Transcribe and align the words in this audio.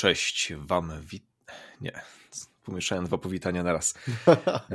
cześć 0.00 0.52
wam. 0.54 0.92
Wi... 1.00 1.20
Nie, 1.80 2.00
pomieszałem 2.64 3.04
dwa 3.04 3.18
powitania 3.18 3.62
na 3.62 3.72
raz. 3.72 3.94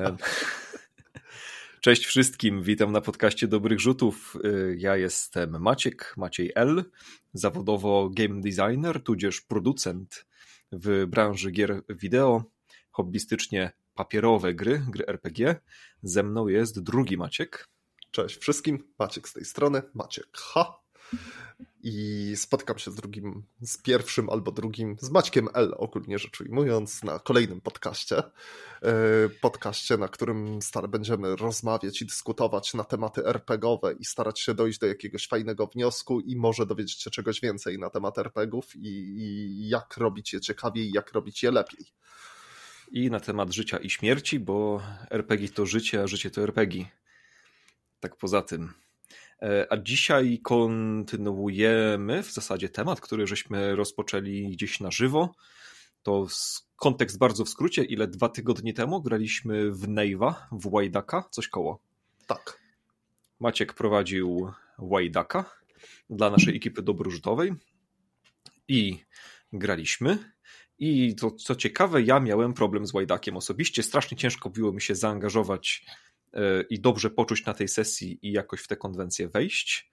Cześć 1.81 2.05
wszystkim, 2.05 2.63
witam 2.63 2.91
na 2.91 3.01
podcaście 3.01 3.47
Dobrych 3.47 3.79
Rzutów. 3.79 4.37
Ja 4.77 4.97
jestem 4.97 5.61
Maciek, 5.61 6.13
Maciej 6.17 6.51
L., 6.55 6.83
zawodowo 7.33 8.09
game 8.09 8.41
designer, 8.41 9.03
tudzież 9.03 9.41
producent 9.41 10.25
w 10.71 11.05
branży 11.07 11.51
gier 11.51 11.81
wideo, 11.89 12.43
hobbystycznie 12.91 13.71
papierowe 13.93 14.53
gry, 14.53 14.85
gry 14.89 15.05
RPG. 15.07 15.55
Ze 16.03 16.23
mną 16.23 16.47
jest 16.47 16.83
drugi 16.83 17.17
Maciek. 17.17 17.69
Cześć 18.11 18.37
wszystkim, 18.37 18.93
Maciek 18.99 19.29
z 19.29 19.33
tej 19.33 19.45
strony, 19.45 19.81
Maciek 19.93 20.27
H 20.33 20.84
i 21.87 22.33
spotkam 22.35 22.77
się 22.77 22.91
z 22.91 22.95
drugim, 22.95 23.43
z 23.61 23.77
pierwszym 23.77 24.29
albo 24.29 24.51
drugim, 24.51 24.95
z 24.99 25.09
Maćkiem 25.09 25.47
L, 25.53 25.73
ogólnie 25.77 26.19
rzecz 26.19 26.41
ujmując, 26.41 27.03
na 27.03 27.19
kolejnym 27.19 27.61
podcaście. 27.61 28.17
E, 28.17 28.23
podcaście, 29.41 29.97
na 29.97 30.07
którym 30.07 30.61
stale 30.61 30.87
będziemy 30.87 31.35
rozmawiać 31.35 32.01
i 32.01 32.05
dyskutować 32.05 32.73
na 32.73 32.83
tematy 32.83 33.25
RPGowe 33.25 33.93
i 33.93 34.05
starać 34.05 34.39
się 34.39 34.53
dojść 34.53 34.79
do 34.79 34.87
jakiegoś 34.87 35.27
fajnego 35.27 35.67
wniosku 35.67 36.19
i 36.19 36.35
może 36.35 36.65
dowiedzieć 36.65 37.01
się 37.01 37.09
czegoś 37.09 37.41
więcej 37.41 37.79
na 37.79 37.89
temat 37.89 38.17
RPGów 38.17 38.75
i, 38.75 38.87
i 38.87 39.69
jak 39.69 39.97
robić 39.97 40.33
je 40.33 40.41
ciekawiej, 40.41 40.91
jak 40.91 41.11
robić 41.11 41.43
je 41.43 41.51
lepiej. 41.51 41.85
I 42.91 43.09
na 43.09 43.19
temat 43.19 43.53
życia 43.53 43.77
i 43.77 43.89
śmierci, 43.89 44.39
bo 44.39 44.81
RPG 45.09 45.49
to 45.49 45.65
życie, 45.65 46.03
a 46.03 46.07
życie 46.07 46.31
to 46.31 46.41
RPG. 46.41 46.85
Tak 47.99 48.15
poza 48.15 48.41
tym. 48.41 48.84
E, 49.41 49.67
a 49.69 49.77
dzisiaj 49.77 50.39
kontynuujemy 50.43 52.23
w 52.23 52.31
zasadzie 52.31 52.69
temat, 52.69 53.01
który 53.01 53.27
żeśmy 53.27 53.75
rozpoczęli 53.75 54.49
gdzieś 54.49 54.79
na 54.79 54.91
żywo. 54.91 55.35
To 56.03 56.27
kontekst 56.75 57.17
bardzo 57.17 57.45
w 57.45 57.49
skrócie. 57.49 57.83
Ile 57.83 58.07
dwa 58.07 58.29
tygodnie 58.29 58.73
temu 58.73 59.01
graliśmy 59.01 59.71
w 59.71 59.87
Neiva, 59.87 60.47
w 60.51 60.71
Wajdaka, 60.71 61.23
coś 61.31 61.47
koło. 61.47 61.79
Tak. 62.27 62.59
Maciek 63.39 63.73
prowadził 63.73 64.51
Wajdaka 64.77 65.45
dla 66.09 66.29
naszej 66.29 66.55
ekipy 66.55 66.81
dobrożytowej 66.81 67.53
i 68.67 68.99
graliśmy. 69.53 70.35
I 70.79 71.15
to 71.15 71.31
co 71.31 71.55
ciekawe, 71.55 72.01
ja 72.01 72.19
miałem 72.19 72.53
problem 72.53 72.87
z 72.87 72.91
Wajdakiem 72.91 73.37
osobiście. 73.37 73.83
Strasznie 73.83 74.17
ciężko 74.17 74.49
było 74.49 74.71
mi 74.71 74.81
się 74.81 74.95
zaangażować 74.95 75.85
i 76.69 76.79
dobrze 76.79 77.09
poczuć 77.09 77.45
na 77.45 77.53
tej 77.53 77.67
sesji 77.67 78.19
i 78.21 78.31
jakoś 78.31 78.61
w 78.61 78.67
tę 78.67 78.75
konwencję 78.75 79.27
wejść. 79.29 79.91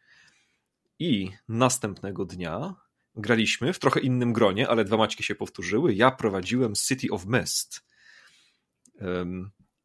I 0.99 1.31
następnego 1.49 2.25
dnia 2.25 2.75
graliśmy 3.15 3.73
w 3.73 3.79
trochę 3.79 4.01
innym 4.01 4.33
gronie, 4.33 4.69
ale 4.69 4.85
dwa 4.85 4.97
maćki 4.97 5.23
się 5.23 5.35
powtórzyły. 5.35 5.95
Ja 5.95 6.11
prowadziłem 6.11 6.75
City 6.75 7.07
of 7.11 7.27
Mist. 7.27 7.87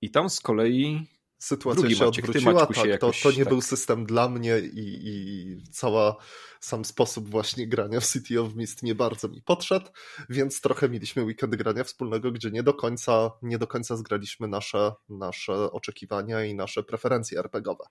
I 0.01 0.11
tam 0.11 0.29
z 0.29 0.39
kolei 0.39 1.07
sytuacja 1.39 1.81
Drugi 1.81 1.95
się 1.95 2.05
Maciek, 2.05 2.25
odwróciła, 2.25 2.65
tak, 2.65 2.75
się 2.75 2.87
jakoś, 2.87 3.21
to, 3.21 3.29
to 3.29 3.37
nie 3.37 3.43
tak... 3.43 3.53
był 3.53 3.61
system 3.61 4.05
dla 4.05 4.29
mnie 4.29 4.59
i, 4.59 5.07
i 5.07 5.63
cała 5.71 6.15
sam 6.59 6.85
sposób 6.85 7.29
właśnie 7.29 7.67
grania 7.67 7.99
w 7.99 8.05
City 8.05 8.41
of 8.41 8.55
Mist 8.55 8.83
nie 8.83 8.95
bardzo 8.95 9.27
mi 9.27 9.41
podszedł, 9.41 9.85
więc 10.29 10.61
trochę 10.61 10.89
mieliśmy 10.89 11.23
weekend 11.23 11.55
grania 11.55 11.83
wspólnego, 11.83 12.31
gdzie 12.31 12.51
nie 12.51 12.63
do 12.63 12.73
końca, 12.73 13.31
nie 13.41 13.57
do 13.57 13.67
końca 13.67 13.97
zgraliśmy 13.97 14.47
nasze, 14.47 14.91
nasze 15.09 15.71
oczekiwania 15.71 16.45
i 16.45 16.55
nasze 16.55 16.83
preferencje 16.83 17.39
RPGowe. 17.39 17.85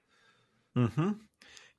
Mhm. 0.77 1.27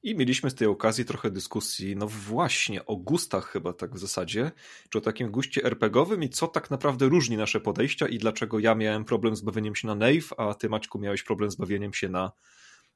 I 0.04 0.16
mieliśmy 0.16 0.50
z 0.50 0.56
tej 0.56 0.68
okazji 0.68 1.06
trochę 1.06 1.32
dyskusji, 1.32 1.96
no 1.96 2.08
właśnie, 2.08 2.86
o 2.86 2.96
gustach 2.96 3.50
chyba 3.52 3.74
tak 3.74 3.96
w 3.96 4.00
zasadzie, 4.00 4.52
czy 4.90 4.98
o 4.98 5.02
takim 5.02 5.32
guście 5.32 5.64
RPGowym 5.64 6.24
i 6.24 6.30
co 6.30 6.48
tak 6.48 6.72
naprawdę 6.72 7.06
różni 7.06 7.38
nasze 7.38 7.60
podejścia 7.60 8.08
i 8.08 8.18
dlaczego 8.18 8.60
ja 8.60 8.76
miałem 8.76 9.06
problem 9.06 9.36
z 9.36 9.42
bawieniem 9.42 9.76
się 9.76 9.88
na 9.88 9.96
Nave, 9.96 10.34
a 10.38 10.54
ty 10.54 10.70
Maćku 10.70 11.00
miałeś 11.00 11.24
problem 11.24 11.52
z 11.52 11.56
bawieniem 11.56 11.94
się 11.94 12.10
na, 12.10 12.32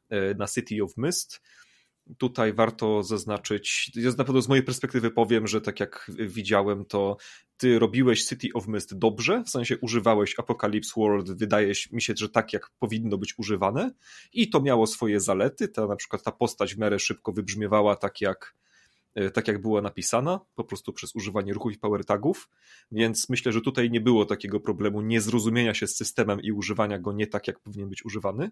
e, 0.09 0.33
na 0.33 0.47
City 0.47 0.83
of 0.83 0.97
Mist. 0.97 1.41
Tutaj 2.17 2.53
warto 2.53 3.03
zaznaczyć, 3.03 3.91
ja 3.95 4.11
na 4.17 4.23
pewno 4.23 4.41
z 4.41 4.47
mojej 4.47 4.63
perspektywy 4.63 5.11
powiem, 5.11 5.47
że 5.47 5.61
tak 5.61 5.79
jak 5.79 6.11
widziałem, 6.19 6.85
to 6.85 7.17
ty 7.61 7.79
robiłeś 7.79 8.25
City 8.25 8.47
of 8.53 8.67
Mist 8.67 8.97
dobrze, 8.97 9.43
w 9.43 9.49
sensie 9.49 9.77
używałeś 9.77 10.39
Apocalypse 10.39 10.93
World, 10.97 11.31
wydaje 11.31 11.73
mi 11.91 12.01
się, 12.01 12.13
że 12.17 12.29
tak 12.29 12.53
jak 12.53 12.69
powinno 12.79 13.17
być 13.17 13.39
używane 13.39 13.91
i 14.33 14.49
to 14.49 14.61
miało 14.61 14.87
swoje 14.87 15.19
zalety, 15.19 15.67
ta 15.67 15.87
na 15.87 15.95
przykład 15.95 16.23
ta 16.23 16.31
postać 16.31 16.75
w 16.75 16.77
miarę 16.77 16.99
szybko 16.99 17.31
wybrzmiewała 17.31 17.95
tak 17.95 18.21
jak 18.21 18.55
e, 19.15 19.31
tak 19.31 19.47
jak 19.47 19.61
była 19.61 19.81
napisana, 19.81 20.39
po 20.55 20.63
prostu 20.63 20.93
przez 20.93 21.15
używanie 21.15 21.53
ruchów 21.53 21.73
i 21.73 21.77
power 21.77 22.05
tagów, 22.05 22.49
więc 22.91 23.29
myślę, 23.29 23.51
że 23.51 23.61
tutaj 23.61 23.91
nie 23.91 24.01
było 24.01 24.25
takiego 24.25 24.59
problemu 24.59 25.01
niezrozumienia 25.01 25.73
się 25.73 25.87
z 25.87 25.95
systemem 25.95 26.41
i 26.41 26.51
używania 26.51 26.99
go 26.99 27.13
nie 27.13 27.27
tak, 27.27 27.47
jak 27.47 27.59
powinien 27.59 27.89
być 27.89 28.05
używany. 28.05 28.51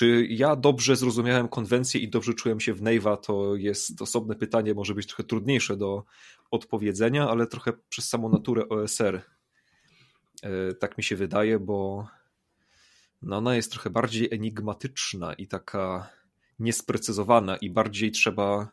Czy 0.00 0.26
ja 0.30 0.56
dobrze 0.56 0.96
zrozumiałem 0.96 1.48
konwencję 1.48 2.00
i 2.00 2.08
dobrze 2.08 2.34
czułem 2.34 2.60
się 2.60 2.74
w 2.74 2.82
Neiva, 2.82 3.16
to 3.16 3.56
jest 3.56 4.02
osobne 4.02 4.34
pytanie, 4.34 4.74
może 4.74 4.94
być 4.94 5.06
trochę 5.06 5.24
trudniejsze 5.24 5.76
do 5.76 6.04
odpowiedzenia, 6.50 7.28
ale 7.28 7.46
trochę 7.46 7.72
przez 7.88 8.08
samą 8.08 8.28
naturę 8.28 8.68
OSR. 8.68 9.22
E, 10.42 10.74
tak 10.74 10.98
mi 10.98 11.04
się 11.04 11.16
wydaje, 11.16 11.58
bo 11.58 12.06
no 13.22 13.36
ona 13.36 13.56
jest 13.56 13.72
trochę 13.72 13.90
bardziej 13.90 14.28
enigmatyczna 14.34 15.32
i 15.32 15.46
taka 15.46 16.10
niesprecyzowana 16.60 17.56
i 17.56 17.70
bardziej 17.70 18.10
trzeba 18.10 18.68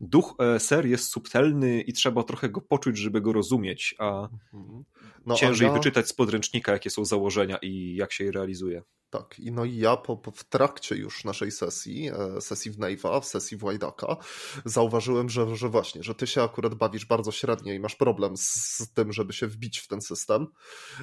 duch 0.00 0.34
OSR 0.38 0.86
jest 0.86 1.10
subtelny 1.10 1.80
i 1.80 1.92
trzeba 1.92 2.22
trochę 2.22 2.48
go 2.48 2.60
poczuć, 2.60 2.98
żeby 2.98 3.20
go 3.20 3.32
rozumieć, 3.32 3.94
a 3.98 4.28
mhm. 4.52 4.84
no, 5.26 5.34
ciężej 5.34 5.68
ja... 5.68 5.74
wyczytać 5.74 6.08
z 6.08 6.12
podręcznika, 6.12 6.72
jakie 6.72 6.90
są 6.90 7.04
założenia 7.04 7.58
i 7.62 7.94
jak 7.94 8.12
się 8.12 8.24
je 8.24 8.32
realizuje. 8.32 8.82
Tak, 9.10 9.38
i 9.38 9.52
no 9.52 9.64
i 9.64 9.76
ja 9.76 9.96
po, 9.96 10.16
po, 10.16 10.30
w 10.30 10.44
trakcie 10.44 10.96
już 10.96 11.24
naszej 11.24 11.50
sesji, 11.50 12.08
e, 12.08 12.40
sesji 12.40 12.70
w 12.70 12.78
Nave'a, 12.78 13.20
w 13.20 13.24
sesji 13.24 13.56
w 13.56 13.60
Wajdaka, 13.60 14.16
zauważyłem, 14.64 15.28
że, 15.28 15.56
że 15.56 15.68
właśnie, 15.68 16.02
że 16.02 16.14
ty 16.14 16.26
się 16.26 16.42
akurat 16.42 16.74
bawisz 16.74 17.06
bardzo 17.06 17.32
średnio 17.32 17.72
i 17.72 17.80
masz 17.80 17.96
problem 17.96 18.36
z, 18.36 18.42
z, 18.42 18.92
tym, 18.92 19.12
żeby 19.12 19.32
się 19.32 19.46
wbić 19.46 19.78
w 19.78 19.88
ten 19.88 20.00
system, 20.00 20.46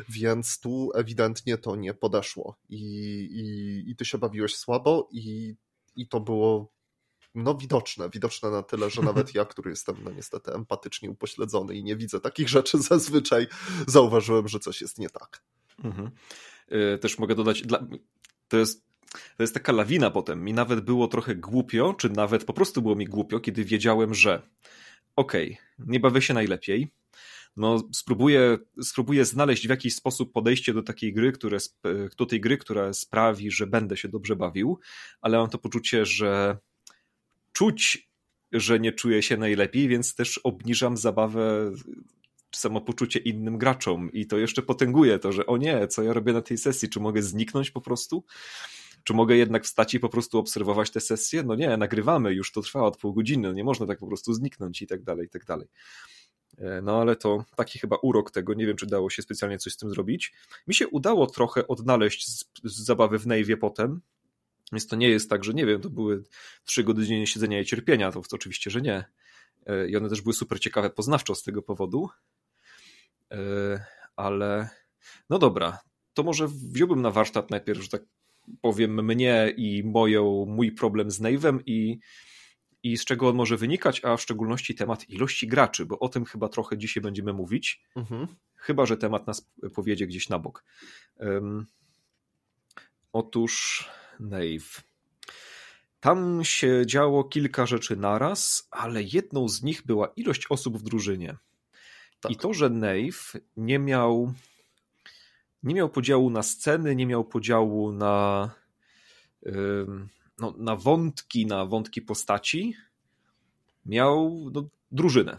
więc 0.09 0.59
tu 0.59 0.91
ewidentnie 0.95 1.57
to 1.57 1.75
nie 1.75 1.93
podeszło 1.93 2.55
i, 2.69 2.79
i, 3.31 3.91
i 3.91 3.95
ty 3.95 4.05
się 4.05 4.17
bawiłeś 4.17 4.55
słabo 4.55 5.09
i, 5.11 5.55
i 5.95 6.07
to 6.07 6.19
było 6.19 6.75
no 7.35 7.55
widoczne, 7.55 8.09
widoczne 8.09 8.51
na 8.51 8.63
tyle, 8.63 8.89
że 8.89 9.01
nawet 9.01 9.35
ja, 9.35 9.45
który 9.45 9.69
jestem 9.69 9.95
no 10.03 10.11
niestety 10.11 10.53
empatycznie 10.53 11.09
upośledzony 11.09 11.75
i 11.75 11.83
nie 11.83 11.95
widzę 11.95 12.19
takich 12.19 12.49
rzeczy 12.49 12.77
zazwyczaj, 12.91 13.47
zauważyłem, 13.87 14.47
że 14.47 14.59
coś 14.59 14.81
jest 14.81 14.99
nie 14.99 15.09
tak. 15.09 15.43
Mhm. 15.83 16.11
Y, 16.71 16.97
też 16.97 17.19
mogę 17.19 17.35
dodać, 17.35 17.63
to 18.47 18.57
jest 18.57 18.85
to 19.37 19.43
jest 19.43 19.53
taka 19.53 19.71
lawina 19.71 20.11
potem. 20.11 20.43
Mi 20.43 20.53
nawet 20.53 20.79
było 20.79 21.07
trochę 21.07 21.35
głupio, 21.35 21.93
czy 21.93 22.09
nawet 22.09 22.45
po 22.45 22.53
prostu 22.53 22.81
było 22.81 22.95
mi 22.95 23.05
głupio, 23.05 23.39
kiedy 23.39 23.65
wiedziałem, 23.65 24.13
że 24.13 24.49
okej, 25.15 25.51
okay, 25.51 25.87
nie 25.87 25.99
bawię 25.99 26.21
się 26.21 26.33
najlepiej, 26.33 26.91
no 27.57 27.89
spróbuję, 27.93 28.57
spróbuję 28.81 29.25
znaleźć 29.25 29.67
w 29.67 29.69
jakiś 29.69 29.95
sposób 29.95 30.33
podejście 30.33 30.73
do 30.73 30.83
takiej 30.83 31.13
gry, 31.13 31.31
które, 31.31 31.57
do 32.17 32.25
tej 32.25 32.41
gry, 32.41 32.57
która 32.57 32.93
sprawi, 32.93 33.51
że 33.51 33.67
będę 33.67 33.97
się 33.97 34.09
dobrze 34.09 34.35
bawił, 34.35 34.79
ale 35.21 35.37
mam 35.37 35.49
to 35.49 35.57
poczucie, 35.57 36.05
że 36.05 36.57
czuć, 37.53 38.09
że 38.51 38.79
nie 38.79 38.93
czuję 38.93 39.21
się 39.21 39.37
najlepiej, 39.37 39.87
więc 39.87 40.15
też 40.15 40.37
obniżam 40.37 40.97
zabawę 40.97 41.71
samopoczucie 42.55 43.19
innym 43.19 43.57
graczom 43.57 44.11
i 44.11 44.27
to 44.27 44.37
jeszcze 44.37 44.61
potęguje 44.61 45.19
to, 45.19 45.31
że 45.31 45.45
o 45.45 45.57
nie, 45.57 45.87
co 45.87 46.03
ja 46.03 46.13
robię 46.13 46.33
na 46.33 46.41
tej 46.41 46.57
sesji, 46.57 46.89
czy 46.89 46.99
mogę 46.99 47.21
zniknąć 47.21 47.71
po 47.71 47.81
prostu? 47.81 48.23
Czy 49.03 49.13
mogę 49.13 49.35
jednak 49.35 49.63
wstać 49.63 49.93
i 49.93 49.99
po 49.99 50.09
prostu 50.09 50.37
obserwować 50.37 50.91
tę 50.91 50.99
sesję? 50.99 51.43
No 51.43 51.55
nie, 51.55 51.77
nagrywamy, 51.77 52.33
już 52.33 52.51
to 52.51 52.61
trwa 52.61 52.81
od 52.81 52.97
pół 52.97 53.13
godziny, 53.13 53.47
no 53.47 53.53
nie 53.53 53.63
można 53.63 53.85
tak 53.85 53.99
po 53.99 54.07
prostu 54.07 54.33
zniknąć 54.33 54.81
i 54.81 54.87
tak 54.87 55.03
dalej, 55.03 55.25
i 55.25 55.29
tak 55.29 55.45
dalej. 55.45 55.67
E, 56.57 56.81
no 56.81 57.01
ale 57.01 57.15
to 57.15 57.45
taki 57.55 57.79
chyba 57.79 57.95
urok 57.95 58.31
tego, 58.31 58.53
nie 58.53 58.65
wiem 58.65 58.77
czy 58.77 58.85
dało 58.85 59.09
się 59.09 59.21
specjalnie 59.21 59.57
coś 59.57 59.73
z 59.73 59.77
tym 59.77 59.89
zrobić. 59.89 60.33
Mi 60.67 60.75
się 60.75 60.87
udało 60.87 61.27
trochę 61.27 61.67
odnaleźć 61.67 62.27
z, 62.27 62.45
z 62.63 62.85
zabawy 62.85 63.19
w 63.19 63.25
Nave'ie 63.25 63.57
potem, 63.57 64.01
więc 64.71 64.87
to 64.87 64.95
nie 64.95 65.09
jest 65.09 65.29
tak, 65.29 65.43
że 65.43 65.53
nie 65.53 65.65
wiem, 65.65 65.81
to 65.81 65.89
były 65.89 66.23
trzy 66.65 66.83
godziny 66.83 67.27
siedzenia 67.27 67.59
i 67.59 67.65
cierpienia, 67.65 68.11
to, 68.11 68.21
to 68.21 68.35
oczywiście, 68.35 68.71
że 68.71 68.81
nie. 68.81 69.05
E, 69.65 69.87
I 69.87 69.97
one 69.97 70.09
też 70.09 70.21
były 70.21 70.33
super 70.33 70.59
ciekawe 70.59 70.89
poznawczo 70.89 71.35
z 71.35 71.43
tego 71.43 71.61
powodu. 71.61 72.09
E, 73.31 73.37
ale 74.15 74.69
no 75.29 75.39
dobra, 75.39 75.79
to 76.13 76.23
może 76.23 76.47
wziąłbym 76.47 77.01
na 77.01 77.11
warsztat 77.11 77.49
najpierw, 77.49 77.81
że 77.81 77.89
tak 77.89 78.01
powiem, 78.61 79.05
mnie 79.05 79.53
i 79.57 79.83
moją, 79.83 80.45
mój 80.45 80.71
problem 80.71 81.11
z 81.11 81.21
Nave'em 81.21 81.59
i, 81.65 81.99
i 82.85 82.97
z 82.97 83.05
czego 83.05 83.29
on 83.29 83.35
może 83.35 83.57
wynikać, 83.57 84.05
a 84.05 84.17
w 84.17 84.21
szczególności 84.21 84.75
temat 84.75 85.09
ilości 85.09 85.47
graczy, 85.47 85.85
bo 85.85 85.99
o 85.99 86.09
tym 86.09 86.25
chyba 86.25 86.49
trochę 86.49 86.77
dzisiaj 86.77 87.03
będziemy 87.03 87.33
mówić. 87.33 87.81
Mhm. 87.95 88.27
Chyba, 88.55 88.85
że 88.85 88.97
temat 88.97 89.27
nas 89.27 89.49
powiedzie 89.75 90.07
gdzieś 90.07 90.29
na 90.29 90.39
bok. 90.39 90.63
Um, 91.19 91.65
otóż 93.13 93.85
Nave. 94.19 94.83
tam 95.99 96.43
się 96.43 96.83
działo 96.85 97.23
kilka 97.23 97.65
rzeczy 97.65 97.95
naraz, 97.95 98.67
ale 98.71 99.03
jedną 99.03 99.49
z 99.49 99.63
nich 99.63 99.85
była 99.85 100.07
ilość 100.15 100.47
osób 100.49 100.77
w 100.77 100.83
drużynie. 100.83 101.37
Tak. 102.19 102.31
I 102.31 102.35
to, 102.35 102.53
że 102.53 102.69
Nave 102.69 103.33
nie 103.57 103.79
miał 103.79 104.33
nie 105.63 105.75
miał 105.75 105.89
podziału 105.89 106.29
na 106.29 106.43
sceny, 106.43 106.95
nie 106.95 107.05
miał 107.05 107.23
podziału 107.23 107.91
na, 107.91 108.49
no, 110.39 110.53
na 110.57 110.75
wątki, 110.75 111.45
na 111.45 111.65
wątki 111.65 112.01
postaci. 112.01 112.73
Miał 113.85 114.49
no, 114.53 114.69
drużynę. 114.91 115.37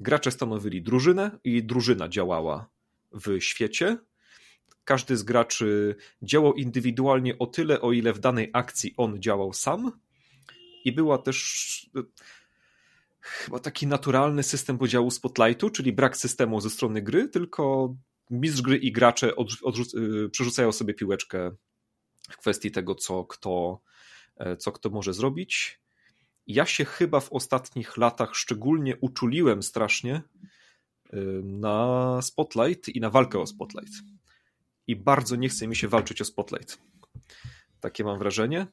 Gracze 0.00 0.30
stanowili 0.30 0.82
drużynę 0.82 1.38
i 1.44 1.64
drużyna 1.64 2.08
działała 2.08 2.68
w 3.12 3.40
świecie. 3.40 3.98
Każdy 4.84 5.16
z 5.16 5.22
graczy 5.22 5.96
działał 6.22 6.52
indywidualnie 6.54 7.38
o 7.38 7.46
tyle, 7.46 7.80
o 7.80 7.92
ile 7.92 8.12
w 8.12 8.18
danej 8.18 8.50
akcji 8.52 8.94
on 8.96 9.22
działał 9.22 9.52
sam. 9.52 9.92
I 10.84 10.92
była 10.92 11.18
też 11.18 11.90
chyba 13.20 13.58
taki 13.58 13.86
naturalny 13.86 14.42
system 14.42 14.78
podziału 14.78 15.10
spotlightu, 15.10 15.70
czyli 15.70 15.92
brak 15.92 16.16
systemu 16.16 16.60
ze 16.60 16.70
strony 16.70 17.02
gry, 17.02 17.28
tylko 17.28 17.94
mistrz 18.30 18.62
gry 18.62 18.76
i 18.76 18.92
gracze 18.92 19.32
y, 20.26 20.28
przerzucają 20.30 20.72
sobie 20.72 20.94
piłeczkę 20.94 21.50
w 22.30 22.36
kwestii 22.36 22.70
tego, 22.70 22.94
co 22.94 23.24
kto, 23.24 23.80
e, 23.84 23.99
co 24.58 24.72
kto 24.72 24.90
może 24.90 25.12
zrobić. 25.12 25.80
Ja 26.46 26.66
się 26.66 26.84
chyba 26.84 27.20
w 27.20 27.32
ostatnich 27.32 27.96
latach 27.96 28.34
szczególnie 28.34 28.96
uczuliłem 28.96 29.62
strasznie 29.62 30.22
y, 31.14 31.40
na 31.44 32.18
Spotlight 32.22 32.88
i 32.88 33.00
na 33.00 33.10
walkę 33.10 33.38
o 33.38 33.46
Spotlight. 33.46 33.92
I 34.86 34.96
bardzo 34.96 35.36
nie 35.36 35.48
chce 35.48 35.66
mi 35.66 35.76
się 35.76 35.88
walczyć 35.88 36.20
o 36.20 36.24
Spotlight. 36.24 36.78
Takie 37.80 38.04
mam 38.04 38.18
wrażenie. 38.18 38.66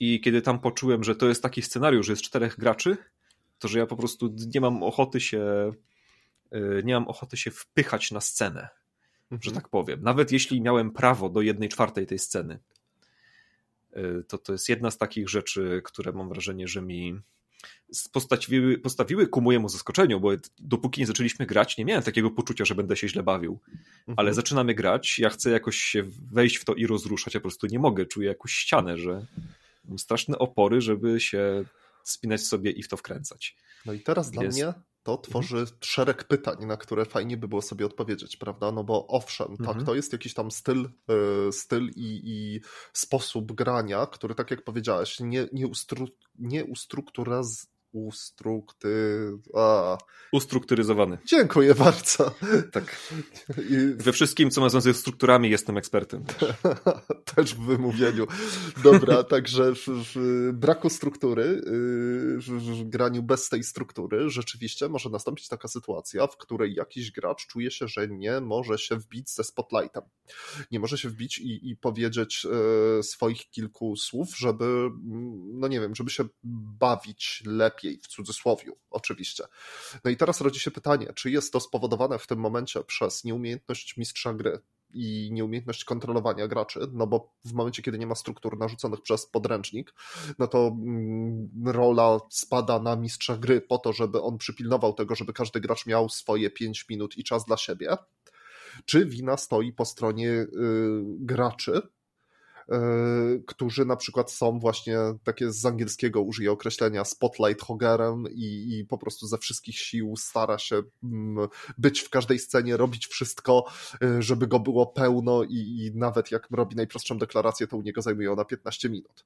I 0.00 0.20
kiedy 0.20 0.42
tam 0.42 0.58
poczułem, 0.58 1.04
że 1.04 1.16
to 1.16 1.28
jest 1.28 1.42
taki 1.42 1.62
scenariusz, 1.62 2.06
że 2.06 2.12
jest 2.12 2.22
czterech 2.22 2.58
graczy, 2.58 2.96
to 3.58 3.68
że 3.68 3.78
ja 3.78 3.86
po 3.86 3.96
prostu 3.96 4.34
nie 4.54 4.60
mam 4.60 4.82
ochoty 4.82 5.20
się 5.20 5.72
y, 6.54 6.82
nie 6.84 6.94
mam 6.94 7.08
ochoty 7.08 7.36
się 7.36 7.50
wpychać 7.50 8.10
na 8.10 8.20
scenę 8.20 8.68
mhm. 9.30 9.42
że 9.42 9.52
tak 9.52 9.68
powiem. 9.68 10.02
Nawet 10.02 10.32
jeśli 10.32 10.60
miałem 10.60 10.90
prawo 10.90 11.28
do 11.28 11.40
jednej 11.40 11.68
czwartej 11.68 12.06
tej 12.06 12.18
sceny, 12.18 12.58
to 14.28 14.38
to 14.38 14.52
jest 14.52 14.68
jedna 14.68 14.90
z 14.90 14.98
takich 14.98 15.28
rzeczy, 15.28 15.82
które 15.84 16.12
mam 16.12 16.28
wrażenie, 16.28 16.68
że 16.68 16.82
mi 16.82 17.20
postawiły, 18.12 18.78
postawiły 18.78 19.26
ku 19.26 19.40
mojemu 19.40 19.68
zaskoczeniu, 19.68 20.20
bo 20.20 20.30
dopóki 20.58 21.00
nie 21.00 21.06
zaczęliśmy 21.06 21.46
grać, 21.46 21.78
nie 21.78 21.84
miałem 21.84 22.02
takiego 22.02 22.30
poczucia, 22.30 22.64
że 22.64 22.74
będę 22.74 22.96
się 22.96 23.08
źle 23.08 23.22
bawił. 23.22 23.60
Mhm. 23.98 24.14
Ale 24.16 24.34
zaczynamy 24.34 24.74
grać, 24.74 25.18
ja 25.18 25.30
chcę 25.30 25.50
jakoś 25.50 25.76
się 25.76 26.04
wejść 26.32 26.56
w 26.56 26.64
to 26.64 26.74
i 26.74 26.86
rozruszać, 26.86 27.34
ja 27.34 27.40
po 27.40 27.42
prostu 27.42 27.66
nie 27.66 27.78
mogę, 27.78 28.06
czuję 28.06 28.28
jakąś 28.28 28.52
ścianę, 28.52 28.98
że 28.98 29.26
mam 29.84 29.98
straszne 29.98 30.38
opory, 30.38 30.80
żeby 30.80 31.20
się 31.20 31.64
spinać 32.02 32.40
sobie 32.40 32.70
i 32.70 32.82
w 32.82 32.88
to 32.88 32.96
wkręcać. 32.96 33.56
No 33.86 33.92
i 33.92 34.00
teraz 34.00 34.30
Więc... 34.30 34.56
dla 34.56 34.68
mnie 34.68 34.74
to 35.04 35.18
tworzy 35.18 35.56
mhm. 35.56 35.76
szereg 35.80 36.24
pytań, 36.24 36.66
na 36.66 36.76
które 36.76 37.04
fajnie 37.04 37.36
by 37.36 37.48
było 37.48 37.62
sobie 37.62 37.86
odpowiedzieć, 37.86 38.36
prawda? 38.36 38.72
No 38.72 38.84
bo 38.84 39.06
owszem, 39.06 39.48
tak, 39.48 39.60
mhm. 39.60 39.78
tak, 39.78 39.86
to 39.86 39.94
jest 39.94 40.12
jakiś 40.12 40.34
tam 40.34 40.50
styl, 40.50 40.88
y, 41.48 41.52
styl 41.52 41.90
i, 41.96 42.20
i, 42.24 42.60
sposób 42.92 43.52
grania, 43.52 44.06
który, 44.06 44.34
tak 44.34 44.50
jak 44.50 44.64
powiedziałeś, 44.64 45.20
nie, 45.20 45.48
nie, 45.52 45.66
ustru, 45.66 46.06
nie 46.38 46.64
ustrukturaz, 46.64 47.73
ustrukty... 47.94 48.88
A. 49.54 49.98
Ustrukturyzowany. 50.32 51.18
Dziękuję 51.26 51.74
bardzo. 51.74 52.34
Tak. 52.72 52.96
I... 53.70 53.94
We 53.96 54.12
wszystkim, 54.12 54.50
co 54.50 54.60
ma 54.60 54.68
związek 54.68 54.96
z 54.96 55.00
strukturami, 55.00 55.50
jestem 55.50 55.78
ekspertem. 55.78 56.24
Też 57.34 57.54
w 57.54 57.60
wymówieniu. 57.60 58.26
Dobra, 58.82 59.24
także 59.34 59.74
w, 59.74 59.86
w 59.86 60.50
braku 60.52 60.90
struktury, 60.90 61.42
y, 61.42 61.62
w, 62.38 62.88
graniu 62.88 63.22
bez 63.22 63.48
tej 63.48 63.64
struktury, 63.64 64.30
rzeczywiście 64.30 64.88
może 64.88 65.10
nastąpić 65.10 65.48
taka 65.48 65.68
sytuacja, 65.68 66.26
w 66.26 66.36
której 66.36 66.74
jakiś 66.74 67.10
gracz 67.10 67.46
czuje 67.46 67.70
się, 67.70 67.88
że 67.88 68.08
nie 68.08 68.40
może 68.40 68.78
się 68.78 68.96
wbić 68.96 69.30
ze 69.30 69.44
spotlightem. 69.44 70.02
Nie 70.70 70.80
może 70.80 70.98
się 70.98 71.08
wbić 71.08 71.38
i, 71.38 71.70
i 71.70 71.76
powiedzieć 71.76 72.46
e, 72.98 73.02
swoich 73.02 73.50
kilku 73.50 73.96
słów, 73.96 74.36
żeby, 74.36 74.64
mm, 74.64 75.60
no 75.60 75.68
nie 75.68 75.80
wiem, 75.80 75.94
żeby 75.94 76.10
się 76.10 76.24
bawić 76.80 77.42
lepiej 77.46 77.83
lepiej, 77.84 78.00
w 78.02 78.06
cudzysłowiu, 78.06 78.76
oczywiście. 78.90 79.44
No 80.04 80.10
i 80.10 80.16
teraz 80.16 80.40
rodzi 80.40 80.60
się 80.60 80.70
pytanie, 80.70 81.12
czy 81.14 81.30
jest 81.30 81.52
to 81.52 81.60
spowodowane 81.60 82.18
w 82.18 82.26
tym 82.26 82.38
momencie 82.38 82.84
przez 82.84 83.24
nieumiejętność 83.24 83.96
mistrza 83.96 84.34
gry 84.34 84.58
i 84.90 85.30
nieumiejętność 85.32 85.84
kontrolowania 85.84 86.48
graczy, 86.48 86.80
no 86.92 87.06
bo 87.06 87.34
w 87.44 87.52
momencie, 87.52 87.82
kiedy 87.82 87.98
nie 87.98 88.06
ma 88.06 88.14
struktur 88.14 88.58
narzuconych 88.58 89.00
przez 89.00 89.26
podręcznik, 89.26 89.94
no 90.38 90.46
to 90.46 90.66
mm, 90.66 91.50
rola 91.66 92.18
spada 92.30 92.78
na 92.78 92.96
mistrza 92.96 93.36
gry 93.36 93.60
po 93.60 93.78
to, 93.78 93.92
żeby 93.92 94.22
on 94.22 94.38
przypilnował 94.38 94.92
tego, 94.92 95.14
żeby 95.14 95.32
każdy 95.32 95.60
gracz 95.60 95.86
miał 95.86 96.08
swoje 96.08 96.50
5 96.50 96.88
minut 96.88 97.18
i 97.18 97.24
czas 97.24 97.44
dla 97.44 97.56
siebie. 97.56 97.96
Czy 98.84 99.06
wina 99.06 99.36
stoi 99.36 99.72
po 99.72 99.84
stronie 99.84 100.30
y, 100.30 100.48
graczy, 101.04 101.82
którzy 103.46 103.84
na 103.84 103.96
przykład 103.96 104.30
są 104.30 104.58
właśnie 104.58 104.98
takie 105.24 105.52
z 105.52 105.66
angielskiego 105.66 106.22
użyję 106.22 106.52
określenia 106.52 107.04
spotlight 107.04 107.62
hogerem 107.62 108.24
i, 108.30 108.78
i 108.78 108.84
po 108.84 108.98
prostu 108.98 109.26
ze 109.26 109.38
wszystkich 109.38 109.78
sił 109.78 110.14
stara 110.16 110.58
się 110.58 110.82
mm, 111.02 111.48
być 111.78 112.00
w 112.00 112.10
każdej 112.10 112.38
scenie, 112.38 112.76
robić 112.76 113.06
wszystko, 113.06 113.64
e, 114.02 114.22
żeby 114.22 114.46
go 114.46 114.60
było 114.60 114.86
pełno 114.86 115.42
i, 115.42 115.56
i 115.56 115.98
nawet 115.98 116.30
jak 116.30 116.48
robi 116.50 116.76
najprostszą 116.76 117.18
deklarację, 117.18 117.66
to 117.66 117.76
u 117.76 117.82
niego 117.82 118.02
zajmuje 118.02 118.32
ona 118.32 118.44
15 118.44 118.90
minut. 118.90 119.24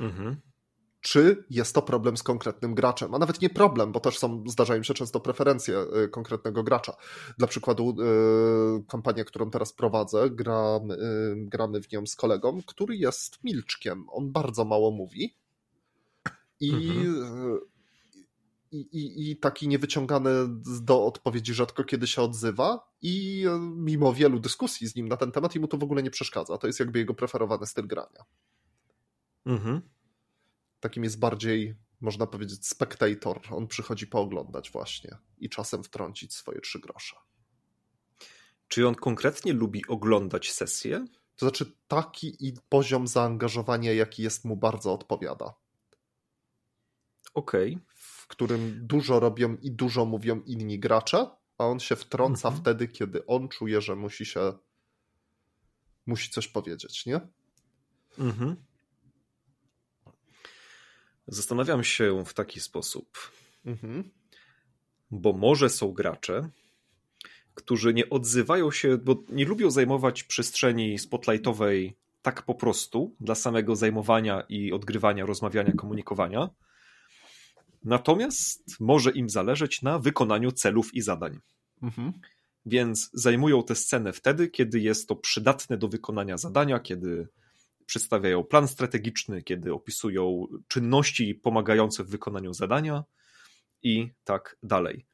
Mhm 0.00 0.40
czy 1.00 1.44
jest 1.50 1.74
to 1.74 1.82
problem 1.82 2.16
z 2.16 2.22
konkretnym 2.22 2.74
graczem, 2.74 3.14
a 3.14 3.18
nawet 3.18 3.40
nie 3.40 3.50
problem, 3.50 3.92
bo 3.92 4.00
też 4.00 4.18
są, 4.18 4.44
zdarzają 4.46 4.82
się 4.82 4.94
często 4.94 5.20
preferencje 5.20 5.78
y, 6.04 6.08
konkretnego 6.08 6.62
gracza. 6.62 6.96
Dla 7.38 7.46
przykładu 7.46 7.96
y, 8.78 8.84
kampania, 8.88 9.24
którą 9.24 9.50
teraz 9.50 9.72
prowadzę, 9.72 10.26
y, 10.26 10.30
gramy 11.36 11.82
w 11.82 11.92
nią 11.92 12.06
z 12.06 12.16
kolegą, 12.16 12.62
który 12.66 12.96
jest 12.96 13.44
milczkiem. 13.44 14.06
On 14.08 14.32
bardzo 14.32 14.64
mało 14.64 14.90
mówi 14.90 15.36
i, 16.60 16.70
mhm. 16.70 17.58
i, 18.72 18.78
i, 18.78 19.30
i 19.30 19.36
taki 19.36 19.68
niewyciągany 19.68 20.30
do 20.82 21.06
odpowiedzi 21.06 21.54
rzadko 21.54 21.84
kiedy 21.84 22.06
się 22.06 22.22
odzywa 22.22 22.88
i 23.02 23.44
mimo 23.76 24.12
wielu 24.12 24.40
dyskusji 24.40 24.88
z 24.88 24.96
nim 24.96 25.08
na 25.08 25.16
ten 25.16 25.32
temat, 25.32 25.56
mu 25.56 25.68
to 25.68 25.78
w 25.78 25.82
ogóle 25.82 26.02
nie 26.02 26.10
przeszkadza. 26.10 26.58
To 26.58 26.66
jest 26.66 26.80
jakby 26.80 26.98
jego 26.98 27.14
preferowany 27.14 27.66
styl 27.66 27.86
grania. 27.86 28.24
Mhm 29.46 29.82
takim 30.80 31.04
jest 31.04 31.18
bardziej, 31.18 31.74
można 32.00 32.26
powiedzieć, 32.26 32.66
spectator. 32.66 33.40
On 33.50 33.66
przychodzi 33.66 34.06
pooglądać 34.06 34.70
właśnie 34.70 35.18
i 35.38 35.48
czasem 35.48 35.84
wtrącić 35.84 36.34
swoje 36.34 36.60
trzy 36.60 36.80
grosze. 36.80 37.16
Czy 38.68 38.88
on 38.88 38.94
konkretnie 38.94 39.52
lubi 39.52 39.86
oglądać 39.86 40.52
sesje? 40.52 41.06
To 41.36 41.46
znaczy 41.46 41.72
taki 41.88 42.48
i 42.48 42.54
poziom 42.68 43.06
zaangażowania, 43.06 43.92
jaki 43.92 44.22
jest 44.22 44.44
mu 44.44 44.56
bardzo 44.56 44.92
odpowiada. 44.92 45.54
Okej. 47.34 47.74
Okay. 47.74 47.84
W 47.94 48.26
którym 48.26 48.86
dużo 48.86 49.20
robią 49.20 49.56
i 49.56 49.72
dużo 49.72 50.04
mówią 50.04 50.40
inni 50.46 50.78
gracze, 50.78 51.30
a 51.58 51.66
on 51.66 51.80
się 51.80 51.96
wtrąca 51.96 52.48
mhm. 52.48 52.62
wtedy, 52.62 52.88
kiedy 52.88 53.26
on 53.26 53.48
czuje, 53.48 53.80
że 53.80 53.96
musi 53.96 54.26
się 54.26 54.52
musi 56.06 56.30
coś 56.30 56.48
powiedzieć, 56.48 57.06
nie? 57.06 57.20
Mhm. 58.18 58.56
Zastanawiam 61.28 61.84
się 61.84 62.24
w 62.24 62.34
taki 62.34 62.60
sposób, 62.60 63.32
mhm. 63.66 64.10
bo 65.10 65.32
może 65.32 65.68
są 65.68 65.92
gracze, 65.92 66.50
którzy 67.54 67.94
nie 67.94 68.10
odzywają 68.10 68.70
się, 68.70 68.98
bo 68.98 69.24
nie 69.28 69.44
lubią 69.44 69.70
zajmować 69.70 70.24
przestrzeni 70.24 70.98
spotlightowej 70.98 71.96
tak 72.22 72.42
po 72.42 72.54
prostu 72.54 73.16
dla 73.20 73.34
samego 73.34 73.76
zajmowania 73.76 74.40
i 74.48 74.72
odgrywania, 74.72 75.26
rozmawiania, 75.26 75.72
komunikowania. 75.72 76.50
Natomiast 77.84 78.80
może 78.80 79.10
im 79.10 79.28
zależeć 79.28 79.82
na 79.82 79.98
wykonaniu 79.98 80.52
celów 80.52 80.94
i 80.94 81.00
zadań. 81.00 81.38
Mhm. 81.82 82.12
Więc 82.66 83.10
zajmują 83.12 83.62
tę 83.62 83.74
scenę 83.74 84.12
wtedy, 84.12 84.48
kiedy 84.48 84.80
jest 84.80 85.08
to 85.08 85.16
przydatne 85.16 85.78
do 85.78 85.88
wykonania 85.88 86.38
zadania, 86.38 86.80
kiedy 86.80 87.28
przedstawiają 87.88 88.44
plan 88.44 88.68
strategiczny, 88.68 89.42
kiedy 89.42 89.74
opisują 89.74 90.46
czynności 90.68 91.34
pomagające 91.34 92.04
w 92.04 92.08
wykonaniu 92.08 92.52
zadania 92.52 93.04
i 93.82 94.10
tak 94.24 94.56
dalej. 94.62 95.06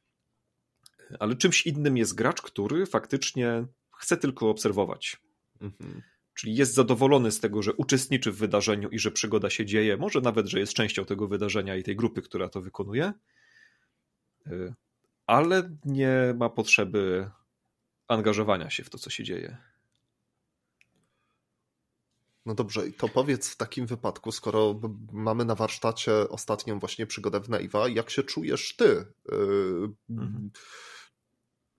Ale 1.19 1.35
czymś 1.35 1.65
innym 1.65 1.97
jest 1.97 2.15
gracz, 2.15 2.41
który 2.41 2.85
faktycznie 2.85 3.65
chce 3.97 4.17
tylko 4.17 4.49
obserwować. 4.49 5.17
Mhm. 5.61 6.01
Czyli 6.33 6.55
jest 6.55 6.73
zadowolony 6.73 7.31
z 7.31 7.39
tego, 7.39 7.61
że 7.61 7.73
uczestniczy 7.73 8.31
w 8.31 8.37
wydarzeniu 8.37 8.89
i 8.89 8.99
że 8.99 9.11
przygoda 9.11 9.49
się 9.49 9.65
dzieje, 9.65 9.97
może 9.97 10.21
nawet, 10.21 10.47
że 10.47 10.59
jest 10.59 10.73
częścią 10.73 11.05
tego 11.05 11.27
wydarzenia 11.27 11.75
i 11.75 11.83
tej 11.83 11.95
grupy, 11.95 12.21
która 12.21 12.49
to 12.49 12.61
wykonuje, 12.61 13.13
y, 14.47 14.73
ale 15.25 15.77
nie 15.85 16.33
ma 16.37 16.49
potrzeby 16.49 17.29
angażowania 18.07 18.69
się 18.69 18.83
w 18.83 18.89
to, 18.89 18.97
co 18.97 19.09
się 19.09 19.23
dzieje. 19.23 19.57
No 22.45 22.53
dobrze, 22.55 22.91
to 22.91 23.09
powiedz 23.09 23.49
w 23.49 23.57
takim 23.57 23.85
wypadku, 23.85 24.31
skoro 24.31 24.79
mamy 25.11 25.45
na 25.45 25.55
warsztacie 25.55 26.29
ostatnią 26.29 26.79
właśnie 26.79 27.07
przygodę 27.07 27.39
w 27.39 27.49
Neiva, 27.49 27.89
jak 27.89 28.09
się 28.09 28.23
czujesz 28.23 28.75
ty 28.75 29.05
yy, 29.31 29.89
mhm. 30.09 30.51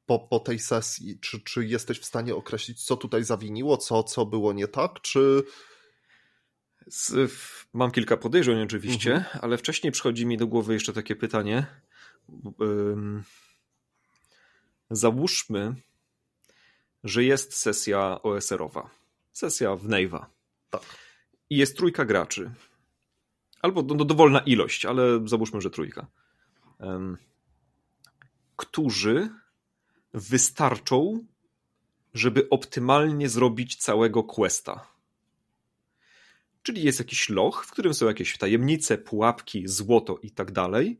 po, 0.06 0.18
po 0.18 0.40
tej 0.40 0.58
sesji? 0.58 1.18
Czy, 1.20 1.40
czy 1.40 1.66
jesteś 1.66 1.98
w 1.98 2.04
stanie 2.04 2.34
określić, 2.34 2.84
co 2.84 2.96
tutaj 2.96 3.24
zawiniło, 3.24 3.76
co, 3.76 4.02
co 4.02 4.26
było 4.26 4.52
nie 4.52 4.68
tak, 4.68 5.00
czy... 5.00 5.42
Z, 6.86 7.32
mam 7.72 7.90
kilka 7.90 8.16
podejrzeń 8.16 8.62
oczywiście, 8.62 9.14
mhm. 9.14 9.38
ale 9.42 9.58
wcześniej 9.58 9.92
przychodzi 9.92 10.26
mi 10.26 10.36
do 10.36 10.46
głowy 10.46 10.74
jeszcze 10.74 10.92
takie 10.92 11.16
pytanie. 11.16 11.66
Załóżmy, 14.90 15.74
że 17.04 17.24
jest 17.24 17.54
sesja 17.54 18.22
OSR-owa, 18.22 18.90
sesja 19.32 19.76
w 19.76 19.88
Neiva. 19.88 20.35
Tak. 20.78 20.98
I 21.50 21.56
jest 21.56 21.76
trójka 21.76 22.04
graczy. 22.04 22.50
Albo 23.62 23.82
no, 23.82 24.04
dowolna 24.04 24.38
ilość, 24.38 24.84
ale 24.84 25.02
załóżmy, 25.24 25.60
że 25.60 25.70
trójka. 25.70 26.06
Um, 26.78 27.16
którzy 28.56 29.28
wystarczą, 30.14 31.26
żeby 32.14 32.48
optymalnie 32.48 33.28
zrobić 33.28 33.76
całego 33.76 34.24
questa. 34.24 34.96
Czyli 36.62 36.82
jest 36.82 36.98
jakiś 36.98 37.28
loch, 37.28 37.64
w 37.64 37.70
którym 37.70 37.94
są 37.94 38.06
jakieś 38.06 38.38
tajemnice, 38.38 38.98
pułapki, 38.98 39.68
złoto 39.68 40.18
i 40.22 40.30
tak 40.30 40.52
dalej. 40.52 40.98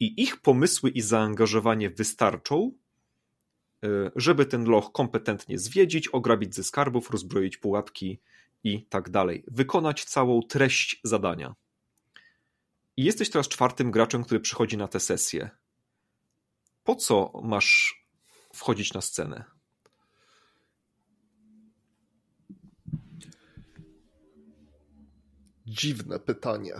I 0.00 0.22
ich 0.22 0.40
pomysły 0.40 0.90
i 0.90 1.00
zaangażowanie 1.00 1.90
wystarczą, 1.90 2.72
e, 3.84 4.10
żeby 4.16 4.46
ten 4.46 4.64
loch 4.64 4.92
kompetentnie 4.92 5.58
zwiedzić, 5.58 6.08
ograbić 6.08 6.54
ze 6.54 6.64
skarbów, 6.64 7.10
rozbroić 7.10 7.56
pułapki 7.56 8.20
i 8.64 8.86
tak 8.86 9.10
dalej. 9.10 9.44
Wykonać 9.46 10.04
całą 10.04 10.42
treść 10.42 11.00
zadania. 11.04 11.54
I 12.96 13.04
jesteś 13.04 13.30
teraz 13.30 13.48
czwartym 13.48 13.90
graczem, 13.90 14.24
który 14.24 14.40
przychodzi 14.40 14.76
na 14.76 14.88
tę 14.88 15.00
sesję. 15.00 15.50
Po 16.84 16.96
co 16.96 17.32
masz 17.42 18.00
wchodzić 18.54 18.92
na 18.92 19.00
scenę? 19.00 19.44
Dziwne 25.66 26.18
pytanie. 26.18 26.74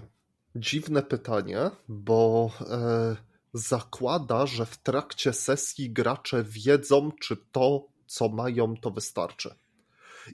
Dziwne 0.56 1.02
pytanie, 1.02 1.70
bo 1.88 2.50
e, 2.60 3.16
zakłada, 3.54 4.46
że 4.46 4.66
w 4.66 4.76
trakcie 4.76 5.32
sesji 5.32 5.90
gracze 5.90 6.44
wiedzą, 6.44 7.12
czy 7.20 7.37
to, 7.52 7.87
co 8.06 8.28
mają, 8.28 8.76
to 8.76 8.90
wystarczy 8.90 9.54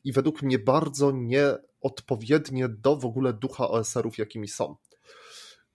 i 0.04 0.12
według 0.12 0.42
mnie 0.42 0.58
bardzo 0.58 1.12
nieodpowiednie 1.12 2.68
do 2.68 2.96
w 2.96 3.04
ogóle 3.04 3.32
ducha 3.32 3.68
OSR-ów, 3.68 4.18
jakimi 4.18 4.48
są. 4.48 4.76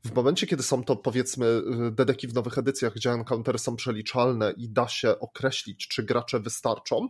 W 0.05 0.13
momencie, 0.13 0.47
kiedy 0.47 0.63
są 0.63 0.83
to 0.83 0.95
powiedzmy 0.95 1.61
dedeki 1.91 2.27
w 2.27 2.33
nowych 2.33 2.57
edycjach, 2.57 2.93
gdzie 2.93 3.11
encountery 3.11 3.59
są 3.59 3.75
przeliczalne 3.75 4.53
i 4.57 4.69
da 4.69 4.87
się 4.87 5.19
określić, 5.19 5.87
czy 5.87 6.03
gracze 6.03 6.39
wystarczą, 6.39 7.09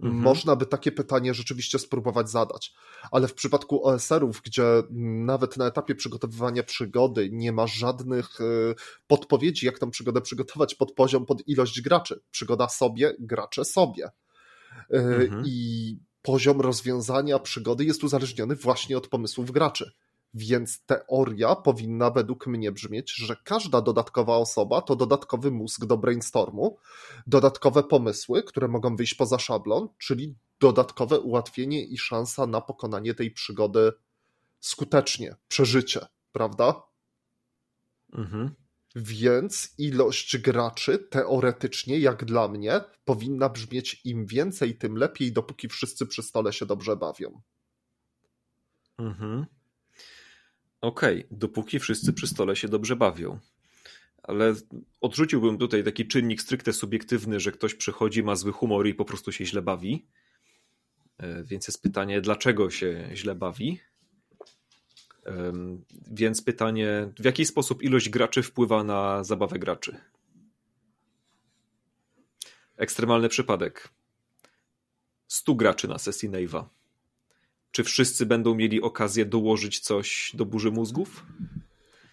mhm. 0.00 0.22
można 0.22 0.56
by 0.56 0.66
takie 0.66 0.92
pytanie 0.92 1.34
rzeczywiście 1.34 1.78
spróbować 1.78 2.30
zadać. 2.30 2.74
Ale 3.10 3.28
w 3.28 3.34
przypadku 3.34 3.86
OSR-ów, 3.86 4.42
gdzie 4.44 4.82
nawet 5.24 5.56
na 5.56 5.66
etapie 5.66 5.94
przygotowywania 5.94 6.62
przygody 6.62 7.28
nie 7.32 7.52
ma 7.52 7.66
żadnych 7.66 8.40
y, 8.40 8.74
podpowiedzi, 9.06 9.66
jak 9.66 9.78
tą 9.78 9.90
przygodę 9.90 10.20
przygotować 10.20 10.74
pod 10.74 10.92
poziom, 10.92 11.26
pod 11.26 11.48
ilość 11.48 11.80
graczy. 11.80 12.20
Przygoda 12.30 12.68
sobie, 12.68 13.14
gracze 13.18 13.64
sobie. 13.64 14.10
E, 14.90 14.96
mhm. 14.96 15.42
I 15.46 15.98
poziom 16.22 16.60
rozwiązania 16.60 17.38
przygody 17.38 17.84
jest 17.84 18.04
uzależniony 18.04 18.56
właśnie 18.56 18.98
od 18.98 19.08
pomysłów 19.08 19.50
graczy. 19.50 19.92
Więc 20.34 20.84
teoria 20.84 21.56
powinna 21.56 22.10
według 22.10 22.46
mnie 22.46 22.72
brzmieć, 22.72 23.14
że 23.14 23.36
każda 23.44 23.80
dodatkowa 23.80 24.36
osoba 24.36 24.82
to 24.82 24.96
dodatkowy 24.96 25.50
mózg 25.50 25.84
do 25.84 25.98
brainstormu, 25.98 26.78
dodatkowe 27.26 27.82
pomysły, 27.82 28.42
które 28.42 28.68
mogą 28.68 28.96
wyjść 28.96 29.14
poza 29.14 29.38
szablon, 29.38 29.88
czyli 29.98 30.34
dodatkowe 30.60 31.20
ułatwienie 31.20 31.84
i 31.84 31.98
szansa 31.98 32.46
na 32.46 32.60
pokonanie 32.60 33.14
tej 33.14 33.30
przygody 33.30 33.92
skutecznie, 34.60 35.36
przeżycie, 35.48 36.06
prawda? 36.32 36.82
Mhm. 38.12 38.54
Więc 38.96 39.74
ilość 39.78 40.38
graczy 40.38 40.98
teoretycznie, 40.98 41.98
jak 41.98 42.24
dla 42.24 42.48
mnie, 42.48 42.80
powinna 43.04 43.48
brzmieć 43.48 44.00
im 44.04 44.26
więcej, 44.26 44.78
tym 44.78 44.96
lepiej, 44.96 45.32
dopóki 45.32 45.68
wszyscy 45.68 46.06
przy 46.06 46.22
stole 46.22 46.52
się 46.52 46.66
dobrze 46.66 46.96
bawią. 46.96 47.42
Mhm. 48.98 49.46
Okej, 50.80 51.24
okay. 51.24 51.38
dopóki 51.38 51.78
wszyscy 51.78 52.12
przy 52.12 52.26
stole 52.26 52.56
się 52.56 52.68
dobrze 52.68 52.96
bawią. 52.96 53.38
Ale 54.22 54.54
odrzuciłbym 55.00 55.58
tutaj 55.58 55.84
taki 55.84 56.06
czynnik 56.06 56.42
stricte 56.42 56.72
subiektywny, 56.72 57.40
że 57.40 57.52
ktoś 57.52 57.74
przychodzi, 57.74 58.22
ma 58.22 58.36
zły 58.36 58.52
humor 58.52 58.86
i 58.86 58.94
po 58.94 59.04
prostu 59.04 59.32
się 59.32 59.46
źle 59.46 59.62
bawi. 59.62 60.06
E, 61.18 61.44
więc 61.44 61.68
jest 61.68 61.82
pytanie, 61.82 62.20
dlaczego 62.20 62.70
się 62.70 63.10
źle 63.14 63.34
bawi? 63.34 63.80
Więc 66.10 66.42
pytanie, 66.42 67.08
w 67.18 67.24
jaki 67.24 67.44
sposób 67.46 67.82
ilość 67.82 68.08
graczy 68.08 68.42
wpływa 68.42 68.84
na 68.84 69.24
zabawę 69.24 69.58
graczy? 69.58 69.96
Ekstremalny 72.76 73.28
przypadek. 73.28 73.88
100 75.28 75.54
graczy 75.54 75.88
na 75.88 75.98
sesji 75.98 76.30
Nave'a. 76.30 76.64
Czy 77.72 77.84
wszyscy 77.84 78.26
będą 78.26 78.54
mieli 78.54 78.82
okazję 78.82 79.24
dołożyć 79.24 79.80
coś 79.80 80.32
do 80.34 80.44
burzy 80.44 80.70
mózgów? 80.70 81.26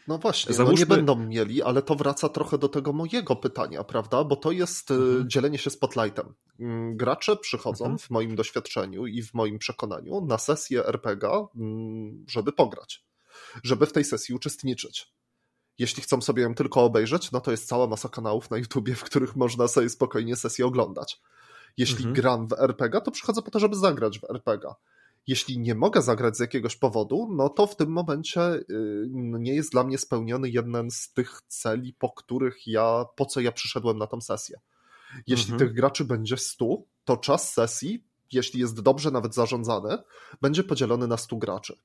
No 0.09 0.17
właśnie, 0.17 0.55
Załóżmy... 0.55 0.75
no 0.75 0.79
nie 0.79 0.85
będą 0.85 1.15
mieli, 1.15 1.61
ale 1.61 1.81
to 1.81 1.95
wraca 1.95 2.29
trochę 2.29 2.57
do 2.57 2.69
tego 2.69 2.93
mojego 2.93 3.35
pytania, 3.35 3.83
prawda? 3.83 4.23
Bo 4.23 4.35
to 4.35 4.51
jest 4.51 4.91
y, 4.91 4.93
mhm. 4.93 5.29
dzielenie 5.29 5.57
się 5.57 5.69
spotlightem. 5.69 6.33
Mm, 6.59 6.97
gracze 6.97 7.37
przychodzą 7.37 7.85
mhm. 7.85 7.99
w 7.99 8.09
moim 8.09 8.35
doświadczeniu 8.35 9.05
i 9.05 9.23
w 9.23 9.33
moim 9.33 9.59
przekonaniu 9.59 10.25
na 10.25 10.37
sesję 10.37 10.85
RPG, 10.85 11.29
mm, 11.55 12.25
żeby 12.29 12.51
pograć, 12.51 13.05
żeby 13.63 13.85
w 13.85 13.93
tej 13.93 14.03
sesji 14.03 14.35
uczestniczyć. 14.35 15.13
Jeśli 15.79 16.03
chcą 16.03 16.21
sobie 16.21 16.43
ją 16.43 16.55
tylko 16.55 16.83
obejrzeć, 16.83 17.31
no 17.31 17.41
to 17.41 17.51
jest 17.51 17.67
cała 17.67 17.87
masa 17.87 18.09
kanałów 18.09 18.49
na 18.49 18.57
YouTubie, 18.57 18.95
w 18.95 19.03
których 19.03 19.35
można 19.35 19.67
sobie 19.67 19.89
spokojnie 19.89 20.35
sesję 20.35 20.65
oglądać. 20.65 21.21
Jeśli 21.77 21.97
mhm. 21.97 22.13
gram 22.13 22.47
w 22.47 22.53
RPG, 22.53 23.01
to 23.01 23.11
przychodzę 23.11 23.41
po 23.41 23.51
to, 23.51 23.59
żeby 23.59 23.75
zagrać 23.75 24.19
w 24.19 24.23
RPG 24.23 24.69
jeśli 25.29 25.59
nie 25.59 25.75
mogę 25.75 26.01
zagrać 26.01 26.37
z 26.37 26.39
jakiegoś 26.39 26.75
powodu, 26.75 27.27
no 27.31 27.49
to 27.49 27.67
w 27.67 27.75
tym 27.75 27.91
momencie 27.91 28.41
y, 28.41 28.65
nie 29.13 29.55
jest 29.55 29.71
dla 29.71 29.83
mnie 29.83 29.97
spełniony 29.97 30.49
jeden 30.49 30.91
z 30.91 31.13
tych 31.13 31.41
celi, 31.47 31.93
po 31.93 32.09
których 32.09 32.67
ja, 32.67 33.05
po 33.15 33.25
co 33.25 33.39
ja 33.39 33.51
przyszedłem 33.51 33.97
na 33.97 34.07
tą 34.07 34.21
sesję. 34.21 34.59
Jeśli 35.27 35.53
mhm. 35.53 35.59
tych 35.59 35.75
graczy 35.75 36.05
będzie 36.05 36.37
100, 36.37 36.77
to 37.05 37.17
czas 37.17 37.53
sesji, 37.53 38.03
jeśli 38.31 38.59
jest 38.59 38.81
dobrze 38.81 39.11
nawet 39.11 39.35
zarządzany, 39.35 39.97
będzie 40.41 40.63
podzielony 40.63 41.07
na 41.07 41.17
100 41.17 41.35
graczy. 41.37 41.79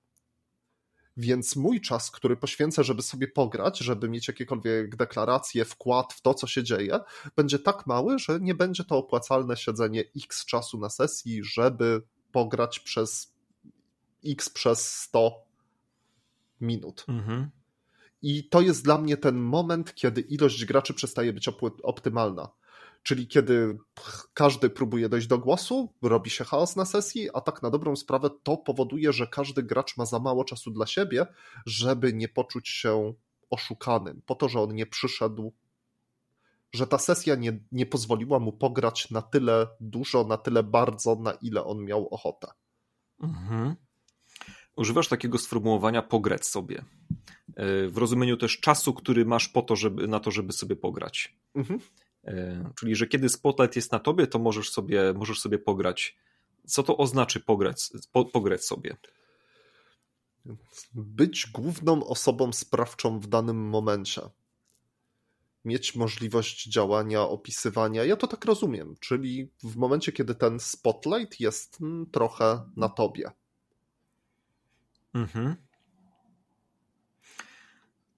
Więc 1.17 1.57
mój 1.57 1.81
czas, 1.81 2.11
który 2.11 2.37
poświęcę, 2.37 2.85
żeby 2.85 3.03
sobie 3.03 3.29
pograć, 3.29 3.79
żeby 3.79 4.09
mieć 4.09 4.29
jakiekolwiek 4.29 4.97
deklaracje, 4.97 5.65
wkład 5.65 6.13
w 6.13 6.21
to, 6.21 6.35
co 6.35 6.47
się 6.47 6.63
dzieje, 6.63 7.01
będzie 7.37 7.59
tak 7.59 7.87
mały, 7.87 8.19
że 8.19 8.41
nie 8.41 8.55
będzie 8.55 8.85
to 8.85 8.97
opłacalne 8.99 9.57
siedzenie 9.57 10.05
x 10.17 10.45
czasu 10.47 10.79
na 10.79 10.91
sesji, 10.91 11.45
żeby 11.45 12.03
pograć 12.33 12.81
przez 12.81 13.34
x 14.27 14.51
przez 14.51 15.01
100 15.01 15.45
minut. 16.61 17.05
Mhm. 17.09 17.51
I 18.23 18.49
to 18.49 18.61
jest 18.61 18.85
dla 18.85 18.99
mnie 18.99 19.17
ten 19.17 19.37
moment, 19.37 19.95
kiedy 19.95 20.21
ilość 20.21 20.65
graczy 20.65 20.95
przestaje 20.95 21.33
być 21.33 21.49
optymalna. 21.83 22.49
Czyli 23.03 23.29
kiedy 23.29 23.79
każdy 24.35 24.71
próbuje 24.71 25.09
dojść 25.09 25.27
do 25.27 25.39
głosu, 25.39 25.93
robi 26.03 26.31
się 26.31 26.45
chaos 26.45 26.77
na 26.77 26.85
sesji, 26.85 27.29
a 27.35 27.41
tak 27.41 27.63
na 27.63 27.71
dobrą 27.71 27.97
sprawę 27.97 28.31
to 28.43 28.57
powoduje, 28.57 29.13
że 29.13 29.27
każdy 29.27 29.63
gracz 29.63 29.97
ma 29.97 30.07
za 30.07 30.19
mało 30.19 30.45
czasu 30.45 30.71
dla 30.71 30.87
siebie, 30.87 31.27
żeby 31.67 32.13
nie 32.13 32.29
poczuć 32.29 32.69
się 32.69 33.15
oszukanym, 33.51 34.23
po 34.27 34.35
to, 34.35 34.49
że 34.49 34.61
on 34.61 34.75
nie 34.75 34.87
przyszedł, 34.87 35.53
że 36.73 36.87
ta 36.87 36.99
sesja 36.99 37.35
nie, 37.35 37.61
nie 37.73 37.87
pozwoliła 37.87 38.39
mu 38.39 38.53
pograć 38.53 39.11
na 39.11 39.23
tyle 39.23 39.67
dużo, 39.81 40.25
na 40.25 40.37
tyle 40.37 40.63
bardzo, 40.63 41.17
na 41.17 41.33
ile 41.33 41.65
on 41.65 41.85
miał 41.85 42.09
ochotę. 42.09 42.49
Mhm 43.23 43.77
używasz 44.77 45.09
takiego 45.09 45.39
sformułowania 45.39 46.03
pograć 46.03 46.47
sobie. 46.47 46.85
E, 47.57 47.89
w 47.89 47.99
rozumieniu 47.99 48.37
też 48.37 48.61
czasu, 48.61 48.95
który 48.95 49.25
masz 49.25 49.49
po 49.49 49.63
to, 49.63 49.77
żeby, 49.77 50.09
na 50.09 50.21
to, 50.21 50.31
żeby 50.31 50.53
sobie 50.53 50.77
pograć. 50.77 51.35
Mhm. 51.55 51.81
E, 52.25 52.71
czyli, 52.79 52.97
że 52.97 53.07
kiedy 53.07 53.29
spotlight 53.29 53.77
jest 53.77 53.93
na 53.93 53.99
tobie, 53.99 54.27
to 54.27 54.39
możesz 54.39 54.71
sobie, 54.71 55.13
możesz 55.13 55.41
sobie 55.41 55.59
pograć. 55.59 56.17
Co 56.67 56.83
to 56.83 56.97
oznacza 56.97 57.41
pograć, 57.41 57.91
po, 58.13 58.25
pograć 58.25 58.65
sobie? 58.65 58.97
Być 60.95 61.47
główną 61.47 62.07
osobą 62.07 62.53
sprawczą 62.53 63.21
w 63.21 63.27
danym 63.27 63.69
momencie. 63.69 64.23
Mieć 65.65 65.95
możliwość 65.95 66.69
działania, 66.69 67.23
opisywania. 67.23 68.05
Ja 68.05 68.17
to 68.17 68.27
tak 68.27 68.45
rozumiem. 68.45 68.95
Czyli 69.01 69.51
w 69.63 69.77
momencie, 69.77 70.13
kiedy 70.13 70.35
ten 70.35 70.61
spotlight 70.61 71.41
jest 71.41 71.81
mm, 71.81 72.11
trochę 72.11 72.71
na 72.77 72.89
tobie 72.89 73.31
Mhm. 75.15 75.57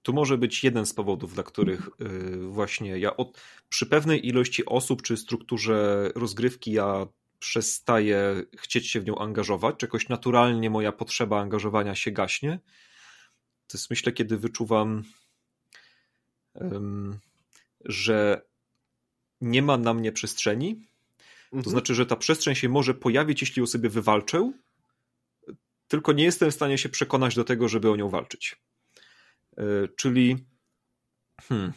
Tu 0.01 0.13
może 0.13 0.37
być 0.37 0.63
jeden 0.63 0.85
z 0.85 0.93
powodów, 0.93 1.33
dla 1.33 1.43
których 1.43 1.89
yy, 1.99 2.47
właśnie 2.47 2.99
ja 2.99 3.17
od, 3.17 3.41
przy 3.69 3.85
pewnej 3.85 4.27
ilości 4.27 4.65
osób 4.65 5.01
czy 5.01 5.17
strukturze 5.17 6.09
rozgrywki 6.15 6.71
ja 6.71 7.07
przestaję 7.39 8.43
chcieć 8.57 8.87
się 8.89 8.99
w 8.99 9.05
nią 9.05 9.17
angażować, 9.17 9.75
czy 9.77 9.85
jakoś 9.85 10.09
naturalnie 10.09 10.69
moja 10.69 10.91
potrzeba 10.91 11.41
angażowania 11.41 11.95
się 11.95 12.11
gaśnie. 12.11 12.59
To 13.67 13.77
jest 13.77 13.89
myślę, 13.89 14.11
kiedy 14.11 14.37
wyczuwam, 14.37 15.03
że 17.85 18.41
nie 19.41 19.61
ma 19.61 19.77
na 19.77 19.93
mnie 19.93 20.11
przestrzeni. 20.11 20.75
To 21.49 21.57
mhm. 21.57 21.71
znaczy, 21.71 21.95
że 21.95 22.05
ta 22.05 22.15
przestrzeń 22.15 22.55
się 22.55 22.69
może 22.69 22.93
pojawić, 22.93 23.41
jeśli 23.41 23.59
ją 23.59 23.67
sobie 23.67 23.89
wywalczę, 23.89 24.53
tylko 25.87 26.13
nie 26.13 26.23
jestem 26.23 26.51
w 26.51 26.53
stanie 26.53 26.77
się 26.77 26.89
przekonać 26.89 27.35
do 27.35 27.43
tego, 27.43 27.67
żeby 27.67 27.91
o 27.91 27.95
nią 27.95 28.09
walczyć. 28.09 28.55
E, 29.57 29.63
czyli 29.97 30.35
hmm, 31.41 31.73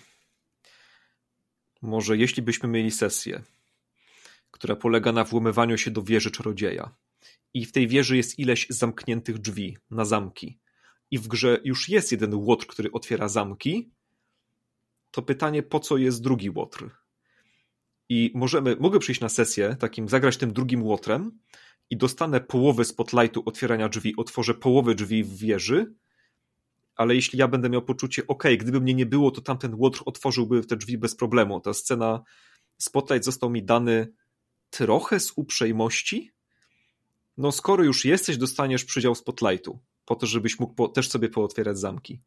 może 1.83 2.17
jeśli 2.17 2.43
byśmy 2.43 2.69
mieli 2.69 2.91
sesję, 2.91 3.43
która 4.51 4.77
polega 4.77 5.13
na 5.13 5.25
włamywaniu 5.25 5.79
się 5.79 5.91
do 5.91 6.03
wieży 6.03 6.31
czarodzieja 6.31 6.95
i 7.55 7.67
w 7.67 7.73
tej 7.73 7.89
wieży 7.89 8.17
jest 8.17 8.39
ileś 8.39 8.67
zamkniętych 8.69 9.39
drzwi 9.39 9.77
na 9.91 10.05
zamki 10.05 10.61
i 11.11 11.19
w 11.19 11.29
grze 11.29 11.61
już 11.65 11.89
jest 11.89 12.13
jeden 12.13 12.35
łotr, 12.35 12.67
który 12.67 12.93
otwiera 12.93 13.29
zamki, 13.29 13.91
to 15.11 15.23
pytanie, 15.23 15.63
po 15.63 15.81
co 15.81 15.97
jest 15.97 16.23
drugi 16.23 16.51
łotr? 16.51 16.91
I 18.09 18.33
możemy, 18.35 18.77
mogę 18.81 18.99
przyjść 18.99 19.21
na 19.21 19.29
sesję, 19.29 19.77
takim 19.79 20.09
zagrać 20.09 20.37
tym 20.37 20.53
drugim 20.53 20.83
łotrem 20.83 21.39
i 21.91 21.97
dostanę 21.97 22.41
połowę 22.41 22.85
spotlightu 22.85 23.43
otwierania 23.47 23.89
drzwi, 23.89 24.17
otworzę 24.17 24.55
połowę 24.55 24.95
drzwi 24.95 25.25
w 25.25 25.37
wieży, 25.37 25.95
ale 26.97 27.15
jeśli 27.15 27.39
ja 27.39 27.49
będę 27.49 27.71
miał 27.71 27.83
poczucie, 27.83 28.27
ok, 28.27 28.45
gdyby 28.59 28.81
mnie 28.81 28.95
nie 28.95 29.07
było, 29.07 29.31
to 29.31 29.41
tamten 29.41 29.75
łotr 29.75 30.03
otworzyłby 30.07 30.65
te 30.65 30.77
drzwi 30.77 30.99
bez 30.99 31.17
problemu. 31.17 31.61
Ta 31.61 31.75
scena, 31.75 32.23
spotlight 32.79 33.25
został 33.25 33.51
mi 33.51 33.63
dany 33.63 34.13
trochę 34.71 35.21
z 35.21 35.33
uprzejmości. 35.37 36.33
No, 37.37 37.53
skoro 37.53 37.85
już 37.85 38.05
jesteś, 38.05 38.37
dostaniesz 38.37 38.85
przydział 38.85 39.15
spotlightu, 39.15 39.79
po 40.05 40.17
to, 40.17 40.27
żebyś 40.27 40.59
mógł 40.59 40.75
po, 40.75 40.89
też 40.89 41.09
sobie 41.09 41.29
pootwierać 41.29 41.79
zamki. 41.79 42.21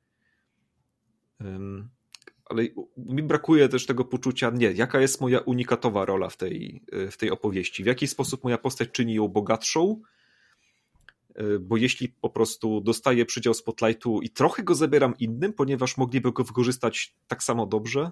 Ale 2.53 2.63
mi 2.98 3.24
brakuje 3.24 3.69
też 3.69 3.86
tego 3.86 4.05
poczucia, 4.05 4.50
nie, 4.50 4.72
jaka 4.72 5.01
jest 5.01 5.22
moja 5.22 5.39
unikatowa 5.39 6.05
rola 6.05 6.29
w 6.29 6.38
tej, 6.38 6.83
w 7.12 7.17
tej 7.17 7.31
opowieści, 7.31 7.83
w 7.83 7.86
jaki 7.86 8.07
sposób 8.07 8.43
moja 8.43 8.57
postać 8.57 8.89
czyni 8.89 9.13
ją 9.13 9.27
bogatszą, 9.27 10.01
e, 11.36 11.60
bo 11.60 11.77
jeśli 11.77 12.10
po 12.10 12.29
prostu 12.29 12.81
dostaję 12.81 13.25
przydział 13.25 13.53
spotlightu 13.53 14.22
i 14.22 14.29
trochę 14.29 14.63
go 14.63 14.75
zabieram 14.75 15.13
innym, 15.19 15.53
ponieważ 15.53 15.98
mogliby 15.98 16.31
go 16.31 16.43
wykorzystać 16.43 17.15
tak 17.27 17.43
samo 17.43 17.65
dobrze, 17.65 18.12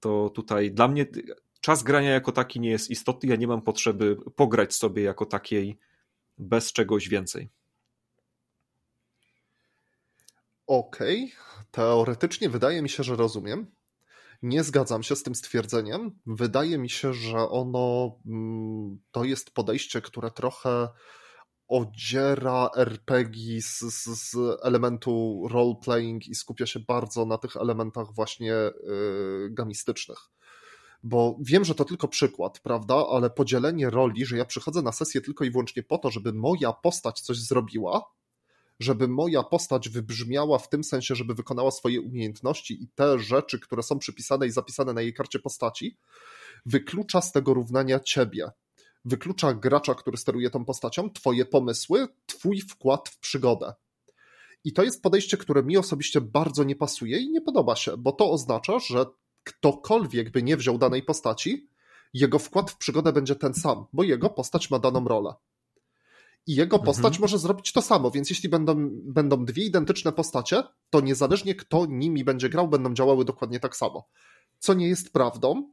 to 0.00 0.30
tutaj 0.30 0.72
dla 0.72 0.88
mnie 0.88 1.06
czas 1.60 1.82
grania 1.82 2.10
jako 2.10 2.32
taki 2.32 2.60
nie 2.60 2.70
jest 2.70 2.90
istotny, 2.90 3.28
ja 3.28 3.36
nie 3.36 3.46
mam 3.46 3.62
potrzeby 3.62 4.16
pograć 4.36 4.74
sobie 4.74 5.02
jako 5.02 5.26
takiej 5.26 5.78
bez 6.38 6.72
czegoś 6.72 7.08
więcej. 7.08 7.48
Okej, 10.68 11.24
okay. 11.24 11.64
teoretycznie 11.70 12.48
wydaje 12.48 12.82
mi 12.82 12.88
się, 12.88 13.02
że 13.02 13.16
rozumiem. 13.16 13.66
Nie 14.42 14.64
zgadzam 14.64 15.02
się 15.02 15.16
z 15.16 15.22
tym 15.22 15.34
stwierdzeniem. 15.34 16.20
Wydaje 16.26 16.78
mi 16.78 16.90
się, 16.90 17.14
że 17.14 17.38
ono 17.38 18.16
mm, 18.26 18.98
to 19.10 19.24
jest 19.24 19.50
podejście, 19.50 20.02
które 20.02 20.30
trochę 20.30 20.88
odziera 21.68 22.70
RPG 22.76 23.62
z, 23.62 23.78
z, 23.80 24.04
z 24.04 24.36
elementu 24.62 25.46
role-playing 25.50 26.28
i 26.28 26.34
skupia 26.34 26.66
się 26.66 26.80
bardzo 26.80 27.26
na 27.26 27.38
tych 27.38 27.56
elementach 27.56 28.14
właśnie 28.14 28.52
yy, 28.86 29.48
gamistycznych. 29.50 30.18
Bo 31.02 31.36
wiem, 31.40 31.64
że 31.64 31.74
to 31.74 31.84
tylko 31.84 32.08
przykład, 32.08 32.60
prawda, 32.60 33.06
ale 33.10 33.30
podzielenie 33.30 33.90
roli, 33.90 34.26
że 34.26 34.36
ja 34.36 34.44
przychodzę 34.44 34.82
na 34.82 34.92
sesję 34.92 35.20
tylko 35.20 35.44
i 35.44 35.50
wyłącznie 35.50 35.82
po 35.82 35.98
to, 35.98 36.10
żeby 36.10 36.32
moja 36.32 36.72
postać 36.72 37.20
coś 37.20 37.38
zrobiła, 37.38 38.17
żeby 38.80 39.08
moja 39.08 39.42
postać 39.42 39.88
wybrzmiała 39.88 40.58
w 40.58 40.68
tym 40.68 40.84
sensie, 40.84 41.14
żeby 41.14 41.34
wykonała 41.34 41.70
swoje 41.70 42.00
umiejętności 42.00 42.82
i 42.82 42.88
te 42.88 43.18
rzeczy, 43.18 43.60
które 43.60 43.82
są 43.82 43.98
przypisane 43.98 44.46
i 44.46 44.50
zapisane 44.50 44.92
na 44.92 45.00
jej 45.00 45.14
karcie 45.14 45.38
postaci, 45.38 45.96
wyklucza 46.66 47.20
z 47.20 47.32
tego 47.32 47.54
równania 47.54 48.00
ciebie. 48.00 48.50
Wyklucza 49.04 49.54
gracza, 49.54 49.94
który 49.94 50.16
steruje 50.16 50.50
tą 50.50 50.64
postacią, 50.64 51.10
twoje 51.10 51.44
pomysły, 51.44 52.08
twój 52.26 52.60
wkład 52.60 53.08
w 53.08 53.18
przygodę. 53.18 53.74
I 54.64 54.72
to 54.72 54.82
jest 54.82 55.02
podejście, 55.02 55.36
które 55.36 55.62
mi 55.62 55.76
osobiście 55.76 56.20
bardzo 56.20 56.64
nie 56.64 56.76
pasuje 56.76 57.18
i 57.18 57.30
nie 57.30 57.40
podoba 57.40 57.76
się, 57.76 57.96
bo 57.96 58.12
to 58.12 58.30
oznacza, 58.30 58.78
że 58.78 59.06
ktokolwiek 59.44 60.30
by 60.30 60.42
nie 60.42 60.56
wziął 60.56 60.78
danej 60.78 61.02
postaci, 61.02 61.68
jego 62.14 62.38
wkład 62.38 62.70
w 62.70 62.76
przygodę 62.76 63.12
będzie 63.12 63.36
ten 63.36 63.54
sam, 63.54 63.86
bo 63.92 64.02
jego 64.02 64.30
postać 64.30 64.70
ma 64.70 64.78
daną 64.78 65.04
rolę 65.04 65.34
i 66.48 66.54
jego 66.54 66.78
postać 66.78 67.06
mhm. 67.06 67.20
może 67.20 67.38
zrobić 67.38 67.72
to 67.72 67.82
samo, 67.82 68.10
więc 68.10 68.30
jeśli 68.30 68.48
będą, 68.48 68.88
będą 68.90 69.44
dwie 69.44 69.64
identyczne 69.64 70.12
postacie, 70.12 70.62
to 70.90 71.00
niezależnie 71.00 71.54
kto 71.54 71.86
nimi 71.86 72.24
będzie 72.24 72.48
grał, 72.48 72.68
będą 72.68 72.94
działały 72.94 73.24
dokładnie 73.24 73.60
tak 73.60 73.76
samo. 73.76 74.08
Co 74.58 74.74
nie 74.74 74.88
jest 74.88 75.12
prawdą, 75.12 75.70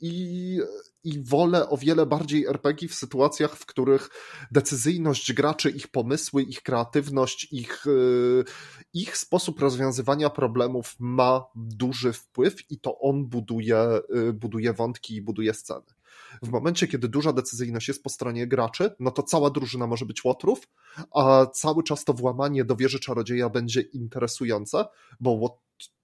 i, 0.00 0.60
i 1.04 1.22
wolę 1.24 1.68
o 1.68 1.76
wiele 1.76 2.06
bardziej 2.06 2.46
RPG 2.46 2.88
w 2.88 2.94
sytuacjach, 2.94 3.56
w 3.56 3.66
których 3.66 4.10
decyzyjność 4.50 5.32
graczy, 5.32 5.70
ich 5.70 5.88
pomysły, 5.88 6.42
ich 6.42 6.62
kreatywność, 6.62 7.52
ich, 7.52 7.86
y, 7.86 8.44
ich 8.92 9.16
sposób 9.16 9.60
rozwiązywania 9.60 10.30
problemów 10.30 10.96
ma 10.98 11.44
duży 11.54 12.12
wpływ 12.12 12.70
i 12.70 12.80
to 12.80 12.98
on 12.98 13.26
buduje, 13.26 14.00
y, 14.28 14.32
buduje 14.32 14.72
wątki 14.72 15.14
i 15.16 15.22
buduje 15.22 15.54
sceny. 15.54 15.95
W 16.42 16.48
momencie, 16.48 16.88
kiedy 16.88 17.08
duża 17.08 17.32
decyzyjność 17.32 17.88
jest 17.88 18.02
po 18.02 18.10
stronie 18.10 18.46
graczy, 18.46 18.94
no 19.00 19.10
to 19.10 19.22
cała 19.22 19.50
drużyna 19.50 19.86
może 19.86 20.06
być 20.06 20.24
łotrów, 20.24 20.68
a 21.14 21.46
cały 21.46 21.82
czas 21.82 22.04
to 22.04 22.12
włamanie 22.12 22.64
do 22.64 22.76
wieży 22.76 23.00
czarodzieja 23.00 23.48
będzie 23.48 23.80
interesujące, 23.80 24.84
bo 25.20 25.60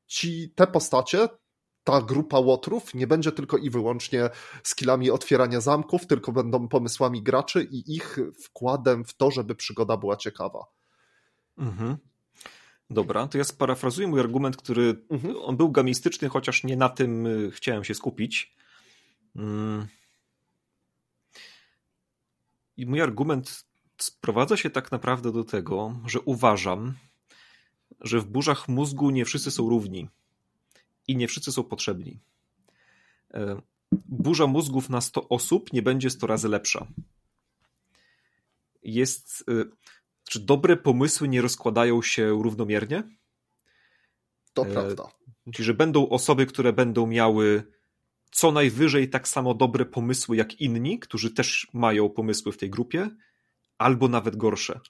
ci, 0.07 0.53
te 0.55 0.67
postacie, 0.67 1.29
ta 1.85 2.03
grupa 2.03 2.39
łotrów 2.39 2.95
nie 2.95 3.07
będzie 3.07 3.33
tylko 3.33 3.57
i 3.59 3.71
wyłącznie 3.71 4.31
skillami 4.63 5.11
otwierania 5.11 5.61
zamków, 5.61 6.07
tylko 6.07 6.33
będą 6.33 6.69
pomysłami 6.69 7.23
graczy 7.23 7.69
i 7.71 7.95
ich 7.97 8.19
wkładem 8.45 9.05
w 9.05 9.15
to, 9.15 9.31
żeby 9.31 9.55
przygoda 9.55 9.97
była 9.97 10.17
ciekawa. 10.17 10.65
Mhm. 11.59 11.97
Dobra, 12.91 13.29
to 13.29 13.39
ja 13.39 13.45
sparafrazuję 13.45 14.09
mój 14.09 14.21
argument, 14.21 14.57
który 14.57 15.05
mhm. 15.11 15.37
on 15.37 15.57
był 15.57 15.71
gamistyczny, 15.71 16.29
chociaż 16.29 16.65
nie 16.65 16.77
na 16.77 16.89
tym 16.89 17.27
y, 17.27 17.51
chciałem 17.51 17.85
się 17.85 17.95
skupić. 17.95 18.57
Mm. 19.37 19.87
I 22.77 22.87
mój 22.87 23.01
argument 23.01 23.65
sprowadza 23.99 24.57
się 24.57 24.71
tak 24.71 24.93
naprawdę 24.93 25.33
do 25.33 25.45
tego, 25.45 26.01
że 26.07 26.21
uważam, 26.21 26.95
że 28.01 28.21
w 28.21 28.25
burzach 28.25 28.69
mózgu 28.69 29.11
nie 29.11 29.25
wszyscy 29.25 29.51
są 29.51 29.69
równi 29.69 30.09
i 31.09 31.17
nie 31.17 31.29
wszyscy 31.29 31.53
są 31.53 31.65
potrzebni. 31.65 32.19
E, 33.35 33.61
burza 33.93 34.47
mózgów 34.47 34.89
na 34.91 35.01
100 35.01 35.29
osób 35.29 35.73
nie 35.73 35.83
będzie 35.83 36.11
100 36.11 36.27
razy 36.27 36.49
lepsza. 36.49 36.87
Jest. 38.83 39.45
E, 39.49 39.65
czy 40.25 40.41
dobre 40.41 40.77
pomysły 40.77 41.29
nie 41.29 41.43
rozkładają 41.43 42.03
się 42.03 42.43
równomiernie? 42.43 43.03
To 44.55 44.67
e, 44.67 44.73
prawda. 44.73 45.09
Czyli, 45.53 45.67
że 45.67 45.75
będą 45.75 46.09
osoby, 46.09 46.47
które 46.47 46.73
będą 46.73 47.07
miały 47.07 47.73
co 48.33 48.53
najwyżej 48.53 49.11
tak 49.11 49.29
samo 49.29 49.55
dobre 49.55 49.85
pomysły 49.85 50.37
jak 50.37 50.61
inni, 50.61 50.99
którzy 50.99 51.31
też 51.31 51.69
mają 51.73 52.11
pomysły 52.11 52.53
w 52.53 52.57
tej 52.57 52.71
grupie, 52.71 53.11
albo 53.79 54.09
nawet 54.09 54.37
gorsze. 54.37 54.81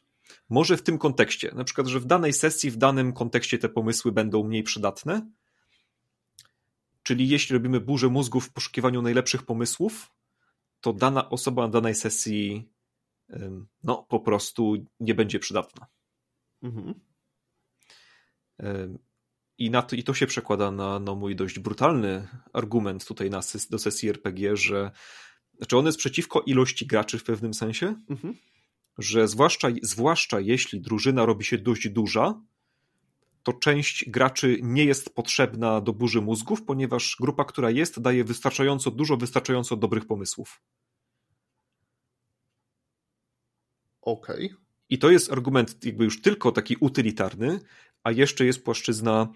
Może 0.51 0.77
w 0.77 0.83
tym 0.83 0.99
kontekście, 0.99 1.53
na 1.55 1.65
przykład, 1.65 1.87
że 1.87 2.01
w 2.01 2.05
danej 2.05 2.33
sesji, 2.33 2.71
w 2.71 2.77
danym 2.77 3.13
kontekście 3.13 3.59
te 3.59 3.69
pomysły 3.69 4.13
będą 4.13 4.45
mniej 4.45 4.63
przydatne. 4.63 5.31
Czyli 7.03 7.29
jeśli 7.29 7.53
robimy 7.55 7.81
burzę 7.81 8.09
mózgów 8.09 8.47
w 8.47 8.53
poszukiwaniu 8.53 9.03
najlepszych 9.03 9.43
pomysłów, 9.43 10.13
to 10.81 10.93
dana 10.93 11.31
osoba 11.31 11.63
na 11.63 11.69
danej 11.69 11.95
sesji 11.95 12.73
no, 13.83 14.07
po 14.09 14.21
prostu 14.21 14.75
nie 15.01 15.15
będzie 15.15 15.39
przydatna. 15.39 15.87
Mhm. 16.63 16.95
I, 19.63 19.71
na 19.71 19.83
to, 19.83 19.97
I 19.97 20.03
to 20.03 20.15
się 20.15 20.27
przekłada 20.27 20.71
na 20.71 20.99
no, 20.99 21.15
mój 21.15 21.37
dość 21.37 21.59
brutalny 21.59 22.29
argument 22.53 23.05
tutaj 23.05 23.31
na, 23.31 23.41
do 23.71 23.79
sesji 23.79 24.09
RPG, 24.09 24.57
że 24.57 24.91
znaczy 25.57 25.77
on 25.77 25.87
jest 25.87 25.99
przeciwko 25.99 26.41
ilości 26.41 26.87
graczy 26.87 27.19
w 27.19 27.25
pewnym 27.25 27.55
sensie, 27.55 27.95
mhm. 28.11 28.35
że 28.99 29.29
zwłaszcza, 29.29 29.69
zwłaszcza 29.83 30.41
jeśli 30.41 30.81
drużyna 30.81 31.27
robi 31.27 31.45
się 31.45 31.59
dość 31.59 31.89
duża, 31.89 32.41
to 33.43 33.53
część 33.53 34.11
graczy 34.11 34.59
nie 34.63 34.85
jest 34.85 35.15
potrzebna 35.15 35.81
do 35.81 35.93
burzy 35.93 36.21
mózgów, 36.21 36.63
ponieważ 36.63 37.17
grupa, 37.21 37.45
która 37.45 37.71
jest, 37.71 38.01
daje 38.01 38.25
wystarczająco 38.25 38.91
dużo, 38.91 39.17
wystarczająco 39.17 39.77
dobrych 39.77 40.07
pomysłów. 40.07 40.63
Okej. 44.01 44.47
Okay. 44.47 44.59
I 44.89 44.99
to 44.99 45.11
jest 45.11 45.33
argument 45.33 45.85
jakby 45.85 46.05
już 46.05 46.23
tylko 46.23 46.53
taki 46.53 46.77
utylitarny, 46.81 47.61
a 48.03 48.11
jeszcze 48.11 48.45
jest 48.45 48.65
płaszczyzna 48.65 49.29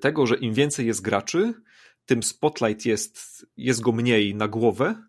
tego, 0.00 0.26
że 0.26 0.36
im 0.36 0.54
więcej 0.54 0.86
jest 0.86 1.02
graczy, 1.02 1.54
tym 2.06 2.22
spotlight 2.22 2.86
jest, 2.86 3.46
jest 3.56 3.80
go 3.80 3.92
mniej 3.92 4.34
na 4.34 4.48
głowę, 4.48 5.02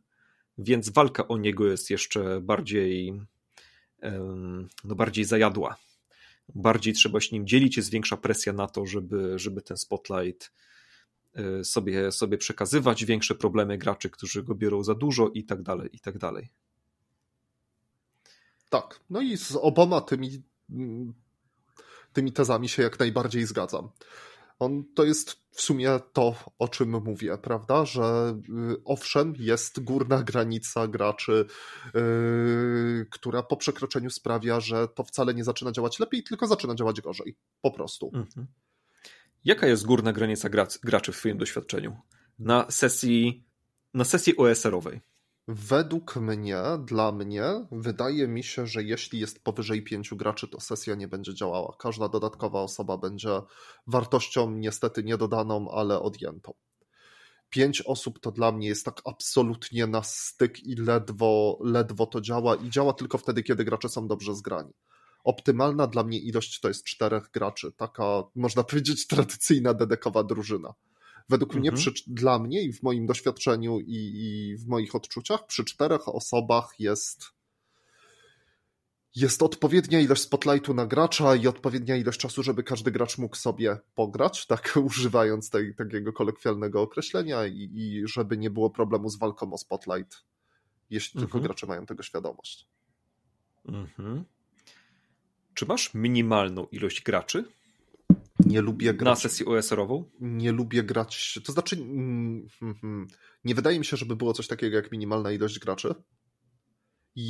więc 0.58 0.90
walka 0.90 1.28
o 1.28 1.38
niego 1.38 1.68
jest 1.68 1.90
jeszcze 1.90 2.42
bardziej, 2.42 3.22
no 4.84 4.96
bardziej 4.96 5.26
zajadła. 5.26 5.78
Bardziej 6.56 6.94
trzeba 6.94 7.20
się 7.20 7.36
nim 7.36 7.48
dzielić, 7.48 7.78
jest 7.78 7.92
większa 7.92 8.18
presja 8.18 8.54
na 8.54 8.68
to, 8.68 8.86
żeby, 8.86 9.40
żeby 9.40 9.62
ten 9.62 9.78
spotlight 9.78 10.52
e, 11.34 11.64
sobie, 11.64 12.12
sobie 12.12 12.38
przekazywać, 12.38 13.06
większe 13.06 13.36
problemy 13.36 13.78
graczy, 13.78 14.10
którzy 14.10 14.44
go 14.44 14.56
biorą 14.56 14.84
za 14.84 14.96
dużo 14.96 15.30
i 15.34 15.44
tak 15.44 15.62
dalej, 15.62 15.90
i 15.94 16.00
tak 16.00 16.18
dalej. 16.18 16.50
Tak, 18.70 19.00
no 19.10 19.22
i 19.22 19.38
z 19.38 19.56
oboma 19.56 20.02
tymi, 20.02 20.44
tymi 22.14 22.32
tezami 22.32 22.70
się 22.70 22.84
jak 22.84 23.00
najbardziej 23.00 23.46
zgadzam. 23.46 23.90
On 24.60 24.84
to 24.96 25.04
jest 25.04 25.40
w 25.52 25.62
sumie 25.62 26.00
to, 26.14 26.36
o 26.60 26.68
czym 26.68 27.04
mówię, 27.04 27.38
prawda? 27.38 27.86
Że 27.86 28.38
y, 28.74 28.84
owszem, 28.86 29.34
jest 29.40 29.84
górna 29.84 30.24
granica 30.24 30.88
graczy, 30.88 31.46
yy, 31.94 33.06
która 33.12 33.44
po 33.44 33.58
przekroczeniu 33.58 34.10
sprawia, 34.10 34.60
że 34.60 34.88
to 34.88 35.04
wcale 35.04 35.34
nie 35.34 35.44
zaczyna 35.44 35.72
działać 35.72 36.00
lepiej, 36.00 36.24
tylko 36.24 36.48
zaczyna 36.48 36.76
działać 36.76 37.02
gorzej. 37.02 37.36
Po 37.62 37.72
prostu. 37.72 38.12
Mhm. 38.14 38.48
Jaka 39.46 39.68
jest 39.68 39.86
górna 39.86 40.14
granica 40.14 40.50
graczy 40.84 41.12
w 41.12 41.18
Twoim 41.18 41.38
doświadczeniu? 41.38 41.98
Na 42.40 42.72
sesji, 42.72 43.44
na 43.94 44.04
sesji 44.04 44.38
OSR-owej. 44.38 45.02
Według 45.52 46.16
mnie, 46.16 46.64
dla 46.86 47.12
mnie, 47.12 47.44
wydaje 47.72 48.28
mi 48.28 48.44
się, 48.44 48.68
że 48.68 48.84
jeśli 48.84 49.20
jest 49.20 49.44
powyżej 49.44 49.84
pięciu 49.84 50.16
graczy, 50.16 50.48
to 50.48 50.60
sesja 50.60 50.96
nie 50.96 51.08
będzie 51.08 51.34
działała. 51.34 51.76
Każda 51.80 52.10
dodatkowa 52.10 52.62
osoba 52.62 52.98
będzie 52.98 53.42
wartością 53.88 54.52
niestety 54.52 55.04
niedodaną, 55.04 55.72
ale 55.72 56.00
odjętą. 56.00 56.54
Pięć 57.50 57.82
osób 57.82 58.20
to 58.20 58.32
dla 58.32 58.52
mnie 58.52 58.68
jest 58.68 58.86
tak 58.86 59.02
absolutnie 59.06 59.88
na 59.88 60.04
styk 60.04 60.64
i 60.64 60.76
ledwo, 60.76 61.60
ledwo 61.64 62.06
to 62.06 62.22
działa 62.22 62.56
i 62.56 62.70
działa 62.70 62.94
tylko 62.94 63.18
wtedy, 63.18 63.44
kiedy 63.44 63.66
gracze 63.66 63.90
są 63.90 64.08
dobrze 64.08 64.36
zgrani. 64.36 64.74
Optymalna 65.24 65.88
dla 65.88 66.04
mnie 66.04 66.20
ilość 66.20 66.60
to 66.60 66.68
jest 66.68 66.84
czterech 66.84 67.30
graczy, 67.34 67.72
taka 67.78 68.24
można 68.36 68.64
powiedzieć 68.64 69.08
tradycyjna 69.08 69.74
dedekowa 69.74 70.24
drużyna 70.24 70.74
Według 71.30 71.56
mhm. 71.56 71.62
mnie, 71.62 71.72
przy, 71.72 71.92
dla 72.08 72.40
mnie 72.40 72.62
i 72.62 72.74
w 72.74 72.84
moim 72.84 73.06
doświadczeniu 73.06 73.80
i, 73.80 74.12
i 74.16 74.58
w 74.58 74.68
moich 74.68 74.96
odczuciach, 74.96 75.46
przy 75.46 75.66
czterech 75.66 76.08
osobach 76.08 76.74
jest 76.80 77.40
jest 79.16 79.44
odpowiednia 79.44 80.00
ilość 80.00 80.22
spotlightu 80.22 80.74
na 80.74 80.86
gracza 80.86 81.36
i 81.36 81.48
odpowiednia 81.48 81.98
ilość 81.98 82.20
czasu, 82.20 82.44
żeby 82.44 82.64
każdy 82.64 82.92
gracz 82.92 83.18
mógł 83.18 83.36
sobie 83.36 83.78
pograć, 83.96 84.46
tak 84.48 84.74
używając 84.86 85.50
tej, 85.50 85.76
takiego 85.76 86.14
kolokwialnego 86.14 86.82
określenia 86.82 87.46
i, 87.46 87.70
i 87.74 88.08
żeby 88.08 88.38
nie 88.38 88.50
było 88.50 88.70
problemu 88.70 89.10
z 89.10 89.20
walką 89.20 89.54
o 89.54 89.58
spotlight, 89.58 90.24
jeśli 90.90 91.18
mhm. 91.18 91.28
tylko 91.28 91.48
gracze 91.48 91.68
mają 91.68 91.86
tego 91.86 92.04
świadomość. 92.04 92.68
Mhm. 93.66 94.24
Czy 95.54 95.66
masz 95.66 95.94
minimalną 95.94 96.66
ilość 96.72 97.02
graczy? 97.02 97.46
Nie 98.50 98.62
lubię 98.62 98.94
grać. 98.94 99.06
Na 99.06 99.30
sesję 99.30 99.46
OSR-ową? 99.46 100.04
Nie 100.20 100.52
lubię 100.52 100.84
grać. 100.84 101.40
To 101.46 101.52
znaczy, 101.52 101.76
mm, 101.76 102.48
hmm, 102.60 102.80
hmm, 102.80 103.08
nie 103.44 103.56
wydaje 103.56 103.80
mi 103.80 103.86
się, 103.86 103.98
żeby 103.98 104.16
było 104.16 104.34
coś 104.34 104.48
takiego 104.48 104.76
jak 104.76 104.92
minimalna 104.92 105.32
ilość 105.32 105.60
graczy. 105.60 105.96
I 107.16 107.30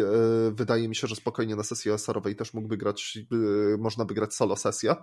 mhm. 0.00 0.14
E, 0.48 0.50
wydaje 0.54 0.88
mi 0.88 0.96
się, 0.96 1.06
że 1.06 1.16
spokojnie 1.16 1.56
na 1.56 1.62
sesji 1.62 1.90
OSR-owej 1.90 2.36
też 2.36 2.54
mógłby 2.54 2.76
grać, 2.76 3.18
można 3.78 4.04
by 4.04 4.14
grać 4.14 4.34
solo 4.34 4.56
sesję. 4.56 4.94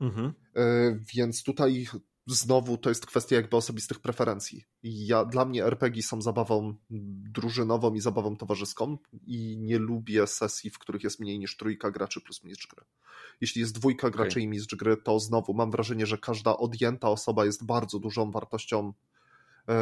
Mhm. 0.00 0.32
E, 0.56 0.98
więc 1.14 1.42
tutaj 1.42 1.86
znowu 2.26 2.78
to 2.78 2.88
jest 2.88 3.06
kwestia 3.06 3.36
jakby 3.36 3.56
osobistych 3.56 4.00
preferencji. 4.00 4.64
Ja, 4.82 5.24
dla 5.24 5.44
mnie 5.44 5.64
RPG 5.64 6.02
są 6.02 6.22
zabawą 6.22 6.74
drużynową 7.30 7.94
i 7.94 8.00
zabawą 8.00 8.36
towarzyską 8.36 8.98
i 9.26 9.56
nie 9.58 9.78
lubię 9.78 10.26
sesji, 10.26 10.70
w 10.70 10.78
których 10.78 11.04
jest 11.04 11.20
mniej 11.20 11.38
niż 11.38 11.56
trójka 11.56 11.90
graczy 11.90 12.20
plus 12.20 12.44
mistrz 12.44 12.66
gry. 12.66 12.84
Jeśli 13.40 13.60
jest 13.60 13.74
dwójka 13.74 14.10
graczy 14.10 14.30
okay. 14.30 14.42
i 14.42 14.48
mistrz 14.48 14.74
gry, 14.74 14.96
to 14.96 15.20
znowu 15.20 15.54
mam 15.54 15.70
wrażenie, 15.70 16.06
że 16.06 16.18
każda 16.18 16.56
odjęta 16.56 17.08
osoba 17.08 17.44
jest 17.44 17.66
bardzo 17.66 17.98
dużą 17.98 18.30
wartością 18.30 18.92
yy, 19.68 19.74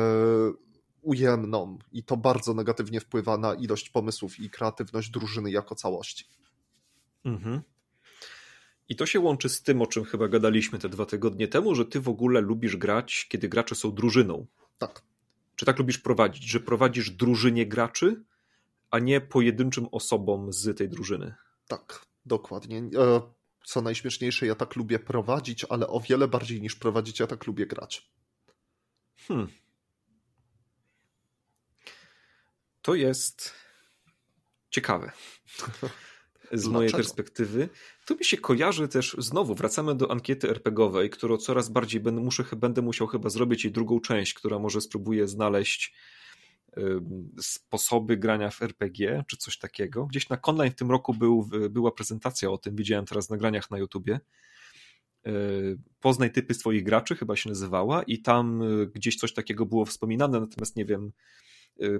ujemną 1.02 1.78
i 1.92 2.04
to 2.04 2.16
bardzo 2.16 2.54
negatywnie 2.54 3.00
wpływa 3.00 3.38
na 3.38 3.54
ilość 3.54 3.90
pomysłów 3.90 4.40
i 4.40 4.50
kreatywność 4.50 5.10
drużyny 5.10 5.50
jako 5.50 5.74
całości. 5.74 6.24
Mhm. 7.24 7.62
I 8.92 8.96
to 8.96 9.06
się 9.06 9.20
łączy 9.20 9.48
z 9.48 9.62
tym, 9.62 9.82
o 9.82 9.86
czym 9.86 10.04
chyba 10.04 10.28
gadaliśmy 10.28 10.78
te 10.78 10.88
dwa 10.88 11.06
tygodnie 11.06 11.48
temu, 11.48 11.74
że 11.74 11.84
ty 11.84 12.00
w 12.00 12.08
ogóle 12.08 12.40
lubisz 12.40 12.76
grać, 12.76 13.26
kiedy 13.28 13.48
gracze 13.48 13.74
są 13.74 13.94
drużyną. 13.94 14.46
Tak. 14.78 15.02
Czy 15.56 15.66
tak 15.66 15.78
lubisz 15.78 15.98
prowadzić, 15.98 16.44
że 16.44 16.60
prowadzisz 16.60 17.10
drużynie 17.10 17.66
graczy, 17.66 18.24
a 18.90 18.98
nie 18.98 19.20
pojedynczym 19.20 19.86
osobom 19.92 20.52
z 20.52 20.78
tej 20.78 20.88
drużyny? 20.88 21.34
Tak, 21.68 22.06
dokładnie. 22.26 22.78
E, 22.78 23.20
co 23.64 23.82
najśmieszniejsze, 23.82 24.46
ja 24.46 24.54
tak 24.54 24.76
lubię 24.76 24.98
prowadzić, 24.98 25.64
ale 25.64 25.88
o 25.88 26.00
wiele 26.00 26.28
bardziej 26.28 26.60
niż 26.60 26.74
prowadzić, 26.74 27.20
ja 27.20 27.26
tak 27.26 27.46
lubię 27.46 27.66
grać. 27.66 28.10
Hmm. 29.28 29.48
To 32.82 32.94
jest 32.94 33.52
ciekawe. 34.70 35.12
z 36.52 36.68
mojej 36.68 36.92
perspektywy. 36.92 37.68
To 38.06 38.14
mi 38.14 38.24
się 38.24 38.36
kojarzy 38.36 38.88
też, 38.88 39.16
znowu 39.18 39.54
wracamy 39.54 39.94
do 39.94 40.10
ankiety 40.10 40.50
RPGowej, 40.50 41.10
którą 41.10 41.36
coraz 41.36 41.68
bardziej 41.68 42.00
będę, 42.00 42.20
muszę, 42.20 42.44
będę 42.56 42.82
musiał 42.82 43.06
chyba 43.06 43.28
zrobić 43.28 43.64
jej 43.64 43.72
drugą 43.72 44.00
część, 44.00 44.34
która 44.34 44.58
może 44.58 44.80
spróbuje 44.80 45.28
znaleźć 45.28 45.94
sposoby 47.40 48.16
grania 48.16 48.50
w 48.50 48.62
RPG, 48.62 49.24
czy 49.26 49.36
coś 49.36 49.58
takiego. 49.58 50.06
Gdzieś 50.06 50.28
na 50.28 50.36
Conline 50.36 50.70
w 50.70 50.74
tym 50.74 50.90
roku 50.90 51.14
był, 51.14 51.48
była 51.70 51.90
prezentacja 51.90 52.50
o 52.50 52.58
tym, 52.58 52.76
widziałem 52.76 53.06
teraz 53.06 53.30
nagraniach 53.30 53.70
na 53.70 53.78
YouTubie. 53.78 54.20
Y, 55.26 55.78
Poznaj 56.00 56.32
typy 56.32 56.54
swoich 56.54 56.84
graczy, 56.84 57.16
chyba 57.16 57.36
się 57.36 57.48
nazywała, 57.48 58.02
i 58.02 58.22
tam 58.22 58.62
y, 58.62 58.86
gdzieś 58.86 59.16
coś 59.16 59.34
takiego 59.34 59.66
było 59.66 59.84
wspominane, 59.84 60.40
natomiast 60.40 60.76
nie 60.76 60.84
wiem, 60.84 61.12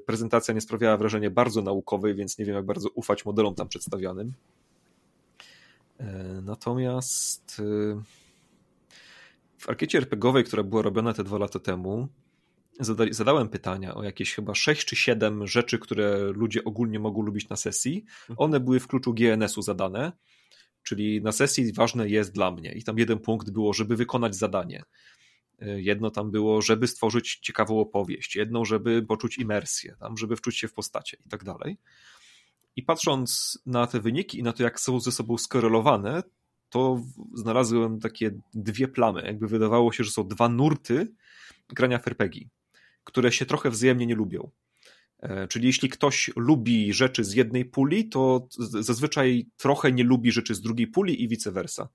prezentacja 0.07 0.55
nie 0.55 0.61
sprawiała 0.61 0.97
wrażenia 0.97 1.31
bardzo 1.31 1.63
naukowej, 1.63 2.15
więc 2.15 2.39
nie 2.39 2.45
wiem, 2.45 2.55
jak 2.55 2.67
bardzo 2.67 2.89
ufać 2.95 3.25
modelom 3.25 3.55
tam 3.55 3.69
przedstawionym. 3.69 4.33
E, 6.03 6.41
natomiast 6.45 7.61
y, 7.61 7.97
w 9.59 9.69
arkiecie 9.69 9.99
RPGowej, 9.99 10.45
która 10.45 10.63
była 10.63 10.83
robiona 10.83 11.13
te 11.13 11.25
dwa 11.25 11.39
lata 11.39 11.59
temu, 11.59 12.09
zadałem 13.11 13.49
pytania 13.49 13.95
o 13.95 14.03
jakieś 14.03 14.35
chyba 14.35 14.55
6 14.55 14.85
czy 14.87 14.97
7 14.97 15.47
rzeczy, 15.47 15.79
które 15.79 16.19
ludzie 16.19 16.65
ogólnie 16.65 16.99
mogą 16.99 17.23
lubić 17.23 17.49
na 17.49 17.57
sesji. 17.57 18.05
Mhm. 18.21 18.37
One 18.37 18.61
były 18.61 18.81
w 18.81 18.87
kluczu 18.87 19.15
GNS-u 19.15 19.63
zadane, 19.63 20.13
czyli 20.83 21.23
na 21.23 21.33
sesji 21.33 21.73
ważne 21.73 22.09
jest 22.09 22.33
dla 22.33 22.51
mnie. 22.51 22.73
I 22.73 22.85
tam 22.85 22.99
jeden 22.99 23.19
punkt 23.19 23.51
było, 23.51 23.73
żeby 23.73 23.97
wykonać 23.97 24.37
zadanie. 24.37 24.83
Jedno 25.77 26.11
tam 26.11 26.31
było, 26.31 26.63
żeby 26.63 26.89
stworzyć 26.89 27.39
ciekawą 27.43 27.81
opowieść, 27.81 28.37
jedno, 28.37 28.65
żeby 28.65 29.03
poczuć 29.03 29.39
imersję, 29.39 29.97
tam, 30.01 30.17
żeby 30.17 30.37
wczuć 30.37 30.59
się 30.59 30.69
w 30.69 30.73
postacie 30.73 31.17
i 31.27 31.29
tak 31.29 31.45
dalej. 31.45 31.77
I 32.77 32.83
patrząc 32.83 33.59
na 33.67 33.87
te 33.87 34.01
wyniki 34.01 34.39
i 34.39 34.43
na 34.43 34.53
to, 34.53 34.63
jak 34.63 34.81
są 34.81 35.01
ze 35.01 35.13
sobą 35.13 35.39
skorelowane, 35.39 36.23
to 36.71 37.01
znalazłem 37.35 38.01
takie 38.01 38.31
dwie 38.55 38.89
plamy. 38.89 39.23
Jakby 39.23 39.49
wydawało 39.49 39.93
się, 39.93 40.05
że 40.05 40.11
są 40.11 40.29
dwa 40.29 40.49
nurty 40.49 41.13
grania 41.69 41.99
w 41.99 42.05
które 43.05 43.33
się 43.33 43.47
trochę 43.47 43.71
wzajemnie 43.71 44.07
nie 44.07 44.15
lubią. 44.15 44.51
E, 45.19 45.49
czyli 45.49 45.67
jeśli 45.67 45.89
ktoś 45.89 46.31
lubi 46.37 46.93
rzeczy 46.93 47.25
z 47.25 47.35
jednej 47.35 47.65
puli, 47.65 48.09
to 48.09 48.49
zazwyczaj 48.59 49.47
trochę 49.57 49.93
nie 49.93 50.05
lubi 50.05 50.33
rzeczy 50.33 50.55
z 50.55 50.61
drugiej 50.61 50.87
puli 50.87 51.23
i 51.23 51.29
vice 51.29 51.53
versa. 51.53 51.89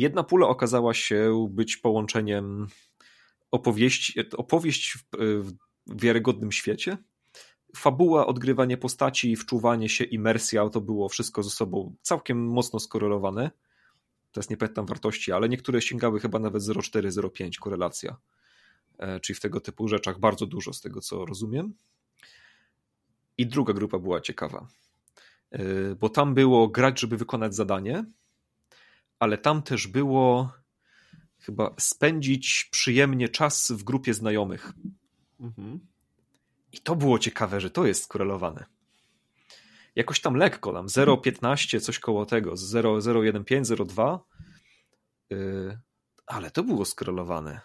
Jedna 0.00 0.22
pula 0.22 0.48
okazała 0.48 0.94
się 0.94 1.48
być 1.50 1.76
połączeniem 1.76 2.66
opowieści, 3.50 4.20
opowieść 4.36 4.92
w, 4.92 5.04
w 5.16 5.52
wiarygodnym 5.86 6.52
świecie, 6.52 6.96
fabuła, 7.76 8.26
odgrywanie 8.26 8.76
postaci, 8.76 9.36
wczuwanie 9.36 9.88
się, 9.88 10.04
imersja, 10.04 10.68
to 10.68 10.80
było 10.80 11.08
wszystko 11.08 11.42
ze 11.42 11.50
sobą 11.50 11.94
całkiem 12.02 12.46
mocno 12.46 12.80
skorelowane. 12.80 13.50
Teraz 14.32 14.50
nie 14.50 14.56
pamiętam 14.56 14.86
wartości, 14.86 15.32
ale 15.32 15.48
niektóre 15.48 15.82
sięgały 15.82 16.20
chyba 16.20 16.38
nawet 16.38 16.62
0,4-0,5 16.62 17.58
korelacja. 17.58 18.16
E, 18.98 19.20
czyli 19.20 19.36
w 19.36 19.40
tego 19.40 19.60
typu 19.60 19.88
rzeczach 19.88 20.18
bardzo 20.18 20.46
dużo 20.46 20.72
z 20.72 20.80
tego, 20.80 21.00
co 21.00 21.24
rozumiem. 21.24 21.74
I 23.38 23.46
druga 23.46 23.72
grupa 23.72 23.98
była 23.98 24.20
ciekawa, 24.20 24.66
e, 25.50 25.94
bo 25.94 26.08
tam 26.08 26.34
było 26.34 26.68
grać, 26.68 27.00
żeby 27.00 27.16
wykonać 27.16 27.54
zadanie, 27.54 28.04
ale 29.20 29.38
tam 29.38 29.62
też 29.62 29.86
było 29.86 30.52
chyba 31.38 31.74
spędzić 31.78 32.68
przyjemnie 32.70 33.28
czas 33.28 33.72
w 33.72 33.84
grupie 33.84 34.14
znajomych. 34.14 34.72
Mhm. 35.40 35.80
I 36.72 36.78
to 36.78 36.96
było 36.96 37.18
ciekawe, 37.18 37.60
że 37.60 37.70
to 37.70 37.86
jest 37.86 38.04
skorelowane. 38.04 38.66
jakoś 39.96 40.20
tam 40.20 40.34
lekko, 40.34 40.72
tam 40.72 40.86
0,15, 40.86 41.80
coś 41.80 41.98
koło 41.98 42.26
tego, 42.26 42.52
0,15, 42.54 43.62
0,2. 43.62 44.18
Yy, 45.30 45.78
ale 46.26 46.50
to 46.50 46.62
było 46.62 46.84
skrelowane. 46.84 47.60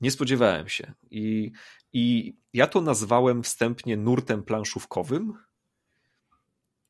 Nie 0.00 0.10
spodziewałem 0.10 0.68
się. 0.68 0.92
I, 1.10 1.52
I 1.92 2.36
ja 2.52 2.66
to 2.66 2.80
nazwałem 2.80 3.42
wstępnie 3.42 3.96
nurtem 3.96 4.42
planszówkowym, 4.42 5.32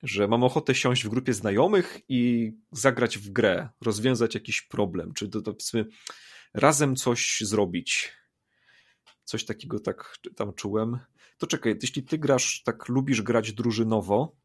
że 0.04 0.28
mam 0.28 0.44
ochotę 0.44 0.74
siąść 0.74 1.04
w 1.04 1.08
grupie 1.08 1.34
znajomych 1.34 2.00
i 2.08 2.52
zagrać 2.72 3.18
w 3.18 3.30
grę, 3.30 3.68
rozwiązać 3.80 4.34
jakiś 4.34 4.62
problem, 4.62 5.14
czy 5.14 5.28
to, 5.28 5.42
to 5.42 5.54
razem 6.54 6.96
coś 6.96 7.40
zrobić. 7.40 8.12
Coś 9.24 9.44
takiego 9.44 9.80
tak 9.80 10.18
tam 10.36 10.52
czułem. 10.52 10.98
To 11.38 11.46
czekaj, 11.46 11.78
jeśli 11.82 12.02
ty 12.02 12.18
grasz, 12.18 12.62
tak 12.62 12.88
lubisz 12.88 13.22
grać 13.22 13.52
drużynowo, 13.52 14.36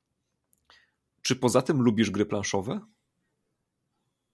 czy 1.21 1.35
poza 1.35 1.61
tym 1.61 1.81
lubisz 1.81 2.11
gry 2.11 2.25
planszowe? 2.25 2.79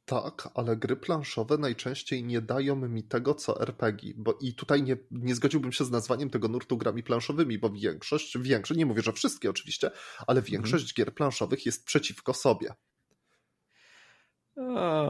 Tak, 0.05 0.49
ale 0.53 0.77
gry 0.77 0.95
planszowe 0.95 1.57
najczęściej 1.57 2.23
nie 2.23 2.41
dają 2.41 2.75
mi 2.75 3.03
tego, 3.03 3.35
co 3.35 3.61
RPG. 3.61 4.13
Bo 4.17 4.37
i 4.41 4.53
tutaj 4.53 4.83
nie, 4.83 4.97
nie 5.11 5.35
zgodziłbym 5.35 5.71
się 5.71 5.85
z 5.85 5.91
nazwaniem 5.91 6.29
tego 6.29 6.47
nurtu 6.47 6.77
grami 6.77 7.03
planszowymi, 7.03 7.59
bo 7.59 7.69
większość, 7.69 8.37
większość, 8.37 8.77
nie 8.77 8.85
mówię, 8.85 9.01
że 9.01 9.13
wszystkie 9.13 9.49
oczywiście, 9.49 9.91
ale 10.27 10.39
mhm. 10.39 10.51
większość 10.51 10.83
mhm. 10.83 10.93
gier 10.95 11.15
planszowych 11.15 11.65
jest 11.65 11.85
przeciwko 11.85 12.33
sobie. 12.33 12.73
A, 14.57 15.05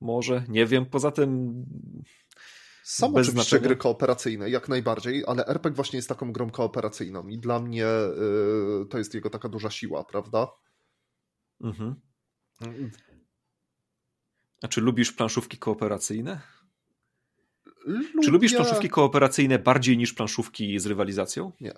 może, 0.00 0.44
nie 0.48 0.66
wiem. 0.66 0.86
Poza 0.86 1.10
tym. 1.10 1.54
Są 2.84 3.06
oczywiście 3.06 3.32
znaczenia. 3.32 3.62
gry 3.62 3.76
kooperacyjne, 3.76 4.50
jak 4.50 4.68
najbardziej, 4.68 5.24
ale 5.26 5.46
RPG 5.46 5.76
właśnie 5.76 5.96
jest 5.96 6.08
taką 6.08 6.32
grą 6.32 6.50
kooperacyjną 6.50 7.28
i 7.28 7.38
dla 7.38 7.60
mnie 7.60 7.82
yy, 7.82 8.86
to 8.90 8.98
jest 8.98 9.14
jego 9.14 9.30
taka 9.30 9.48
duża 9.48 9.70
siła, 9.70 10.04
prawda? 10.04 10.48
Mhm. 11.60 11.94
A 14.62 14.68
czy 14.68 14.80
lubisz 14.80 15.12
planszówki 15.12 15.58
kooperacyjne? 15.58 16.40
Lubię... 17.86 18.24
Czy 18.24 18.30
lubisz 18.30 18.54
planszówki 18.54 18.88
kooperacyjne 18.88 19.58
bardziej 19.58 19.98
niż 19.98 20.12
planszówki 20.12 20.78
z 20.78 20.86
rywalizacją? 20.86 21.52
Nie. 21.60 21.72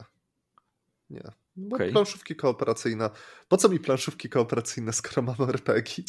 Nie. 1.11 1.23
Bo 1.57 1.77
okay. 1.77 1.90
planszówki 1.92 2.37
kooperacyjne. 2.37 3.11
Po 3.49 3.57
co 3.57 3.68
mi 3.68 3.81
planszówki 3.81 4.29
kooperacyjne, 4.29 4.92
skoro 4.92 5.23
mamy 5.23 5.53
RPG? 5.53 6.05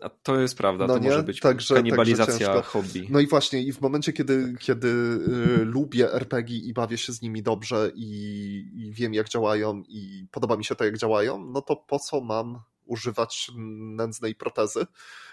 A 0.00 0.08
to 0.08 0.40
jest 0.40 0.58
prawda, 0.58 0.86
no 0.86 0.94
to 0.94 1.00
nie? 1.00 1.08
może 1.08 1.22
być 1.22 1.40
także, 1.40 1.74
kanibalizacja 1.74 2.46
także 2.46 2.62
hobby. 2.62 3.06
No 3.10 3.20
i 3.20 3.26
właśnie, 3.26 3.62
i 3.62 3.72
w 3.72 3.80
momencie, 3.80 4.12
kiedy, 4.12 4.54
kiedy 4.60 4.88
y, 4.88 5.64
lubię 5.64 6.12
RPG 6.12 6.56
i 6.58 6.72
bawię 6.72 6.98
się 6.98 7.12
z 7.12 7.22
nimi 7.22 7.42
dobrze 7.42 7.90
i, 7.94 8.70
i 8.74 8.92
wiem, 8.92 9.14
jak 9.14 9.28
działają 9.28 9.82
i 9.88 10.28
podoba 10.30 10.56
mi 10.56 10.64
się 10.64 10.74
to, 10.74 10.84
jak 10.84 10.98
działają, 10.98 11.46
no 11.46 11.62
to 11.62 11.76
po 11.76 11.98
co 11.98 12.20
mam 12.20 12.60
używać 12.86 13.50
nędznej 13.96 14.34
protezy, 14.34 14.86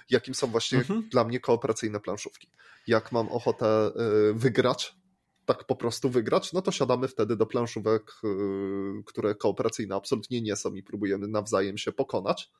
jakim 0.09 0.33
są 0.33 0.47
właśnie 0.47 0.77
mhm. 0.77 1.09
dla 1.09 1.23
mnie 1.23 1.39
kooperacyjne 1.39 1.99
planszówki. 1.99 2.49
Jak 2.87 3.11
mam 3.11 3.29
ochotę 3.29 3.91
y, 4.29 4.33
wygrać, 4.33 4.95
tak 5.45 5.63
po 5.63 5.75
prostu 5.75 6.09
wygrać, 6.09 6.53
no 6.53 6.61
to 6.61 6.71
siadamy 6.71 7.07
wtedy 7.07 7.35
do 7.35 7.45
planszówek, 7.45 8.11
y, 8.23 9.03
które 9.05 9.35
kooperacyjne 9.35 9.95
absolutnie 9.95 10.41
nie 10.41 10.55
są 10.55 10.73
i 10.73 10.83
próbujemy 10.83 11.27
nawzajem 11.27 11.77
się 11.77 11.91
pokonać. 11.91 12.51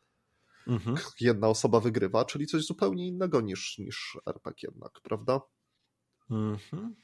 Mhm. 0.67 0.97
Jedna 1.19 1.47
osoba 1.47 1.79
wygrywa, 1.79 2.25
czyli 2.25 2.47
coś 2.47 2.65
zupełnie 2.65 3.07
innego 3.07 3.41
niż, 3.41 3.77
niż 3.77 4.17
RPG 4.25 4.69
jednak, 4.71 4.99
prawda? 5.03 5.41
Mhm. 6.29 6.95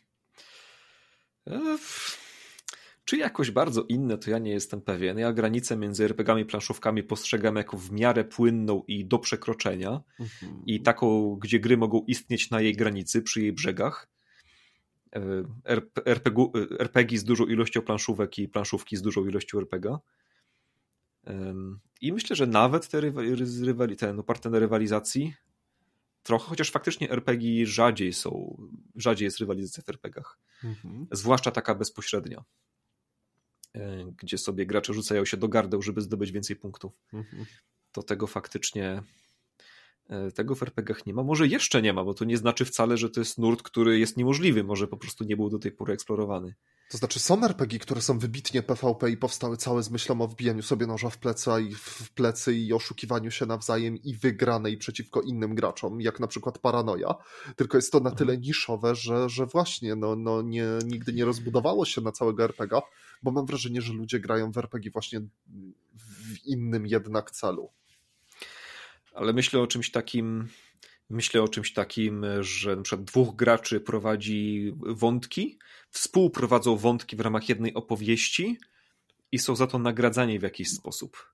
E, 3.00 3.06
czy 3.06 3.18
jakoś 3.18 3.52
bardzo 3.52 3.84
inne, 3.84 4.18
to 4.18 4.32
ja 4.32 4.40
nie 4.40 4.52
jestem 4.52 4.82
pewien. 4.82 5.18
Ja 5.18 5.34
granicę 5.34 5.78
między 5.78 6.06
RPGami 6.06 6.42
i 6.42 6.46
planszówkami 6.46 7.04
postrzegam 7.04 7.56
jako 7.56 7.78
w 7.78 7.92
miarę 7.92 8.24
płynną 8.24 8.84
i 8.88 9.06
do 9.06 9.20
przekroczenia. 9.20 10.02
Mhm. 10.20 10.64
I 10.66 10.82
taką, 10.82 11.36
gdzie 11.36 11.60
gry 11.60 11.78
mogą 11.78 12.04
istnieć 12.08 12.50
na 12.50 12.62
jej 12.62 12.74
granicy, 12.74 13.22
przy 13.22 13.42
jej 13.42 13.54
brzegach. 13.54 14.10
RPG, 16.06 16.46
e, 16.56 16.80
RPG 16.80 17.20
z 17.20 17.24
dużą 17.24 17.46
ilością 17.46 17.82
planszówek 17.82 18.40
i 18.40 18.48
planszówki 18.48 18.98
z 18.98 19.02
dużą 19.02 19.26
ilością 19.26 19.60
RPG. 19.60 19.98
I 22.02 22.14
myślę, 22.14 22.36
że 22.36 22.48
nawet 22.48 22.90
te 22.90 23.02
rywali, 23.62 23.96
ten 23.98 24.20
oparte 24.20 24.50
na 24.50 24.60
rywalizacji 24.60 25.34
trochę, 26.24 26.46
chociaż 26.46 26.72
faktycznie 26.72 27.12
RPG 27.12 27.66
rzadziej 27.66 28.14
są, 28.14 28.62
rzadziej 28.96 29.26
jest 29.26 29.40
rywalizacja 29.40 29.84
w 29.84 29.90
RPGach. 29.90 30.40
Mhm. 30.64 31.08
Zwłaszcza 31.12 31.52
taka 31.52 31.76
bezpośrednia. 31.76 32.44
E, 33.76 34.06
gdzie 34.18 34.38
sobie 34.38 34.66
gracze 34.66 34.94
rzucają 34.94 35.26
się 35.26 35.38
do 35.38 35.48
gardeł, 35.48 35.82
żeby 35.82 36.02
zdobyć 36.02 36.32
więcej 36.32 36.56
punktów. 36.56 36.94
Mhm. 37.14 37.46
To 37.92 38.04
tego 38.04 38.28
faktycznie 38.28 39.04
tego 40.36 40.56
w 40.56 40.64
RPGach 40.64 41.06
nie 41.06 41.14
ma. 41.14 41.24
Może 41.24 41.48
jeszcze 41.48 41.82
nie 41.82 41.94
ma, 41.94 42.04
bo 42.04 42.14
to 42.14 42.26
nie 42.26 42.38
znaczy 42.38 42.66
wcale, 42.66 42.98
że 42.98 43.10
to 43.10 43.20
jest 43.20 43.38
nurt, 43.38 43.62
który 43.62 44.00
jest 44.00 44.18
niemożliwy. 44.18 44.64
Może 44.64 44.88
po 44.88 44.98
prostu 44.98 45.24
nie 45.24 45.38
był 45.38 45.50
do 45.50 45.60
tej 45.60 45.72
pory 45.72 45.94
eksplorowany. 45.94 46.56
To 46.90 46.98
znaczy 46.98 47.20
są 47.20 47.44
RPG, 47.44 47.80
które 47.80 48.02
są 48.02 48.20
wybitnie 48.20 48.64
PvP 48.64 49.12
i 49.12 49.18
powstały 49.18 49.58
całe 49.58 49.84
z 49.84 49.90
myślą 49.90 50.22
o 50.22 50.28
wbijaniu 50.28 50.62
sobie 50.62 50.88
noża 50.88 51.10
w 51.10 51.18
plecy, 51.18 51.52
i 51.70 51.76
w 51.76 52.12
plecy 52.12 52.56
i 52.56 52.74
oszukiwaniu 52.74 53.32
się 53.32 53.46
nawzajem 53.46 53.98
i 53.98 54.16
wygranej 54.16 54.78
przeciwko 54.78 55.22
innym 55.22 55.56
graczom, 55.56 56.02
jak 56.02 56.20
na 56.20 56.28
przykład 56.28 56.60
Paranoia. 56.60 57.16
Tylko 57.56 57.78
jest 57.78 57.92
to 57.92 58.00
na 58.00 58.12
tyle 58.12 58.34
mhm. 58.34 58.42
niszowe, 58.42 58.96
że, 58.96 59.30
że 59.30 59.46
właśnie 59.46 59.96
no, 59.96 60.16
no 60.16 60.42
nie, 60.42 60.66
nigdy 60.86 61.14
nie 61.14 61.26
rozbudowało 61.26 61.86
się 61.86 62.02
na 62.02 62.12
całego 62.12 62.44
RPG, 62.44 62.82
bo 63.24 63.32
mam 63.32 63.46
wrażenie, 63.46 63.82
że 63.82 63.94
ludzie 63.94 64.20
grają 64.20 64.52
w 64.52 64.58
RPG 64.58 64.92
właśnie 64.92 65.20
w 65.20 66.46
innym 66.46 66.88
jednak 66.88 67.32
celu. 67.32 67.70
Ale 69.20 69.34
myślę 69.34 69.60
o 69.60 69.68
czymś 69.68 69.92
takim, 69.92 70.48
myślę 71.10 71.42
o 71.42 71.48
czymś 71.48 71.74
takim, 71.74 72.26
że 72.40 72.82
przykład 72.82 73.04
dwóch 73.04 73.36
graczy 73.36 73.80
prowadzi 73.80 74.74
wątki, 74.78 75.60
współprowadzą 75.90 76.78
wątki 76.78 77.16
w 77.16 77.20
ramach 77.20 77.50
jednej 77.50 77.74
opowieści 77.74 78.58
i 79.32 79.40
są 79.40 79.56
za 79.56 79.68
to 79.68 79.80
nagradzani 79.80 80.40
w 80.40 80.44
jakiś 80.44 80.70
sposób. 80.70 81.34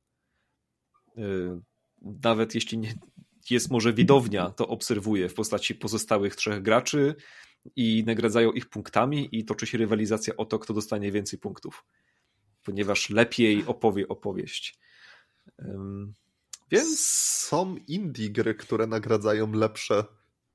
Y, 1.17 1.21
nawet 2.01 2.55
jeśli 2.55 2.77
nie 2.77 2.93
jest 3.49 3.71
może 3.71 3.93
widownia, 3.93 4.49
to 4.49 4.67
obserwuje 4.67 5.29
w 5.29 5.33
postaci 5.33 5.75
pozostałych 5.75 6.35
trzech 6.35 6.61
graczy 6.61 7.15
i 7.75 8.03
nagradzają 8.07 8.51
ich 8.51 8.69
punktami 8.69 9.29
i 9.31 9.45
toczy 9.45 9.67
się 9.67 9.77
rywalizacja 9.77 10.37
o 10.37 10.45
to, 10.45 10.59
kto 10.59 10.73
dostanie 10.73 11.11
więcej 11.11 11.39
punktów. 11.39 11.85
Ponieważ 12.63 13.09
lepiej 13.09 13.65
opowie 13.65 14.07
opowieść. 14.07 14.79
Więc 16.71 16.99
są 16.99 17.75
indie 17.87 18.29
gry, 18.29 18.55
które 18.55 18.87
nagradzają 18.87 19.51
lepsze 19.51 20.03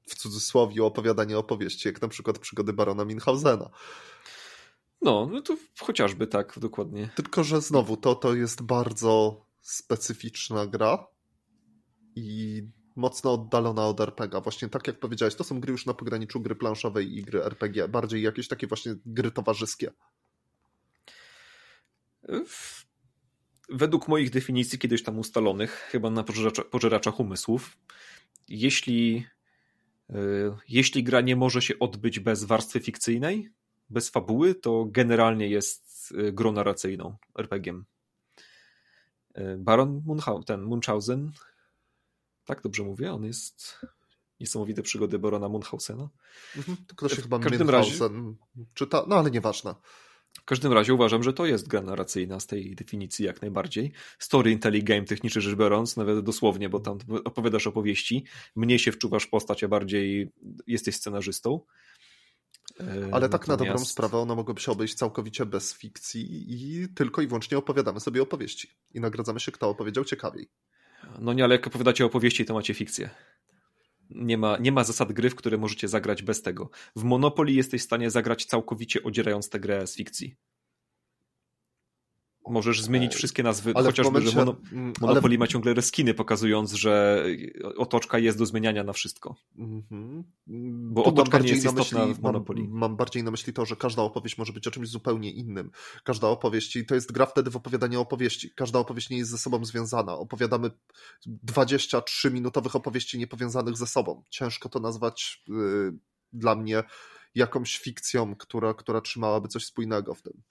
w 0.09 0.15
cudzysłowie 0.15 0.85
opowiadanie 0.85 1.39
opowieści, 1.39 1.89
jak 1.89 2.03
na 2.03 2.09
przykład 2.09 2.39
przygody 2.39 2.73
barona 2.73 3.05
Minhausena. 3.05 3.71
No, 5.03 5.29
no 5.33 5.43
to 5.43 5.57
chociażby 5.81 6.27
tak, 6.27 6.59
dokładnie. 6.59 7.11
Tylko, 7.15 7.45
że 7.45 7.61
znowu 7.61 7.97
to, 7.97 8.15
to 8.15 8.35
jest 8.35 8.63
bardzo 8.63 9.45
specyficzna 9.61 10.67
gra 10.67 11.07
i 12.17 12.63
mocno 12.97 13.33
oddalona 13.33 13.87
od 13.87 14.01
RPG. 14.01 14.41
Właśnie 14.41 14.69
tak 14.69 14.87
jak 14.87 15.01
powiedziałeś, 15.01 15.35
to 15.35 15.45
są 15.45 15.61
gry 15.61 15.73
już 15.73 15.87
na 15.87 15.95
pograniczu 15.95 16.41
gry 16.41 16.55
planszowej 16.55 17.19
i 17.19 17.23
gry 17.23 17.45
RPG. 17.45 17.89
Bardziej 17.89 18.23
jakieś 18.23 18.49
takie 18.49 18.67
właśnie 18.67 18.95
gry 19.07 19.31
towarzyskie. 19.31 19.91
Według 23.71 24.09
moich 24.09 24.31
definicji 24.31 24.79
kiedyś 24.79 25.03
tam 25.03 25.19
ustalonych, 25.19 25.89
chyba 25.91 26.11
na 26.11 26.25
pożeraczach 26.71 27.21
umysłów, 27.21 27.79
jeśli 28.49 29.27
E, 30.11 30.57
jeśli 30.69 31.05
gra 31.05 31.21
nie 31.21 31.37
może 31.37 31.63
się 31.63 31.79
odbyć 31.79 32.21
bez 32.21 32.45
warstwy 32.45 32.81
fikcyjnej, 32.81 33.51
bez 33.91 34.11
fabuły, 34.11 34.55
to 34.55 34.87
generalnie 34.91 35.49
jest 35.49 36.15
e, 36.19 36.33
grą 36.33 36.53
narracyjną, 36.53 37.17
RPG-iem. 37.39 37.85
E, 39.35 39.57
Baron 39.57 40.03
Munchau 40.07 40.43
ten 40.43 40.63
Munchausen, 40.63 41.33
tak 42.45 42.63
dobrze 42.63 42.83
mówię, 42.83 43.13
on 43.13 43.25
jest 43.25 43.81
niesamowite 44.41 44.83
przygody 44.83 45.19
Barona 45.19 45.49
Munchausena. 45.49 46.09
Mhm, 46.57 46.77
to 46.97 47.09
się 47.09 47.23
chyba 47.23 47.39
każdym 47.39 47.71
razie 47.71 47.95
czyta, 48.75 49.05
no 49.09 49.17
ale 49.17 49.31
nieważne. 49.31 49.75
W 50.39 50.45
każdym 50.45 50.73
razie 50.73 50.95
uważam, 50.95 51.23
że 51.23 51.33
to 51.33 51.47
jest 51.47 51.69
gra 51.69 51.83
narracyjna 51.83 52.41
z 52.41 52.47
tej 52.47 52.75
definicji 52.75 53.25
jak 53.25 53.43
najbardziej. 53.43 53.93
Story 54.19 54.59
game 54.59 55.05
technicznie 55.05 55.41
rzecz 55.41 55.55
biorąc, 55.55 55.97
nawet 55.97 56.21
dosłownie, 56.25 56.69
bo 56.69 56.81
tam 56.81 56.99
opowiadasz 57.25 57.67
opowieści, 57.67 58.25
mniej 58.57 58.79
się 58.79 58.93
wczuwasz 58.93 59.27
postać, 59.27 59.65
a 59.65 59.69
bardziej 59.69 60.33
jesteś 60.67 60.97
scenarzystą. 60.97 61.61
E, 62.81 62.85
Ale 62.85 63.01
Natomiast... 63.11 63.33
tak 63.33 63.49
na 63.49 63.57
dobrą 63.57 63.79
sprawę 63.85 64.19
one 64.19 64.35
mogłyby 64.35 64.61
się 64.61 64.73
obejść 64.73 64.95
całkowicie 64.95 65.47
bez 65.47 65.75
fikcji 65.75 66.47
i 66.49 66.89
tylko 66.89 67.23
i 67.23 67.27
wyłącznie 67.27 67.59
opowiadamy 67.59 68.01
sobie 68.01 68.23
opowieści. 68.23 68.71
I 68.95 69.01
nagradzamy 69.01 69.41
się, 69.41 69.53
kto 69.53 69.69
opowiedział 69.69 70.05
ciekawiej. 70.05 70.49
No 71.19 71.33
nie, 71.33 71.45
ale 71.45 71.55
jak 71.55 71.67
opowiadacie 71.67 72.07
opowieści, 72.07 72.45
to 72.45 72.55
macie 72.55 72.75
fikcję. 72.75 73.11
Nie 74.11 74.39
ma, 74.39 74.59
nie 74.59 74.73
ma 74.73 74.85
zasad 74.85 75.13
gry, 75.13 75.31
w 75.31 75.35
które 75.35 75.59
możecie 75.59 75.89
zagrać 75.89 76.23
bez 76.23 76.43
tego. 76.43 76.71
W 76.97 77.05
Monopoly 77.05 77.53
jesteś 77.53 77.83
w 77.83 77.85
stanie 77.85 78.11
zagrać 78.11 78.45
całkowicie 78.45 79.03
odzierając 79.03 79.49
tę 79.51 79.61
grę 79.61 79.87
z 79.87 79.97
fikcji. 79.97 80.37
Możesz 82.49 82.83
zmienić 82.83 83.15
wszystkie 83.15 83.43
nazwy, 83.43 83.73
ale 83.75 83.87
chociażby, 83.87 84.13
momencie, 84.13 84.31
że 84.31 84.39
mono, 84.39 84.57
mm, 84.73 84.93
Monopoly 85.01 85.33
ale... 85.33 85.39
ma 85.39 85.47
ciągle 85.47 85.75
reskiny, 85.75 86.15
pokazując, 86.15 86.73
że 86.73 87.25
otoczka 87.77 88.19
jest 88.19 88.39
do 88.39 88.47
zmieniania 88.47 88.85
na 88.85 88.93
wszystko. 88.93 89.37
Mm-hmm. 89.59 90.23
Bo 90.93 91.03
tu 91.03 91.09
otoczka 91.09 91.39
nie 91.39 91.49
jest 91.49 91.65
istotna 91.65 92.07
myśli, 92.07 92.15
w 92.15 92.23
Monopoly. 92.23 92.61
Mam, 92.63 92.71
mam, 92.79 92.97
bardziej 92.97 93.25
na 93.25 93.31
myśli 93.31 93.53
to, 93.53 93.67
że 93.67 93.77
każda 93.77 94.03
opowieść 94.03 94.39
może 94.39 94.53
być 94.53 94.67
o 94.67 94.71
czymś 94.71 94.89
zupełnie 94.89 95.31
innym. 95.31 95.71
Każda 96.05 96.29
opowieść, 96.29 96.77
i 96.77 96.87
to 96.87 96.95
jest 96.95 97.13
gra 97.13 97.27
wtedy 97.27 97.51
w 97.51 97.57
opowiadanie 97.57 97.99
opowieści. 97.99 98.51
Każda 98.57 98.79
opowieść 98.79 99.11
nie 99.11 99.19
jest 99.19 99.31
ze 99.31 99.39
sobą 99.39 99.65
związana. 99.65 100.15
Opowiadamy 100.15 100.71
23-minutowych 101.47 102.77
opowieści 102.77 103.19
niepowiązanych 103.19 103.77
ze 103.77 103.87
sobą. 103.87 104.23
Ciężko 104.31 104.69
to 104.69 104.81
nazwać 104.81 105.45
yy, 105.49 105.99
dla 106.33 106.55
mnie 106.55 106.83
jakąś 107.35 107.79
fikcją, 107.79 108.37
która, 108.37 108.75
która 108.75 109.01
trzymałaby 109.01 109.49
coś 109.49 109.65
spójnego 109.65 110.15
w 110.15 110.23
tym. 110.23 110.43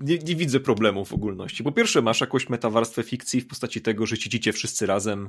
Nie, 0.00 0.18
nie, 0.18 0.36
widzę 0.36 0.60
problemu 0.60 1.04
w 1.04 1.12
ogólności. 1.12 1.64
Po 1.64 1.72
pierwsze, 1.72 2.02
masz 2.02 2.20
jakąś 2.20 2.48
metawarstwę 2.48 3.02
fikcji 3.02 3.40
w 3.40 3.46
postaci 3.46 3.80
tego, 3.80 4.06
że 4.06 4.16
siedzicie 4.16 4.52
wszyscy 4.52 4.86
razem 4.86 5.28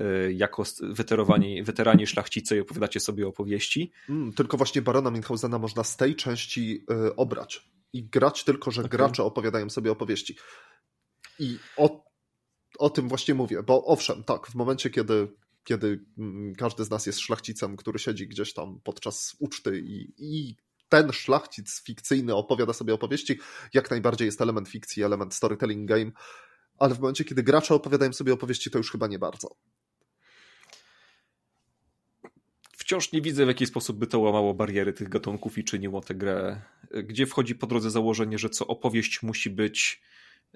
y, 0.00 0.32
jako 0.32 0.64
weterowani, 0.80 1.62
weterani 1.62 2.06
szlachcice 2.06 2.56
i 2.56 2.60
opowiadacie 2.60 3.00
sobie 3.00 3.26
opowieści. 3.28 3.92
Mm, 4.08 4.32
tylko 4.32 4.56
właśnie 4.56 4.82
Barona 4.82 5.10
Minhausena 5.10 5.58
można 5.58 5.84
z 5.84 5.96
tej 5.96 6.16
części 6.16 6.84
y, 7.06 7.16
obrać 7.16 7.68
i 7.92 8.04
grać 8.04 8.44
tylko, 8.44 8.70
że 8.70 8.80
okay. 8.80 8.90
gracze 8.90 9.24
opowiadają 9.24 9.70
sobie 9.70 9.92
opowieści. 9.92 10.36
I 11.38 11.58
o, 11.76 12.04
o 12.78 12.90
tym 12.90 13.08
właśnie 13.08 13.34
mówię, 13.34 13.62
bo 13.62 13.84
owszem, 13.84 14.24
tak, 14.24 14.46
w 14.46 14.54
momencie, 14.54 14.90
kiedy 14.90 15.28
kiedy 15.64 16.04
mm, 16.18 16.54
każdy 16.54 16.84
z 16.84 16.90
nas 16.90 17.06
jest 17.06 17.20
szlachcicem, 17.20 17.76
który 17.76 17.98
siedzi 17.98 18.28
gdzieś 18.28 18.52
tam 18.52 18.80
podczas 18.84 19.36
uczty 19.38 19.80
i, 19.80 20.12
i 20.18 20.56
ten 20.92 21.12
szlachcic 21.12 21.82
fikcyjny 21.82 22.34
opowiada 22.34 22.72
sobie 22.72 22.94
opowieści, 22.94 23.38
jak 23.74 23.90
najbardziej 23.90 24.26
jest 24.26 24.40
element 24.40 24.68
fikcji, 24.68 25.02
element 25.02 25.34
storytelling 25.34 25.88
game, 25.88 26.10
ale 26.78 26.94
w 26.94 27.00
momencie, 27.00 27.24
kiedy 27.24 27.42
gracze 27.42 27.74
opowiadają 27.74 28.12
sobie 28.12 28.32
opowieści, 28.32 28.70
to 28.70 28.78
już 28.78 28.92
chyba 28.92 29.06
nie 29.06 29.18
bardzo. 29.18 29.56
Wciąż 32.76 33.12
nie 33.12 33.22
widzę, 33.22 33.44
w 33.44 33.48
jaki 33.48 33.66
sposób 33.66 33.98
by 33.98 34.06
to 34.06 34.20
łamało 34.20 34.54
bariery 34.54 34.92
tych 34.92 35.08
gatunków 35.08 35.58
i 35.58 35.64
czyniło 35.64 36.00
tę 36.00 36.14
grę. 36.14 36.62
Gdzie 37.04 37.26
wchodzi 37.26 37.54
po 37.54 37.66
drodze 37.66 37.90
założenie, 37.90 38.38
że 38.38 38.50
co 38.50 38.66
opowieść 38.66 39.22
musi 39.22 39.50
być, 39.50 40.02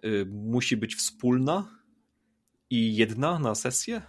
yy, 0.02 0.26
musi 0.30 0.76
być 0.76 0.96
wspólna 0.96 1.80
i 2.70 2.96
jedna 2.96 3.38
na 3.38 3.54
sesję? 3.54 4.02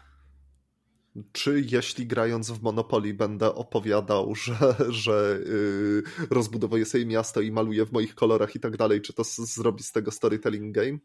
Czy 1.32 1.64
jeśli 1.72 2.08
grając 2.08 2.52
w 2.52 2.62
Monopoly 2.62 3.14
będę 3.14 3.56
opowiadał, 3.56 4.36
że, 4.46 4.76
że 4.90 5.40
yy, 5.46 6.04
rozbudowuję 6.30 6.86
sobie 6.86 7.06
miasto 7.06 7.42
i 7.42 7.52
maluję 7.52 7.86
w 7.86 7.92
moich 7.92 8.16
kolorach 8.16 8.56
i 8.56 8.60
tak 8.60 8.78
dalej, 8.78 9.02
czy 9.02 9.14
to 9.14 9.24
zrobi 9.24 9.84
z 9.84 9.92
tego 9.92 10.12
storytelling 10.12 10.76
game? 10.76 10.98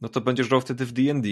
No 0.00 0.08
to 0.08 0.20
będziesz 0.20 0.48
grał 0.48 0.60
wtedy 0.60 0.86
w 0.86 0.92
D&D. 0.92 1.28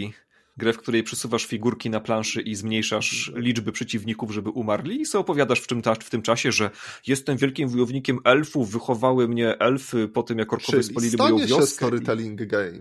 Grę, 0.56 0.72
w 0.72 0.78
której 0.78 1.02
przesuwasz 1.02 1.46
figurki 1.46 1.90
na 1.90 2.00
planszy 2.00 2.42
i 2.42 2.54
zmniejszasz 2.54 3.32
liczby 3.34 3.72
przeciwników, 3.72 4.30
żeby 4.30 4.50
umarli 4.50 5.00
i 5.00 5.06
sobie 5.06 5.20
opowiadasz 5.20 5.60
w 5.60 5.66
tym, 5.66 5.82
w 6.00 6.10
tym 6.10 6.22
czasie, 6.22 6.52
że 6.52 6.70
jestem 7.06 7.36
wielkim 7.36 7.68
wojownikiem 7.68 8.18
elfów, 8.24 8.70
wychowały 8.70 9.28
mnie 9.28 9.58
elfy 9.58 10.08
po 10.08 10.22
tym, 10.22 10.38
jak 10.38 10.52
orkowie 10.52 10.82
spalili 10.82 11.16
moją 11.16 11.38
wioskę. 11.38 11.60
Się 11.60 11.66
storytelling 11.66 12.40
i... 12.40 12.46
game. 12.46 12.78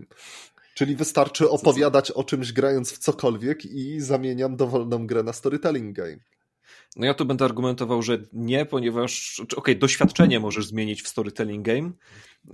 Czyli 0.78 0.96
wystarczy 0.96 1.50
opowiadać 1.50 2.12
o 2.12 2.24
czymś 2.24 2.52
grając 2.52 2.94
w 2.94 2.98
cokolwiek 2.98 3.66
i 3.66 4.00
zamieniam 4.00 4.56
dowolną 4.56 5.08
grę 5.08 5.24
na 5.24 5.34
storytelling 5.34 5.96
game. 5.96 6.18
No 6.96 7.06
ja 7.06 7.14
tu 7.14 7.26
będę 7.26 7.46
argumentował, 7.46 8.02
że 8.02 8.18
nie, 8.34 8.66
ponieważ 8.66 9.40
okej, 9.40 9.58
okay, 9.58 9.76
doświadczenie 9.76 10.40
możesz 10.40 10.68
zmienić 10.68 11.02
w 11.02 11.08
storytelling 11.08 11.66
game, 11.66 11.92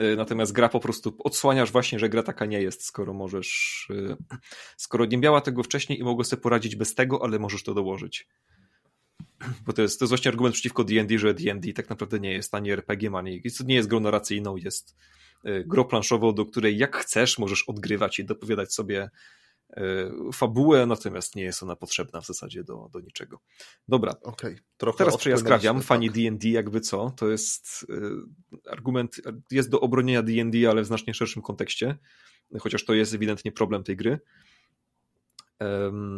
y, 0.02 0.16
natomiast 0.16 0.52
gra 0.52 0.70
po 0.70 0.80
prostu 0.80 1.16
odsłaniasz 1.20 1.72
właśnie, 1.72 2.00
że 2.00 2.10
gra 2.10 2.24
taka 2.24 2.46
nie 2.46 2.62
jest, 2.62 2.86
skoro 2.86 3.14
możesz, 3.14 3.88
y, 3.92 4.18
skoro 4.78 5.06
nie 5.06 5.18
miała 5.18 5.42
tego 5.42 5.64
wcześniej 5.64 6.00
i 6.00 6.04
mogło 6.04 6.24
sobie 6.24 6.42
poradzić 6.42 6.76
bez 6.76 6.96
tego, 6.96 7.24
ale 7.24 7.40
możesz 7.40 7.64
to 7.64 7.74
dołożyć. 7.74 8.28
Bo 9.66 9.74
to 9.74 9.82
jest, 9.82 10.00
to 10.00 10.06
jest 10.06 10.12
właśnie 10.12 10.32
argument 10.32 10.54
przeciwko 10.54 10.84
D&D, 10.84 11.20
że 11.20 11.34
D&D 11.34 11.74
tak 11.74 11.90
naprawdę 11.90 12.20
nie 12.20 12.34
jest 12.34 12.56
ani 12.56 12.72
RPG, 12.72 13.12
ani 13.16 13.42
nie 13.66 13.76
jest 13.76 13.90
grą 13.90 14.00
narracyjną, 14.00 14.58
jest 14.58 14.96
grą 15.66 15.84
planszową, 15.84 16.34
do 16.34 16.46
której 16.46 16.78
jak 16.78 16.98
chcesz 16.98 17.40
możesz 17.40 17.64
odgrywać 17.64 18.20
i 18.20 18.26
dopowiadać 18.26 18.74
sobie 18.74 19.10
e, 19.70 20.12
fabułę, 20.34 20.86
natomiast 20.86 21.36
nie 21.36 21.44
jest 21.44 21.64
ona 21.64 21.76
potrzebna 21.76 22.22
w 22.22 22.26
zasadzie 22.26 22.64
do, 22.64 22.90
do 22.92 23.00
niczego. 23.00 23.40
Dobra, 23.88 24.16
okay, 24.22 24.60
teraz 24.98 25.18
przejaskrawiam, 25.18 25.78
tak. 25.78 25.86
fani 25.86 26.12
D&D 26.12 26.50
jakby 26.50 26.82
co, 26.82 27.10
to 27.18 27.30
jest 27.30 27.86
e, 27.90 28.72
argument, 28.72 29.22
jest 29.52 29.70
do 29.70 29.80
obronienia 29.80 30.24
D&D, 30.24 30.70
ale 30.70 30.82
w 30.82 30.86
znacznie 30.86 31.14
szerszym 31.14 31.42
kontekście, 31.42 31.98
chociaż 32.60 32.86
to 32.86 32.94
jest 32.94 33.14
ewidentnie 33.14 33.52
problem 33.52 33.84
tej 33.84 33.96
gry, 33.96 34.20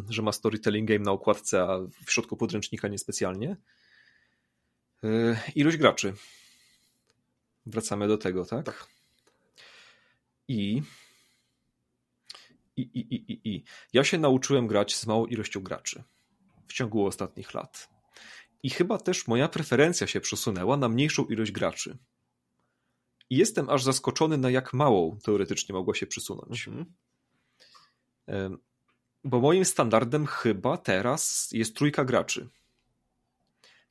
że 0.10 0.22
ma 0.22 0.32
storytelling 0.32 0.88
game 0.88 1.00
na 1.00 1.12
okładce, 1.12 1.62
a 1.62 1.80
w 2.06 2.12
środku 2.12 2.38
podręcznika 2.38 2.88
niespecjalnie. 2.88 3.58
Ilość 5.56 5.78
graczy. 5.78 6.14
Wracamy 7.66 8.08
do 8.08 8.18
tego, 8.18 8.46
tak? 8.46 8.66
tak. 8.66 8.95
I, 10.48 10.82
i, 12.78 12.82
i, 12.82 13.16
i, 13.16 13.50
i 13.50 13.64
ja 13.94 14.04
się 14.04 14.18
nauczyłem 14.18 14.68
grać 14.68 14.96
z 14.96 15.06
małą 15.06 15.26
ilością 15.26 15.62
graczy 15.62 16.04
w 16.68 16.74
ciągu 16.74 17.06
ostatnich 17.06 17.54
lat. 17.54 17.90
I 18.64 18.70
chyba 18.70 18.98
też 18.98 19.28
moja 19.28 19.48
preferencja 19.48 20.08
się 20.08 20.22
przesunęła 20.22 20.78
na 20.78 20.90
mniejszą 20.90 21.26
ilość 21.26 21.52
graczy. 21.52 21.98
I 23.30 23.38
jestem 23.38 23.70
aż 23.70 23.84
zaskoczony, 23.84 24.38
na 24.38 24.50
jak 24.50 24.74
małą 24.74 25.18
teoretycznie 25.24 25.74
mogła 25.74 25.96
się 25.96 26.08
przesunąć. 26.08 26.68
Mhm. 26.68 28.58
Bo 29.24 29.40
moim 29.40 29.66
standardem 29.66 30.26
chyba 30.26 30.78
teraz 30.78 31.50
jest 31.52 31.76
trójka 31.76 32.06
graczy. 32.06 32.50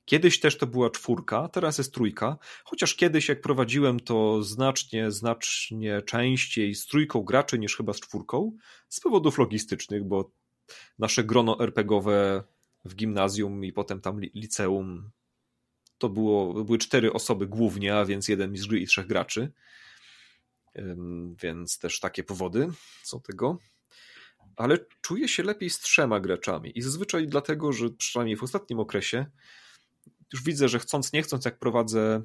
Kiedyś 0.04 0.40
też 0.40 0.58
to 0.58 0.66
była 0.66 0.90
czwórka, 0.90 1.48
teraz 1.48 1.78
jest 1.78 1.94
trójka, 1.94 2.38
chociaż 2.64 2.94
kiedyś 2.94 3.28
jak 3.28 3.40
prowadziłem 3.40 4.00
to 4.00 4.42
znacznie, 4.42 5.10
znacznie 5.10 6.02
częściej 6.02 6.74
z 6.74 6.86
trójką 6.86 7.22
graczy 7.22 7.58
niż 7.58 7.76
chyba 7.76 7.92
z 7.92 8.00
czwórką, 8.00 8.56
z 8.88 9.00
powodów 9.00 9.38
logistycznych, 9.38 10.04
bo 10.04 10.32
nasze 10.98 11.24
grono 11.24 11.60
RPGowe 11.60 12.44
w 12.84 12.94
gimnazjum 12.94 13.64
i 13.64 13.72
potem 13.72 14.00
tam 14.00 14.20
liceum 14.20 15.10
to 15.98 16.08
było, 16.08 16.64
były 16.64 16.78
cztery 16.78 17.12
osoby 17.12 17.46
głównie, 17.46 17.96
a 17.96 18.04
więc 18.04 18.28
jeden 18.28 18.52
mistrz 18.52 18.68
gry 18.68 18.80
i 18.80 18.86
trzech 18.86 19.06
graczy. 19.06 19.52
Więc 21.42 21.78
też 21.78 22.00
takie 22.00 22.24
powody 22.24 22.68
są 23.02 23.20
tego. 23.20 23.58
Ale 24.56 24.78
czuję 25.00 25.28
się 25.28 25.42
lepiej 25.42 25.70
z 25.70 25.80
trzema 25.80 26.20
graczami 26.20 26.78
i 26.78 26.82
zazwyczaj 26.82 27.28
dlatego, 27.28 27.72
że 27.72 27.90
przynajmniej 27.90 28.36
w 28.36 28.42
ostatnim 28.42 28.80
okresie 28.80 29.26
już 30.32 30.42
widzę, 30.42 30.68
że 30.68 30.78
chcąc, 30.78 31.12
nie 31.12 31.22
chcąc, 31.22 31.44
jak 31.44 31.58
prowadzę, 31.58 32.22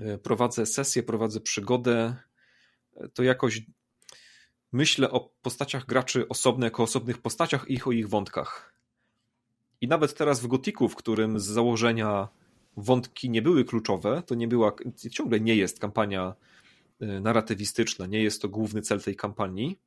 e, 0.00 0.18
prowadzę 0.18 0.66
sesję, 0.66 1.02
prowadzę 1.02 1.40
przygodę, 1.40 2.16
e, 2.96 3.08
to 3.08 3.22
jakoś 3.22 3.62
myślę 4.72 5.10
o 5.10 5.32
postaciach 5.42 5.86
graczy 5.86 6.28
osobne, 6.28 6.66
jako 6.66 6.82
osobnych 6.82 7.18
postaciach 7.18 7.70
i 7.70 7.82
o 7.82 7.92
ich 7.92 8.08
wątkach. 8.08 8.74
I 9.80 9.88
nawet 9.88 10.14
teraz 10.14 10.40
w 10.40 10.46
Gotiku, 10.46 10.88
w 10.88 10.96
którym 10.96 11.40
z 11.40 11.44
założenia 11.44 12.28
wątki 12.76 13.30
nie 13.30 13.42
były 13.42 13.64
kluczowe, 13.64 14.22
to 14.26 14.34
nie 14.34 14.48
była, 14.48 14.72
ciągle 15.10 15.40
nie 15.40 15.56
jest 15.56 15.78
kampania 15.78 16.34
e, 17.00 17.20
narratywistyczna, 17.20 18.06
nie 18.06 18.22
jest 18.22 18.42
to 18.42 18.48
główny 18.48 18.82
cel 18.82 19.02
tej 19.02 19.16
kampanii, 19.16 19.78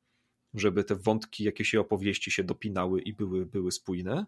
żeby 0.54 0.84
te 0.84 0.94
wątki, 0.94 1.44
jakieś 1.44 1.74
opowieści 1.74 2.30
się 2.30 2.44
dopinały 2.44 3.00
i 3.00 3.12
były, 3.12 3.46
były 3.46 3.72
spójne 3.72 4.26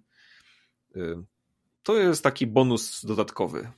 to 1.85 1.97
jest 1.97 2.23
taki 2.23 2.47
bonus 2.47 3.07
dodatkowy. 3.07 3.71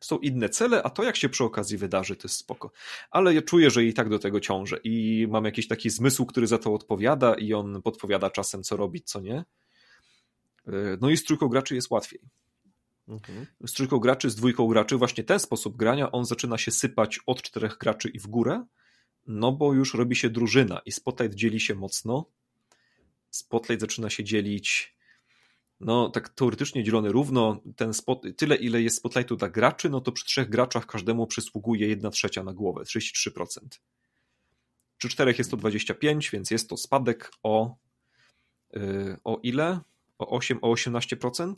Są 0.00 0.18
inne 0.18 0.48
cele, 0.48 0.82
a 0.82 0.90
to 0.90 1.02
jak 1.02 1.16
się 1.16 1.28
przy 1.28 1.44
okazji 1.44 1.78
wydarzy, 1.78 2.16
to 2.16 2.28
jest 2.28 2.36
spoko. 2.36 2.70
Ale 3.10 3.34
ja 3.34 3.42
czuję, 3.42 3.70
że 3.70 3.84
i 3.84 3.94
tak 3.94 4.08
do 4.08 4.18
tego 4.18 4.40
ciążę 4.40 4.76
i 4.84 5.26
mam 5.30 5.44
jakiś 5.44 5.68
taki 5.68 5.90
zmysł, 5.90 6.26
który 6.26 6.46
za 6.46 6.58
to 6.58 6.74
odpowiada 6.74 7.34
i 7.34 7.52
on 7.52 7.82
podpowiada 7.82 8.30
czasem, 8.30 8.62
co 8.62 8.76
robić, 8.76 9.10
co 9.10 9.20
nie. 9.20 9.44
No 11.00 11.10
i 11.10 11.16
z 11.16 11.24
trójką 11.24 11.48
graczy 11.48 11.74
jest 11.74 11.90
łatwiej. 11.90 12.20
Mhm. 13.08 13.46
Z 13.66 13.72
trójką 13.72 13.98
graczy, 13.98 14.30
z 14.30 14.34
dwójką 14.34 14.66
graczy, 14.66 14.96
właśnie 14.96 15.24
ten 15.24 15.40
sposób 15.40 15.76
grania, 15.76 16.12
on 16.12 16.24
zaczyna 16.24 16.58
się 16.58 16.70
sypać 16.70 17.20
od 17.26 17.42
czterech 17.42 17.78
graczy 17.78 18.08
i 18.08 18.18
w 18.18 18.26
górę, 18.26 18.64
no 19.26 19.52
bo 19.52 19.74
już 19.74 19.94
robi 19.94 20.16
się 20.16 20.30
drużyna 20.30 20.80
i 20.86 20.92
Spotlight 20.92 21.34
dzieli 21.34 21.60
się 21.60 21.74
mocno. 21.74 22.24
Spotlight 23.30 23.80
zaczyna 23.80 24.10
się 24.10 24.24
dzielić 24.24 24.94
no 25.80 26.10
tak 26.10 26.28
teoretycznie 26.28 26.84
dzielony 26.84 27.12
równo, 27.12 27.60
ten 27.76 27.94
spot, 27.94 28.22
tyle 28.36 28.56
ile 28.56 28.82
jest 28.82 28.96
spotlightu 28.96 29.36
dla 29.36 29.48
graczy, 29.48 29.90
no 29.90 30.00
to 30.00 30.12
przy 30.12 30.24
trzech 30.24 30.48
graczach 30.48 30.86
każdemu 30.86 31.26
przysługuje 31.26 31.88
1 31.88 32.10
trzecia 32.10 32.42
na 32.42 32.52
głowę, 32.52 32.82
33%. 32.82 33.60
Przy 34.98 35.08
czterech 35.08 35.38
jest 35.38 35.50
to 35.50 35.56
25, 35.56 36.30
więc 36.30 36.50
jest 36.50 36.68
to 36.68 36.76
spadek 36.76 37.32
o 37.42 37.76
yy, 38.72 39.16
o 39.24 39.40
ile? 39.42 39.80
O 40.18 40.28
8, 40.28 40.58
o 40.62 40.72
18%? 40.72 41.54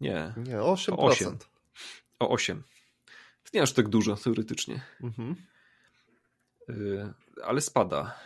Nie. 0.00 0.34
Nie, 0.36 0.56
8%. 0.56 0.92
O 0.92 1.04
8. 1.04 1.38
O 2.18 2.28
8. 2.28 2.62
To 3.44 3.50
nie 3.54 3.62
aż 3.62 3.72
tak 3.72 3.88
dużo 3.88 4.16
teoretycznie. 4.16 4.80
Mhm. 5.00 5.36
Y, 6.70 7.12
ale 7.44 7.60
spada. 7.60 8.18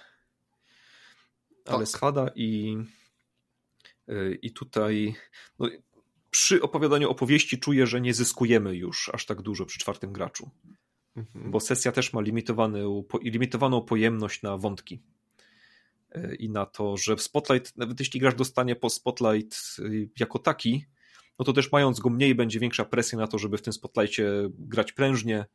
Ale 1.67 1.79
tak. 1.79 1.89
spada 1.89 2.31
i, 2.35 2.77
i 4.43 4.53
tutaj 4.53 5.15
no, 5.59 5.69
przy 6.31 6.63
opowiadaniu 6.63 7.11
opowieści 7.11 7.59
czuję, 7.59 7.87
że 7.87 8.01
nie 8.01 8.15
zyskujemy 8.15 8.77
już 8.77 9.11
aż 9.15 9.27
tak 9.27 9.43
dużo 9.43 9.67
przy 9.67 9.79
czwartym 9.79 10.13
graczu. 10.13 10.51
Mhm. 11.17 11.51
Bo 11.51 11.61
sesja 11.61 11.93
też 11.93 12.13
ma 12.13 12.21
limitowany, 12.21 12.85
limitowaną 13.23 13.83
pojemność 13.83 14.43
na 14.43 14.57
wątki. 14.57 15.03
Y, 16.17 16.37
I 16.39 16.51
na 16.51 16.67
to, 16.67 16.97
że 16.97 17.17
w 17.17 17.23
Spotlight, 17.23 17.77
nawet 17.77 18.01
jeśli 18.01 18.21
gracz 18.21 18.35
dostanie 18.35 18.77
po 18.77 18.91
Spotlight 18.91 19.77
jako 20.21 20.39
taki, 20.39 20.85
no 21.39 21.45
to 21.45 21.53
też 21.53 21.73
mając 21.73 22.01
go 22.01 22.11
mniej, 22.11 22.35
będzie 22.35 22.61
większa 22.61 22.85
presja 22.85 23.19
na 23.19 23.27
to, 23.27 23.39
żeby 23.39 23.59
w 23.59 23.63
tym 23.63 23.73
Spotlightie 23.73 24.51
grać 24.59 24.93
prężnie, 24.93 25.47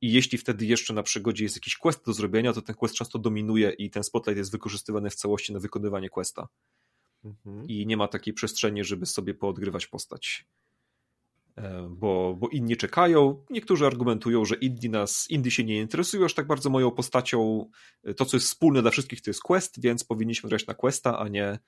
i 0.00 0.12
jeśli 0.12 0.38
wtedy 0.38 0.66
jeszcze 0.66 0.94
na 0.94 1.02
przygodzie 1.02 1.44
jest 1.44 1.56
jakiś 1.56 1.76
quest 1.76 2.06
do 2.06 2.12
zrobienia, 2.12 2.52
to 2.52 2.62
ten 2.62 2.74
quest 2.74 2.94
często 2.94 3.18
dominuje 3.18 3.70
i 3.70 3.90
ten 3.90 4.04
spotlight 4.04 4.38
jest 4.38 4.52
wykorzystywany 4.52 5.10
w 5.10 5.14
całości 5.14 5.52
na 5.52 5.58
wykonywanie 5.58 6.08
questa. 6.08 6.48
Mhm. 7.24 7.66
I 7.68 7.86
nie 7.86 7.96
ma 7.96 8.08
takiej 8.08 8.34
przestrzeni, 8.34 8.84
żeby 8.84 9.06
sobie 9.06 9.34
poodgrywać 9.34 9.86
postać. 9.86 10.46
E, 11.56 11.88
bo, 11.90 12.36
bo 12.38 12.48
inni 12.48 12.76
czekają. 12.76 13.44
Niektórzy 13.50 13.86
argumentują, 13.86 14.44
że 14.44 14.54
inni 14.54 14.90
nas, 14.90 15.26
inni 15.30 15.50
się 15.50 15.64
nie 15.64 15.78
interesują 15.78 16.24
aż 16.24 16.34
tak 16.34 16.46
bardzo 16.46 16.70
moją 16.70 16.90
postacią. 16.90 17.70
To, 18.16 18.24
co 18.24 18.36
jest 18.36 18.46
wspólne 18.46 18.82
dla 18.82 18.90
wszystkich, 18.90 19.22
to 19.22 19.30
jest 19.30 19.42
quest, 19.42 19.80
więc 19.80 20.04
powinniśmy 20.04 20.48
grać 20.48 20.66
na 20.66 20.74
questa, 20.74 21.18
a 21.18 21.28
nie 21.28 21.58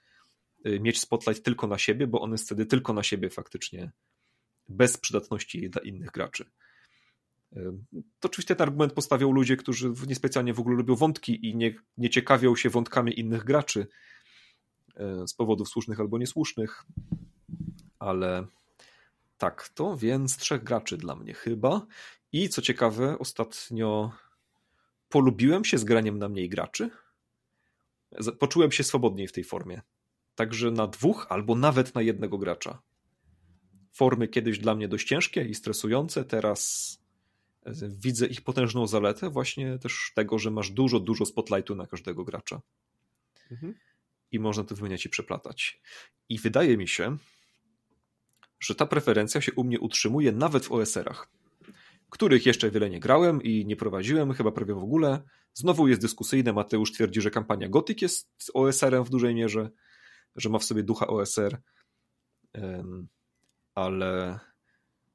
e, 0.65 0.81
mieć 0.81 1.01
spotlight 1.01 1.45
tylko 1.45 1.67
na 1.67 1.79
siebie, 1.79 2.07
bo 2.07 2.21
on 2.21 2.33
jest 2.33 2.45
wtedy 2.45 2.67
tylko 2.67 2.93
na 2.93 3.03
siebie 3.03 3.31
faktycznie, 3.31 3.93
bez 4.69 4.97
przydatności 4.97 5.71
dla 5.71 5.83
innych 5.83 6.11
graczy. 6.11 6.45
To 8.21 8.29
oczywiście 8.29 8.57
ten 8.57 8.69
argument 8.69 8.93
postawią 8.93 9.33
ludzie, 9.33 9.57
którzy 9.57 9.93
niespecjalnie 10.07 10.55
w 10.55 10.61
ogóle 10.61 10.77
lubią 10.77 10.95
wątki 10.95 11.49
i 11.49 11.57
nie, 11.57 11.75
nie 11.99 12.11
ciekawią 12.11 12.57
się 12.57 12.71
wątkami 12.71 13.21
innych 13.21 13.45
graczy 13.45 13.81
e, 13.81 13.87
z 15.27 15.35
powodów 15.35 15.69
słusznych 15.69 16.01
albo 16.01 16.19
niesłusznych, 16.19 16.85
ale 17.99 18.47
tak, 19.39 19.69
to 19.69 19.97
więc 19.97 20.37
trzech 20.37 20.65
graczy 20.65 20.97
dla 20.97 21.15
mnie 21.17 21.35
chyba. 21.35 21.87
I 22.33 22.49
co 22.49 22.63
ciekawe, 22.63 23.19
ostatnio 23.19 24.13
polubiłem 25.09 25.65
się 25.65 25.79
z 25.79 25.85
graniem 25.85 26.19
na 26.19 26.29
mniej 26.29 26.49
graczy. 26.49 26.91
Poczułem 28.39 28.73
się 28.73 28.85
swobodniej 28.85 29.29
w 29.29 29.33
tej 29.33 29.45
formie. 29.45 29.83
Także 30.35 30.71
na 30.71 30.87
dwóch 30.87 31.27
albo 31.29 31.55
nawet 31.55 31.95
na 31.95 32.03
jednego 32.03 32.39
gracza. 32.39 32.83
Formy 33.93 34.29
kiedyś 34.29 34.59
dla 34.59 34.75
mnie 34.75 34.89
dość 34.89 35.09
ciężkie 35.09 35.45
i 35.45 35.55
stresujące, 35.55 36.25
teraz 36.25 36.99
widzę 37.89 38.27
ich 38.27 38.43
potężną 38.43 38.87
zaletę 38.87 39.31
właśnie 39.31 39.79
też 39.79 40.13
tego, 40.15 40.39
że 40.39 40.51
masz 40.51 40.71
dużo, 40.71 41.01
dużo 41.01 41.27
spotlightu 41.27 41.75
na 41.75 41.87
każdego 41.87 42.25
gracza. 42.25 42.61
Mhm. 43.51 43.75
I 44.35 44.39
można 44.39 44.65
to 44.65 44.75
wymieniać 44.75 45.07
i 45.07 45.09
przeplatać. 45.09 45.81
I 46.29 46.39
wydaje 46.39 46.77
mi 46.77 46.89
się, 46.89 47.17
że 48.61 48.75
ta 48.75 48.87
preferencja 48.87 49.41
się 49.41 49.53
u 49.53 49.65
mnie 49.65 49.81
utrzymuje 49.81 50.33
nawet 50.33 50.65
w 50.65 50.73
OSR-ach, 50.73 51.29
których 52.11 52.47
jeszcze 52.47 52.71
wiele 52.71 52.91
nie 52.91 53.01
grałem 53.01 53.43
i 53.43 53.67
nie 53.67 53.77
prowadziłem, 53.77 54.33
chyba 54.33 54.53
prawie 54.53 54.75
w 54.75 54.83
ogóle. 54.83 55.23
Znowu 55.55 55.89
jest 55.89 56.01
dyskusyjne. 56.01 56.53
Mateusz 56.53 56.93
twierdzi, 56.93 57.21
że 57.21 57.31
kampania 57.31 57.69
Gothic 57.69 58.03
jest 58.03 58.29
OSR-em 58.55 59.05
w 59.05 59.11
dużej 59.11 59.35
mierze, 59.35 59.71
że 60.37 60.49
ma 60.49 60.59
w 60.59 60.65
sobie 60.65 60.83
ducha 60.83 61.07
OSR. 61.07 61.61
Ale 63.75 64.41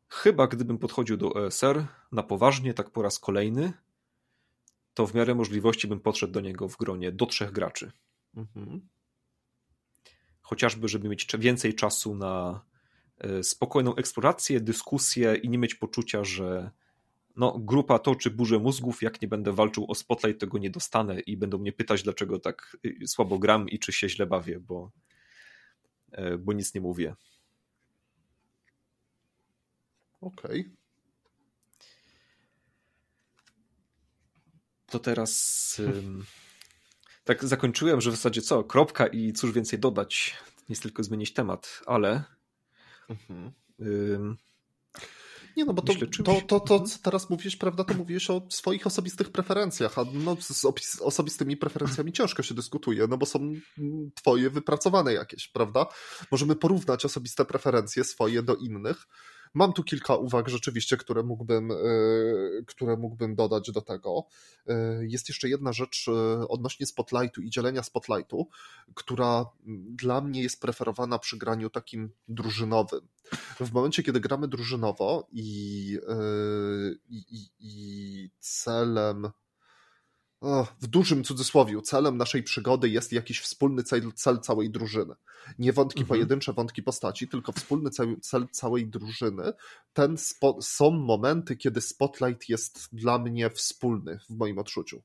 Chyba 0.10 0.48
gdybym 0.48 0.78
podchodził 0.78 1.18
do 1.18 1.46
ESR 1.46 1.86
na 2.12 2.24
poważnie, 2.24 2.74
tak 2.74 2.90
po 2.90 3.02
raz 3.02 3.20
kolejny, 3.20 3.74
to 4.94 5.08
w 5.08 5.14
miarę 5.14 5.36
możliwości 5.36 5.88
bym 5.88 6.00
podszedł 6.00 6.34
do 6.34 6.42
niego 6.42 6.70
w 6.70 6.78
gronie 6.78 7.12
do 7.12 7.26
trzech 7.26 7.52
graczy. 7.52 7.92
Mhm. 8.36 8.88
Chociażby, 10.50 10.88
żeby 10.88 11.10
mieć 11.10 11.28
więcej 11.40 11.76
czasu 11.76 12.16
na 12.16 12.62
e, 13.18 13.44
spokojną 13.44 13.96
eksplorację, 13.96 14.60
dyskusję 14.60 15.36
i 15.36 15.50
nie 15.50 15.58
mieć 15.58 15.76
poczucia, 15.76 16.24
że 16.24 16.72
no, 17.36 17.60
grupa 17.60 18.00
toczy 18.00 18.32
burzę 18.32 18.60
mózgów, 18.60 19.02
jak 19.02 19.22
nie 19.22 19.28
będę 19.28 19.54
walczył 19.54 19.86
o 19.92 19.96
spotlight, 19.96 20.40
tego 20.40 20.58
nie 20.58 20.70
dostanę 20.70 21.20
i 21.20 21.38
będą 21.38 21.58
mnie 21.58 21.72
pytać, 21.72 22.04
dlaczego 22.04 22.40
tak 22.40 22.78
y, 22.86 23.08
słabo 23.08 23.40
gram 23.40 23.70
i 23.70 23.80
czy 23.80 23.92
się 23.92 24.10
źle 24.10 24.26
bawię, 24.26 24.60
bo, 24.60 24.92
e, 26.12 26.38
bo 26.38 26.54
nic 26.54 26.74
nie 26.74 26.82
mówię. 26.82 27.16
Okej. 30.22 30.62
Okay. 30.62 30.72
To 34.88 35.00
teraz 35.00 35.82
tak 37.30 37.46
zakończyłem, 37.46 38.02
że 38.02 38.12
w 38.12 38.16
zasadzie 38.16 38.42
co, 38.42 38.64
kropka 38.64 39.08
i 39.08 39.34
cóż 39.34 39.52
więcej 39.52 39.80
dodać. 39.80 40.36
Nic 40.70 40.80
tylko 40.80 41.04
zmienić 41.04 41.34
temat, 41.34 41.82
ale 41.86 42.24
mhm. 43.10 43.52
nie 45.58 45.66
no, 45.66 45.74
bo 45.74 45.82
to, 45.82 45.94
to, 46.24 46.42
to, 46.48 46.60
to, 46.60 46.80
co 46.80 47.00
teraz 47.04 47.30
mówisz, 47.30 47.56
prawda, 47.56 47.84
to 47.84 47.94
mówisz 47.94 48.30
o 48.30 48.42
swoich 48.50 48.88
osobistych 48.88 49.32
preferencjach, 49.32 50.00
a 50.00 50.06
no, 50.14 50.38
z 50.42 51.02
osobistymi 51.02 51.58
preferencjami 51.58 52.12
ciężko 52.14 52.44
się 52.44 52.54
dyskutuje, 52.54 53.08
no 53.08 53.18
bo 53.18 53.26
są 53.26 53.54
twoje 54.16 54.50
wypracowane 54.50 55.14
jakieś, 55.14 55.48
prawda? 55.48 55.86
Możemy 56.32 56.56
porównać 56.56 57.06
osobiste 57.06 57.46
preferencje 57.46 58.04
swoje 58.04 58.44
do 58.44 58.56
innych, 58.56 59.08
Mam 59.54 59.74
tu 59.74 59.84
kilka 59.84 60.16
uwag 60.16 60.50
rzeczywiście, 60.50 60.98
które 60.98 61.24
mógłbym, 61.24 61.72
e, 61.72 61.76
które 62.68 62.98
mógłbym 62.98 63.36
dodać 63.36 63.72
do 63.72 63.82
tego. 63.82 64.26
E, 64.68 65.06
jest 65.08 65.30
jeszcze 65.30 65.50
jedna 65.50 65.74
rzecz 65.74 66.08
e, 66.08 66.48
odnośnie 66.48 66.86
spotlightu 66.86 67.42
i 67.42 67.50
dzielenia 67.50 67.84
spotlightu, 67.84 68.48
która 68.94 69.46
dla 69.90 70.22
mnie 70.22 70.42
jest 70.42 70.62
preferowana 70.62 71.20
przy 71.20 71.38
graniu 71.38 71.70
takim 71.70 72.10
drużynowym. 72.28 73.08
W 73.60 73.72
momencie, 73.72 74.04
kiedy 74.04 74.20
gramy 74.20 74.48
drużynowo 74.48 75.28
i, 75.32 75.98
i, 77.10 77.50
i 77.60 78.30
celem 78.40 79.30
w 80.82 80.88
dużym 80.88 81.24
cudzysłowie, 81.24 81.82
celem 81.82 82.18
naszej 82.18 82.44
przygody 82.44 82.90
jest 82.90 83.14
jakiś 83.14 83.40
wspólny 83.40 83.84
cel, 83.84 84.14
cel 84.14 84.40
całej 84.40 84.70
drużyny. 84.70 85.14
Nie 85.60 85.74
wątki 85.74 86.02
mhm. 86.02 86.08
pojedyncze, 86.08 86.54
wątki 86.54 86.84
postaci, 86.84 87.28
tylko 87.28 87.52
wspólny 87.52 87.90
cel, 87.90 88.16
cel 88.22 88.48
całej 88.52 88.88
drużyny. 88.88 89.54
Ten 89.94 90.18
spo, 90.18 90.58
są 90.62 90.92
momenty, 90.92 91.58
kiedy 91.58 91.82
spotlight 91.82 92.50
jest 92.50 92.90
dla 92.92 93.20
mnie 93.20 93.50
wspólny 93.50 94.20
w 94.30 94.38
moim 94.38 94.58
odczuciu. 94.58 95.02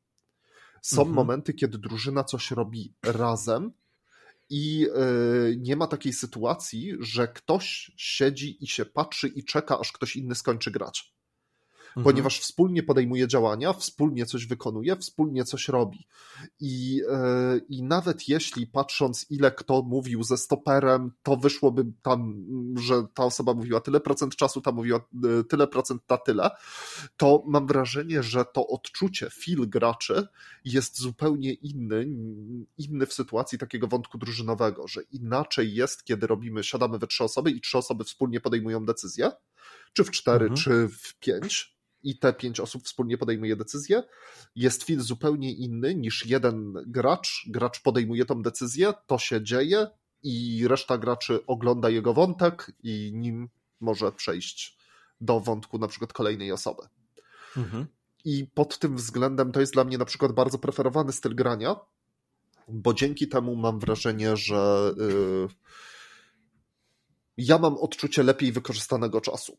Są 0.82 1.01
mhm. 1.01 1.14
momenty, 1.14 1.55
kiedy 1.55 1.78
drużyna 1.78 2.24
coś 2.24 2.51
robi 2.51 2.95
razem 3.03 3.72
i 4.51 4.78
yy, 4.78 5.57
nie 5.59 5.76
ma 5.76 5.87
takiej 5.87 6.12
sytuacji, 6.12 6.93
że 7.01 7.28
ktoś 7.28 7.93
siedzi 7.97 8.64
i 8.64 8.66
się 8.66 8.85
patrzy 8.85 9.28
i 9.28 9.45
czeka, 9.45 9.78
aż 9.78 9.93
ktoś 9.93 10.16
inny 10.16 10.35
skończy 10.35 10.70
grać 10.70 11.14
mhm. 11.97 12.05
ponieważ 12.05 12.40
wspólnie 12.40 12.82
podejmuje 12.82 13.28
działania, 13.28 13.72
wspólnie 13.72 14.26
coś 14.26 14.47
wykonuje, 14.47 14.97
wspólnie 14.97 15.45
coś 15.45 15.68
robi. 15.68 16.07
I, 16.61 16.95
yy, 16.97 17.05
I 17.68 17.82
nawet 17.82 18.28
jeśli 18.28 18.66
patrząc, 18.66 19.26
ile 19.30 19.51
kto 19.53 19.82
mówił 19.82 20.22
ze 20.22 20.36
stoperem, 20.36 21.12
to 21.22 21.36
wyszłoby 21.36 21.84
tam, 22.03 22.45
że 22.78 23.07
ta 23.14 23.24
osoba 23.24 23.55
mówiła 23.55 23.80
tyle 23.80 24.01
procent 24.01 24.36
czasu, 24.36 24.61
ta 24.61 24.72
mówiła 24.72 25.01
yy, 25.22 25.45
tyle 25.45 25.66
procent, 25.66 26.03
ta 26.07 26.18
tyle, 26.18 26.51
to 27.16 27.42
mam 27.47 27.66
wrażenie, 27.66 28.22
że 28.22 28.45
to 28.45 28.66
odczucie 28.66 29.30
feel 29.30 29.68
graczy 29.68 30.28
jest 30.64 31.01
zupełnie 31.01 31.53
inny, 31.53 32.07
inny 32.78 33.07
w 33.07 33.12
sytuacji 33.12 33.59
takiego 33.59 33.86
wątku 33.86 34.18
drużynowego, 34.18 34.88
że 34.88 35.03
inaczej 35.03 35.74
jest, 35.74 36.05
kiedy 36.05 36.26
robimy, 36.26 36.64
siadamy 36.64 36.99
we 36.99 37.07
trzy 37.07 37.24
osoby 37.24 37.51
i 37.51 37.61
trzy 37.61 37.78
osoby 37.78 38.05
wspólnie 38.05 38.40
podejmują 38.40 38.86
decyzję, 38.86 39.30
czy 39.92 40.05
w 40.05 40.11
cztery, 40.11 40.47
mhm. 40.47 40.57
czy 40.57 40.88
w 40.88 41.18
pięć, 41.18 41.74
i 42.05 42.19
te 42.19 42.33
pięć 42.33 42.61
osób 42.61 42.85
wspólnie 42.85 43.19
podejmuje 43.19 43.57
decyzję. 43.57 44.03
Jest 44.57 44.83
film 44.83 45.03
zupełnie 45.03 45.53
inny 45.53 45.95
niż 45.95 46.27
jeden 46.27 46.75
gracz. 46.87 47.47
Gracz 47.49 47.83
podejmuje 47.83 48.25
tą 48.25 48.43
decyzję, 48.43 48.95
to 49.07 49.19
się 49.19 49.43
dzieje 49.43 49.87
i 50.23 50.69
reszta 50.69 50.99
graczy 50.99 51.47
ogląda 51.47 51.91
jego 51.91 52.15
wątek 52.15 52.73
i 52.83 53.11
nim 53.15 53.49
może 53.81 54.13
przejść 54.13 54.79
do 55.21 55.41
wątku 55.41 55.79
na 55.79 55.89
przykład 55.89 56.13
kolejnej 56.13 56.53
osoby. 56.53 56.83
Mhm. 57.57 57.87
I 58.25 58.47
pod 58.55 58.79
tym 58.79 58.97
względem 58.97 59.53
to 59.53 59.61
jest 59.61 59.73
dla 59.73 59.85
mnie 59.85 59.99
na 59.99 60.05
przykład 60.05 60.33
bardzo 60.33 60.59
preferowany 60.59 61.13
styl 61.13 61.35
grania, 61.35 61.77
bo 62.69 62.95
dzięki 62.95 63.29
temu 63.29 63.57
mam 63.57 63.79
wrażenie, 63.79 64.37
że 64.37 64.93
yy, 64.97 65.49
ja 67.37 67.59
mam 67.59 67.77
odczucie 67.77 68.23
lepiej 68.23 68.53
wykorzystanego 68.53 69.21
czasu 69.21 69.59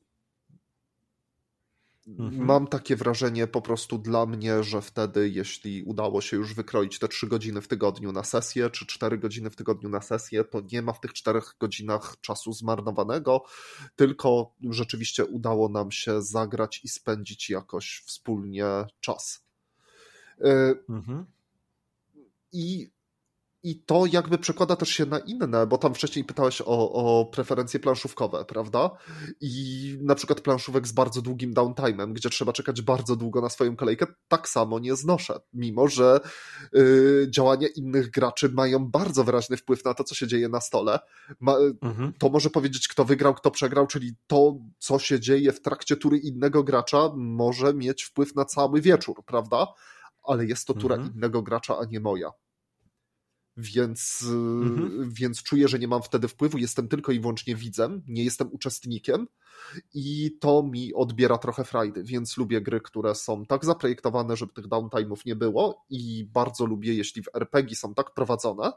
Mhm. 2.08 2.46
Mam 2.46 2.68
takie 2.68 2.96
wrażenie 2.96 3.48
po 3.48 3.62
prostu 3.62 3.98
dla 3.98 4.26
mnie, 4.26 4.64
że 4.64 4.82
wtedy, 4.82 5.30
jeśli 5.30 5.84
udało 5.84 6.22
się 6.22 6.38
już 6.38 6.54
wykroić 6.54 7.00
te 7.00 7.08
trzy 7.08 7.28
godziny 7.28 7.62
w 7.62 7.68
tygodniu 7.68 8.12
na 8.12 8.24
sesję, 8.24 8.70
czy 8.70 8.86
cztery 8.86 9.18
godziny 9.18 9.50
w 9.50 9.56
tygodniu 9.56 9.90
na 9.90 10.02
sesję, 10.02 10.44
to 10.44 10.62
nie 10.72 10.82
ma 10.82 10.94
w 10.94 11.00
tych 11.00 11.14
czterech 11.14 11.56
godzinach 11.60 12.16
czasu 12.22 12.54
zmarnowanego, 12.54 13.44
tylko 13.96 14.56
rzeczywiście 14.70 15.26
udało 15.26 15.70
nam 15.70 15.92
się 15.92 16.22
zagrać 16.22 16.82
i 16.84 16.88
spędzić 16.88 17.50
jakoś 17.50 18.04
wspólnie 18.06 18.66
czas. 19.00 19.46
Y, 20.40 20.46
mhm. 20.90 21.26
I 22.52 22.95
i 23.66 23.76
to 23.86 24.06
jakby 24.06 24.38
przekłada 24.38 24.76
też 24.76 24.90
się 24.90 25.06
na 25.06 25.20
inne, 25.20 25.68
bo 25.68 25.78
tam 25.78 25.94
wcześniej 25.94 26.26
pytałeś 26.26 26.62
o, 26.62 26.92
o 26.92 27.26
preferencje 27.26 27.80
planszówkowe, 27.80 28.46
prawda? 28.46 28.90
I 29.42 29.98
na 30.02 30.16
przykład 30.16 30.42
planszówek 30.42 30.88
z 30.88 30.92
bardzo 30.92 31.22
długim 31.22 31.54
downtime'em, 31.54 32.14
gdzie 32.14 32.30
trzeba 32.30 32.54
czekać 32.54 32.82
bardzo 32.82 33.16
długo 33.16 33.42
na 33.42 33.50
swoją 33.50 33.76
kolejkę, 33.76 34.06
tak 34.28 34.50
samo 34.50 34.80
nie 34.80 34.96
znoszę. 34.96 35.40
Mimo, 35.54 35.88
że 35.88 36.20
y, 36.76 37.28
działania 37.30 37.68
innych 37.76 38.12
graczy 38.12 38.50
mają 38.50 38.86
bardzo 38.86 39.24
wyraźny 39.24 39.58
wpływ 39.58 39.86
na 39.86 39.94
to, 39.94 40.04
co 40.04 40.16
się 40.16 40.28
dzieje 40.28 40.50
na 40.50 40.62
stole. 40.62 41.00
Ma, 41.40 41.56
mhm. 41.82 42.14
To 42.20 42.30
może 42.30 42.50
powiedzieć, 42.50 42.88
kto 42.88 43.06
wygrał, 43.06 43.34
kto 43.34 43.52
przegrał, 43.52 43.88
czyli 43.88 44.14
to, 44.28 44.56
co 44.78 45.00
się 45.00 45.20
dzieje 45.20 45.52
w 45.52 45.62
trakcie 45.62 45.96
tury 45.96 46.18
innego 46.18 46.64
gracza, 46.64 47.10
może 47.16 47.74
mieć 47.74 48.04
wpływ 48.04 48.36
na 48.36 48.46
cały 48.46 48.82
wieczór, 48.82 49.24
prawda? 49.26 49.68
Ale 50.24 50.46
jest 50.46 50.68
to 50.68 50.74
tura 50.74 50.96
mhm. 50.96 51.16
innego 51.16 51.42
gracza, 51.42 51.78
a 51.78 51.86
nie 51.86 52.00
moja 52.00 52.32
więc, 53.58 54.26
mhm. 54.32 55.10
więc 55.14 55.44
czuję, 55.44 55.68
że 55.68 55.80
nie 55.80 55.88
mam 55.88 56.04
wtedy 56.04 56.28
wpływu, 56.28 56.58
jestem 56.58 56.88
tylko 56.88 57.12
i 57.12 57.20
wyłącznie 57.20 57.56
widzem, 57.56 58.04
nie 58.08 58.24
jestem 58.24 58.52
uczestnikiem 58.52 59.28
i 59.94 60.38
to 60.42 60.64
mi 60.64 60.94
odbiera 60.94 61.38
trochę 61.38 61.64
frajdy, 61.64 62.04
więc 62.04 62.38
lubię 62.38 62.62
gry, 62.62 62.82
które 62.82 63.16
są 63.16 63.46
tak 63.46 63.66
zaprojektowane, 63.66 64.38
żeby 64.38 64.54
tych 64.54 64.68
downtime'ów 64.68 65.26
nie 65.26 65.36
było 65.36 65.86
i 65.90 66.30
bardzo 66.34 66.66
lubię, 66.66 66.94
jeśli 66.94 67.24
w 67.24 67.30
RPG 67.34 67.76
są 67.76 67.94
tak 67.94 68.14
prowadzone, 68.14 68.72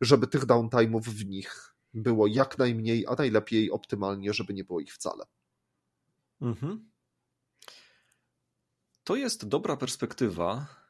żeby 0.00 0.26
tych 0.26 0.46
downtime'ów 0.46 1.02
w 1.02 1.26
nich 1.26 1.74
było 1.94 2.26
jak 2.26 2.58
najmniej, 2.58 3.06
a 3.08 3.14
najlepiej 3.14 3.70
optymalnie, 3.70 4.32
żeby 4.32 4.54
nie 4.54 4.64
było 4.64 4.80
ich 4.80 4.94
wcale. 4.94 5.24
Mhm. 6.40 6.90
To 9.04 9.16
jest 9.16 9.48
dobra 9.48 9.76
perspektywa, 9.76 10.81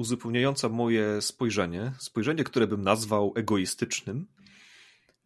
uzupełniająca 0.00 0.68
moje 0.68 1.22
spojrzenie, 1.22 1.92
spojrzenie, 1.98 2.44
które 2.44 2.66
bym 2.66 2.82
nazwał 2.82 3.32
egoistycznym. 3.36 4.26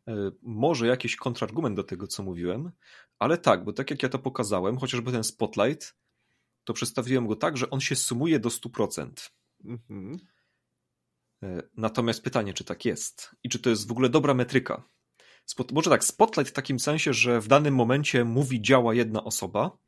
E, 0.09 0.31
może 0.43 0.87
jakiś 0.87 1.17
kontrargument 1.17 1.77
do 1.77 1.85
tego, 1.85 2.07
co 2.07 2.23
mówiłem, 2.23 2.73
ale 3.19 3.39
tak, 3.39 3.65
bo 3.65 3.73
tak 3.73 3.91
jak 3.91 4.03
ja 4.03 4.09
to 4.09 4.19
pokazałem, 4.19 4.79
chociażby 4.79 5.13
ten 5.13 5.25
spotlight, 5.25 5.95
to 6.65 6.73
przedstawiłem 6.73 7.27
go 7.27 7.37
tak, 7.37 7.57
że 7.57 7.71
on 7.71 7.81
się 7.81 7.97
sumuje 7.97 8.39
do 8.39 8.49
100%. 8.49 9.31
Mhm. 9.65 10.19
E, 11.43 11.63
natomiast 11.77 12.23
pytanie, 12.23 12.55
czy 12.55 12.65
tak 12.65 12.85
jest 12.85 13.31
i 13.43 13.49
czy 13.49 13.59
to 13.59 13.71
jest 13.71 13.89
w 13.89 13.91
ogóle 13.91 14.09
dobra 14.09 14.35
metryka. 14.35 14.83
Spot, 15.47 15.73
może 15.73 15.91
tak, 15.91 16.05
spotlight 16.05 16.51
w 16.51 16.55
takim 16.55 16.81
sensie, 16.81 17.13
że 17.13 17.41
w 17.41 17.49
danym 17.49 17.75
momencie 17.75 18.25
mówi, 18.25 18.63
działa 18.63 18.95
jedna 18.95 19.25
osoba, 19.25 19.79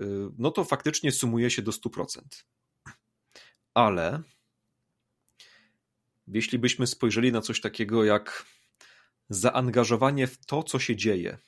e, 0.00 0.04
no 0.38 0.50
to 0.50 0.64
faktycznie 0.64 1.12
sumuje 1.12 1.50
się 1.50 1.62
do 1.62 1.72
100% 1.72 2.20
ale 3.74 4.22
jeśli 6.26 6.58
byśmy 6.58 6.86
spojrzeli 6.86 7.32
na 7.32 7.40
coś 7.40 7.60
takiego 7.60 8.04
jak 8.04 8.46
zaangażowanie 9.28 10.26
w 10.26 10.46
to, 10.46 10.62
co 10.62 10.78
się 10.78 10.96
dzieje, 10.96 11.38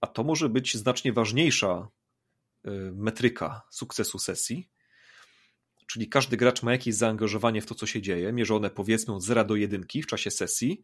a 0.00 0.06
to 0.06 0.24
może 0.24 0.48
być 0.48 0.76
znacznie 0.76 1.12
ważniejsza 1.12 1.88
y, 2.66 2.70
metryka 2.94 3.62
sukcesu 3.70 4.18
sesji, 4.18 4.68
czyli 5.86 6.08
każdy 6.08 6.36
gracz 6.36 6.62
ma 6.62 6.72
jakieś 6.72 6.94
zaangażowanie 6.94 7.62
w 7.62 7.66
to, 7.66 7.74
co 7.74 7.86
się 7.86 8.02
dzieje, 8.02 8.32
mierzone 8.32 8.70
powiedzmy 8.70 9.14
od 9.14 9.22
0 9.22 9.44
do 9.44 9.56
1 9.56 9.84
w 10.02 10.06
czasie 10.06 10.30
sesji 10.30 10.82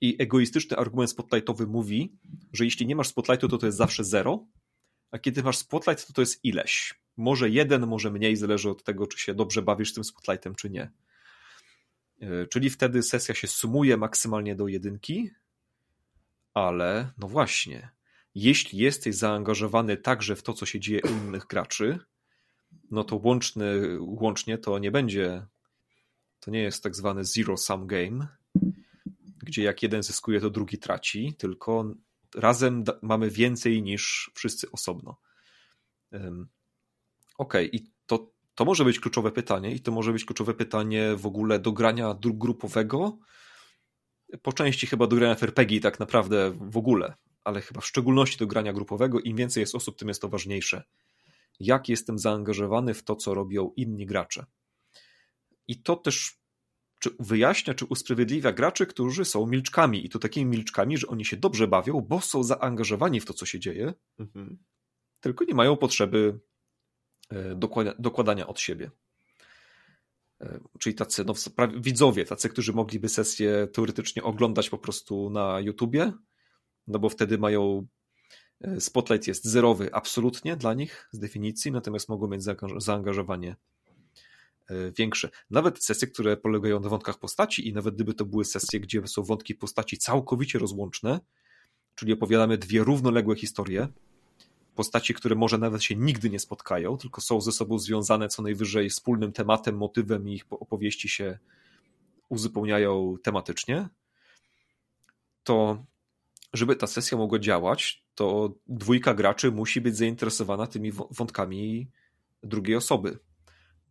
i 0.00 0.16
egoistyczny 0.18 0.76
argument 0.76 1.10
spotlightowy 1.10 1.66
mówi, 1.66 2.18
że 2.52 2.64
jeśli 2.64 2.86
nie 2.86 2.96
masz 2.96 3.08
spotlightu, 3.08 3.48
to 3.48 3.58
to 3.58 3.66
jest 3.66 3.78
zawsze 3.78 4.04
0, 4.04 4.46
a 5.10 5.18
kiedy 5.18 5.42
masz 5.42 5.56
spotlight, 5.56 6.06
to 6.06 6.12
to 6.12 6.22
jest 6.22 6.44
ileś. 6.44 7.03
Może 7.16 7.50
jeden, 7.50 7.86
może 7.86 8.10
mniej, 8.10 8.36
zależy 8.36 8.70
od 8.70 8.84
tego, 8.84 9.06
czy 9.06 9.18
się 9.18 9.34
dobrze 9.34 9.62
bawisz 9.62 9.94
tym 9.94 10.04
spotlightem, 10.04 10.54
czy 10.54 10.70
nie. 10.70 10.90
E, 12.20 12.46
czyli 12.46 12.70
wtedy 12.70 13.02
sesja 13.02 13.34
się 13.34 13.48
sumuje 13.48 13.96
maksymalnie 13.96 14.54
do 14.54 14.68
jedynki, 14.68 15.30
ale 16.54 17.12
no 17.18 17.28
właśnie, 17.28 17.90
jeśli 18.34 18.78
jesteś 18.78 19.14
zaangażowany 19.14 19.96
także 19.96 20.36
w 20.36 20.42
to, 20.42 20.52
co 20.52 20.66
się 20.66 20.80
dzieje 20.80 21.00
u 21.02 21.08
innych 21.08 21.46
graczy, 21.46 21.98
no 22.90 23.04
to 23.04 23.16
łączny, 23.16 23.96
łącznie 24.00 24.58
to 24.58 24.78
nie 24.78 24.90
będzie, 24.90 25.46
to 26.40 26.50
nie 26.50 26.62
jest 26.62 26.82
tak 26.82 26.96
zwany 26.96 27.24
zero 27.24 27.56
sum 27.56 27.86
game, 27.86 28.26
gdzie 29.42 29.62
jak 29.62 29.82
jeden 29.82 30.02
zyskuje, 30.02 30.40
to 30.40 30.50
drugi 30.50 30.78
traci, 30.78 31.34
tylko 31.38 31.94
razem 32.34 32.84
mamy 33.02 33.30
więcej 33.30 33.82
niż 33.82 34.30
wszyscy 34.34 34.70
osobno. 34.70 35.16
Okej, 37.38 37.66
okay. 37.68 37.80
i 37.80 37.86
to, 38.06 38.32
to 38.54 38.64
może 38.64 38.84
być 38.84 39.00
kluczowe 39.00 39.32
pytanie, 39.32 39.74
i 39.74 39.80
to 39.80 39.92
może 39.92 40.12
być 40.12 40.24
kluczowe 40.24 40.54
pytanie 40.54 41.16
w 41.16 41.26
ogóle 41.26 41.58
do 41.58 41.72
grania 41.72 42.16
grupowego. 42.20 43.18
Po 44.42 44.52
części 44.52 44.86
chyba 44.86 45.06
do 45.06 45.16
grania 45.16 45.34
w 45.34 45.42
RPG 45.42 45.80
tak 45.80 46.00
naprawdę 46.00 46.50
w 46.60 46.76
ogóle, 46.76 47.14
ale 47.44 47.60
chyba 47.60 47.80
w 47.80 47.86
szczególności 47.86 48.38
do 48.38 48.46
grania 48.46 48.72
grupowego. 48.72 49.20
Im 49.20 49.36
więcej 49.36 49.60
jest 49.60 49.74
osób, 49.74 49.98
tym 49.98 50.08
jest 50.08 50.22
to 50.22 50.28
ważniejsze. 50.28 50.84
Jak 51.60 51.88
jestem 51.88 52.18
zaangażowany 52.18 52.94
w 52.94 53.02
to, 53.02 53.16
co 53.16 53.34
robią 53.34 53.72
inni 53.76 54.06
gracze. 54.06 54.46
I 55.68 55.82
to 55.82 55.96
też 55.96 56.44
czy 57.00 57.10
wyjaśnia, 57.20 57.74
czy 57.74 57.84
usprawiedliwia 57.84 58.52
graczy, 58.52 58.86
którzy 58.86 59.24
są 59.24 59.46
milczkami. 59.46 60.06
I 60.06 60.08
to 60.08 60.18
takimi 60.18 60.50
milczkami, 60.50 60.98
że 60.98 61.06
oni 61.06 61.24
się 61.24 61.36
dobrze 61.36 61.68
bawią, 61.68 62.00
bo 62.00 62.20
są 62.20 62.42
zaangażowani 62.42 63.20
w 63.20 63.24
to, 63.24 63.34
co 63.34 63.46
się 63.46 63.60
dzieje, 63.60 63.94
mhm. 64.18 64.58
tylko 65.20 65.44
nie 65.44 65.54
mają 65.54 65.76
potrzeby 65.76 66.40
dokładania 67.98 68.46
od 68.46 68.60
siebie. 68.60 68.90
E, 70.40 70.60
czyli 70.78 70.94
tacy 70.94 71.24
no, 71.24 71.34
widzowie, 71.80 72.24
tacy, 72.24 72.48
którzy 72.48 72.72
mogliby 72.72 73.08
sesję 73.08 73.68
teoretycznie 73.72 74.22
oglądać 74.22 74.70
po 74.70 74.78
prostu 74.78 75.30
na 75.30 75.60
YouTubie, 75.60 76.12
no 76.86 76.98
bo 76.98 77.08
wtedy 77.08 77.38
mają 77.38 77.86
e, 78.60 78.80
spotlight 78.80 79.26
jest 79.28 79.44
zerowy 79.44 79.94
absolutnie 79.94 80.56
dla 80.56 80.74
nich 80.74 81.08
z 81.12 81.18
definicji, 81.18 81.72
natomiast 81.72 82.08
mogą 82.08 82.28
mieć 82.28 82.42
zaangażowanie 82.76 83.56
większe. 84.98 85.30
Nawet 85.50 85.84
sesje, 85.84 86.08
które 86.08 86.36
polegają 86.36 86.80
na 86.80 86.88
wątkach 86.88 87.18
postaci 87.18 87.68
i 87.68 87.72
nawet 87.72 87.94
gdyby 87.94 88.14
to 88.14 88.24
były 88.24 88.44
sesje, 88.44 88.80
gdzie 88.80 89.06
są 89.06 89.22
wątki 89.22 89.54
postaci 89.54 89.98
całkowicie 89.98 90.58
rozłączne, 90.58 91.20
czyli 91.94 92.12
opowiadamy 92.12 92.58
dwie 92.58 92.84
równoległe 92.84 93.36
historie, 93.36 93.88
postaci, 94.74 95.14
które 95.14 95.34
może 95.34 95.58
nawet 95.58 95.82
się 95.82 95.96
nigdy 95.96 96.30
nie 96.30 96.38
spotkają, 96.38 96.96
tylko 96.96 97.20
są 97.20 97.40
ze 97.40 97.52
sobą 97.52 97.78
związane 97.78 98.28
co 98.28 98.42
najwyżej 98.42 98.90
wspólnym 98.90 99.32
tematem, 99.32 99.76
motywem 99.76 100.28
i 100.28 100.34
ich 100.34 100.44
opowieści 100.50 101.08
się 101.08 101.38
uzupełniają 102.28 103.16
tematycznie, 103.22 103.88
to 105.44 105.84
żeby 106.52 106.76
ta 106.76 106.86
sesja 106.86 107.18
mogła 107.18 107.38
działać, 107.38 108.04
to 108.14 108.54
dwójka 108.66 109.14
graczy 109.14 109.52
musi 109.52 109.80
być 109.80 109.96
zainteresowana 109.96 110.66
tymi 110.66 110.92
wątkami 111.10 111.90
drugiej 112.42 112.76
osoby. 112.76 113.18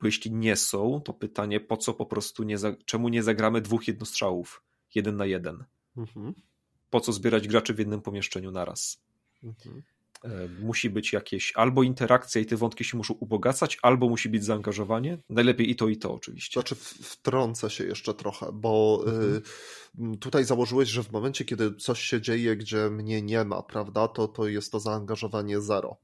Bo 0.02 0.08
jeśli 0.08 0.32
nie 0.32 0.56
są, 0.56 1.02
to 1.06 1.14
pytanie, 1.14 1.60
po 1.60 1.78
co 1.78 1.94
po 1.94 2.06
prostu 2.06 2.44
nie, 2.44 2.58
czemu 2.86 3.10
nie 3.10 3.24
zagramy 3.24 3.62
dwóch 3.62 3.88
jednostrzałów, 3.88 4.64
jeden 4.96 5.18
na 5.18 5.26
jeden? 5.26 5.64
Mhm. 5.98 6.34
Po 6.90 7.00
co 7.00 7.14
zbierać 7.14 7.48
graczy 7.48 7.74
w 7.74 7.80
jednym 7.80 8.02
pomieszczeniu 8.02 8.52
naraz? 8.52 9.02
Mhm. 9.44 9.84
E, 10.24 10.48
musi 10.62 10.90
być 10.90 11.14
jakieś 11.14 11.54
albo 11.56 11.84
interakcja 11.84 12.42
i 12.42 12.46
te 12.46 12.58
wątki 12.58 12.84
się 12.84 12.98
muszą 12.98 13.14
ubogacać, 13.14 13.78
albo 13.82 14.10
musi 14.10 14.30
być 14.30 14.44
zaangażowanie. 14.44 15.18
Najlepiej 15.30 15.70
i 15.70 15.76
to, 15.76 15.88
i 15.88 15.98
to 15.98 16.14
oczywiście. 16.14 16.60
Znaczy, 16.60 16.76
wtrącę 17.02 17.70
się 17.70 17.84
jeszcze 17.84 18.14
trochę, 18.14 18.46
bo 18.54 19.04
mhm. 19.06 19.42
tutaj 20.20 20.46
założyłeś, 20.46 20.90
że 20.90 21.04
w 21.04 21.12
momencie, 21.12 21.46
kiedy 21.46 21.76
coś 21.76 22.02
się 22.02 22.22
dzieje, 22.22 22.56
gdzie 22.56 22.90
mnie 22.90 23.22
nie 23.22 23.46
ma, 23.46 23.64
prawda, 23.64 24.08
to, 24.08 24.28
to 24.28 24.48
jest 24.48 24.72
to 24.72 24.80
zaangażowanie 24.80 25.62
zero. 25.62 25.98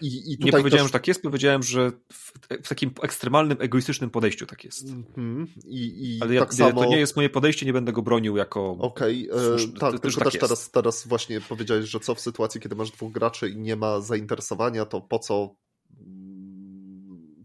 I, 0.00 0.32
i 0.32 0.44
nie 0.44 0.52
powiedziałem, 0.52 0.84
też... 0.84 0.92
że 0.92 0.92
tak 0.92 1.08
jest, 1.08 1.22
powiedziałem, 1.22 1.62
że 1.62 1.90
w, 2.12 2.32
w, 2.62 2.68
takim 2.68 2.90
ekstremalnym, 3.02 3.58
egoistycznym 3.60 4.10
podejściu 4.10 4.46
tak 4.46 4.64
jest. 4.64 4.86
Mm-hmm. 4.86 5.46
I, 5.64 6.16
i 6.16 6.22
Ale 6.22 6.34
ja, 6.34 6.40
tak 6.40 6.54
samo... 6.54 6.82
to 6.82 6.88
nie 6.88 6.98
jest 6.98 7.16
moje 7.16 7.30
podejście, 7.30 7.66
nie 7.66 7.72
będę 7.72 7.92
go 7.92 8.02
bronił 8.02 8.36
jako. 8.36 8.70
Okej, 8.70 9.30
okay. 9.30 9.44
E, 9.44 9.78
tak, 9.78 10.00
tylko 10.00 10.20
tak 10.20 10.32
też 10.32 10.40
teraz, 10.40 10.70
teraz 10.70 11.06
właśnie 11.06 11.40
powiedziałeś, 11.40 11.90
że 11.90 12.00
co 12.00 12.14
w 12.14 12.20
sytuacji, 12.20 12.60
kiedy 12.60 12.76
masz 12.76 12.90
dwóch 12.90 13.12
graczy 13.12 13.48
i 13.48 13.56
nie 13.56 13.76
ma 13.76 14.00
zainteresowania, 14.00 14.84
to 14.84 15.00
po 15.00 15.18
co 15.18 15.54
mm, 16.00 17.42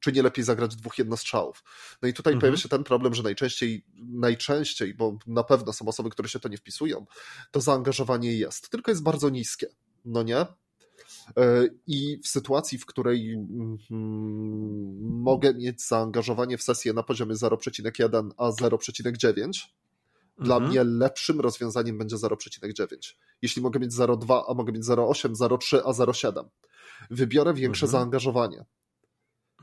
czy 0.00 0.12
nie 0.12 0.22
lepiej 0.22 0.44
zagrać 0.44 0.76
dwóch 0.76 0.98
jednostrzałów. 0.98 1.64
No 2.02 2.08
i 2.08 2.12
tutaj 2.12 2.32
mhm. 2.32 2.40
pojawia 2.40 2.62
się 2.62 2.68
ten 2.68 2.84
problem, 2.84 3.14
że 3.14 3.22
najczęściej, 3.22 3.84
najczęściej, 3.96 4.94
bo 4.94 5.18
na 5.26 5.44
pewno 5.44 5.72
są 5.72 5.88
osoby, 5.88 6.10
które 6.10 6.28
się 6.28 6.40
to 6.40 6.48
nie 6.48 6.56
wpisują, 6.56 7.06
to 7.50 7.60
zaangażowanie 7.60 8.32
jest, 8.32 8.70
tylko 8.70 8.90
jest 8.90 9.02
bardzo 9.02 9.30
niskie. 9.30 9.66
No 10.04 10.22
nie? 10.22 10.46
I 11.86 12.20
w 12.24 12.28
sytuacji, 12.28 12.78
w 12.78 12.86
której 12.86 13.34
mm, 13.34 13.78
mogę 15.00 15.54
mieć 15.54 15.82
zaangażowanie 15.82 16.58
w 16.58 16.62
sesję 16.62 16.92
na 16.92 17.02
poziomie 17.02 17.34
0,1 17.34 18.30
a 18.36 18.50
0,9, 18.50 19.50
dla 20.38 20.56
mhm. 20.56 20.70
mnie 20.70 20.84
lepszym 20.84 21.40
rozwiązaniem 21.40 21.98
będzie 21.98 22.16
0,9. 22.16 23.14
Jeśli 23.42 23.62
mogę 23.62 23.80
mieć 23.80 23.92
0,2, 23.92 24.42
a 24.48 24.54
mogę 24.54 24.72
mieć 24.72 24.82
0,8, 24.82 25.34
0,3, 25.34 25.80
a 25.84 25.90
0,7. 25.90 26.44
Wybiorę 27.10 27.54
większe 27.54 27.86
mhm. 27.86 28.00
zaangażowanie. 28.00 28.64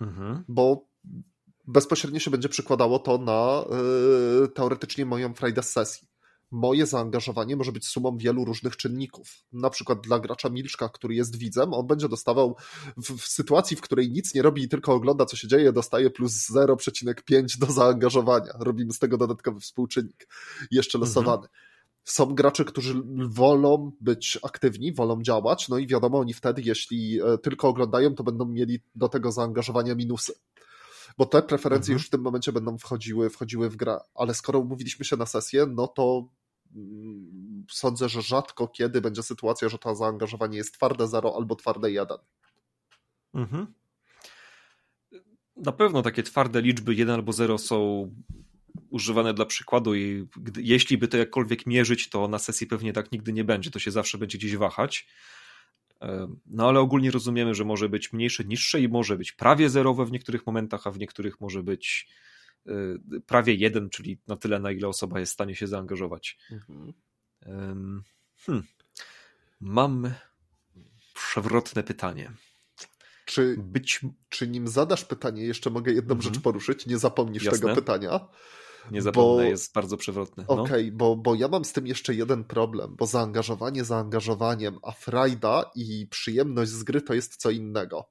Mhm. 0.02 0.44
Bo 0.48 0.88
bezpośrednio 1.68 2.20
się 2.20 2.32
będzie 2.32 2.50
przykładało 2.50 3.00
to 3.00 3.18
na 3.18 3.66
yy, 4.42 4.48
teoretycznie 4.48 5.06
moją 5.06 5.34
Friday 5.34 5.64
sesji 5.64 6.08
moje 6.52 6.86
zaangażowanie 6.86 7.56
może 7.56 7.72
być 7.72 7.88
sumą 7.88 8.18
wielu 8.18 8.46
różnych 8.46 8.78
czynników. 8.78 9.44
Na 9.54 9.70
przykład 9.70 10.02
dla 10.02 10.20
gracza 10.20 10.50
Milczka, 10.50 10.90
który 10.90 11.16
jest 11.16 11.36
widzem, 11.38 11.74
on 11.74 11.88
będzie 11.88 12.10
dostawał 12.10 12.56
w, 12.98 13.18
w 13.18 13.28
sytuacji, 13.28 13.78
w 13.78 13.82
której 13.82 14.12
nic 14.12 14.34
nie 14.34 14.42
robi 14.42 14.64
i 14.64 14.70
tylko 14.70 14.94
ogląda, 14.94 15.26
co 15.26 15.38
się 15.38 15.48
dzieje, 15.48 15.72
dostaje 15.72 16.10
plus 16.10 16.52
0,5 16.52 17.58
do 17.60 17.66
zaangażowania. 17.72 18.54
Robimy 18.60 18.94
z 18.94 19.00
tego 19.00 19.18
dodatkowy 19.18 19.60
współczynnik, 19.60 20.28
jeszcze 20.72 20.98
mhm. 20.98 21.10
losowany. 21.10 21.48
Mhm. 21.48 21.66
Są 22.04 22.36
gracze, 22.36 22.66
którzy 22.66 23.02
wolą 23.30 23.92
być 24.02 24.40
aktywni, 24.44 24.94
wolą 24.94 25.22
działać, 25.22 25.70
no 25.70 25.78
i 25.78 25.88
wiadomo, 25.88 26.20
oni 26.20 26.34
wtedy, 26.34 26.62
jeśli 26.66 27.22
e, 27.22 27.38
tylko 27.38 27.68
oglądają, 27.68 28.16
to 28.16 28.24
będą 28.24 28.46
mieli 28.46 28.80
do 28.96 29.10
tego 29.10 29.32
zaangażowania 29.32 29.96
minusy 29.96 30.34
bo 31.18 31.26
te 31.26 31.42
preferencje 31.42 31.92
mhm. 31.92 31.96
już 31.98 32.08
w 32.08 32.10
tym 32.10 32.22
momencie 32.22 32.52
będą 32.52 32.78
wchodziły, 32.78 33.30
wchodziły 33.30 33.70
w 33.70 33.76
grę. 33.76 33.98
Ale 34.16 34.34
skoro 34.34 34.60
umówiliśmy 34.60 35.06
się 35.06 35.18
na 35.18 35.26
sesję, 35.26 35.66
no 35.66 35.88
to 35.88 36.30
mm, 36.76 37.66
sądzę, 37.72 38.10
że 38.10 38.22
rzadko 38.22 38.68
kiedy 38.68 39.02
będzie 39.02 39.24
sytuacja, 39.24 39.70
że 39.70 39.78
to 39.78 39.96
zaangażowanie 39.96 40.58
jest 40.58 40.74
twarde 40.74 41.08
0 41.08 41.36
albo 41.36 41.56
twarde 41.56 41.92
1. 41.92 42.18
Mhm. 43.34 43.74
Na 45.56 45.72
pewno 45.72 46.02
takie 46.02 46.24
twarde 46.24 46.62
liczby 46.62 46.96
1 46.96 47.16
albo 47.16 47.34
0 47.34 47.58
są 47.58 48.10
używane 48.90 49.34
dla 49.34 49.46
przykładu 49.46 49.96
i 49.96 50.28
gdy, 50.38 50.62
jeśli 50.62 50.98
by 50.98 51.08
to 51.08 51.18
jakkolwiek 51.18 51.66
mierzyć, 51.66 52.10
to 52.10 52.28
na 52.28 52.40
sesji 52.40 52.68
pewnie 52.68 52.94
tak 52.94 53.12
nigdy 53.12 53.34
nie 53.34 53.44
będzie, 53.44 53.72
to 53.72 53.80
się 53.80 53.92
zawsze 53.92 54.18
będzie 54.18 54.38
gdzieś 54.38 54.56
wahać. 54.56 55.08
No 56.46 56.68
ale 56.70 56.80
ogólnie 56.80 57.12
rozumiemy, 57.12 57.56
że 57.56 57.66
może 57.66 57.90
być 57.90 58.14
mniejsze, 58.14 58.44
niższe 58.44 58.82
i 58.82 58.90
może 58.90 59.18
być 59.18 59.32
prawie 59.32 59.70
zerowe 59.70 60.06
w 60.06 60.12
niektórych 60.12 60.46
momentach, 60.46 60.88
a 60.88 60.92
w 60.92 61.00
niektórych 61.00 61.42
może 61.42 61.64
być 61.64 62.08
e, 62.68 62.72
prawie 63.26 63.54
jeden, 63.54 63.90
czyli 63.90 64.18
na 64.28 64.36
tyle, 64.38 64.60
na 64.60 64.72
ile 64.72 64.88
osoba 64.88 65.20
jest 65.20 65.32
w 65.32 65.34
stanie 65.34 65.56
się 65.56 65.68
zaangażować. 65.68 66.38
Mhm. 66.52 66.94
Hmm. 68.38 68.64
Mam 69.60 70.14
przewrotne 71.14 71.84
pytanie. 71.84 72.32
Czy, 73.26 73.56
Być... 73.58 74.00
czy 74.30 74.48
nim 74.48 74.68
zadasz 74.68 75.06
pytanie, 75.06 75.46
jeszcze 75.46 75.70
mogę 75.70 75.92
jedną 75.92 76.16
mhm. 76.16 76.34
rzecz 76.34 76.44
poruszyć, 76.44 76.86
nie 76.86 76.98
zapomnisz 76.98 77.44
Jasne. 77.44 77.60
tego 77.60 77.76
pytania. 77.76 78.28
Nie 78.92 79.02
zapomnę, 79.02 79.44
bo, 79.44 79.50
jest 79.50 79.74
bardzo 79.74 79.98
przewrotne. 79.98 80.46
No. 80.50 80.54
Okej, 80.54 80.66
okay, 80.66 80.92
bo, 80.92 81.16
bo 81.16 81.36
ja 81.36 81.48
mam 81.48 81.66
z 81.66 81.74
tym 81.74 81.88
jeszcze 81.88 82.14
jeden 82.14 82.44
problem, 82.44 82.96
bo 82.96 83.06
zaangażowanie 83.06 83.84
zaangażowaniem, 83.84 84.80
a 84.84 84.92
frajda 84.92 85.72
i 85.76 86.08
przyjemność 86.10 86.72
z 86.72 86.84
gry 86.84 87.02
to 87.02 87.14
jest 87.14 87.36
co 87.36 87.52
innego. 87.52 88.10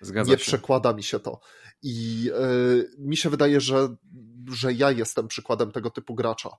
Zgadza 0.00 0.32
nie 0.32 0.38
się. 0.38 0.44
przekłada 0.44 0.92
mi 0.92 1.02
się 1.02 1.20
to. 1.20 1.40
I 1.82 2.22
yy, 2.22 2.90
mi 2.98 3.16
się 3.16 3.30
wydaje, 3.30 3.60
że, 3.60 3.96
że 4.52 4.72
ja 4.72 4.90
jestem 4.90 5.28
przykładem 5.28 5.72
tego 5.72 5.90
typu 5.90 6.14
gracza 6.14 6.50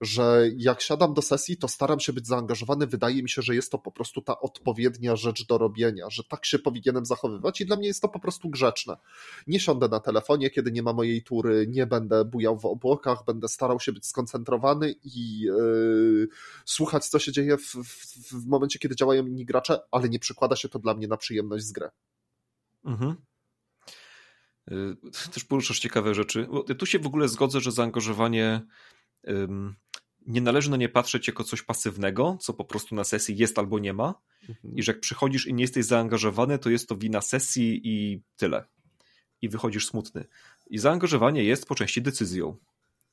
że 0.00 0.50
jak 0.56 0.80
siadam 0.80 1.14
do 1.14 1.22
sesji, 1.22 1.56
to 1.56 1.68
staram 1.68 2.00
się 2.00 2.12
być 2.12 2.26
zaangażowany. 2.26 2.86
Wydaje 2.86 3.22
mi 3.22 3.28
się, 3.28 3.42
że 3.42 3.54
jest 3.54 3.72
to 3.72 3.78
po 3.78 3.92
prostu 3.92 4.22
ta 4.22 4.40
odpowiednia 4.40 5.16
rzecz 5.16 5.46
do 5.46 5.58
robienia, 5.58 6.10
że 6.10 6.24
tak 6.24 6.44
się 6.44 6.58
powinienem 6.58 7.06
zachowywać 7.06 7.60
i 7.60 7.66
dla 7.66 7.76
mnie 7.76 7.86
jest 7.86 8.02
to 8.02 8.08
po 8.08 8.20
prostu 8.20 8.50
grzeczne. 8.50 8.96
Nie 9.46 9.60
siądę 9.60 9.88
na 9.88 10.00
telefonie, 10.00 10.50
kiedy 10.50 10.72
nie 10.72 10.82
ma 10.82 10.92
mojej 10.92 11.22
tury, 11.22 11.66
nie 11.68 11.86
będę 11.86 12.24
bujał 12.24 12.58
w 12.58 12.64
obłokach, 12.64 13.24
będę 13.26 13.48
starał 13.48 13.80
się 13.80 13.92
być 13.92 14.06
skoncentrowany 14.06 14.94
i 15.04 15.40
yy, 15.40 16.28
słuchać, 16.64 17.08
co 17.08 17.18
się 17.18 17.32
dzieje 17.32 17.56
w, 17.56 17.74
w, 17.74 18.32
w 18.32 18.46
momencie, 18.46 18.78
kiedy 18.78 18.96
działają 18.96 19.26
inni 19.26 19.44
gracze, 19.44 19.80
ale 19.90 20.08
nie 20.08 20.18
przykłada 20.18 20.56
się 20.56 20.68
to 20.68 20.78
dla 20.78 20.94
mnie 20.94 21.08
na 21.08 21.16
przyjemność 21.16 21.64
z 21.64 21.72
gry. 21.72 21.88
Mhm. 22.84 23.16
Y, 24.70 25.30
też 25.32 25.44
poruszasz 25.44 25.78
ciekawe 25.78 26.14
rzeczy. 26.14 26.48
Tu 26.78 26.86
się 26.86 26.98
w 26.98 27.06
ogóle 27.06 27.28
zgodzę, 27.28 27.60
że 27.60 27.72
zaangażowanie 27.72 28.60
nie 30.26 30.40
należy 30.40 30.70
na 30.70 30.76
nie 30.76 30.88
patrzeć 30.88 31.26
jako 31.26 31.44
coś 31.44 31.62
pasywnego, 31.62 32.38
co 32.40 32.54
po 32.54 32.64
prostu 32.64 32.94
na 32.94 33.04
sesji 33.04 33.36
jest 33.36 33.58
albo 33.58 33.78
nie 33.78 33.92
ma. 33.92 34.14
Mhm. 34.48 34.76
I 34.76 34.82
że 34.82 34.92
jak 34.92 35.00
przychodzisz 35.00 35.46
i 35.46 35.54
nie 35.54 35.64
jesteś 35.64 35.84
zaangażowany, 35.84 36.58
to 36.58 36.70
jest 36.70 36.88
to 36.88 36.96
wina 36.96 37.20
sesji 37.20 37.80
i 37.84 38.20
tyle. 38.36 38.64
I 39.42 39.48
wychodzisz 39.48 39.86
smutny. 39.86 40.24
I 40.70 40.78
zaangażowanie 40.78 41.44
jest 41.44 41.66
po 41.66 41.74
części 41.74 42.02
decyzją. 42.02 42.56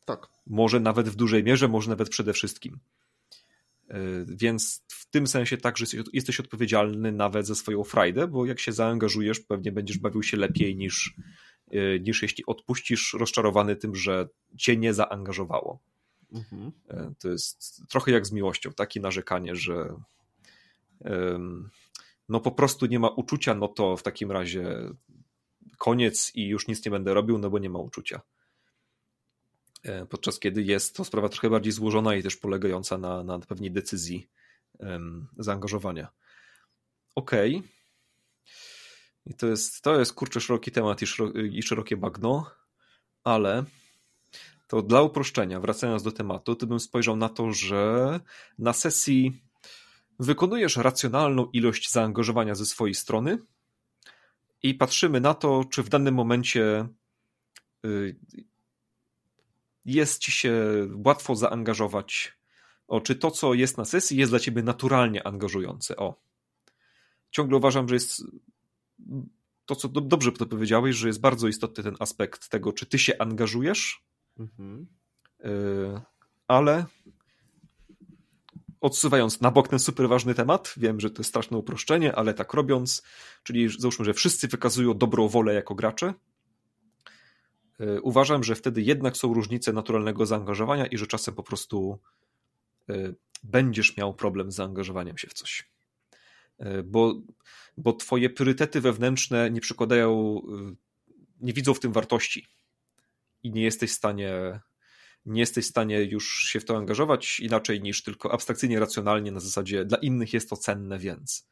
Tak. 0.05 0.27
Może 0.47 0.79
nawet 0.79 1.09
w 1.09 1.15
dużej 1.15 1.43
mierze, 1.43 1.67
może 1.67 1.89
nawet 1.89 2.09
przede 2.09 2.33
wszystkim. 2.33 2.79
E, 3.89 3.99
więc 4.27 4.83
w 4.87 5.09
tym 5.09 5.27
sensie 5.27 5.57
tak, 5.57 5.77
że 5.77 5.85
jesteś 6.13 6.39
odpowiedzialny 6.39 7.11
nawet 7.11 7.47
za 7.47 7.55
swoją 7.55 7.83
frajdę, 7.83 8.27
bo 8.27 8.45
jak 8.45 8.59
się 8.59 8.71
zaangażujesz, 8.71 9.39
pewnie 9.39 9.71
będziesz 9.71 9.97
bawił 9.97 10.23
się 10.23 10.37
lepiej 10.37 10.75
niż, 10.75 11.15
e, 11.71 11.99
niż 11.99 12.21
jeśli 12.21 12.45
odpuścisz 12.45 13.13
rozczarowany 13.13 13.75
tym, 13.75 13.95
że 13.95 14.27
cię 14.57 14.77
nie 14.77 14.93
zaangażowało. 14.93 15.79
Mhm. 16.31 16.71
E, 16.89 17.13
to 17.19 17.29
jest 17.29 17.81
trochę 17.89 18.11
jak 18.11 18.25
z 18.25 18.31
miłością, 18.31 18.73
takie 18.73 18.99
narzekanie, 18.99 19.55
że 19.55 19.93
no 22.29 22.39
po 22.39 22.51
prostu 22.51 22.85
nie 22.85 22.99
ma 22.99 23.09
uczucia, 23.09 23.55
no 23.55 23.67
to 23.67 23.97
w 23.97 24.03
takim 24.03 24.31
razie 24.31 24.91
koniec 25.77 26.31
i 26.35 26.47
już 26.47 26.67
nic 26.67 26.85
nie 26.85 26.91
będę 26.91 27.13
robił, 27.13 27.37
no 27.37 27.49
bo 27.49 27.59
nie 27.59 27.69
ma 27.69 27.79
uczucia. 27.79 28.21
E, 29.83 30.05
podczas 30.05 30.39
kiedy 30.39 30.63
jest 30.63 30.95
to 30.95 31.05
sprawa 31.05 31.29
trochę 31.29 31.49
bardziej 31.49 31.71
złożona 31.71 32.15
i 32.15 32.23
też 32.23 32.35
polegająca 32.35 32.97
na, 32.97 33.23
na 33.23 33.39
pewnej 33.39 33.71
decyzji 33.71 34.27
um, 34.79 35.27
zaangażowania. 35.37 36.07
Okej. 37.15 37.55
Okay. 37.55 37.69
I 39.25 39.33
to 39.33 39.47
jest, 39.47 39.81
to 39.81 39.99
jest 39.99 40.13
kurczę 40.13 40.41
szeroki 40.41 40.71
temat 40.71 41.01
i, 41.01 41.07
szerokie, 41.07 41.41
i 41.41 41.63
szerokie 41.63 41.97
bagno, 41.97 42.51
ale 43.23 43.65
to 44.67 44.81
dla 44.81 45.01
uproszczenia, 45.01 45.59
wracając 45.59 46.03
do 46.03 46.11
tematu, 46.11 46.55
to 46.55 46.67
bym 46.67 46.79
spojrzał 46.79 47.15
na 47.15 47.29
to, 47.29 47.53
że 47.53 48.19
na 48.59 48.73
sesji 48.73 49.41
wykonujesz 50.19 50.77
racjonalną 50.77 51.49
ilość 51.53 51.91
zaangażowania 51.91 52.55
ze 52.55 52.65
swojej 52.65 52.95
strony 52.95 53.37
i 54.63 54.73
patrzymy 54.73 55.21
na 55.21 55.33
to, 55.33 55.63
czy 55.71 55.83
w 55.83 55.89
danym 55.89 56.13
momencie 56.13 56.87
y, 57.85 58.15
jest 59.85 60.21
ci 60.21 60.31
się 60.31 60.53
łatwo 61.05 61.35
zaangażować, 61.35 62.37
o, 62.87 63.01
czy 63.01 63.15
to, 63.15 63.31
co 63.31 63.53
jest 63.53 63.77
na 63.77 63.85
sesji, 63.85 64.17
jest 64.17 64.31
dla 64.31 64.39
ciebie 64.39 64.63
naturalnie 64.63 65.27
angażujące. 65.27 65.95
O. 65.95 66.15
Ciągle 67.31 67.57
uważam, 67.57 67.87
że 67.87 67.95
jest 67.95 68.23
to, 69.65 69.75
co 69.75 69.87
dobrze 69.87 70.31
to 70.31 70.45
powiedziałeś, 70.45 70.95
że 70.95 71.07
jest 71.07 71.19
bardzo 71.19 71.47
istotny 71.47 71.83
ten 71.83 71.95
aspekt 71.99 72.49
tego, 72.49 72.73
czy 72.73 72.85
ty 72.85 72.99
się 72.99 73.17
angażujesz 73.17 74.06
Mhm. 74.39 74.87
Y, 75.45 76.01
ale 76.47 76.85
odsuwając 78.81 79.41
na 79.41 79.51
bok 79.51 79.67
ten 79.67 79.79
super 79.79 80.09
ważny 80.09 80.35
temat, 80.35 80.73
wiem, 80.77 80.99
że 80.99 81.09
to 81.09 81.19
jest 81.19 81.29
straszne 81.29 81.57
uproszczenie, 81.57 82.15
ale 82.15 82.33
tak 82.33 82.53
robiąc, 82.53 83.03
czyli 83.43 83.69
załóżmy, 83.79 84.05
że 84.05 84.13
wszyscy 84.13 84.47
wykazują 84.47 84.93
dobrą 84.93 85.27
wolę 85.27 85.53
jako 85.53 85.75
gracze, 85.75 86.13
y, 87.81 88.01
uważam, 88.01 88.43
że 88.43 88.55
wtedy 88.55 88.81
jednak 88.81 89.17
są 89.17 89.33
różnice 89.33 89.73
naturalnego 89.73 90.25
zaangażowania 90.25 90.85
i 90.85 90.97
że 90.97 91.07
czasem 91.07 91.35
po 91.35 91.43
prostu 91.43 91.99
y, 92.89 93.15
będziesz 93.43 93.97
miał 93.97 94.13
problem 94.13 94.51
z 94.51 94.55
zaangażowaniem 94.55 95.17
się 95.17 95.27
w 95.27 95.33
coś. 95.33 95.71
Bo, 96.85 97.21
bo 97.77 97.93
twoje 97.93 98.29
priorytety 98.29 98.81
wewnętrzne 98.81 99.51
nie 99.51 99.61
przykładają, 99.61 100.41
nie 101.41 101.53
widzą 101.53 101.73
w 101.73 101.79
tym 101.79 101.91
wartości 101.91 102.47
i 103.43 103.51
nie 103.51 103.63
jesteś 103.63 103.91
w 103.91 103.95
stanie 103.95 104.59
nie 105.27 105.39
jesteś 105.39 105.65
w 105.65 105.69
stanie 105.69 106.03
już 106.03 106.43
się 106.43 106.59
w 106.59 106.65
to 106.65 106.77
angażować 106.77 107.39
inaczej 107.39 107.81
niż 107.81 108.03
tylko 108.03 108.33
abstrakcyjnie, 108.33 108.79
racjonalnie 108.79 109.31
na 109.31 109.39
zasadzie 109.39 109.85
dla 109.85 109.97
innych 109.97 110.33
jest 110.33 110.49
to 110.49 110.57
cenne, 110.57 110.99
więc 110.99 111.49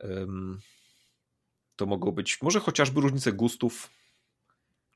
um, 0.00 0.60
to 1.76 1.86
mogą 1.86 2.12
być 2.12 2.42
może 2.42 2.60
chociażby 2.60 3.00
różnice 3.00 3.32
gustów, 3.32 3.90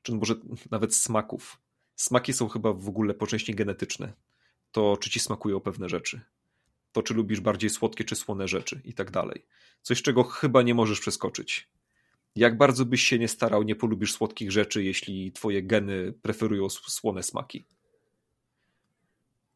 czy 0.01 0.11
może 0.11 0.35
nawet 0.71 0.95
smaków. 0.95 1.61
Smaki 1.95 2.33
są 2.33 2.49
chyba 2.49 2.73
w 2.73 2.87
ogóle 2.87 3.13
po 3.13 3.27
części 3.27 3.55
genetyczne. 3.55 4.13
To, 4.71 4.97
czy 4.97 5.09
ci 5.09 5.19
smakują 5.19 5.59
pewne 5.59 5.89
rzeczy. 5.89 6.21
To, 6.91 7.03
czy 7.03 7.13
lubisz 7.13 7.39
bardziej 7.39 7.69
słodkie, 7.69 8.03
czy 8.03 8.15
słone 8.15 8.47
rzeczy 8.47 8.81
i 8.85 8.93
tak 8.93 9.11
dalej. 9.11 9.45
Coś, 9.81 10.01
czego 10.01 10.23
chyba 10.23 10.61
nie 10.61 10.73
możesz 10.73 10.99
przeskoczyć 10.99 11.69
jak 12.35 12.57
bardzo 12.57 12.85
byś 12.85 13.03
się 13.03 13.19
nie 13.19 13.27
starał, 13.27 13.63
nie 13.63 13.75
polubisz 13.75 14.13
słodkich 14.13 14.51
rzeczy, 14.51 14.83
jeśli 14.83 15.31
twoje 15.31 15.63
geny 15.63 16.13
preferują 16.21 16.69
słone 16.69 17.23
smaki. 17.23 17.65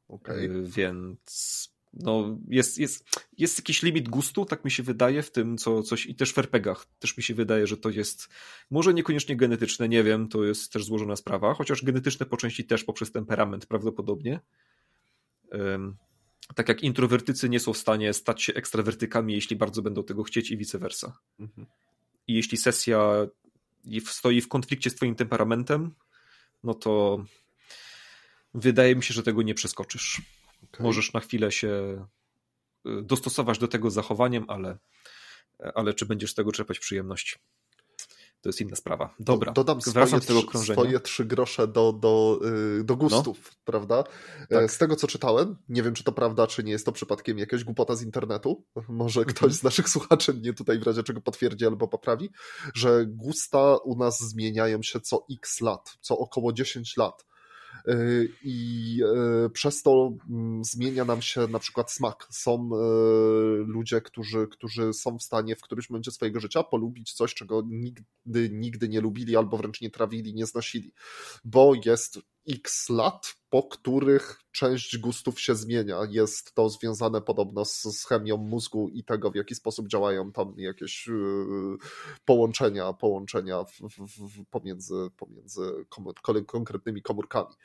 Okay. 0.07 0.63
Więc 0.63 1.75
no 1.93 2.37
jest, 2.47 2.77
jest, 2.77 3.05
jest 3.37 3.57
jakiś 3.57 3.83
limit 3.83 4.09
gustu, 4.09 4.45
tak 4.45 4.65
mi 4.65 4.71
się 4.71 4.83
wydaje, 4.83 5.23
w 5.23 5.31
tym 5.31 5.57
co, 5.57 5.83
coś 5.83 6.05
i 6.05 6.15
też 6.15 6.33
w 6.33 6.37
RPGach 6.37 6.85
też 6.99 7.17
mi 7.17 7.23
się 7.23 7.33
wydaje, 7.33 7.67
że 7.67 7.77
to 7.77 7.89
jest 7.89 8.29
może 8.71 8.93
niekoniecznie 8.93 9.35
genetyczne, 9.35 9.89
nie 9.89 10.03
wiem, 10.03 10.27
to 10.27 10.43
jest 10.43 10.73
też 10.73 10.85
złożona 10.85 11.15
sprawa, 11.15 11.53
chociaż 11.53 11.83
genetyczne 11.83 12.25
po 12.25 12.37
części 12.37 12.65
też 12.65 12.83
poprzez 12.83 13.11
temperament 13.11 13.65
prawdopodobnie. 13.65 14.39
Um, 15.51 15.97
tak 16.55 16.69
jak 16.69 16.83
introwertycy 16.83 17.49
nie 17.49 17.59
są 17.59 17.73
w 17.73 17.77
stanie 17.77 18.13
stać 18.13 18.43
się 18.43 18.53
ekstrawertykami, 18.53 19.33
jeśli 19.33 19.55
bardzo 19.55 19.81
będą 19.81 20.03
tego 20.03 20.23
chcieć 20.23 20.51
i 20.51 20.57
vice 20.57 20.79
versa. 20.79 21.17
Mhm. 21.39 21.67
I 22.27 22.33
jeśli 22.33 22.57
sesja 22.57 23.27
stoi 24.05 24.41
w 24.41 24.47
konflikcie 24.47 24.89
z 24.89 24.95
twoim 24.95 25.15
temperamentem, 25.15 25.95
no 26.63 26.73
to 26.73 27.23
wydaje 28.53 28.95
mi 28.95 29.03
się, 29.03 29.13
że 29.13 29.23
tego 29.23 29.41
nie 29.41 29.53
przeskoczysz. 29.53 30.21
Okay. 30.63 30.83
Możesz 30.83 31.13
na 31.13 31.19
chwilę 31.19 31.51
się 31.51 31.67
y, 32.87 33.01
dostosować 33.01 33.59
do 33.59 33.67
tego 33.67 33.91
zachowaniem, 33.91 34.45
ale, 34.47 34.77
ale 35.75 35.93
czy 35.93 36.05
będziesz 36.05 36.31
z 36.31 36.35
tego 36.35 36.51
czerpać 36.51 36.79
przyjemność? 36.79 37.39
To 38.45 38.49
jest 38.49 38.61
inna 38.61 38.75
sprawa. 38.75 39.15
Dobra, 39.19 39.51
dodam 39.51 39.81
swoje, 39.81 40.05
do 40.05 40.43
krążenia. 40.43 40.73
swoje 40.75 40.99
trzy 40.99 41.25
grosze 41.25 41.67
do, 41.67 41.93
do, 41.93 42.39
y, 42.79 42.83
do 42.83 42.95
gustów, 42.95 43.51
no. 43.51 43.57
prawda? 43.65 44.03
E, 44.49 44.55
tak. 44.55 44.71
Z 44.71 44.77
tego, 44.77 44.95
co 44.95 45.07
czytałem, 45.07 45.55
nie 45.69 45.83
wiem, 45.83 45.93
czy 45.93 46.03
to 46.03 46.11
prawda, 46.11 46.47
czy 46.47 46.63
nie 46.63 46.71
jest 46.71 46.85
to 46.85 46.91
przypadkiem 46.91 47.39
jakaś 47.39 47.63
głupota 47.63 47.95
z 47.95 48.01
internetu, 48.01 48.65
może 48.89 49.19
mhm. 49.19 49.35
ktoś 49.35 49.53
z 49.53 49.63
naszych 49.63 49.89
słuchaczy 49.89 50.33
mnie 50.33 50.53
tutaj 50.53 50.79
w 50.79 50.83
razie 50.83 51.03
czego 51.03 51.21
potwierdzi 51.21 51.65
albo 51.65 51.87
poprawi, 51.87 52.29
że 52.73 53.05
gusta 53.05 53.77
u 53.77 53.97
nas 53.97 54.19
zmieniają 54.19 54.83
się 54.83 54.99
co 54.99 55.25
x 55.31 55.61
lat, 55.61 55.97
co 56.01 56.17
około 56.17 56.53
10 56.53 56.97
lat 56.97 57.25
i 58.43 58.99
e, 59.45 59.49
przez 59.49 59.81
to 59.81 60.11
mm, 60.29 60.63
zmienia 60.63 61.05
nam 61.05 61.21
się 61.21 61.47
na 61.47 61.59
przykład 61.59 61.91
smak. 61.91 62.27
Są 62.31 62.53
e, 62.53 62.77
ludzie, 63.67 64.01
którzy, 64.01 64.47
którzy 64.51 64.93
są 64.93 65.17
w 65.17 65.23
stanie 65.23 65.55
w 65.55 65.61
którymś 65.61 65.89
momencie 65.89 66.11
swojego 66.11 66.39
życia 66.39 66.63
polubić 66.63 67.13
coś, 67.13 67.33
czego 67.33 67.63
nigdy, 67.67 68.49
nigdy 68.51 68.89
nie 68.89 69.01
lubili 69.01 69.35
albo 69.35 69.57
wręcz 69.57 69.81
nie 69.81 69.89
trawili, 69.89 70.33
nie 70.33 70.45
znosili, 70.45 70.93
bo 71.43 71.73
jest 71.85 72.19
x 72.49 72.89
lat, 72.89 73.35
po 73.49 73.63
których 73.63 74.39
część 74.51 74.97
gustów 74.97 75.41
się 75.41 75.55
zmienia. 75.55 75.99
Jest 76.09 76.55
to 76.55 76.69
związane 76.69 77.21
podobno 77.21 77.65
z, 77.65 77.81
z 77.81 78.05
chemią 78.05 78.37
mózgu 78.37 78.89
i 78.89 79.03
tego, 79.03 79.31
w 79.31 79.35
jaki 79.35 79.55
sposób 79.55 79.87
działają 79.87 80.31
tam 80.31 80.53
jakieś 80.57 81.07
yy, 81.07 81.77
połączenia, 82.25 82.93
połączenia 82.93 83.63
w, 83.63 83.71
w, 83.99 84.45
pomiędzy, 84.49 84.95
pomiędzy 85.17 85.85
konkretnymi 86.47 87.01
komórkami. 87.01 87.55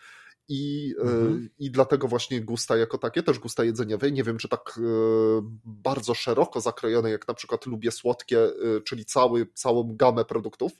I, 0.49 0.89
yy, 0.89 1.03
mhm. 1.03 1.51
I 1.59 1.70
dlatego 1.70 2.09
właśnie 2.09 2.41
gusta 2.41 2.76
jako 2.76 2.99
takie, 2.99 3.22
też 3.22 3.39
gusta 3.39 3.64
jedzeniowe, 3.64 4.12
nie 4.12 4.24
wiem 4.24 4.39
czy 4.39 4.49
tak 4.49 4.74
yy, 4.76 5.43
bardzo 5.64 6.14
szeroko 6.14 6.61
zakrojone, 6.61 7.11
jak 7.11 7.28
na 7.28 7.35
przykład 7.35 7.66
lubię 7.66 7.91
słodkie, 7.91 8.37
yy, 8.37 8.83
czyli 8.85 9.05
cały, 9.05 9.47
całą 9.55 9.97
gamę 9.97 10.24
produktów, 10.24 10.72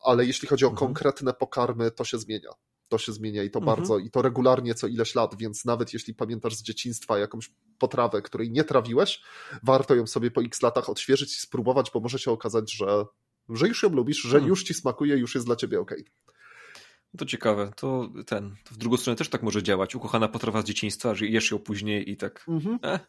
ale 0.00 0.24
jeśli 0.24 0.48
chodzi 0.48 0.64
o 0.64 0.68
mhm. 0.68 0.86
konkretne 0.86 1.34
pokarmy, 1.34 1.90
to 1.90 2.04
się 2.04 2.18
zmienia 2.18 2.50
to 2.90 2.98
się 2.98 3.12
zmienia 3.12 3.42
i 3.42 3.50
to 3.50 3.58
mhm. 3.58 3.76
bardzo, 3.76 3.98
i 3.98 4.10
to 4.10 4.22
regularnie 4.22 4.74
co 4.74 4.86
ileś 4.86 5.14
lat, 5.14 5.34
więc 5.38 5.64
nawet 5.64 5.92
jeśli 5.92 6.14
pamiętasz 6.14 6.56
z 6.56 6.62
dzieciństwa 6.62 7.18
jakąś 7.18 7.50
potrawę, 7.78 8.22
której 8.22 8.50
nie 8.50 8.64
trawiłeś, 8.64 9.22
warto 9.62 9.94
ją 9.94 10.06
sobie 10.06 10.30
po 10.30 10.42
x 10.42 10.62
latach 10.62 10.90
odświeżyć 10.90 11.36
i 11.36 11.40
spróbować, 11.40 11.90
bo 11.94 12.00
może 12.00 12.18
się 12.18 12.30
okazać, 12.30 12.72
że, 12.72 13.04
że 13.48 13.68
już 13.68 13.82
ją 13.82 13.88
lubisz, 13.88 14.22
że 14.22 14.36
mhm. 14.36 14.48
już 14.48 14.64
ci 14.64 14.74
smakuje, 14.74 15.16
już 15.16 15.34
jest 15.34 15.46
dla 15.46 15.56
ciebie 15.56 15.80
ok. 15.80 15.94
To 17.18 17.26
ciekawe, 17.26 17.70
to 17.76 18.12
ten, 18.26 18.56
to 18.64 18.74
w 18.74 18.78
drugą 18.78 18.96
stronę 18.96 19.16
też 19.16 19.28
tak 19.28 19.42
może 19.42 19.62
działać. 19.62 19.94
Ukochana 19.94 20.28
potrawa 20.28 20.62
z 20.62 20.64
dzieciństwa, 20.64 21.14
że 21.14 21.26
jesz 21.26 21.50
ją 21.50 21.58
później 21.58 22.10
i 22.10 22.16
tak, 22.16 22.44
mhm. 22.48 22.78
eh, 22.82 23.00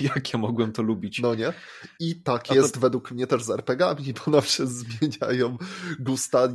jak 0.00 0.32
ja 0.32 0.38
mogłem 0.38 0.72
to 0.72 0.82
lubić. 0.82 1.18
No 1.18 1.34
nie? 1.34 1.52
I 2.00 2.22
tak 2.22 2.50
A 2.50 2.54
jest 2.54 2.74
to... 2.74 2.80
według 2.80 3.10
mnie 3.10 3.26
też 3.26 3.42
z 3.42 3.50
RPGami, 3.50 4.14
bo 4.26 4.32
nam 4.32 4.42
się 4.42 4.66
zmieniają 4.66 5.56
gusta. 5.98 6.48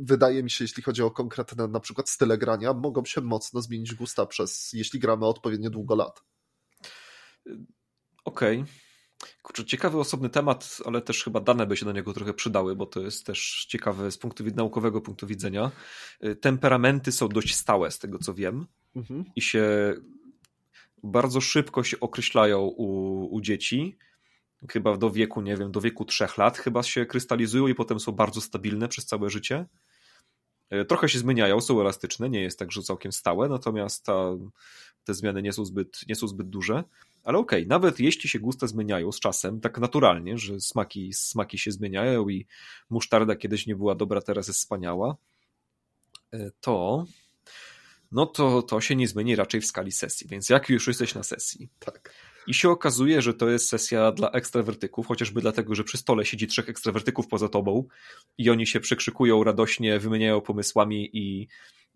Wydaje 0.00 0.42
mi 0.42 0.50
się, 0.50 0.64
jeśli 0.64 0.82
chodzi 0.82 1.02
o 1.02 1.10
konkretne 1.10 1.68
na 1.68 1.80
przykład 1.80 2.08
style 2.08 2.38
grania, 2.38 2.74
mogą 2.74 3.04
się 3.04 3.20
mocno 3.20 3.62
zmienić 3.62 3.94
gusta 3.94 4.26
przez, 4.26 4.72
jeśli 4.72 5.00
gramy 5.00 5.26
odpowiednio 5.26 5.70
długo 5.70 5.94
lat. 5.94 6.22
Okej. 8.24 8.60
Okay. 8.60 8.89
Kurczę, 9.42 9.64
ciekawy 9.64 9.98
osobny 9.98 10.30
temat, 10.30 10.78
ale 10.84 11.02
też 11.02 11.24
chyba 11.24 11.40
dane 11.40 11.66
by 11.66 11.76
się 11.76 11.84
do 11.84 11.92
niego 11.92 12.12
trochę 12.12 12.34
przydały, 12.34 12.76
bo 12.76 12.86
to 12.86 13.00
jest 13.00 13.26
też 13.26 13.66
ciekawe 13.68 14.10
z 14.10 14.18
punktu 14.18 14.44
naukowego 14.56 15.00
punktu 15.00 15.26
widzenia. 15.26 15.70
Y, 16.24 16.36
temperamenty 16.36 17.12
są 17.12 17.28
dość 17.28 17.54
stałe, 17.54 17.90
z 17.90 17.98
tego 17.98 18.18
co 18.18 18.34
wiem, 18.34 18.66
mhm. 18.96 19.24
i 19.36 19.42
się 19.42 19.94
bardzo 21.02 21.40
szybko 21.40 21.84
się 21.84 22.00
określają 22.00 22.60
u, 22.60 23.34
u 23.34 23.40
dzieci. 23.40 23.96
Chyba 24.70 24.96
do 24.96 25.10
wieku, 25.10 25.42
nie 25.42 25.56
wiem, 25.56 25.72
do 25.72 25.80
wieku 25.80 26.04
trzech 26.04 26.38
lat 26.38 26.58
chyba 26.58 26.82
się 26.82 27.06
krystalizują 27.06 27.66
i 27.66 27.74
potem 27.74 28.00
są 28.00 28.12
bardzo 28.12 28.40
stabilne 28.40 28.88
przez 28.88 29.06
całe 29.06 29.30
życie. 29.30 29.66
Y, 30.72 30.84
trochę 30.84 31.08
się 31.08 31.18
zmieniają, 31.18 31.60
są 31.60 31.80
elastyczne, 31.80 32.30
nie 32.30 32.42
jest 32.42 32.58
tak, 32.58 32.72
że 32.72 32.82
całkiem 32.82 33.12
stałe, 33.12 33.48
natomiast 33.48 34.04
ta, 34.04 34.30
te 35.04 35.14
zmiany 35.14 35.42
nie 35.42 35.52
są 35.52 35.64
zbyt, 35.64 36.00
nie 36.08 36.14
są 36.14 36.28
zbyt 36.28 36.48
duże. 36.48 36.84
Ale 37.24 37.38
okej, 37.38 37.60
okay, 37.60 37.68
nawet 37.68 38.00
jeśli 38.00 38.28
się 38.28 38.38
gusta 38.38 38.66
zmieniają 38.66 39.12
z 39.12 39.20
czasem, 39.20 39.60
tak 39.60 39.78
naturalnie, 39.78 40.38
że 40.38 40.60
smaki, 40.60 41.12
smaki 41.12 41.58
się 41.58 41.72
zmieniają 41.72 42.28
i 42.28 42.46
musztarda 42.90 43.36
kiedyś 43.36 43.66
nie 43.66 43.76
była 43.76 43.94
dobra, 43.94 44.20
teraz 44.20 44.48
jest 44.48 44.60
wspaniała, 44.60 45.16
e, 46.32 46.50
to 46.60 47.04
no 48.12 48.26
to, 48.26 48.62
to 48.62 48.80
się 48.80 48.96
nie 48.96 49.08
zmieni 49.08 49.36
raczej 49.36 49.60
w 49.60 49.66
skali 49.66 49.92
sesji. 49.92 50.28
Więc 50.28 50.48
jak 50.48 50.68
już 50.68 50.86
jesteś 50.86 51.14
na 51.14 51.22
sesji 51.22 51.68
tak. 51.78 52.14
i 52.46 52.54
się 52.54 52.70
okazuje, 52.70 53.22
że 53.22 53.34
to 53.34 53.48
jest 53.48 53.68
sesja 53.68 54.12
dla 54.12 54.30
ekstrawertyków, 54.30 55.06
chociażby 55.06 55.40
dlatego, 55.40 55.74
że 55.74 55.84
przy 55.84 55.98
stole 55.98 56.24
siedzi 56.24 56.46
trzech 56.46 56.68
ekstrawertyków 56.68 57.28
poza 57.28 57.48
tobą 57.48 57.84
i 58.38 58.50
oni 58.50 58.66
się 58.66 58.80
przekrzykują 58.80 59.44
radośnie, 59.44 59.98
wymieniają 59.98 60.40
pomysłami 60.40 61.10
i, 61.12 61.48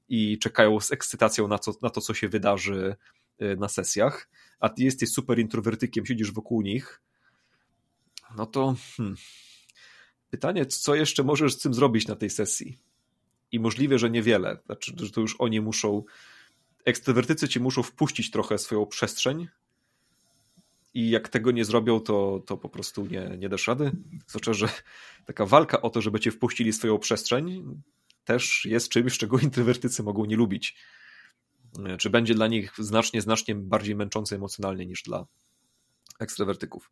i 0.08 0.38
czekają 0.38 0.80
z 0.80 0.92
ekscytacją 0.92 1.48
na, 1.48 1.58
co, 1.58 1.72
na 1.82 1.90
to, 1.90 2.00
co 2.00 2.14
się 2.14 2.28
wydarzy 2.28 2.96
na 3.56 3.68
sesjach, 3.68 4.30
a 4.60 4.68
ty 4.68 4.82
jesteś 4.82 5.10
super 5.10 5.38
introwertykiem, 5.38 6.06
siedzisz 6.06 6.32
wokół 6.32 6.62
nich, 6.62 7.00
no 8.36 8.46
to 8.46 8.76
hmm, 8.96 9.16
pytanie, 10.30 10.66
co 10.66 10.94
jeszcze 10.94 11.22
możesz 11.22 11.54
z 11.54 11.58
tym 11.58 11.74
zrobić 11.74 12.06
na 12.06 12.16
tej 12.16 12.30
sesji? 12.30 12.78
I 13.52 13.60
możliwe, 13.60 13.98
że 13.98 14.10
niewiele. 14.10 14.58
Znaczy, 14.66 14.92
że 14.96 15.10
to 15.10 15.20
już 15.20 15.36
oni 15.38 15.60
muszą, 15.60 16.02
ekstrawertycy 16.84 17.48
ci 17.48 17.60
muszą 17.60 17.82
wpuścić 17.82 18.30
trochę 18.30 18.58
swoją 18.58 18.86
przestrzeń 18.86 19.48
i 20.94 21.10
jak 21.10 21.28
tego 21.28 21.50
nie 21.50 21.64
zrobią, 21.64 22.00
to, 22.00 22.42
to 22.46 22.56
po 22.56 22.68
prostu 22.68 23.06
nie, 23.06 23.36
nie 23.38 23.48
dasz 23.48 23.68
rady. 23.68 23.92
Znaczy, 24.26 24.54
że 24.54 24.68
taka 25.26 25.46
walka 25.46 25.82
o 25.82 25.90
to, 25.90 26.00
żeby 26.00 26.20
cię 26.20 26.30
wpuścili 26.30 26.72
swoją 26.72 26.98
przestrzeń, 26.98 27.64
też 28.24 28.64
jest 28.64 28.88
czymś, 28.88 29.18
czego 29.18 29.38
introwertycy 29.38 30.02
mogą 30.02 30.24
nie 30.24 30.36
lubić. 30.36 30.76
Czy 31.98 32.10
będzie 32.10 32.34
dla 32.34 32.46
nich 32.46 32.72
znacznie, 32.78 33.20
znacznie 33.20 33.54
bardziej 33.54 33.94
męczące 33.94 34.36
emocjonalnie 34.36 34.86
niż 34.86 35.02
dla 35.02 35.26
ekstrawertyków. 36.18 36.90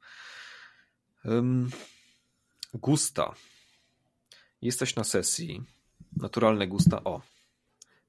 Gusta. 2.74 3.34
Jesteś 4.62 4.96
na 4.96 5.04
sesji. 5.04 5.62
Naturalne 6.16 6.68
gusta. 6.68 7.04
O. 7.04 7.22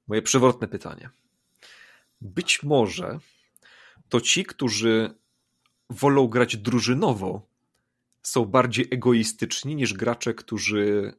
Moje 0.08 0.22
przewrotne 0.22 0.68
pytanie. 0.68 1.10
Być 2.20 2.62
może 2.62 3.18
to 4.08 4.20
ci, 4.20 4.44
którzy 4.44 5.14
wolą 5.90 6.28
grać 6.28 6.56
drużynowo, 6.56 7.46
są 8.22 8.44
bardziej 8.44 8.88
egoistyczni 8.90 9.76
niż 9.76 9.94
gracze, 9.94 10.34
którzy 10.34 11.14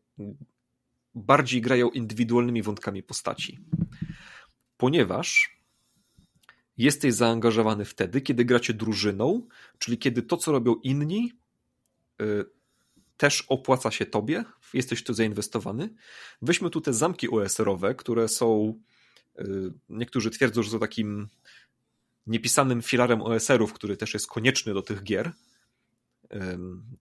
bardziej 1.16 1.62
grają 1.62 1.90
indywidualnymi 1.90 2.62
wątkami 2.62 3.04
postaci. 3.04 3.60
Ponieważ 4.78 5.60
jesteś 6.78 7.14
zaangażowany 7.14 7.86
wtedy, 7.86 8.22
kiedy 8.22 8.46
gracie 8.46 8.74
drużyną, 8.74 9.48
czyli 9.80 9.98
kiedy 9.98 10.22
to, 10.22 10.38
co 10.38 10.52
robią 10.52 10.76
inni, 10.76 11.34
y, 12.22 12.46
też 13.18 13.42
opłaca 13.42 13.92
się 13.92 14.06
tobie, 14.06 14.44
jesteś 14.74 15.04
tu 15.04 15.14
zainwestowany. 15.14 15.90
Weźmy 16.42 16.70
tu 16.70 16.82
te 16.82 16.94
zamki 16.94 17.30
OSR-owe, 17.30 17.96
które 17.96 18.28
są, 18.28 18.80
y, 19.40 19.44
niektórzy 19.90 20.30
twierdzą, 20.30 20.64
że 20.64 20.72
są 20.72 20.80
takim 20.80 21.28
niepisanym 22.28 22.82
filarem 22.82 23.22
OSR-ów, 23.22 23.74
który 23.74 23.98
też 23.98 24.14
jest 24.14 24.28
konieczny 24.28 24.74
do 24.74 24.82
tych 24.82 25.04
gier 25.04 25.32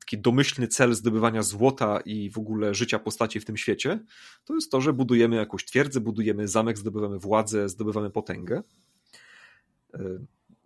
taki 0.00 0.18
domyślny 0.18 0.68
cel 0.68 0.94
zdobywania 0.94 1.42
złota 1.42 2.00
i 2.00 2.30
w 2.30 2.38
ogóle 2.38 2.74
życia 2.74 2.98
postaci 2.98 3.40
w 3.40 3.44
tym 3.44 3.56
świecie, 3.56 4.04
to 4.44 4.54
jest 4.54 4.70
to, 4.70 4.80
że 4.80 4.92
budujemy 4.92 5.36
jakąś 5.36 5.64
twierdzę, 5.64 6.00
budujemy 6.00 6.48
zamek, 6.48 6.78
zdobywamy 6.78 7.18
władzę, 7.18 7.68
zdobywamy 7.68 8.10
potęgę. 8.10 8.62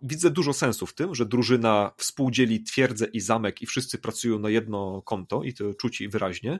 Widzę 0.01 0.29
dużo 0.29 0.53
sensu 0.53 0.85
w 0.85 0.93
tym, 0.93 1.15
że 1.15 1.25
drużyna 1.25 1.91
współdzieli 1.97 2.63
twierdzę 2.63 3.05
i 3.05 3.19
zamek 3.19 3.61
i 3.61 3.65
wszyscy 3.65 3.97
pracują 3.97 4.39
na 4.39 4.49
jedno 4.49 5.01
konto 5.01 5.43
i 5.43 5.53
to 5.53 5.73
czuć 5.73 6.03
wyraźnie. 6.07 6.59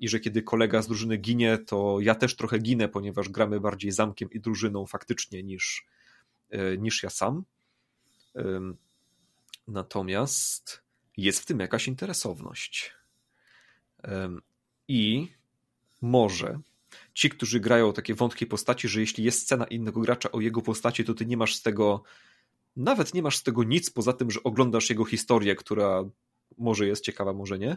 I 0.00 0.08
że 0.08 0.20
kiedy 0.20 0.42
kolega 0.42 0.82
z 0.82 0.86
drużyny 0.86 1.16
ginie, 1.16 1.58
to 1.58 1.98
ja 2.00 2.14
też 2.14 2.36
trochę 2.36 2.58
ginę, 2.58 2.88
ponieważ 2.88 3.28
gramy 3.28 3.60
bardziej 3.60 3.92
zamkiem 3.92 4.30
i 4.30 4.40
drużyną 4.40 4.86
faktycznie 4.86 5.42
niż, 5.42 5.86
e, 6.50 6.78
niż 6.78 7.02
ja 7.02 7.10
sam. 7.10 7.44
Natomiast 9.68 10.87
jest 11.18 11.40
w 11.40 11.46
tym 11.46 11.60
jakaś 11.60 11.88
interesowność. 11.88 12.94
I 14.88 15.28
może 16.02 16.60
ci, 17.14 17.30
którzy 17.30 17.60
grają 17.60 17.92
takie 17.92 18.14
wątkie 18.14 18.46
postaci, 18.46 18.88
że 18.88 19.00
jeśli 19.00 19.24
jest 19.24 19.42
scena 19.42 19.64
innego 19.64 20.00
gracza 20.00 20.32
o 20.32 20.40
jego 20.40 20.62
postaci, 20.62 21.04
to 21.04 21.14
ty 21.14 21.26
nie 21.26 21.36
masz 21.36 21.56
z 21.56 21.62
tego, 21.62 22.02
nawet 22.76 23.14
nie 23.14 23.22
masz 23.22 23.36
z 23.36 23.42
tego 23.42 23.64
nic 23.64 23.90
poza 23.90 24.12
tym, 24.12 24.30
że 24.30 24.42
oglądasz 24.42 24.90
jego 24.90 25.04
historię, 25.04 25.56
która 25.56 26.04
może 26.58 26.86
jest 26.86 27.04
ciekawa, 27.04 27.32
może 27.32 27.58
nie. 27.58 27.76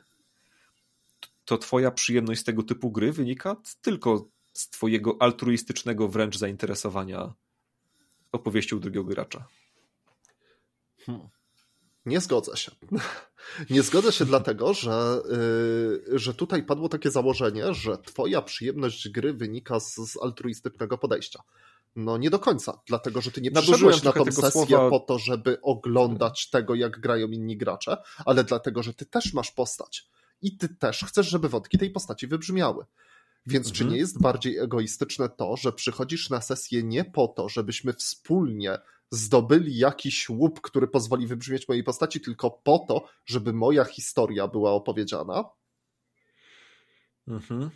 To 1.46 1.58
twoja 1.58 1.92
przyjemność 1.92 2.42
z 2.42 2.44
tego 2.44 2.64
typu 2.64 2.92
gry 2.92 3.12
wynika 3.12 3.56
tylko 3.82 4.28
z 4.54 4.70
twojego 4.70 5.18
altruistycznego 5.20 6.08
wręcz 6.08 6.38
zainteresowania 6.38 7.34
opowieścią 8.32 8.80
drugiego 8.80 9.04
gracza. 9.04 9.48
Hmm. 11.06 11.30
Nie 12.06 12.22
zgodzę 12.22 12.58
się. 12.58 12.72
Nie 13.70 13.84
zgodzę 13.84 14.12
się 14.12 14.26
dlatego, 14.26 14.74
że, 14.74 15.22
yy, 16.10 16.20
że 16.20 16.34
tutaj 16.34 16.64
padło 16.64 16.90
takie 16.90 17.12
założenie, 17.12 17.74
że 17.74 17.98
twoja 17.98 18.42
przyjemność 18.42 19.10
gry 19.10 19.34
wynika 19.34 19.80
z, 19.80 19.96
z 19.96 20.18
altruistycznego 20.22 20.98
podejścia. 20.98 21.44
No 21.96 22.18
nie 22.18 22.30
do 22.30 22.40
końca, 22.40 22.82
dlatego 22.88 23.22
że 23.22 23.32
ty 23.32 23.42
nie 23.42 23.52
przyszedłeś 23.52 24.04
na 24.04 24.12
tą 24.12 24.26
sesję 24.26 24.52
słowa... 24.52 24.90
po 24.90 25.00
to, 25.00 25.20
żeby 25.20 25.62
oglądać 25.62 26.50
tego, 26.50 26.76
jak 26.76 27.00
grają 27.00 27.28
inni 27.28 27.58
gracze, 27.58 27.98
ale 28.26 28.44
dlatego, 28.44 28.84
że 28.84 28.94
ty 28.94 29.06
też 29.06 29.34
masz 29.34 29.52
postać 29.52 30.08
i 30.42 30.58
ty 30.58 30.70
też 30.70 31.04
chcesz, 31.08 31.30
żeby 31.30 31.50
wątki 31.50 31.78
tej 31.78 31.92
postaci 31.92 32.28
wybrzmiały. 32.28 32.86
Więc 33.46 33.68
mhm. 33.68 33.76
czy 33.76 33.94
nie 33.94 33.98
jest 33.98 34.22
bardziej 34.22 34.58
egoistyczne 34.58 35.30
to, 35.30 35.58
że 35.58 35.74
przychodzisz 35.74 36.30
na 36.30 36.42
sesję 36.42 36.84
nie 36.84 37.06
po 37.06 37.28
to, 37.28 37.50
żebyśmy 37.50 37.94
wspólnie 37.94 38.78
zdobyli 39.12 39.78
jakiś 39.78 40.30
łup, 40.30 40.62
który 40.62 40.88
pozwoli 40.88 41.28
wybrzmieć 41.28 41.68
mojej 41.68 41.84
postaci, 41.84 42.22
tylko 42.22 42.52
po 42.52 42.80
to, 42.88 43.08
żeby 43.26 43.54
moja 43.54 43.84
historia 43.84 44.48
była 44.48 44.72
opowiedziana? 44.72 45.44
Mhm. 47.28 47.70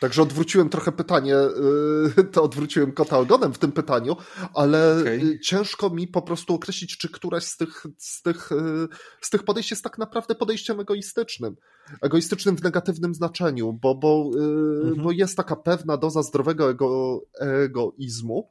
Także 0.00 0.22
odwróciłem 0.22 0.68
trochę 0.68 0.92
pytanie, 0.92 1.36
y, 2.18 2.24
to 2.32 2.42
odwróciłem 2.42 2.92
kota 2.92 3.18
ogonem 3.18 3.52
w 3.52 3.58
tym 3.58 3.72
pytaniu, 3.72 4.16
ale 4.54 5.00
okay. 5.00 5.38
ciężko 5.42 5.90
mi 5.90 6.08
po 6.08 6.22
prostu 6.22 6.54
określić, 6.54 6.98
czy 6.98 7.08
któraś 7.08 7.44
z 7.44 7.56
tych, 7.56 7.86
z, 7.98 8.22
tych, 8.22 8.52
y, 8.52 8.88
z 9.20 9.30
tych 9.30 9.42
podejść 9.42 9.70
jest 9.70 9.84
tak 9.84 9.98
naprawdę 9.98 10.34
podejściem 10.34 10.80
egoistycznym. 10.80 11.56
Egoistycznym 12.02 12.56
w 12.56 12.62
negatywnym 12.62 13.14
znaczeniu, 13.14 13.72
bo, 13.72 13.94
bo, 13.94 14.30
y, 14.34 14.38
mhm. 14.86 15.02
bo 15.02 15.12
jest 15.12 15.36
taka 15.36 15.56
pewna 15.56 15.96
doza 15.96 16.22
zdrowego 16.22 16.70
ego, 16.70 17.20
egoizmu, 17.40 18.50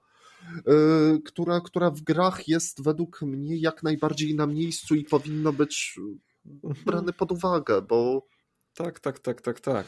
która, 1.26 1.62
która 1.62 1.92
w 1.92 2.02
grach 2.02 2.48
jest 2.48 2.84
według 2.84 3.22
mnie 3.22 3.58
jak 3.58 3.84
najbardziej 3.84 4.36
na 4.36 4.48
miejscu 4.48 4.96
i 4.96 5.04
powinno 5.04 5.54
być 5.54 6.00
mhm. 6.46 6.86
brane 6.86 7.14
pod 7.14 7.32
uwagę, 7.32 7.82
bo. 7.82 8.28
Tak, 8.74 9.00
tak, 9.00 9.20
tak, 9.20 9.42
tak, 9.42 9.60
tak. 9.60 9.86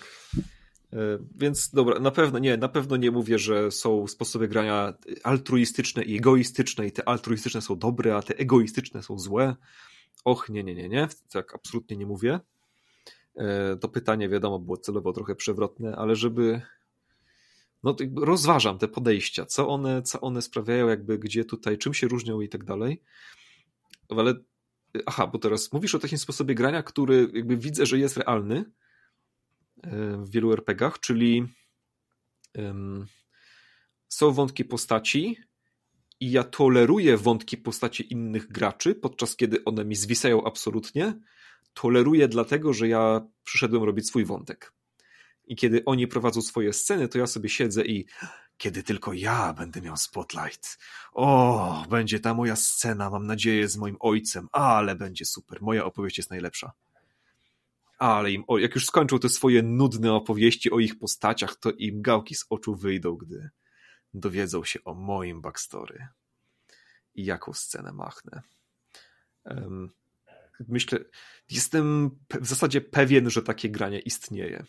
E, 0.94 0.98
więc 1.36 1.70
dobra, 1.70 2.00
na 2.00 2.12
pewno 2.12 2.40
nie, 2.40 2.58
na 2.58 2.70
pewno 2.70 2.98
nie 2.98 3.12
mówię, 3.12 3.40
że 3.40 3.72
są 3.72 4.08
sposoby 4.08 4.48
grania 4.48 4.94
altruistyczne 5.24 6.04
i 6.04 6.18
egoistyczne 6.18 6.88
i 6.88 6.92
te 6.92 7.08
altruistyczne 7.08 7.62
są 7.62 7.76
dobre, 7.76 8.16
a 8.16 8.22
te 8.22 8.38
egoistyczne 8.38 9.04
są 9.04 9.20
złe. 9.20 9.56
Och, 10.26 10.50
nie, 10.50 10.64
nie, 10.64 10.76
nie, 10.76 10.90
nie, 10.90 11.08
tak 11.32 11.56
absolutnie 11.56 11.98
nie 11.98 12.06
mówię. 12.06 12.40
E, 13.36 13.78
to 13.78 13.90
pytanie, 13.90 14.30
wiadomo, 14.30 14.60
było 14.60 14.78
celowo 14.78 15.14
trochę 15.14 15.36
przewrotne, 15.36 15.96
ale 15.96 16.16
żeby 16.16 16.62
no, 17.84 17.96
rozważam 18.16 18.78
te 18.78 18.88
podejścia, 18.88 19.46
co 19.46 19.68
one, 19.68 20.02
co 20.02 20.22
one 20.22 20.42
sprawiają, 20.42 20.88
jakby 20.88 21.20
gdzie 21.20 21.46
tutaj, 21.46 21.78
czym 21.78 21.94
się 21.94 22.08
różnią 22.08 22.42
i 22.42 22.50
tak 22.50 22.64
dalej. 22.64 23.02
Ale 24.10 24.34
aha, 25.06 25.28
bo 25.28 25.40
teraz 25.40 25.74
mówisz 25.74 25.96
o 25.96 26.00
takim 26.00 26.18
sposobie 26.18 26.56
grania, 26.56 26.84
który 26.84 27.32
jakby 27.34 27.58
widzę, 27.58 27.86
że 27.86 28.00
jest 28.00 28.18
realny, 28.18 28.66
w 30.18 30.30
wielu 30.30 30.54
RPGach, 30.54 31.00
czyli 31.00 31.46
um, 32.56 33.06
są 34.08 34.32
wątki 34.32 34.66
postaci 34.66 35.38
i 36.20 36.32
ja 36.32 36.44
toleruję 36.44 37.18
wątki 37.18 37.58
postaci 37.58 38.14
innych 38.14 38.52
graczy, 38.52 38.96
podczas 38.96 39.36
kiedy 39.36 39.64
one 39.64 39.86
mi 39.86 39.96
zwisają 39.96 40.44
absolutnie. 40.44 41.20
Toleruję 41.74 42.28
dlatego, 42.28 42.74
że 42.74 42.88
ja 42.88 43.28
przyszedłem 43.44 43.84
robić 43.84 44.08
swój 44.08 44.26
wątek. 44.26 44.74
I 45.50 45.56
kiedy 45.56 45.86
oni 45.86 46.08
prowadzą 46.08 46.42
swoje 46.42 46.74
sceny, 46.74 47.08
to 47.08 47.18
ja 47.18 47.28
sobie 47.28 47.50
siedzę 47.50 47.86
i 47.86 48.06
kiedy 48.58 48.84
tylko 48.84 49.14
ja 49.14 49.54
będę 49.54 49.82
miał 49.82 49.98
spotlight. 49.98 50.78
O, 51.14 51.86
będzie 51.90 52.20
ta 52.20 52.34
moja 52.34 52.56
scena, 52.56 53.10
mam 53.10 53.28
nadzieję, 53.28 53.68
z 53.68 53.78
moim 53.78 53.98
ojcem, 54.00 54.48
ale 54.52 54.96
będzie 54.96 55.26
super. 55.26 55.62
Moja 55.62 55.86
opowieść 55.86 56.18
jest 56.18 56.30
najlepsza 56.30 56.74
ale 58.00 58.32
im, 58.32 58.44
jak 58.60 58.76
już 58.76 58.86
skończą 58.86 59.20
te 59.20 59.30
swoje 59.30 59.64
nudne 59.64 60.14
opowieści 60.14 60.72
o 60.72 60.80
ich 60.80 61.00
postaciach, 61.00 61.56
to 61.56 61.72
im 61.72 62.02
gałki 62.02 62.36
z 62.36 62.46
oczu 62.50 62.76
wyjdą, 62.76 63.16
gdy 63.16 63.50
dowiedzą 64.14 64.64
się 64.64 64.84
o 64.84 64.94
moim 64.94 65.42
backstory 65.42 66.08
i 67.16 67.26
jaką 67.26 67.54
scenę 67.54 67.94
machnę. 67.94 68.42
Um, 69.46 69.90
myślę, 70.68 71.00
jestem 71.50 72.10
w 72.42 72.48
zasadzie 72.48 72.82
pewien, 72.82 73.30
że 73.30 73.42
takie 73.42 73.70
granie 73.70 74.00
istnieje. 74.00 74.66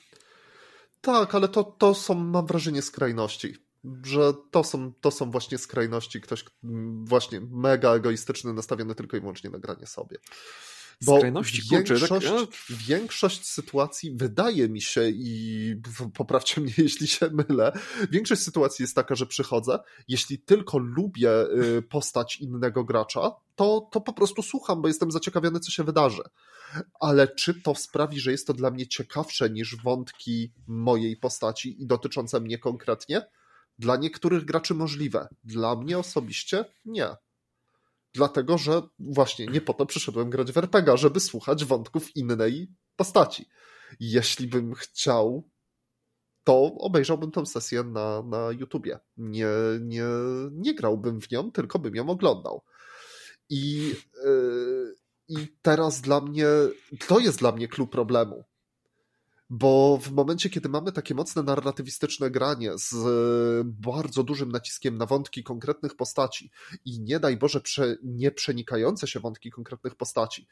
Tak, 1.00 1.34
ale 1.34 1.48
to, 1.48 1.64
to 1.64 1.94
są, 1.94 2.14
mam 2.14 2.46
wrażenie, 2.46 2.82
skrajności. 2.82 3.56
Że 4.04 4.32
to 4.50 4.64
są, 4.64 4.92
to 5.00 5.10
są 5.10 5.30
właśnie 5.30 5.58
skrajności, 5.58 6.20
ktoś 6.20 6.44
właśnie 7.02 7.40
mega 7.40 7.94
egoistyczny, 7.94 8.52
nastawiony 8.52 8.94
tylko 8.94 9.16
i 9.16 9.20
wyłącznie 9.20 9.50
na 9.50 9.58
granie 9.58 9.86
sobie. 9.86 10.16
Bo 11.04 11.16
skrajności, 11.16 11.62
większość, 11.70 12.08
kurczę, 12.08 12.46
tak... 12.46 12.48
większość 12.68 13.46
sytuacji, 13.46 14.12
wydaje 14.16 14.68
mi 14.68 14.80
się, 14.80 15.08
i 15.08 15.74
poprawcie 16.14 16.60
mnie, 16.60 16.72
jeśli 16.78 17.06
się 17.06 17.30
mylę, 17.30 17.72
większość 18.10 18.42
sytuacji 18.42 18.82
jest 18.82 18.94
taka, 18.94 19.14
że 19.14 19.26
przychodzę, 19.26 19.78
jeśli 20.08 20.38
tylko 20.38 20.78
lubię 20.78 21.30
y, 21.78 21.82
postać 21.82 22.36
innego 22.36 22.84
gracza, 22.84 23.32
to, 23.56 23.88
to 23.92 24.00
po 24.00 24.12
prostu 24.12 24.42
słucham, 24.42 24.82
bo 24.82 24.88
jestem 24.88 25.10
zaciekawiony, 25.10 25.60
co 25.60 25.70
się 25.70 25.84
wydarzy. 25.84 26.22
Ale 27.00 27.28
czy 27.28 27.62
to 27.62 27.74
sprawi, 27.74 28.20
że 28.20 28.30
jest 28.30 28.46
to 28.46 28.54
dla 28.54 28.70
mnie 28.70 28.86
ciekawsze 28.86 29.50
niż 29.50 29.76
wątki 29.76 30.52
mojej 30.66 31.16
postaci 31.16 31.82
i 31.82 31.86
dotyczące 31.86 32.40
mnie 32.40 32.58
konkretnie? 32.58 33.26
Dla 33.78 33.96
niektórych 33.96 34.44
graczy 34.44 34.74
możliwe. 34.74 35.28
Dla 35.44 35.76
mnie 35.76 35.98
osobiście 35.98 36.64
nie. 36.84 37.16
Dlatego, 38.14 38.58
że 38.58 38.82
właśnie 38.98 39.46
nie 39.46 39.60
po 39.60 39.74
to 39.74 39.86
przyszedłem 39.86 40.30
grać 40.30 40.52
w 40.52 40.56
RPG, 40.56 40.96
żeby 40.96 41.20
słuchać 41.20 41.64
wątków 41.64 42.16
innej 42.16 42.68
postaci. 42.96 43.48
Jeśli 44.00 44.46
bym 44.46 44.74
chciał, 44.74 45.50
to 46.44 46.74
obejrzałbym 46.78 47.30
tę 47.30 47.46
sesję 47.46 47.82
na, 47.82 48.22
na 48.22 48.52
YouTubie. 48.52 48.98
Nie, 49.16 49.48
nie, 49.80 50.06
nie 50.52 50.74
grałbym 50.74 51.20
w 51.20 51.30
nią, 51.30 51.52
tylko 51.52 51.78
bym 51.78 51.94
ją 51.94 52.08
oglądał. 52.08 52.62
I, 53.48 53.94
yy, 54.24 54.94
I 55.28 55.48
teraz 55.62 56.00
dla 56.00 56.20
mnie, 56.20 56.46
to 57.08 57.18
jest 57.18 57.38
dla 57.38 57.52
mnie 57.52 57.68
klucz 57.68 57.90
problemu 57.90 58.44
bo 59.50 59.98
w 60.02 60.12
momencie, 60.12 60.50
kiedy 60.50 60.68
mamy 60.68 60.92
takie 60.92 61.14
mocne 61.14 61.42
narratywistyczne 61.42 62.30
granie 62.30 62.72
z 62.78 62.92
e, 62.94 63.62
bardzo 63.64 64.22
dużym 64.22 64.52
naciskiem 64.52 64.98
na 64.98 65.06
wątki 65.06 65.42
konkretnych 65.44 65.96
postaci 65.96 66.50
i 66.84 67.00
nie 67.00 67.20
daj 67.20 67.36
Boże 67.36 67.60
prze, 67.60 67.96
nie 68.02 68.30
przenikające 68.30 69.06
się 69.06 69.20
wątki 69.20 69.50
konkretnych 69.50 69.94
postaci, 69.94 70.46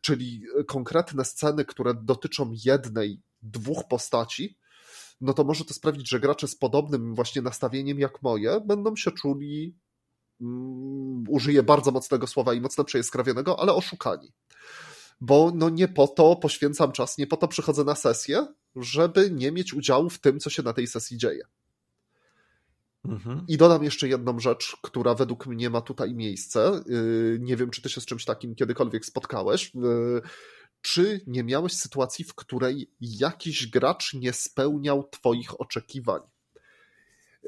czyli 0.00 0.42
konkretne 0.66 1.24
sceny, 1.24 1.64
które 1.64 1.94
dotyczą 1.94 2.50
jednej, 2.64 3.22
dwóch 3.42 3.88
postaci, 3.88 4.58
no 5.20 5.34
to 5.34 5.44
może 5.44 5.64
to 5.64 5.74
sprawić, 5.74 6.08
że 6.08 6.20
gracze 6.20 6.48
z 6.48 6.56
podobnym 6.56 7.14
właśnie 7.14 7.42
nastawieniem 7.42 7.98
jak 7.98 8.22
moje 8.22 8.60
będą 8.60 8.96
się 8.96 9.10
czuli, 9.10 9.76
um, 10.40 11.24
użyję 11.28 11.62
bardzo 11.62 11.90
mocnego 11.90 12.26
słowa 12.26 12.54
i 12.54 12.60
mocno 12.60 12.84
przejeskrawionego, 12.84 13.60
ale 13.60 13.74
oszukani 13.74 14.32
bo 15.20 15.52
no 15.54 15.68
nie 15.68 15.88
po 15.88 16.08
to 16.08 16.36
poświęcam 16.36 16.92
czas, 16.92 17.18
nie 17.18 17.26
po 17.26 17.36
to 17.36 17.48
przychodzę 17.48 17.84
na 17.84 17.94
sesję, 17.94 18.46
żeby 18.76 19.30
nie 19.30 19.52
mieć 19.52 19.74
udziału 19.74 20.10
w 20.10 20.18
tym, 20.18 20.40
co 20.40 20.50
się 20.50 20.62
na 20.62 20.72
tej 20.72 20.86
sesji 20.86 21.18
dzieje. 21.18 21.42
Mhm. 23.04 23.44
I 23.48 23.56
dodam 23.56 23.84
jeszcze 23.84 24.08
jedną 24.08 24.40
rzecz, 24.40 24.76
która 24.82 25.14
według 25.14 25.46
mnie 25.46 25.70
ma 25.70 25.80
tutaj 25.80 26.14
miejsce. 26.14 26.82
Y, 26.90 27.38
nie 27.40 27.56
wiem, 27.56 27.70
czy 27.70 27.82
ty 27.82 27.88
się 27.88 28.00
z 28.00 28.06
czymś 28.06 28.24
takim 28.24 28.54
kiedykolwiek 28.54 29.06
spotkałeś. 29.06 29.72
Y, 29.74 29.78
czy 30.82 31.20
nie 31.26 31.44
miałeś 31.44 31.72
sytuacji, 31.72 32.24
w 32.24 32.34
której 32.34 32.90
jakiś 33.00 33.66
gracz 33.66 34.14
nie 34.14 34.32
spełniał 34.32 35.08
Twoich 35.10 35.60
oczekiwań? 35.60 36.20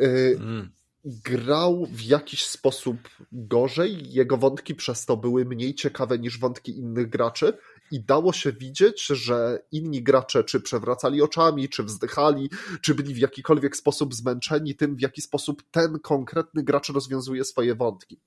Y, 0.02 0.36
mm 0.40 0.79
grał 1.05 1.86
w 1.86 2.03
jakiś 2.03 2.46
sposób 2.46 2.96
gorzej, 3.32 4.12
jego 4.12 4.36
wątki 4.36 4.74
przez 4.74 5.07
to 5.07 5.16
były 5.16 5.44
mniej 5.44 5.74
ciekawe 5.74 6.18
niż 6.18 6.38
wątki 6.38 6.78
innych 6.78 7.09
graczy 7.09 7.59
i 7.90 8.01
dało 8.01 8.32
się 8.32 8.53
widzieć, 8.53 9.07
że 9.07 9.62
inni 9.72 10.03
gracze 10.03 10.44
czy 10.44 10.61
przewracali 10.61 11.22
oczami, 11.22 11.68
czy 11.68 11.82
wzdychali, 11.82 12.51
czy 12.80 12.94
byli 12.94 13.14
w 13.14 13.18
jakikolwiek 13.18 13.76
sposób 13.76 14.14
zmęczeni 14.14 14.74
tym, 14.74 14.96
w 14.96 15.01
jaki 15.01 15.22
sposób 15.22 15.62
ten 15.70 15.98
konkretny 15.98 16.62
gracz 16.62 16.88
rozwiązuje 16.88 17.44
swoje 17.44 17.74
wątki. 17.74 18.20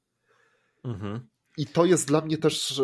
Mhm. 0.84 1.28
I 1.58 1.68
to 1.68 1.86
jest 1.86 2.08
dla 2.08 2.22
mnie 2.22 2.38
też 2.38 2.82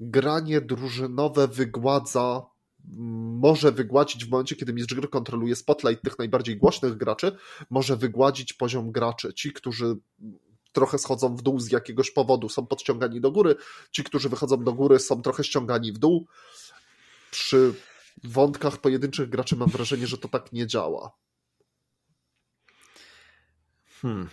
granie 0.00 0.60
drużynowe 0.60 1.48
wygładza 1.48 2.46
może 3.40 3.72
wygładzić 3.72 4.24
w 4.24 4.30
momencie, 4.30 4.56
kiedy 4.56 4.72
mistrz 4.72 4.94
gry 4.94 5.08
kontroluje 5.08 5.56
spotlight 5.56 6.04
tych 6.04 6.18
najbardziej 6.18 6.56
głośnych 6.56 6.96
graczy, 6.96 7.36
może 7.70 7.96
wygładzić 7.96 8.52
poziom 8.52 8.92
graczy. 8.92 9.34
Ci, 9.34 9.52
którzy 9.52 9.96
trochę 10.72 10.98
schodzą 10.98 11.36
w 11.36 11.42
dół 11.42 11.60
z 11.60 11.70
jakiegoś 11.70 12.10
powodu, 12.10 12.48
są 12.48 12.66
podciągani 12.66 13.20
do 13.20 13.32
góry, 13.32 13.56
ci, 13.90 14.04
którzy 14.04 14.28
wychodzą 14.28 14.64
do 14.64 14.72
góry, 14.72 14.98
są 14.98 15.22
trochę 15.22 15.44
ściągani 15.44 15.92
w 15.92 15.98
dół. 15.98 16.26
Przy 17.30 17.74
wątkach 18.24 18.78
pojedynczych 18.78 19.28
graczy 19.28 19.56
mam 19.56 19.68
wrażenie, 19.68 20.06
że 20.06 20.18
to 20.18 20.28
tak 20.28 20.52
nie 20.52 20.66
działa. 20.66 21.12
Hmm. 24.02 24.28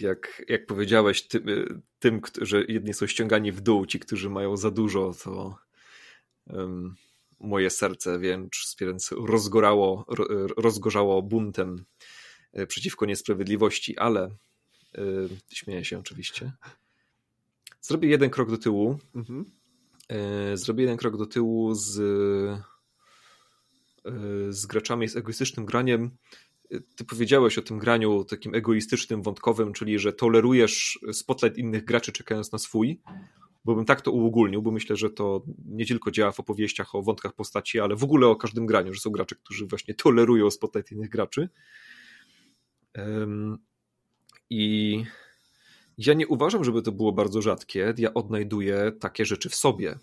Jak, 0.00 0.42
jak 0.48 0.66
powiedziałeś, 0.66 1.28
tym, 1.98 2.20
że 2.40 2.64
jedni 2.68 2.94
są 2.94 3.06
ściągani 3.06 3.52
w 3.52 3.60
dół, 3.60 3.86
ci, 3.86 4.00
którzy 4.00 4.30
mają 4.30 4.56
za 4.56 4.70
dużo, 4.70 5.14
to 5.24 5.56
um, 6.46 6.96
moje 7.40 7.70
serce 7.70 8.18
więc, 8.18 8.76
więc 8.80 9.12
rozgorało, 9.12 10.06
rozgorzało 10.56 11.22
buntem 11.22 11.84
e, 12.52 12.66
przeciwko 12.66 13.06
niesprawiedliwości, 13.06 13.98
ale 13.98 14.30
yy, 14.94 15.28
śmieję 15.52 15.84
się 15.84 15.98
oczywiście. 15.98 16.52
Zrobię 17.80 18.08
jeden 18.08 18.30
krok 18.30 18.50
do 18.50 18.58
tyłu. 18.58 18.98
Mhm. 19.14 19.44
Yy, 20.50 20.56
zrobię 20.56 20.82
jeden 20.82 20.96
krok 20.96 21.16
do 21.16 21.26
tyłu 21.26 21.74
z, 21.74 21.96
yy, 24.04 24.52
z 24.52 24.66
graczami 24.66 25.08
z 25.08 25.16
egoistycznym 25.16 25.66
graniem. 25.66 26.10
Ty 26.96 27.04
powiedziałeś 27.04 27.58
o 27.58 27.62
tym 27.62 27.78
graniu 27.78 28.24
takim 28.24 28.54
egoistycznym, 28.54 29.22
wątkowym, 29.22 29.72
czyli 29.72 29.98
że 29.98 30.12
tolerujesz 30.12 30.98
spotlight 31.12 31.58
innych 31.58 31.84
graczy 31.84 32.12
czekając 32.12 32.52
na 32.52 32.58
swój 32.58 33.00
bo 33.68 33.74
bym 33.74 33.84
tak 33.84 34.00
to 34.00 34.12
uogólnił, 34.12 34.62
bo 34.62 34.70
myślę, 34.70 34.96
że 34.96 35.10
to 35.10 35.42
nie 35.64 35.86
tylko 35.86 36.10
działa 36.10 36.32
w 36.32 36.40
opowieściach 36.40 36.94
o 36.94 37.02
wątkach 37.02 37.32
postaci, 37.32 37.80
ale 37.80 37.96
w 37.96 38.04
ogóle 38.04 38.26
o 38.26 38.36
każdym 38.36 38.66
graniu, 38.66 38.94
że 38.94 39.00
są 39.00 39.10
gracze, 39.10 39.34
którzy 39.34 39.66
właśnie 39.66 39.94
tolerują 39.94 40.50
spotlight 40.50 40.92
innych 40.92 41.08
graczy. 41.08 41.48
I 44.50 45.04
ja 45.98 46.14
nie 46.14 46.26
uważam, 46.26 46.64
żeby 46.64 46.82
to 46.82 46.92
było 46.92 47.12
bardzo 47.12 47.42
rzadkie. 47.42 47.94
Ja 47.98 48.14
odnajduję 48.14 48.92
takie 49.00 49.24
rzeczy 49.24 49.48
w 49.48 49.54
sobie. 49.54 49.98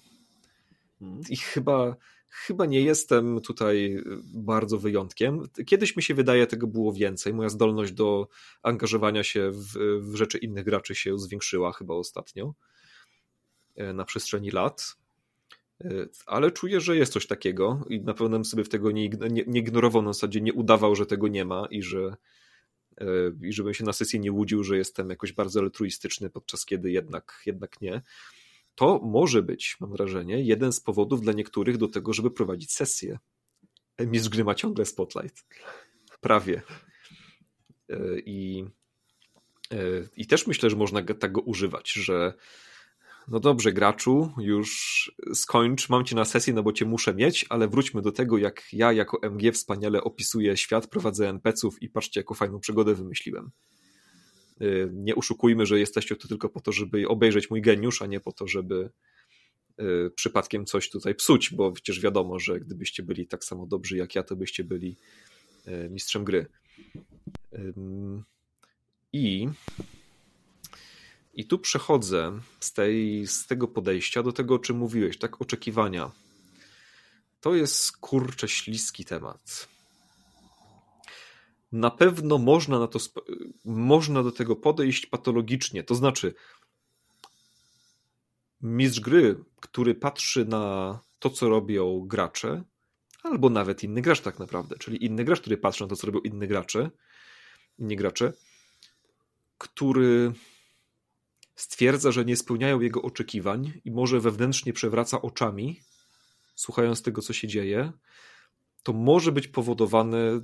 Hmm. 0.99 1.21
I 1.29 1.37
chyba, 1.37 1.95
chyba 2.29 2.65
nie 2.65 2.81
jestem 2.81 3.41
tutaj 3.41 4.03
bardzo 4.33 4.77
wyjątkiem. 4.77 5.41
Kiedyś 5.65 5.95
mi 5.95 6.03
się 6.03 6.13
wydaje, 6.13 6.47
tego 6.47 6.67
było 6.67 6.93
więcej. 6.93 7.33
Moja 7.33 7.49
zdolność 7.49 7.91
do 7.91 8.27
angażowania 8.63 9.23
się 9.23 9.51
w, 9.51 9.77
w 10.01 10.15
rzeczy 10.15 10.37
innych 10.37 10.65
graczy 10.65 10.95
się 10.95 11.19
zwiększyła 11.19 11.71
chyba 11.71 11.93
ostatnio. 11.93 12.53
E, 13.75 13.93
na 13.93 14.05
przestrzeni 14.05 14.51
lat, 14.51 14.97
e, 15.83 15.87
ale 16.25 16.51
czuję, 16.51 16.81
że 16.81 16.97
jest 16.97 17.13
coś 17.13 17.27
takiego 17.27 17.85
i 17.89 18.01
na 18.01 18.13
pewno 18.13 18.29
bym 18.29 18.45
sobie 18.45 18.63
w 18.63 18.69
tego 18.69 18.91
nie, 18.91 19.09
nie, 19.09 19.43
nie 19.47 19.59
ignorował, 19.59 20.01
na 20.01 20.13
zasadzie 20.13 20.41
nie 20.41 20.53
udawał, 20.53 20.95
że 20.95 21.05
tego 21.05 21.27
nie 21.27 21.45
ma 21.45 21.67
i 21.69 21.83
że 21.83 22.15
e, 23.01 23.05
i 23.41 23.53
żebym 23.53 23.73
się 23.73 23.83
na 23.83 23.93
sesji 23.93 24.19
nie 24.19 24.31
łudził, 24.31 24.63
że 24.63 24.77
jestem 24.77 25.09
jakoś 25.09 25.33
bardzo 25.33 25.59
altruistyczny, 25.59 26.29
podczas 26.29 26.65
kiedy 26.65 26.91
jednak, 26.91 27.41
jednak 27.45 27.81
nie. 27.81 28.01
To 28.75 28.99
może 29.03 29.43
być, 29.43 29.77
mam 29.79 29.91
wrażenie, 29.91 30.43
jeden 30.43 30.73
z 30.73 30.79
powodów 30.79 31.21
dla 31.21 31.33
niektórych 31.33 31.77
do 31.77 31.87
tego, 31.87 32.13
żeby 32.13 32.31
prowadzić 32.31 32.73
sesję. 32.73 33.19
Mistrz 33.99 34.29
gry 34.29 34.43
ma 34.43 34.55
ciągle 34.55 34.85
spotlight. 34.85 35.45
Prawie. 36.21 36.61
I, 38.25 38.65
I 40.17 40.27
też 40.27 40.47
myślę, 40.47 40.69
że 40.69 40.75
można 40.75 41.03
tego 41.03 41.41
używać, 41.41 41.91
że 41.91 42.33
no 43.27 43.39
dobrze, 43.39 43.73
graczu, 43.73 44.31
już 44.37 45.11
skończ, 45.33 45.89
mam 45.89 46.05
cię 46.05 46.15
na 46.15 46.25
sesję, 46.25 46.53
no 46.53 46.63
bo 46.63 46.73
cię 46.73 46.85
muszę 46.85 47.13
mieć, 47.13 47.45
ale 47.49 47.67
wróćmy 47.67 48.01
do 48.01 48.11
tego, 48.11 48.37
jak 48.37 48.63
ja 48.73 48.93
jako 48.93 49.19
MG 49.29 49.51
wspaniale 49.51 50.03
opisuję 50.03 50.57
świat, 50.57 50.87
prowadzę 50.87 51.29
NPC-ów 51.29 51.81
i 51.81 51.89
patrzcie, 51.89 52.19
jaką 52.19 52.35
fajną 52.35 52.59
przygodę 52.59 52.95
wymyśliłem. 52.95 53.51
Y, 54.61 54.89
nie 54.93 55.15
uszukujmy, 55.15 55.65
że 55.65 55.79
jesteście 55.79 56.15
tu 56.15 56.27
tylko 56.27 56.49
po 56.49 56.61
to, 56.61 56.71
żeby 56.71 57.07
obejrzeć 57.07 57.49
mój 57.49 57.61
geniusz, 57.61 58.01
a 58.01 58.05
nie 58.05 58.19
po 58.19 58.31
to, 58.31 58.47
żeby 58.47 58.89
y, 59.81 60.11
przypadkiem 60.15 60.65
coś 60.65 60.89
tutaj 60.89 61.15
psuć, 61.15 61.53
bo 61.53 61.71
przecież 61.71 62.01
wiadomo, 62.01 62.39
że 62.39 62.59
gdybyście 62.59 63.03
byli 63.03 63.27
tak 63.27 63.43
samo 63.43 63.67
dobrzy 63.67 63.97
jak 63.97 64.15
ja, 64.15 64.23
to 64.23 64.35
byście 64.35 64.63
byli 64.63 64.97
y, 65.67 65.89
mistrzem 65.89 66.23
gry. 66.23 66.45
I 69.13 69.47
i 71.35 71.45
tu 71.45 71.59
przechodzę 71.59 72.39
z, 72.59 72.73
tej, 72.73 73.27
z 73.27 73.47
tego 73.47 73.67
podejścia 73.67 74.23
do 74.23 74.31
tego, 74.31 74.55
o 74.55 74.59
czym 74.59 74.77
mówiłeś, 74.77 75.17
tak? 75.17 75.41
Oczekiwania. 75.41 76.11
To 77.41 77.55
jest 77.55 77.97
kurczę 77.97 78.47
śliski 78.47 79.05
temat. 79.05 79.67
Na 81.71 81.91
pewno 81.91 82.37
można, 82.37 82.79
na 82.79 82.87
to, 82.87 82.99
można 83.65 84.23
do 84.23 84.31
tego 84.31 84.55
podejść 84.55 85.05
patologicznie. 85.05 85.83
To 85.83 85.95
znaczy, 85.95 86.33
mistrz 88.61 88.99
gry, 88.99 89.43
który 89.61 89.95
patrzy 89.95 90.45
na 90.45 90.99
to, 91.19 91.29
co 91.29 91.49
robią 91.49 91.99
gracze, 92.07 92.63
albo 93.23 93.49
nawet 93.49 93.83
inny 93.83 94.01
gracz, 94.01 94.21
tak 94.21 94.39
naprawdę, 94.39 94.75
czyli 94.77 95.05
inny 95.05 95.23
gracz, 95.23 95.41
który 95.41 95.57
patrzy 95.57 95.83
na 95.83 95.89
to, 95.89 95.95
co 95.95 96.07
robią 96.07 96.19
inni 96.19 96.47
gracze, 96.47 96.89
inni 97.79 97.95
gracze, 97.95 98.33
który 99.57 100.33
stwierdza, 101.55 102.11
że 102.11 102.25
nie 102.25 102.35
spełniają 102.35 102.79
jego 102.79 103.01
oczekiwań 103.01 103.81
i 103.85 103.91
może 103.91 104.19
wewnętrznie 104.19 104.73
przewraca 104.73 105.21
oczami, 105.21 105.81
słuchając 106.55 107.01
tego, 107.01 107.21
co 107.21 107.33
się 107.33 107.47
dzieje, 107.47 107.91
to 108.83 108.93
może 108.93 109.31
być 109.31 109.47
powodowane 109.47 110.41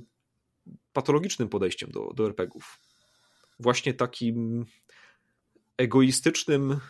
patologicznym 0.92 1.48
podejściem 1.48 1.90
do, 1.90 2.12
do 2.14 2.26
RPGów. 2.26 2.78
Właśnie 3.60 3.94
takim 3.94 4.66
egoistycznym, 5.76 6.80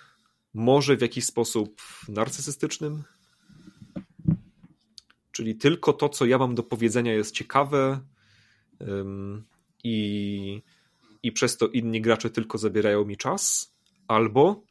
może 0.55 0.97
w 0.97 1.01
jakiś 1.01 1.25
sposób 1.25 1.83
narcysystycznym. 2.09 3.03
Czyli 5.33 5.57
tylko 5.57 5.93
to, 5.93 6.09
co 6.09 6.27
ja 6.27 6.39
mam 6.39 6.55
do 6.55 6.63
powiedzenia, 6.63 7.13
jest 7.13 7.35
ciekawe 7.35 8.01
i, 9.85 10.63
i 11.23 11.33
przez 11.33 11.57
to 11.57 11.69
inni 11.69 12.01
gracze 12.01 12.31
tylko 12.31 12.59
zabierają 12.59 13.05
mi 13.05 13.17
czas 13.17 13.72
albo 14.09 14.65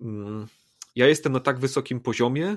mm, 0.00 0.46
ja 0.96 1.06
jestem 1.06 1.32
na 1.32 1.40
tak 1.40 1.58
wysokim 1.58 2.00
poziomie 2.00 2.56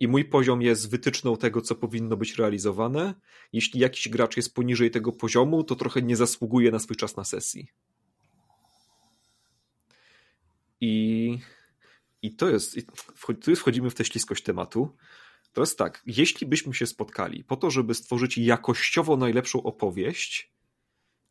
i 0.00 0.08
mój 0.08 0.24
poziom 0.24 0.62
jest 0.62 0.90
wytyczną 0.90 1.36
tego, 1.36 1.60
co 1.60 1.74
powinno 1.74 2.16
być 2.16 2.36
realizowane. 2.36 3.14
Jeśli 3.52 3.80
jakiś 3.80 4.08
gracz 4.08 4.36
jest 4.36 4.54
poniżej 4.54 4.90
tego 4.90 5.12
poziomu, 5.12 5.64
to 5.64 5.74
trochę 5.76 6.02
nie 6.02 6.16
zasługuje 6.16 6.70
na 6.70 6.78
swój 6.78 6.96
czas 6.96 7.16
na 7.16 7.24
sesji. 7.24 7.68
I, 10.80 11.38
i 12.22 12.34
to 12.34 12.48
jest, 12.50 12.76
tu 13.44 13.56
wchodzimy 13.56 13.90
w 13.90 13.94
tę 13.94 14.04
śliskość 14.04 14.42
tematu. 14.42 14.96
Jest 15.56 15.78
tak, 15.78 16.02
jeśli 16.06 16.46
byśmy 16.46 16.74
się 16.74 16.86
spotkali 16.86 17.44
po 17.44 17.56
to, 17.56 17.70
żeby 17.70 17.94
stworzyć 17.94 18.38
jakościowo 18.38 19.16
najlepszą 19.16 19.62
opowieść, 19.62 20.52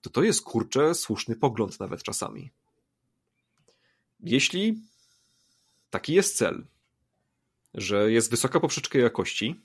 to 0.01 0.09
to 0.09 0.23
jest 0.23 0.41
kurczę 0.41 0.95
słuszny 0.95 1.35
pogląd 1.35 1.79
nawet 1.79 2.03
czasami. 2.03 2.51
Jeśli 4.23 4.81
taki 5.89 6.13
jest 6.13 6.37
cel, 6.37 6.67
że 7.73 8.11
jest 8.11 8.31
wysoka 8.31 8.59
poprzeczka 8.59 8.99
jakości 8.99 9.61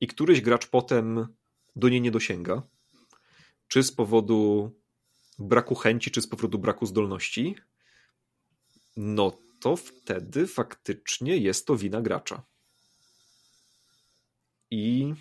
i 0.00 0.06
któryś 0.06 0.40
gracz 0.40 0.66
potem 0.66 1.26
do 1.76 1.88
niej 1.88 2.00
nie 2.00 2.10
dosięga, 2.10 2.62
czy 3.68 3.82
z 3.82 3.92
powodu 3.92 4.70
braku 5.38 5.74
chęci, 5.74 6.10
czy 6.10 6.22
z 6.22 6.26
powodu 6.26 6.58
braku 6.58 6.86
zdolności, 6.86 7.56
no 8.96 9.38
to 9.60 9.76
wtedy 9.76 10.46
faktycznie 10.46 11.36
jest 11.36 11.66
to 11.66 11.76
wina 11.76 12.02
gracza. 12.02 12.42
I 14.70 15.14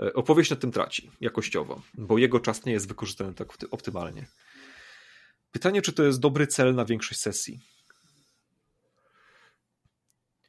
e, 0.00 0.12
opowieść 0.12 0.50
na 0.50 0.56
tym 0.56 0.72
traci 0.72 1.10
jakościowo, 1.20 1.82
bo 1.94 2.18
jego 2.18 2.40
czas 2.40 2.64
nie 2.64 2.72
jest 2.72 2.88
wykorzystany 2.88 3.34
tak 3.34 3.48
optymalnie. 3.70 4.26
Pytanie, 5.52 5.82
czy 5.82 5.92
to 5.92 6.02
jest 6.02 6.20
dobry 6.20 6.46
cel 6.46 6.74
na 6.74 6.84
większość 6.84 7.20
sesji? 7.20 7.77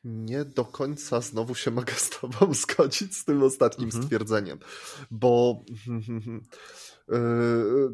Nie 0.03 0.45
do 0.45 0.65
końca 0.65 1.21
znowu 1.21 1.55
się 1.55 1.71
mogę 1.71 1.93
z 1.93 2.09
Tobą 2.09 2.53
zgodzić 2.61 3.17
z 3.17 3.25
tym 3.25 3.43
ostatnim 3.43 3.87
mhm. 3.87 4.03
stwierdzeniem, 4.03 4.59
bo 5.11 5.63
y, 7.09 7.15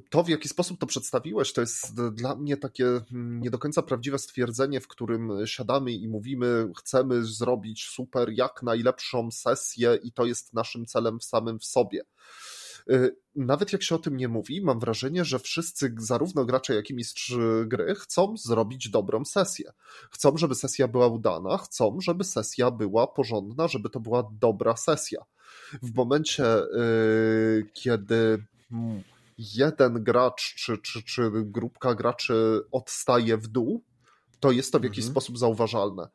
to, 0.10 0.24
w 0.24 0.30
jaki 0.30 0.50
sposób 0.50 0.80
to 0.80 0.86
przedstawiłeś, 0.86 1.54
to 1.54 1.62
jest 1.62 2.02
dla 2.12 2.36
mnie 2.36 2.58
takie 2.58 2.88
mm, 2.88 3.40
nie 3.40 3.50
do 3.50 3.60
końca 3.60 3.82
prawdziwe 3.82 4.20
stwierdzenie, 4.20 4.82
w 4.82 4.88
którym 4.88 5.32
siadamy 5.46 5.92
i 5.92 6.08
mówimy, 6.08 6.72
chcemy 6.78 7.26
zrobić 7.26 7.86
super, 7.86 8.30
jak 8.34 8.64
najlepszą 8.64 9.32
sesję, 9.32 10.00
i 10.04 10.12
to 10.12 10.26
jest 10.26 10.54
naszym 10.54 10.86
celem 10.86 11.20
w 11.20 11.24
samym 11.24 11.60
w 11.60 11.66
sobie. 11.66 12.02
Y, 12.90 13.16
nawet 13.36 13.74
jak 13.74 13.84
się 13.84 13.96
o 13.96 14.00
tym 14.00 14.18
nie 14.18 14.28
mówi, 14.28 14.62
mam 14.62 14.80
wrażenie, 14.80 15.26
że 15.26 15.40
wszyscy, 15.40 15.96
zarówno 15.98 16.46
gracze, 16.46 16.76
jak 16.76 16.90
i 16.90 16.94
mistrz 16.94 17.34
gry, 17.66 17.96
chcą 17.96 18.38
zrobić 18.38 18.90
dobrą 18.90 19.26
sesję. 19.26 19.72
Chcą, 20.12 20.38
żeby 20.38 20.56
sesja 20.56 20.88
była 20.88 21.08
udana, 21.08 21.58
chcą, 21.58 21.98
żeby 22.02 22.24
sesja 22.24 22.72
była 22.72 23.08
porządna, 23.08 23.68
żeby 23.68 23.90
to 23.90 24.00
była 24.00 24.30
dobra 24.32 24.76
sesja. 24.76 25.26
W 25.84 25.96
momencie, 25.96 26.44
yy, 26.44 27.70
kiedy 27.74 28.44
jeden 29.38 30.04
gracz 30.04 30.56
czy, 30.56 30.78
czy, 30.78 31.04
czy 31.04 31.32
grupka 31.34 31.96
graczy 31.96 32.62
odstaje 32.72 33.38
w 33.38 33.48
dół, 33.48 33.84
to 34.40 34.52
jest 34.52 34.72
to 34.72 34.80
w 34.80 34.84
jakiś 34.84 35.06
mhm. 35.06 35.12
sposób 35.12 35.38
zauważalne 35.38 36.10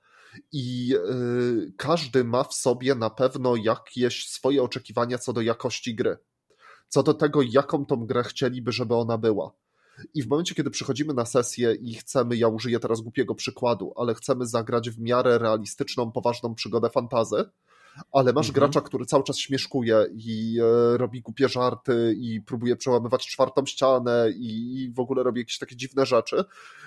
i 0.53 0.95
y, 0.95 1.73
każdy 1.77 2.25
ma 2.25 2.45
w 2.45 2.55
sobie 2.55 2.95
na 2.95 3.11
pewno 3.11 3.57
jakieś 3.57 4.29
swoje 4.29 4.62
oczekiwania 4.62 5.18
co 5.18 5.33
do 5.33 5.41
jakości 5.41 5.95
gry, 5.95 6.16
co 6.91 7.03
do 7.03 7.14
tego, 7.14 7.43
jaką 7.43 7.86
tą 7.86 8.07
grę 8.07 8.22
chcieliby, 8.22 8.72
żeby 8.72 8.95
ona 8.95 9.18
była. 9.18 9.53
I 10.14 10.22
w 10.22 10.28
momencie, 10.28 10.55
kiedy 10.55 10.70
przychodzimy 10.70 11.14
na 11.14 11.24
sesję 11.24 11.74
i 11.74 11.95
chcemy, 11.95 12.36
ja 12.36 12.49
użyję 12.49 12.80
teraz 12.80 13.01
głupiego 13.01 13.34
przykładu, 13.34 13.93
ale 13.97 14.14
chcemy 14.14 14.47
zagrać 14.47 14.91
w 14.91 15.01
miarę 15.01 15.38
realistyczną, 15.38 16.12
poważną 16.12 16.55
przygodę 16.55 16.91
fantazy, 16.91 17.45
ale 18.12 18.32
masz 18.32 18.49
mhm. 18.49 18.55
gracza, 18.55 18.80
który 18.80 19.07
cały 19.07 19.24
czas 19.24 19.38
śmieszkuje 19.38 20.07
i 20.14 20.59
e, 20.61 20.99
robi 20.99 21.20
głupie 21.20 21.49
żarty 21.49 22.14
i 22.18 22.41
próbuje 22.41 22.76
przełamywać 22.76 23.26
czwartą 23.26 23.66
ścianę 23.66 24.30
i, 24.36 24.82
i 24.82 24.93
w 24.93 25.01
ogóle 25.01 25.22
robi 25.22 25.41
jakieś 25.41 25.59
takie 25.59 25.76
dziwne 25.76 26.07
rzeczy, 26.07 26.45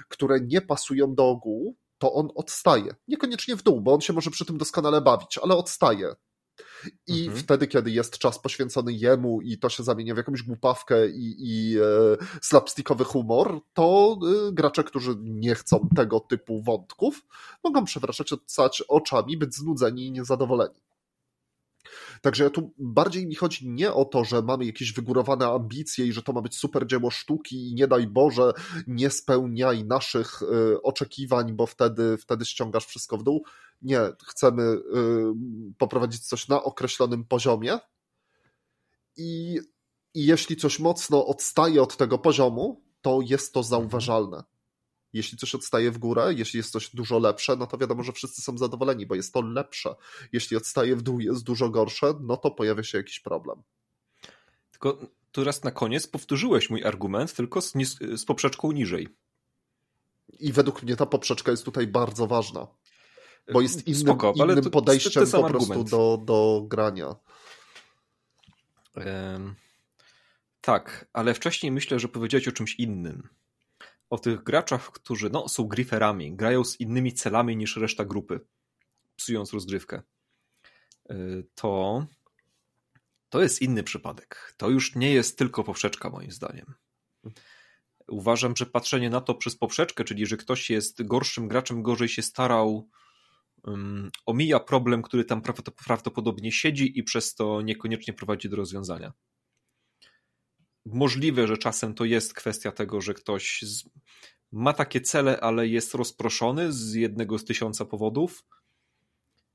które 0.10 0.40
nie 0.42 0.62
pasują 0.62 1.16
do 1.16 1.30
ogółu, 1.30 1.76
to 1.98 2.14
on 2.14 2.30
odstaje. 2.36 2.96
Niekoniecznie 3.08 3.56
w 3.56 3.64
dół, 3.64 3.82
bo 3.82 3.94
on 3.94 4.02
się 4.02 4.14
może 4.14 4.32
przy 4.32 4.46
tym 4.46 4.58
doskonale 4.58 5.02
bawić, 5.02 5.38
ale 5.38 5.56
odstaje. 5.56 6.16
I 7.08 7.26
mhm. 7.26 7.44
wtedy, 7.44 7.68
kiedy 7.68 7.92
jest 7.92 8.18
czas 8.18 8.40
poświęcony 8.40 8.94
jemu 8.94 9.42
i 9.42 9.58
to 9.58 9.70
się 9.70 9.84
zamienia 9.84 10.14
w 10.14 10.18
jakąś 10.18 10.44
głupawkę 10.44 11.08
i, 11.08 11.36
i 11.40 11.78
e, 11.78 11.82
slapstickowy 12.42 13.04
humor, 13.04 13.60
to 13.74 14.18
e, 14.48 14.52
gracze, 14.52 14.84
którzy 14.84 15.16
nie 15.20 15.56
chcą 15.56 15.90
tego 15.96 16.20
typu 16.20 16.62
wątków, 16.62 17.26
mogą 17.64 17.86
przewracać 17.86 18.34
oczami, 18.88 19.38
być 19.38 19.56
znudzeni 19.56 20.06
i 20.06 20.12
niezadowoleni. 20.12 20.93
Także 22.24 22.50
tu 22.50 22.74
bardziej 22.78 23.28
mi 23.28 23.36
chodzi 23.36 23.70
nie 23.70 23.94
o 23.94 24.06
to, 24.06 24.24
że 24.24 24.42
mamy 24.42 24.66
jakieś 24.66 24.94
wygórowane 24.94 25.48
ambicje 25.48 26.06
i 26.06 26.14
że 26.14 26.24
to 26.24 26.34
ma 26.34 26.42
być 26.42 26.58
super 26.58 26.88
dzieło 26.88 27.12
sztuki 27.12 27.70
i 27.70 27.74
nie 27.74 27.88
daj 27.88 28.08
Boże, 28.08 28.52
nie 28.88 29.10
spełniaj 29.10 29.86
naszych 29.86 30.42
y, 30.42 30.82
oczekiwań, 30.82 31.54
bo 31.54 31.66
wtedy, 31.66 32.18
wtedy 32.18 32.46
ściągasz 32.46 32.86
wszystko 32.86 33.18
w 33.18 33.24
dół. 33.24 33.46
Nie, 33.82 34.00
chcemy 34.26 34.64
y, 34.64 34.80
poprowadzić 35.78 36.28
coś 36.28 36.48
na 36.48 36.64
określonym 36.64 37.26
poziomie 37.26 37.80
i, 39.18 39.60
i 40.14 40.26
jeśli 40.26 40.56
coś 40.56 40.80
mocno 40.80 41.26
odstaje 41.26 41.82
od 41.82 41.98
tego 41.98 42.18
poziomu, 42.18 42.82
to 43.02 43.20
jest 43.22 43.54
to 43.54 43.60
mhm. 43.60 43.70
zauważalne 43.70 44.44
jeśli 45.14 45.38
coś 45.38 45.56
odstaje 45.56 45.92
w 45.92 45.98
górę, 45.98 46.34
jeśli 46.38 46.58
jest 46.58 46.72
coś 46.72 46.96
dużo 46.96 47.20
lepsze, 47.20 47.56
no 47.56 47.68
to 47.68 47.78
wiadomo, 47.78 48.04
że 48.04 48.12
wszyscy 48.12 48.42
są 48.42 48.58
zadowoleni, 48.58 49.06
bo 49.06 49.16
jest 49.16 49.34
to 49.34 49.42
lepsze. 49.42 49.96
Jeśli 50.32 50.58
odstaje 50.58 50.96
w 50.96 51.02
dół, 51.02 51.20
jest 51.20 51.44
dużo 51.44 51.70
gorsze, 51.70 52.14
no 52.22 52.38
to 52.38 52.52
pojawia 52.52 52.84
się 52.84 52.98
jakiś 52.98 53.20
problem. 53.20 53.64
Tylko 54.72 54.98
tu 55.32 55.44
raz 55.44 55.64
na 55.64 55.72
koniec 55.72 56.08
powtórzyłeś 56.08 56.70
mój 56.70 56.84
argument, 56.84 57.34
tylko 57.34 57.62
z, 57.62 57.74
z 58.16 58.26
poprzeczką 58.26 58.72
niżej. 58.72 59.08
I 60.40 60.52
według 60.52 60.84
mnie 60.84 60.96
ta 60.96 61.06
poprzeczka 61.06 61.52
jest 61.52 61.66
tutaj 61.66 61.88
bardzo 61.88 62.28
ważna. 62.28 62.68
Bo 63.54 63.62
jest 63.62 63.88
innym, 63.88 64.02
Spoko, 64.02 64.34
innym 64.36 64.72
podejściem 64.72 65.32
po 65.32 65.50
prostu 65.50 65.84
do, 65.84 66.20
do 66.26 66.64
grania. 66.68 67.16
Um, 68.96 69.56
tak, 70.62 71.08
ale 71.14 71.34
wcześniej 71.34 71.72
myślę, 71.72 72.00
że 72.00 72.08
powiedziałeś 72.08 72.48
o 72.48 72.52
czymś 72.52 72.76
innym 72.76 73.30
o 74.14 74.18
tych 74.18 74.44
graczach, 74.44 74.92
którzy 74.92 75.30
no, 75.30 75.50
są 75.50 75.68
griferami, 75.68 76.36
grają 76.36 76.64
z 76.64 76.80
innymi 76.80 77.14
celami 77.14 77.58
niż 77.58 77.78
reszta 77.78 78.06
grupy, 78.06 78.40
psując 79.16 79.54
rozgrywkę, 79.54 80.02
y, 81.12 81.48
to 81.56 82.06
to 83.30 83.42
jest 83.42 83.62
inny 83.62 83.84
przypadek. 83.84 84.54
To 84.58 84.70
już 84.70 84.96
nie 84.96 85.14
jest 85.14 85.38
tylko 85.38 85.64
poprzeczka, 85.64 86.10
moim 86.10 86.32
zdaniem. 86.32 86.74
Uważam, 88.08 88.56
że 88.56 88.66
patrzenie 88.66 89.10
na 89.10 89.22
to 89.22 89.36
przez 89.36 89.56
poprzeczkę, 89.56 90.04
czyli 90.04 90.26
że 90.26 90.38
ktoś 90.38 90.70
jest 90.70 91.04
gorszym 91.04 91.48
graczem, 91.48 91.84
gorzej 91.84 92.08
się 92.08 92.22
starał, 92.22 92.90
um, 93.64 94.10
omija 94.26 94.60
problem, 94.60 95.02
który 95.02 95.26
tam 95.26 95.42
prawdopodobnie 95.86 96.52
siedzi 96.52 97.00
i 97.00 97.04
przez 97.04 97.36
to 97.36 97.62
niekoniecznie 97.62 98.14
prowadzi 98.14 98.50
do 98.50 98.56
rozwiązania. 98.56 99.14
Możliwe, 100.86 101.48
że 101.48 101.58
czasem 101.58 101.94
to 101.94 102.06
jest 102.06 102.34
kwestia 102.34 102.72
tego, 102.72 103.02
że 103.02 103.14
ktoś 103.14 103.62
z... 103.62 103.90
ma 104.52 104.74
takie 104.74 105.02
cele, 105.02 105.40
ale 105.40 105.68
jest 105.68 105.94
rozproszony 105.94 106.74
z 106.74 106.94
jednego 106.94 107.40
z 107.40 107.46
tysiąca 107.46 107.86
powodów. 107.86 108.44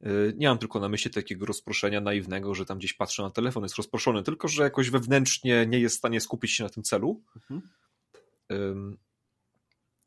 Y, 0.07 0.35
nie 0.37 0.49
mam 0.49 0.59
tylko 0.59 0.81
na 0.81 0.89
myśli 0.89 1.11
takiego 1.11 1.47
rozproszenia 1.47 2.01
naiwnego, 2.01 2.55
że 2.55 2.67
tam 2.67 2.79
gdzieś 2.79 2.93
patrzę 2.93 3.23
na 3.23 3.31
telefon, 3.31 3.63
jest 3.63 3.77
rozproszony, 3.77 4.23
tylko 4.23 4.49
że 4.49 4.63
jakoś 4.63 4.91
wewnętrznie 4.91 5.67
nie 5.67 5.79
jest 5.79 5.97
w 5.97 5.99
stanie 5.99 6.21
skupić 6.21 6.53
się 6.53 6.65
na 6.65 6.71
tym 6.71 6.83
celu. 6.83 7.23
Mhm. 7.37 7.63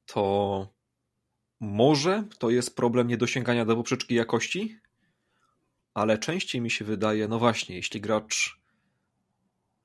To 0.05 0.67
może 1.59 2.23
to 2.39 2.49
jest 2.49 2.75
problem 2.75 3.07
niedosięgania 3.07 3.65
do 3.65 3.75
poprzeczki 3.75 4.15
jakości, 4.15 4.77
ale 5.93 6.17
częściej 6.17 6.61
mi 6.61 6.71
się 6.71 6.85
wydaje, 6.85 7.27
no 7.27 7.39
właśnie, 7.39 7.75
jeśli 7.75 8.01
gracz 8.01 8.60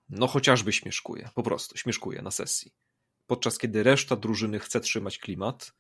no 0.09 0.27
chociażby 0.27 0.73
śmieszkuje, 0.73 1.29
po 1.35 1.43
prostu 1.43 1.79
śmieszkuje 1.79 2.23
na 2.23 2.31
sesji. 2.31 2.73
Podczas 3.27 3.59
kiedy 3.59 3.83
reszta 3.83 4.17
drużyny 4.17 4.59
chce 4.59 4.81
trzymać 4.81 5.19
klimat, 5.19 5.73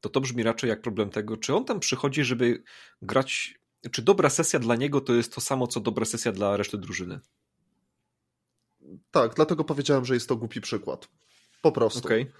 to 0.00 0.08
to 0.08 0.20
brzmi 0.20 0.42
raczej 0.42 0.70
jak 0.70 0.82
problem 0.82 1.10
tego, 1.10 1.36
czy 1.36 1.54
on 1.54 1.64
tam 1.64 1.80
przychodzi, 1.80 2.24
żeby 2.24 2.62
grać, 3.02 3.54
czy 3.92 4.02
dobra 4.02 4.30
sesja 4.30 4.58
dla 4.58 4.76
niego 4.76 5.00
to 5.00 5.14
jest 5.14 5.34
to 5.34 5.40
samo, 5.40 5.66
co 5.66 5.80
dobra 5.80 6.04
sesja 6.04 6.32
dla 6.32 6.56
reszty 6.56 6.78
drużyny. 6.78 7.20
Tak, 9.10 9.34
dlatego 9.34 9.64
powiedziałem, 9.64 10.04
że 10.04 10.14
jest 10.14 10.28
to 10.28 10.36
głupi 10.36 10.60
przykład. 10.60 11.08
Po 11.62 11.72
prostu. 11.72 12.00
Okay. 12.00 12.32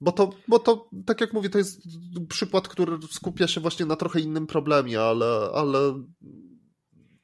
Bo 0.00 0.12
to, 0.12 0.30
bo 0.48 0.58
to, 0.58 0.88
tak 1.06 1.20
jak 1.20 1.32
mówię, 1.32 1.50
to 1.50 1.58
jest 1.58 1.80
przykład, 2.28 2.68
który 2.68 2.98
skupia 3.10 3.48
się 3.48 3.60
właśnie 3.60 3.86
na 3.86 3.96
trochę 3.96 4.20
innym 4.20 4.46
problemie, 4.46 5.00
ale, 5.00 5.50
ale 5.54 6.02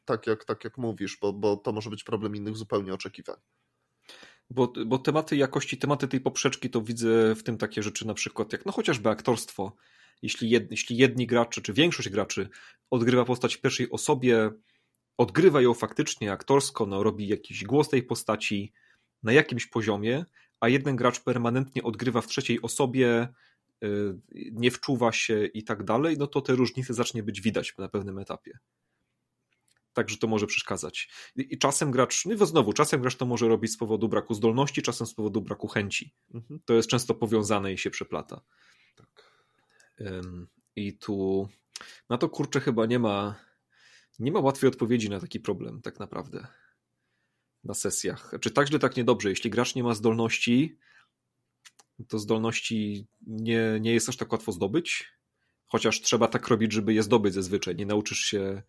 tak 0.09 0.27
jak, 0.27 0.45
tak 0.45 0.65
jak 0.65 0.79
mówisz, 0.79 1.19
bo, 1.21 1.33
bo 1.33 1.57
to 1.57 1.73
może 1.73 1.91
być 1.91 2.05
problem 2.05 2.37
innych 2.37 2.57
zupełnie 2.57 2.95
oczekiwań. 2.95 3.37
Bo, 4.51 4.73
bo 4.87 4.99
tematy 4.99 5.37
jakości, 5.37 5.79
tematy 5.79 6.09
tej 6.09 6.21
poprzeczki 6.21 6.71
to 6.71 6.83
widzę 6.83 7.35
w 7.35 7.43
tym 7.43 7.59
takie 7.59 7.83
rzeczy 7.83 8.07
na 8.07 8.15
przykład 8.15 8.53
jak 8.53 8.67
no 8.67 8.73
chociażby 8.73 9.09
aktorstwo. 9.09 9.73
Jeśli, 10.23 10.51
jeśli 10.71 10.97
jedni 10.97 11.27
gracze, 11.27 11.61
czy 11.61 11.73
większość 11.73 12.09
graczy 12.09 12.49
odgrywa 12.91 13.25
postać 13.25 13.57
w 13.57 13.61
pierwszej 13.61 13.91
osobie, 13.91 14.51
odgrywa 15.19 15.61
ją 15.61 15.75
faktycznie 15.75 16.33
aktorsko, 16.33 16.87
no, 16.87 17.03
robi 17.03 17.29
jakiś 17.29 17.65
głos 17.65 17.89
tej 17.89 18.03
postaci 18.03 18.73
na 19.23 19.33
jakimś 19.33 19.67
poziomie, 19.67 20.25
a 20.61 20.69
jeden 20.69 20.97
gracz 20.97 21.21
permanentnie 21.21 21.83
odgrywa 21.83 22.21
w 22.21 22.27
trzeciej 22.27 22.63
osobie, 22.63 23.29
yy, 23.81 24.21
nie 24.53 24.71
wczuwa 24.71 25.13
się 25.13 25.47
i 25.47 25.65
tak 25.65 25.85
dalej, 25.85 26.17
no 26.19 26.27
to 26.27 26.41
te 26.41 26.55
różnice 26.55 26.95
zacznie 26.95 27.23
być 27.23 27.41
widać 27.41 27.75
na 27.79 27.89
pewnym 27.89 28.19
etapie 28.19 28.59
także 29.99 30.17
to 30.17 30.27
może 30.27 30.47
przeszkadzać. 30.47 31.09
I, 31.37 31.59
czasem 31.59 31.91
gracz, 31.91 32.27
no 32.27 32.35
i 32.35 32.47
znowu, 32.47 32.73
czasem 32.73 33.01
gracz 33.01 33.17
to 33.17 33.27
może 33.27 33.49
robić 33.49 33.73
z 33.73 33.77
powodu 33.77 34.09
braku 34.09 34.35
zdolności, 34.35 34.83
czasem 34.83 35.07
z 35.07 35.15
powodu 35.15 35.41
braku 35.43 35.69
chęci. 35.69 36.15
Mhm. 36.35 36.61
To 36.65 36.75
jest 36.75 36.89
często 36.89 37.15
powiązane 37.15 37.73
i 37.73 37.79
się 37.79 37.91
przeplata. 37.91 38.41
Tak. 38.97 39.33
I 40.77 40.99
tu 40.99 41.49
na 42.09 42.19
to 42.19 42.29
kurczę 42.29 42.61
chyba 42.61 42.87
nie 42.87 42.99
ma 42.99 43.35
nie 44.19 44.33
ma 44.33 44.41
łatwej 44.41 44.69
odpowiedzi 44.69 45.11
na 45.11 45.21
taki 45.21 45.41
problem 45.41 45.83
tak 45.83 45.99
naprawdę 45.99 46.47
na 47.65 47.75
sesjach. 47.75 48.33
Czy 48.41 48.51
tak 48.51 48.69
źle, 48.69 48.79
tak 48.79 48.97
niedobrze. 48.97 49.31
Jeśli 49.31 49.51
gracz 49.51 49.75
nie 49.75 49.83
ma 49.83 49.95
zdolności, 49.95 50.79
to 52.09 52.19
zdolności 52.19 53.07
nie, 53.27 53.79
nie 53.81 53.93
jest 53.93 54.09
aż 54.09 54.17
tak 54.17 54.33
łatwo 54.33 54.53
zdobyć, 54.53 55.13
chociaż 55.67 56.01
trzeba 56.01 56.29
tak 56.29 56.49
robić, 56.49 56.73
żeby 56.73 56.95
je 56.95 57.03
zdobyć 57.03 57.35
zazwyczaj. 57.35 57.77
Nie 57.77 57.87
nauczysz 57.87 58.21
się 58.21 58.63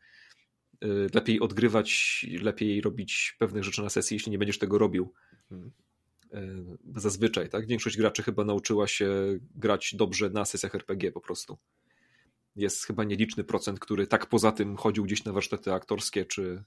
lepiej 1.14 1.39
odgrywać, 1.39 2.26
lepiej 2.41 2.81
robić 2.81 3.35
pewnych 3.39 3.64
rzeczy 3.64 3.81
na 3.81 3.89
sesji, 3.89 4.15
jeśli 4.15 4.31
nie 4.31 4.38
będziesz 4.38 4.60
tego 4.60 4.77
robił. 4.77 5.14
Mhm. 5.51 5.72
Y, 6.34 6.77
zazwyczaj, 6.95 7.49
tak? 7.49 7.68
Większość 7.68 7.97
graczy 7.97 8.23
chyba 8.23 8.43
nauczyła 8.43 8.88
się 8.88 9.39
grać 9.56 9.95
dobrze 9.95 10.30
na 10.30 10.45
sesjach 10.45 10.76
RPG 10.76 11.11
po 11.11 11.22
prostu. 11.22 11.57
Jest 12.56 12.85
chyba 12.85 13.03
nieliczny 13.03 13.43
procent, 13.43 13.80
który 13.80 14.07
tak 14.07 14.26
poza 14.26 14.51
tym 14.51 14.76
chodził 14.76 15.03
gdzieś 15.03 15.23
na 15.23 15.34
warsztaty 15.34 15.73
aktorskie, 15.73 16.26
czy, 16.26 16.64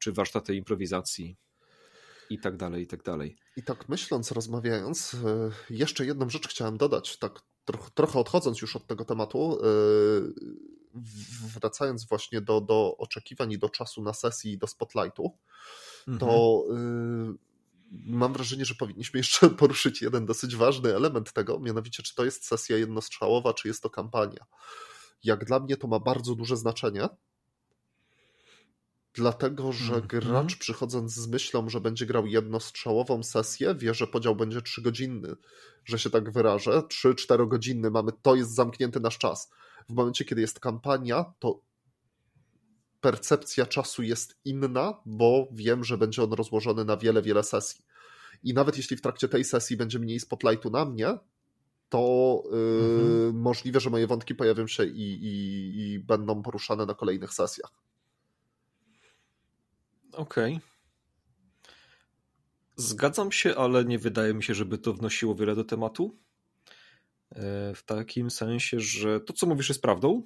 czy 0.00 0.12
warsztaty 0.12 0.54
improwizacji 0.54 1.36
i 2.30 2.38
tak 2.38 2.56
dalej, 2.56 2.82
i 2.82 2.86
tak 2.86 3.02
dalej. 3.02 3.36
I 3.56 3.62
tak 3.62 3.88
myśląc, 3.88 4.32
rozmawiając, 4.32 5.14
y, 5.14 5.18
jeszcze 5.70 6.06
jedną 6.06 6.30
rzecz 6.30 6.48
chciałem 6.48 6.76
dodać, 6.76 7.18
tak 7.18 7.40
trochę 7.94 8.18
odchodząc 8.18 8.60
już 8.60 8.76
od 8.76 8.86
tego 8.86 9.04
tematu, 9.04 9.58
wracając 11.54 12.08
właśnie 12.08 12.40
do, 12.40 12.60
do 12.60 12.96
oczekiwań 12.96 13.52
i 13.52 13.58
do 13.58 13.68
czasu 13.68 14.02
na 14.02 14.12
sesji 14.12 14.52
i 14.52 14.58
do 14.58 14.66
spotlightu, 14.66 15.38
to 16.18 16.64
mhm. 16.68 17.30
y, 17.30 17.52
mam 17.92 18.32
wrażenie, 18.32 18.64
że 18.64 18.74
powinniśmy 18.74 19.18
jeszcze 19.18 19.50
poruszyć 19.60 20.02
jeden 20.02 20.26
dosyć 20.26 20.56
ważny 20.56 20.96
element 20.96 21.32
tego, 21.32 21.60
mianowicie 21.60 22.02
czy 22.02 22.14
to 22.14 22.24
jest 22.24 22.46
sesja 22.46 22.76
jednostrzałowa, 22.76 23.54
czy 23.54 23.68
jest 23.68 23.82
to 23.82 23.90
kampania. 23.90 24.46
Jak 25.24 25.44
dla 25.44 25.60
mnie 25.60 25.76
to 25.76 25.88
ma 25.88 26.00
bardzo 26.00 26.34
duże 26.34 26.56
znaczenie, 26.56 27.08
dlatego 29.14 29.72
że 29.72 29.94
mm 29.94 30.04
-hmm. 30.04 30.06
gracz 30.06 30.56
przychodząc 30.56 31.14
z 31.14 31.28
myślą, 31.28 31.68
że 31.68 31.80
będzie 31.80 32.06
grał 32.06 32.26
jednostrzałową 32.26 33.22
sesję, 33.22 33.74
wie, 33.74 33.94
że 33.94 34.06
podział 34.06 34.36
będzie 34.36 34.62
trzygodzinny, 34.62 35.36
że 35.84 35.98
się 35.98 36.10
tak 36.10 36.32
wyrażę, 36.32 36.70
3-4 36.70 37.48
godziny 37.48 37.90
mamy, 37.90 38.12
to 38.22 38.34
jest 38.34 38.54
zamknięty 38.54 39.00
nasz 39.00 39.18
czas. 39.18 39.50
W 39.88 39.92
momencie, 39.92 40.24
kiedy 40.24 40.40
jest 40.40 40.60
kampania, 40.60 41.24
to 41.38 41.60
percepcja 43.00 43.66
czasu 43.66 44.02
jest 44.02 44.36
inna, 44.44 45.00
bo 45.06 45.48
wiem, 45.52 45.84
że 45.84 45.98
będzie 45.98 46.22
on 46.22 46.32
rozłożony 46.32 46.84
na 46.84 46.96
wiele, 46.96 47.22
wiele 47.22 47.42
sesji. 47.42 47.84
I 48.42 48.54
nawet 48.54 48.76
jeśli 48.76 48.96
w 48.96 49.00
trakcie 49.00 49.28
tej 49.28 49.44
sesji 49.44 49.76
będzie 49.76 49.98
mniej 49.98 50.20
spotlightu 50.20 50.70
na 50.70 50.84
mnie, 50.84 51.18
to 51.88 52.42
yy, 52.52 52.58
mhm. 52.58 53.40
możliwe, 53.40 53.80
że 53.80 53.90
moje 53.90 54.06
wątki 54.06 54.34
pojawią 54.34 54.66
się 54.66 54.84
i, 54.84 55.24
i, 55.24 55.92
i 55.92 55.98
będą 55.98 56.42
poruszane 56.42 56.86
na 56.86 56.94
kolejnych 56.94 57.32
sesjach. 57.32 57.72
Okej. 60.12 60.54
Okay. 60.56 60.72
Zgadzam 62.76 63.32
się, 63.32 63.56
ale 63.56 63.84
nie 63.84 63.98
wydaje 63.98 64.34
mi 64.34 64.42
się, 64.42 64.54
żeby 64.54 64.78
to 64.78 64.92
wnosiło 64.92 65.34
wiele 65.34 65.54
do 65.54 65.64
tematu. 65.64 66.16
W 67.74 67.82
takim 67.86 68.30
sensie, 68.30 68.80
że 68.80 69.20
to, 69.20 69.32
co 69.32 69.46
mówisz, 69.46 69.68
jest 69.68 69.82
prawdą, 69.82 70.22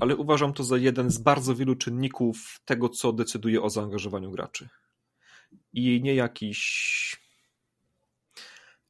ale 0.00 0.16
uważam 0.16 0.52
to 0.52 0.64
za 0.64 0.76
jeden 0.76 1.10
z 1.10 1.18
bardzo 1.18 1.54
wielu 1.54 1.76
czynników 1.76 2.60
tego, 2.64 2.88
co 2.88 3.12
decyduje 3.12 3.62
o 3.62 3.70
zaangażowaniu 3.70 4.30
graczy. 4.30 4.68
I 5.72 6.00
nie 6.02 6.14
jakiś. 6.14 7.22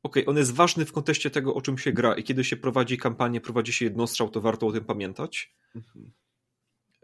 Okej, 0.02 0.22
okay, 0.22 0.30
on 0.30 0.38
jest 0.38 0.54
ważny 0.54 0.84
w 0.84 0.92
kontekście 0.92 1.30
tego, 1.30 1.54
o 1.54 1.62
czym 1.62 1.78
się 1.78 1.92
gra, 1.92 2.14
i 2.14 2.22
kiedy 2.22 2.44
się 2.44 2.56
prowadzi 2.56 2.98
kampanię, 2.98 3.40
prowadzi 3.40 3.72
się 3.72 3.84
jednostrzał, 3.84 4.30
to 4.30 4.40
warto 4.40 4.66
o 4.66 4.72
tym 4.72 4.84
pamiętać. 4.84 5.54
Mhm. 5.74 6.12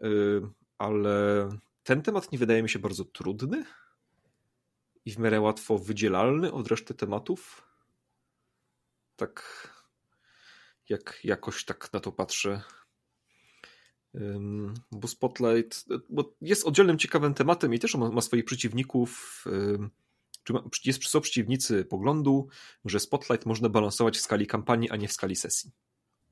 Y, 0.03 0.41
ale 0.77 1.49
ten 1.83 2.01
temat 2.01 2.31
nie 2.31 2.37
wydaje 2.37 2.63
mi 2.63 2.69
się 2.69 2.79
bardzo 2.79 3.05
trudny 3.05 3.65
i 5.05 5.11
w 5.11 5.17
miarę 5.17 5.41
łatwo 5.41 5.77
wydzielalny 5.77 6.51
od 6.51 6.67
reszty 6.67 6.93
tematów. 6.93 7.68
Tak, 9.19 9.67
jak 10.89 11.19
jakoś 11.23 11.65
tak 11.65 11.93
na 11.93 11.99
to 11.99 12.11
patrzę. 12.11 12.61
Bo 14.91 15.07
Spotlight 15.07 15.85
bo 16.09 16.35
jest 16.41 16.65
oddzielnym 16.65 16.97
ciekawym 16.97 17.33
tematem 17.33 17.73
i 17.73 17.79
też 17.79 17.95
ma, 17.95 18.09
ma 18.09 18.21
swoich 18.21 18.45
przeciwników. 18.45 19.43
Czy 20.43 20.53
jest, 20.85 21.03
są 21.03 21.21
przeciwnicy 21.21 21.85
poglądu, 21.85 22.47
że 22.85 22.99
Spotlight 22.99 23.45
można 23.45 23.69
balansować 23.69 24.17
w 24.17 24.21
skali 24.21 24.47
kampanii, 24.47 24.89
a 24.89 24.95
nie 24.95 25.07
w 25.07 25.13
skali 25.13 25.35
sesji. 25.35 25.71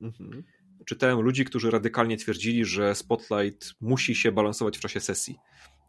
Mhm 0.00 0.44
czytałem 0.88 1.20
ludzi, 1.20 1.44
którzy 1.44 1.70
radykalnie 1.70 2.16
twierdzili, 2.16 2.64
że 2.64 2.94
Spotlight 2.94 3.74
musi 3.80 4.14
się 4.14 4.32
balansować 4.32 4.78
w 4.78 4.80
czasie 4.80 5.00
sesji. 5.00 5.36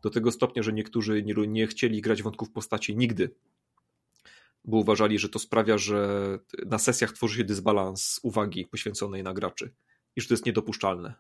Do 0.04 0.10
tego 0.10 0.32
stopnia, 0.32 0.64
że 0.64 0.74
niektórzy 0.74 1.24
nie, 1.24 1.34
nie 1.48 1.68
chcieli 1.68 2.02
grać 2.02 2.24
wątków 2.24 2.52
postaci 2.52 2.96
nigdy, 2.96 3.36
bo 4.66 4.78
uważali, 4.78 5.20
że 5.20 5.30
to 5.30 5.40
sprawia, 5.40 5.78
że 5.78 6.40
na 6.66 6.80
sesjach 6.80 7.12
tworzy 7.12 7.38
się 7.38 7.44
dysbalans 7.44 8.20
uwagi 8.24 8.66
poświęconej 8.66 9.24
na 9.24 9.34
graczy 9.34 9.74
i 10.16 10.22
że 10.22 10.28
to 10.28 10.34
jest 10.34 10.46
niedopuszczalne. 10.46 11.14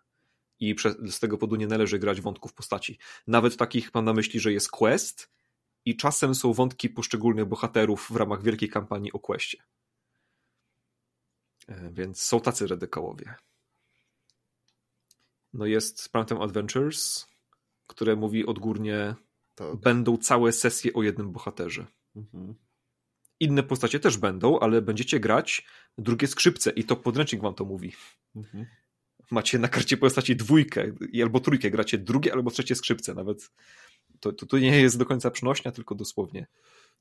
I 0.60 0.76
z 1.10 1.20
tego 1.20 1.38
powodu 1.38 1.56
nie 1.56 1.68
należy 1.68 1.99
grać 1.99 2.22
wątków 2.22 2.53
postaci. 2.53 2.98
Nawet 3.28 3.57
takich 3.57 3.94
mam 3.94 4.06
na 4.06 4.14
myśli, 4.14 4.40
że 4.40 4.53
jest 4.53 4.72
quest 4.72 5.30
i 5.86 5.98
czasem 5.98 6.36
są 6.36 6.53
wątki 6.53 6.90
poszczególnych 6.90 7.45
bohaterów 7.45 8.07
w 8.11 8.16
ramach 8.16 8.44
wielkiej 8.44 8.70
kampanii 8.70 9.11
o 9.11 9.20
questie. 9.20 9.64
E, 11.68 11.90
więc 11.91 12.22
są 12.22 12.40
tacy 12.40 12.68
radykałowie. 12.68 13.36
No 15.53 15.66
jest 15.66 16.10
Phantom 16.10 16.41
Adventures, 16.41 17.28
które 17.88 18.16
mówi 18.16 18.45
odgórnie, 18.45 19.16
tak. 19.56 19.76
będą 19.76 20.18
całe 20.18 20.52
sesje 20.52 20.94
o 20.94 21.03
jednym 21.03 21.32
bohaterze. 21.32 21.86
Mhm. 22.16 22.56
Inne 23.40 23.64
postacie 23.64 23.99
też 23.99 24.18
będą, 24.18 24.60
ale 24.60 24.82
będziecie 24.82 25.20
grać 25.20 25.66
drugie 25.98 26.28
skrzypce 26.28 26.70
i 26.70 26.84
to 26.84 26.95
podręcznik 26.95 27.41
wam 27.41 27.53
to 27.53 27.66
mówi. 27.66 27.94
Mhm. 28.36 28.66
Macie 29.32 29.60
na 29.60 29.68
karcie 29.68 29.98
postaci 29.98 30.36
dwójkę 30.36 30.91
albo 31.24 31.40
trójkę, 31.40 31.72
gracie 31.72 31.98
drugie 31.98 32.34
albo 32.34 32.52
trzecie 32.52 32.76
skrzypce. 32.76 33.14
Nawet 33.14 33.52
to, 34.20 34.34
to, 34.34 34.45
to 34.45 34.60
nie 34.60 34.82
jest 34.82 34.98
do 34.98 35.06
końca 35.06 35.32
przenośnia, 35.32 35.72
tylko 35.72 35.95
dosłownie. 35.95 36.48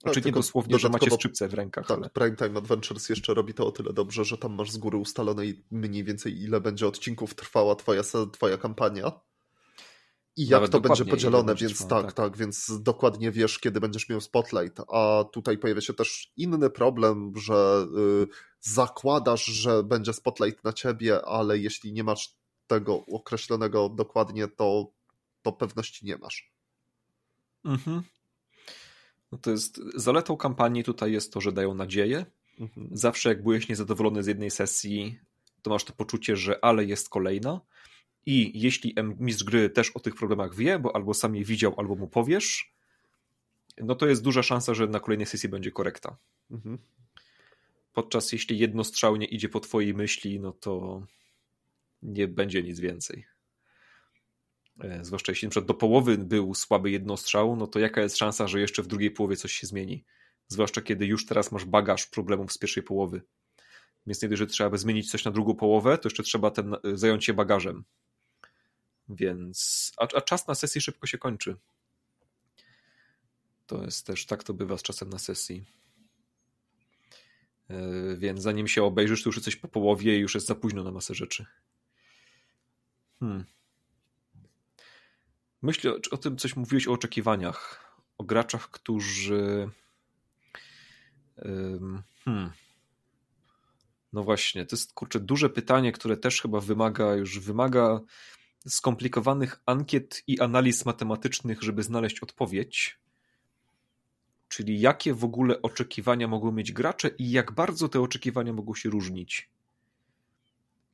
Znaczy 0.03 0.23
nie 0.25 0.33
dosłownie, 0.33 0.79
że 0.79 0.89
macie 0.89 1.11
skrzypce 1.11 1.49
w 1.49 1.55
rękach. 1.55 1.87
Tak, 1.87 1.99
ale... 1.99 2.11
Prime 2.11 2.37
Time 2.37 2.59
Adventures 2.59 3.09
jeszcze 3.09 3.35
robi 3.35 3.55
to 3.55 3.67
o 3.67 3.73
tyle 3.73 3.93
dobrze, 3.93 4.25
że 4.25 4.39
tam 4.39 4.55
masz 4.55 4.71
z 4.71 4.77
góry 4.77 4.99
ustalone 4.99 5.43
mniej 5.71 6.05
więcej 6.05 6.43
ile 6.43 6.61
będzie 6.61 6.87
odcinków 6.87 7.35
trwała 7.35 7.75
twoja, 7.75 8.03
twoja 8.33 8.59
kampania. 8.59 9.13
I 10.39 10.43
jak 10.43 10.51
Nawet 10.51 10.71
to 10.71 10.81
będzie 10.81 11.05
podzielone, 11.05 11.55
więc 11.55 11.79
trwa, 11.79 11.89
tak, 11.89 12.05
tak, 12.05 12.15
tak, 12.15 12.37
więc 12.37 12.83
dokładnie 12.83 13.31
wiesz, 13.31 13.59
kiedy 13.59 13.81
będziesz 13.81 14.09
miał 14.09 14.21
spotlight. 14.21 14.81
A 14.93 15.25
tutaj 15.33 15.59
pojawia 15.59 15.81
się 15.81 15.95
też 15.95 16.33
inny 16.37 16.71
problem, 16.71 17.33
że 17.37 17.87
y, 18.23 18.27
zakładasz, 18.61 19.45
że 19.45 19.83
będzie 19.83 20.13
spotlight 20.13 20.65
na 20.65 20.73
ciebie, 20.73 21.25
ale 21.25 21.59
jeśli 21.59 21.93
nie 21.93 22.05
masz 22.05 22.35
tego 22.67 23.05
określonego 23.13 23.89
dokładnie, 23.89 24.49
to, 24.49 24.93
to 25.43 25.53
pewności 25.53 26.07
nie 26.07 26.17
masz. 26.17 26.53
Mhm. 27.65 28.03
No 29.33 29.39
to 29.39 29.51
jest 29.51 29.81
zaletą 29.95 30.37
kampanii 30.37 30.85
tutaj 30.85 31.13
jest 31.13 31.33
to, 31.33 31.41
że 31.41 31.53
dają 31.53 31.75
nadzieję. 31.75 32.27
Mhm. 32.61 32.89
Zawsze 32.93 33.29
jak 33.29 33.43
byłeś 33.43 33.69
niezadowolony 33.69 34.23
z 34.23 34.27
jednej 34.27 34.51
sesji, 34.51 35.19
to 35.63 35.71
masz 35.71 35.85
to 35.85 35.93
poczucie, 35.93 36.37
że 36.37 36.65
ale 36.65 36.85
jest 36.85 37.09
kolejna. 37.09 37.61
I 38.27 38.61
jeśli 38.61 38.95
mistrz 39.19 39.45
gry 39.45 39.71
też 39.71 39.91
o 39.91 40.01
tych 40.01 40.15
problemach 40.15 40.55
wie, 40.55 40.79
bo 40.79 40.97
albo 40.97 41.15
sam 41.15 41.37
je 41.37 41.45
widział, 41.45 41.75
albo 41.77 41.95
mu 41.95 42.09
powiesz, 42.09 42.75
no 43.81 43.95
to 43.95 44.07
jest 44.07 44.23
duża 44.23 44.43
szansa, 44.43 44.75
że 44.75 44.87
na 44.87 45.01
kolejnej 45.01 45.27
sesji 45.27 45.49
będzie 45.49 45.71
korekta. 45.71 46.17
Mhm. 46.51 46.79
Podczas 47.93 48.33
jeśli 48.33 48.59
jedno 48.59 48.85
strzał 48.85 49.17
nie 49.17 49.27
idzie 49.27 49.49
po 49.49 49.61
twojej 49.61 49.95
myśli, 49.95 50.41
no 50.41 50.53
to 50.53 51.03
nie 52.03 52.29
będzie 52.29 52.63
nic 52.63 52.81
więcej. 52.81 53.27
E, 54.81 55.05
zwłaszcza 55.05 55.33
jeśli 55.33 55.49
do 55.49 55.75
połowy 55.75 56.19
był 56.19 56.55
słaby 56.55 56.91
jednostrzał, 56.91 57.57
no 57.57 57.67
to 57.67 57.79
jaka 57.79 58.01
jest 58.01 58.17
szansa, 58.17 58.49
że 58.49 58.61
jeszcze 58.61 58.83
w 58.83 58.87
drugiej 58.87 59.11
połowie 59.11 59.37
coś 59.37 59.53
się 59.53 59.67
zmieni? 59.67 60.05
Zwłaszcza 60.49 60.83
kiedy 60.83 61.07
już 61.07 61.27
teraz 61.27 61.53
masz 61.53 61.65
bagaż 61.65 62.07
problemów 62.07 62.53
z 62.53 62.59
pierwszej 62.59 62.83
połowy. 62.83 63.23
Więc 64.07 64.23
nie 64.23 64.29
dość, 64.29 64.39
że 64.39 64.47
trzeba 64.47 64.71
by 64.71 64.79
zmienić 64.79 65.11
coś 65.11 65.25
na 65.25 65.31
drugą 65.31 65.55
połowę, 65.55 65.99
to 65.99 66.09
jeszcze 66.09 66.23
trzeba 66.23 66.51
ten, 66.51 66.75
e, 66.75 66.79
zająć 66.95 67.25
się 67.25 67.35
bagażem. 67.35 67.85
Więc. 69.09 69.93
A, 69.97 70.03
a 70.03 70.21
czas 70.21 70.49
na 70.49 70.55
sesji 70.55 70.81
szybko 70.81 71.07
się 71.07 71.19
kończy. 71.19 71.57
To 73.67 73.85
jest 73.85 74.07
też, 74.07 74.27
tak 74.27 74.45
to 74.45 74.55
bywa 74.55 74.79
z 74.79 74.83
czasem 74.83 75.09
na 75.09 75.19
sesji. 75.19 75.65
Yy, 77.69 78.17
więc 78.17 78.43
zanim 78.43 78.69
się 78.69 78.85
obejrzysz, 78.85 79.23
to 79.23 79.29
już 79.29 79.37
jesteś 79.37 79.57
po 79.57 79.69
połowie 79.69 80.17
i 80.17 80.21
już 80.21 80.35
jest 80.35 80.47
za 80.47 80.55
późno 80.55 80.85
na 80.85 80.91
masę 80.91 81.15
rzeczy. 81.15 81.47
Hmm. 83.21 83.45
Myślę 85.63 85.93
o, 85.93 85.97
o 86.11 86.17
tym, 86.17 86.37
coś 86.37 86.57
mówiłeś 86.57 86.89
o 86.89 86.93
oczekiwaniach, 86.93 87.93
o 88.19 88.25
graczach, 88.25 88.71
którzy. 88.71 89.71
Hmm. 92.25 92.53
No 94.13 94.23
właśnie, 94.23 94.67
to 94.67 94.77
jest 94.77 94.93
kurczę 94.93 95.21
duże 95.21 95.51
pytanie, 95.51 95.93
które 95.93 96.17
też 96.17 96.43
chyba 96.43 96.61
wymaga, 96.61 97.15
już 97.15 97.39
wymaga 97.39 98.01
skomplikowanych 98.69 99.61
ankiet 99.67 100.23
i 100.27 100.41
analiz 100.41 100.85
matematycznych, 100.85 101.63
żeby 101.63 101.83
znaleźć 101.83 102.21
odpowiedź. 102.21 102.99
Czyli 104.49 104.81
jakie 104.81 105.15
w 105.15 105.25
ogóle 105.25 105.63
oczekiwania 105.63 106.29
mogą 106.29 106.53
mieć 106.53 106.73
gracze 106.73 107.09
i 107.09 107.31
jak 107.31 107.53
bardzo 107.53 107.89
te 107.89 108.01
oczekiwania 108.01 108.53
mogą 108.53 108.75
się 108.75 108.91
różnić. 108.91 109.51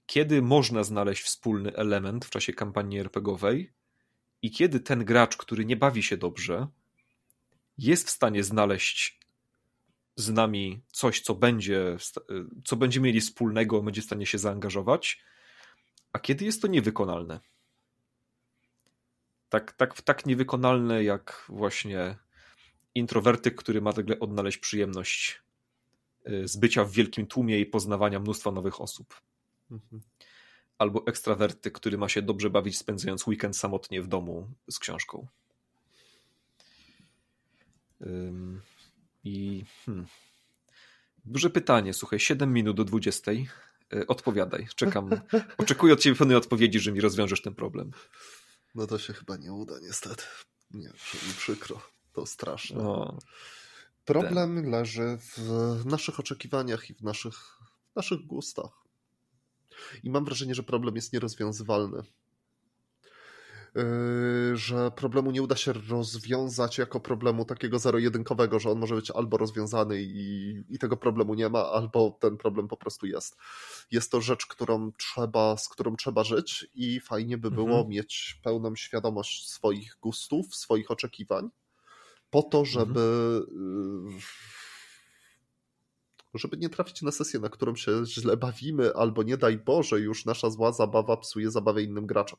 Kiedy 0.06 0.42
można 0.42 0.84
znaleźć 0.84 1.22
wspólny 1.22 1.76
element 1.76 2.24
w 2.24 2.30
czasie 2.30 2.52
kampanii 2.52 2.98
RPGowej, 2.98 3.72
i 4.44 4.50
kiedy 4.50 4.80
ten 4.80 5.04
gracz, 5.04 5.36
który 5.36 5.64
nie 5.64 5.76
bawi 5.76 6.02
się 6.02 6.16
dobrze, 6.16 6.66
jest 7.78 8.08
w 8.08 8.10
stanie 8.10 8.44
znaleźć 8.44 9.20
z 10.16 10.30
nami 10.30 10.82
coś, 10.92 11.20
co 11.20 11.34
będzie, 11.34 11.96
co 12.64 12.76
będzie 12.76 13.00
mieli 13.00 13.20
wspólnego, 13.20 13.82
będzie 13.82 14.02
w 14.02 14.04
stanie 14.04 14.26
się 14.26 14.38
zaangażować, 14.38 15.22
a 16.12 16.18
kiedy 16.18 16.44
jest 16.44 16.62
to 16.62 16.68
niewykonalne. 16.68 17.40
Tak, 19.54 19.72
tak, 19.72 20.02
tak 20.02 20.26
niewykonalne 20.26 21.04
jak 21.04 21.44
właśnie 21.48 22.16
introwertyk, 22.94 23.54
który 23.54 23.80
ma 23.80 23.92
nagle 23.92 24.20
odnaleźć 24.20 24.58
przyjemność 24.58 25.42
y, 26.28 26.48
z 26.48 26.56
bycia 26.56 26.84
w 26.84 26.92
wielkim 26.92 27.26
tłumie 27.26 27.60
i 27.60 27.66
poznawania 27.66 28.20
mnóstwa 28.20 28.50
nowych 28.50 28.80
osób. 28.80 29.20
Mhm. 29.70 30.02
albo 30.78 31.06
ekstrawerty, 31.06 31.70
który 31.70 31.98
ma 31.98 32.08
się 32.08 32.22
dobrze 32.22 32.50
bawić 32.50 32.78
spędzając 32.78 33.26
weekend 33.26 33.56
samotnie 33.56 34.02
w 34.02 34.06
domu 34.06 34.50
z 34.70 34.78
książką. 34.78 35.26
I 39.24 39.64
hmm. 39.84 40.06
duże 41.24 41.50
pytanie, 41.50 41.94
słuchaj, 41.94 42.20
7 42.20 42.52
minut 42.52 42.76
do 42.76 42.84
20. 42.84 43.32
Y, 43.32 44.06
odpowiadaj, 44.06 44.66
czekam. 44.76 45.10
Oczekuję 45.58 45.94
od 45.94 46.00
ciebie 46.00 46.16
pewnej 46.16 46.36
odpowiedzi, 46.36 46.80
że 46.80 46.92
mi 46.92 47.00
rozwiążesz 47.00 47.42
ten 47.42 47.54
problem. 47.54 47.90
No 48.74 48.86
to 48.86 48.98
się 48.98 49.12
chyba 49.12 49.36
nie 49.36 49.52
uda, 49.52 49.74
niestety. 49.82 50.22
Nie, 50.70 50.88
mi 51.28 51.34
przykro. 51.38 51.80
To 52.12 52.26
straszne. 52.26 52.80
O, 52.80 53.18
Problem 54.04 54.54
ten. 54.62 54.70
leży 54.70 55.18
w 55.36 55.86
naszych 55.86 56.20
oczekiwaniach 56.20 56.90
i 56.90 56.94
w 56.94 57.02
naszych, 57.02 57.58
w 57.92 57.96
naszych 57.96 58.26
gustach. 58.26 58.84
I 60.02 60.10
mam 60.10 60.24
wrażenie, 60.24 60.54
że 60.54 60.62
problem 60.62 60.96
jest 60.96 61.12
nierozwiązywalny. 61.12 62.02
Yy, 63.74 64.56
że 64.56 64.90
problemu 64.90 65.30
nie 65.30 65.42
uda 65.42 65.56
się 65.56 65.72
rozwiązać 65.72 66.78
jako 66.78 67.00
problemu 67.00 67.44
takiego 67.44 67.78
zero-jedynkowego, 67.78 68.58
że 68.58 68.70
on 68.70 68.78
może 68.78 68.94
być 68.94 69.10
albo 69.10 69.36
rozwiązany 69.36 70.02
i, 70.02 70.54
i 70.68 70.78
tego 70.78 70.96
problemu 70.96 71.34
nie 71.34 71.48
ma, 71.48 71.70
albo 71.70 72.18
ten 72.20 72.36
problem 72.36 72.68
po 72.68 72.76
prostu 72.76 73.06
jest. 73.06 73.36
Jest 73.90 74.10
to 74.10 74.20
rzecz, 74.20 74.46
którą 74.46 74.92
trzeba, 74.92 75.56
z 75.56 75.68
którą 75.68 75.96
trzeba 75.96 76.24
żyć 76.24 76.66
i 76.74 77.00
fajnie 77.00 77.38
by 77.38 77.50
było 77.50 77.70
mhm. 77.70 77.88
mieć 77.88 78.40
pełną 78.42 78.76
świadomość 78.76 79.48
swoich 79.50 79.96
gustów, 80.00 80.54
swoich 80.56 80.90
oczekiwań, 80.90 81.50
po 82.30 82.42
to, 82.42 82.64
żeby 82.64 83.00
mhm. 83.00 84.20
żeby 86.34 86.56
nie 86.56 86.68
trafić 86.68 87.02
na 87.02 87.12
sesję, 87.12 87.40
na 87.40 87.48
którą 87.48 87.76
się 87.76 88.06
źle 88.06 88.36
bawimy, 88.36 88.94
albo 88.94 89.22
nie 89.22 89.36
daj 89.36 89.58
Boże, 89.58 90.00
już 90.00 90.24
nasza 90.24 90.50
zła 90.50 90.72
zabawa 90.72 91.16
psuje 91.16 91.50
zabawę 91.50 91.82
innym 91.82 92.06
graczom 92.06 92.38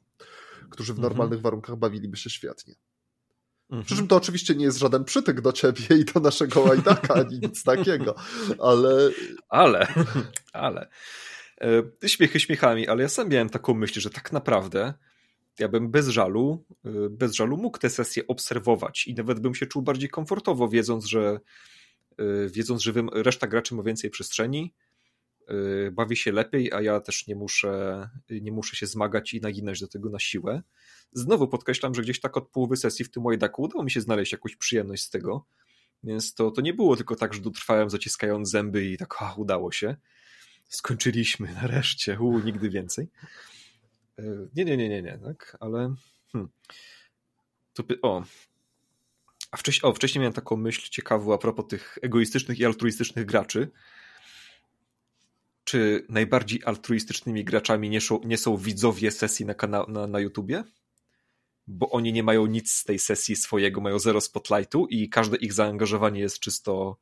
którzy 0.69 0.93
w 0.93 0.97
mhm. 0.97 1.09
normalnych 1.09 1.41
warunkach 1.41 1.75
bawiliby 1.75 2.17
się 2.17 2.29
świetnie. 2.29 2.75
Mhm. 3.69 3.85
Przy 3.85 3.95
czym 3.95 4.07
to 4.07 4.15
oczywiście 4.15 4.55
nie 4.55 4.65
jest 4.65 4.77
żaden 4.77 5.03
przytyk 5.03 5.41
do 5.41 5.51
ciebie 5.51 5.81
i 6.01 6.05
do 6.05 6.19
naszego 6.19 6.61
łajdaka, 6.61 7.13
ani 7.13 7.39
nic 7.39 7.63
takiego, 7.73 8.15
ale... 8.59 9.11
Ale, 9.49 9.87
ale... 10.53 10.89
E, 12.03 12.09
śmiechy 12.09 12.39
śmiechami, 12.39 12.87
ale 12.87 13.03
ja 13.03 13.09
sam 13.09 13.29
miałem 13.29 13.49
taką 13.49 13.73
myśl, 13.73 13.99
że 13.99 14.09
tak 14.09 14.31
naprawdę 14.31 14.93
ja 15.59 15.67
bym 15.67 15.91
bez 15.91 16.07
żalu, 16.07 16.65
e, 16.85 16.89
bez 17.09 17.33
żalu 17.33 17.57
mógł 17.57 17.77
tę 17.77 17.89
sesję 17.89 18.27
obserwować 18.27 19.07
i 19.07 19.13
nawet 19.13 19.39
bym 19.39 19.55
się 19.55 19.65
czuł 19.65 19.81
bardziej 19.81 20.09
komfortowo, 20.09 20.69
wiedząc, 20.69 21.05
że 21.05 21.39
e, 22.17 22.23
wiedząc, 22.49 22.81
że 22.81 22.93
reszta 23.13 23.47
graczy 23.47 23.75
ma 23.75 23.83
więcej 23.83 24.09
przestrzeni, 24.09 24.73
bawi 25.91 26.17
się 26.17 26.31
lepiej, 26.31 26.73
a 26.73 26.81
ja 26.81 26.99
też 26.99 27.27
nie 27.27 27.35
muszę, 27.35 28.09
nie 28.29 28.51
muszę 28.51 28.75
się 28.75 28.85
zmagać 28.85 29.33
i 29.33 29.41
naginać 29.41 29.79
do 29.79 29.87
tego 29.87 30.09
na 30.09 30.19
siłę. 30.19 30.61
Znowu 31.13 31.47
podkreślam, 31.47 31.95
że 31.95 32.01
gdzieś 32.01 32.19
tak 32.19 32.37
od 32.37 32.49
połowy 32.49 32.77
sesji 32.77 33.05
w 33.05 33.11
tym 33.11 33.23
Wajdaku 33.23 33.63
udało 33.63 33.83
mi 33.83 33.91
się 33.91 34.01
znaleźć 34.01 34.31
jakąś 34.31 34.55
przyjemność 34.55 35.03
z 35.03 35.09
tego, 35.09 35.45
więc 36.03 36.33
to, 36.33 36.51
to 36.51 36.61
nie 36.61 36.73
było 36.73 36.95
tylko 36.95 37.15
tak, 37.15 37.33
że 37.33 37.41
dotrwałem 37.41 37.89
zaciskając 37.89 38.49
zęby 38.49 38.85
i 38.85 38.97
tak, 38.97 39.15
a, 39.19 39.33
udało 39.33 39.71
się. 39.71 39.95
Skończyliśmy 40.69 41.53
nareszcie, 41.61 42.19
u, 42.19 42.39
nigdy 42.39 42.69
więcej. 42.69 43.09
Y, 44.19 44.49
nie, 44.55 44.65
nie, 44.65 44.77
nie, 44.77 44.89
nie, 44.89 45.01
nie, 45.01 45.19
tak, 45.23 45.57
ale 45.59 45.95
hmm. 46.31 46.51
to, 47.73 47.83
o, 48.01 48.23
a 49.51 49.57
wcześniej, 49.57 49.91
o, 49.91 49.93
wcześniej 49.93 50.19
miałem 50.19 50.33
taką 50.33 50.57
myśl 50.57 50.89
ciekawą 50.89 51.33
a 51.33 51.37
propos 51.37 51.67
tych 51.67 51.97
egoistycznych 52.01 52.59
i 52.59 52.65
altruistycznych 52.65 53.25
graczy, 53.25 53.71
czy 55.65 56.05
najbardziej 56.09 56.61
altruistycznymi 56.65 57.43
graczami 57.43 57.89
nie, 57.89 57.99
nie 58.25 58.37
są 58.37 58.57
widzowie 58.57 59.11
sesji 59.11 59.45
na, 59.45 59.53
kana- 59.53 59.85
na, 59.87 60.07
na 60.07 60.19
YouTubie? 60.19 60.63
Bo 61.67 61.89
oni 61.89 62.13
nie 62.13 62.23
mają 62.23 62.45
nic 62.45 62.71
z 62.71 62.83
tej 62.83 62.99
sesji 62.99 63.35
swojego, 63.35 63.81
mają 63.81 63.99
zero 63.99 64.21
spotlightu 64.21 64.87
i 64.87 65.09
każde 65.09 65.37
ich 65.37 65.53
zaangażowanie 65.53 66.19
jest 66.19 66.39
czysto 66.39 66.97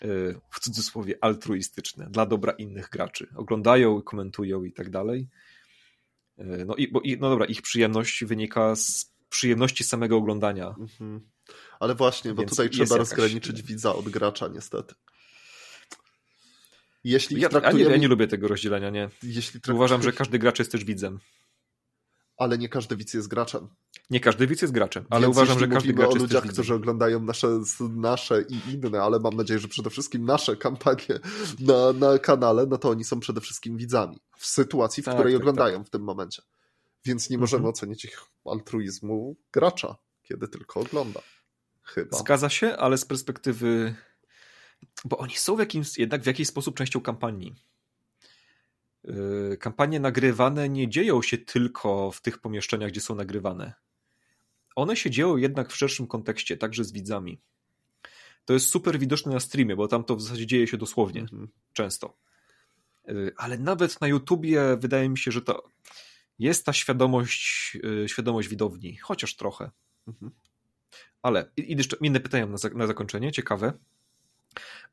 yy, 0.00 0.40
w 0.50 0.60
cudzysłowie 0.60 1.14
altruistyczne, 1.20 2.10
dla 2.10 2.26
dobra 2.26 2.52
innych 2.52 2.88
graczy. 2.88 3.26
Oglądają, 3.36 4.02
komentują 4.02 4.64
i 4.64 4.72
tak 4.72 4.90
dalej. 4.90 5.28
Yy, 6.38 6.64
no, 6.66 6.74
i, 6.74 6.92
bo, 6.92 7.00
i, 7.00 7.18
no 7.18 7.30
dobra, 7.30 7.46
ich 7.46 7.62
przyjemność 7.62 8.24
wynika 8.24 8.76
z 8.76 9.12
przyjemności 9.28 9.84
samego 9.84 10.16
oglądania. 10.16 10.74
Mhm. 10.78 11.20
Ale 11.80 11.94
właśnie, 11.94 12.34
bo 12.34 12.42
Więc 12.42 12.50
tutaj 12.50 12.70
trzeba 12.70 12.84
jakaś... 12.84 12.98
rozgraniczyć 12.98 13.62
widza 13.62 13.94
od 13.94 14.08
gracza, 14.08 14.48
niestety. 14.48 14.94
Jeśli 17.08 17.40
ja, 17.40 17.48
traktujemy... 17.48 17.80
ja, 17.80 17.86
nie, 17.86 17.92
ja 17.94 18.00
nie 18.00 18.08
lubię 18.08 18.26
tego 18.26 18.48
rozdzielenia, 18.48 18.90
nie. 18.90 19.10
Jeśli 19.22 19.60
Uważam, 19.72 20.02
że 20.02 20.12
każdy 20.12 20.38
gracz 20.38 20.58
jest 20.58 20.72
też 20.72 20.84
widzem. 20.84 21.18
Ale 22.36 22.58
nie 22.58 22.68
każdy 22.68 22.96
widz 22.96 23.14
jest 23.14 23.28
graczem. 23.28 23.68
Nie 24.10 24.20
każdy 24.20 24.46
widz 24.46 24.62
jest 24.62 24.74
graczem, 24.74 25.04
ale 25.10 25.26
Więc 25.26 25.36
uważam, 25.36 25.58
że 25.58 25.68
każdy 25.68 25.92
gracz 25.92 26.12
o 26.12 26.14
ludziach, 26.14 26.46
którzy 26.46 26.74
oglądają 26.74 27.20
nasze, 27.20 27.60
nasze 27.80 28.42
i 28.42 28.74
inne, 28.74 29.02
ale 29.02 29.20
mam 29.20 29.36
nadzieję, 29.36 29.60
że 29.60 29.68
przede 29.68 29.90
wszystkim 29.90 30.24
nasze 30.24 30.56
kampanie 30.56 31.20
na, 31.60 31.92
na 31.92 32.18
kanale, 32.18 32.66
no 32.66 32.78
to 32.78 32.90
oni 32.90 33.04
są 33.04 33.20
przede 33.20 33.40
wszystkim 33.40 33.76
widzami. 33.76 34.20
W 34.38 34.46
sytuacji, 34.46 35.02
w 35.02 35.06
tak, 35.06 35.14
której 35.14 35.32
tak, 35.32 35.42
oglądają 35.42 35.78
tak. 35.78 35.86
w 35.86 35.90
tym 35.90 36.02
momencie. 36.02 36.42
Więc 37.04 37.30
nie 37.30 37.38
możemy 37.38 37.58
mhm. 37.58 37.74
ocenić 37.74 38.04
ich 38.04 38.20
altruizmu 38.44 39.36
gracza, 39.52 39.96
kiedy 40.22 40.48
tylko 40.48 40.80
ogląda. 40.80 41.20
Chyba. 41.82 42.18
Zgadza 42.18 42.48
się, 42.48 42.76
ale 42.76 42.98
z 42.98 43.04
perspektywy 43.04 43.94
bo 45.04 45.18
oni 45.18 45.36
są 45.36 45.56
w 45.56 45.58
jakimś, 45.58 45.98
jednak 45.98 46.22
w 46.22 46.26
jakiś 46.26 46.48
sposób 46.48 46.76
częścią 46.76 47.00
kampanii. 47.00 47.54
Yy, 49.04 49.56
kampanie 49.60 50.00
nagrywane 50.00 50.68
nie 50.68 50.88
dzieją 50.88 51.22
się 51.22 51.38
tylko 51.38 52.10
w 52.10 52.20
tych 52.20 52.38
pomieszczeniach, 52.38 52.90
gdzie 52.90 53.00
są 53.00 53.14
nagrywane. 53.14 53.74
One 54.76 54.96
się 54.96 55.10
dzieją 55.10 55.36
jednak 55.36 55.72
w 55.72 55.76
szerszym 55.76 56.06
kontekście, 56.06 56.56
także 56.56 56.84
z 56.84 56.92
widzami. 56.92 57.40
To 58.44 58.52
jest 58.52 58.66
super 58.66 58.98
widoczne 58.98 59.32
na 59.32 59.40
streamie, 59.40 59.76
bo 59.76 59.88
tam 59.88 60.04
to 60.04 60.16
w 60.16 60.22
zasadzie 60.22 60.46
dzieje 60.46 60.66
się 60.66 60.76
dosłownie, 60.76 61.20
mhm. 61.20 61.48
często. 61.72 62.16
Yy, 63.04 63.32
ale 63.36 63.58
nawet 63.58 64.00
na 64.00 64.08
YouTubie 64.08 64.76
wydaje 64.76 65.08
mi 65.08 65.18
się, 65.18 65.32
że 65.32 65.42
to 65.42 65.68
jest 66.38 66.66
ta 66.66 66.72
świadomość, 66.72 67.74
yy, 67.82 68.08
świadomość 68.08 68.48
widowni, 68.48 68.96
chociaż 68.96 69.36
trochę. 69.36 69.70
Mhm. 70.06 70.32
Ale 71.22 71.50
i 71.56 71.76
jeszcze 71.76 71.96
inne 72.00 72.20
pytania 72.20 72.46
na, 72.46 72.56
na 72.74 72.86
zakończenie, 72.86 73.32
ciekawe. 73.32 73.72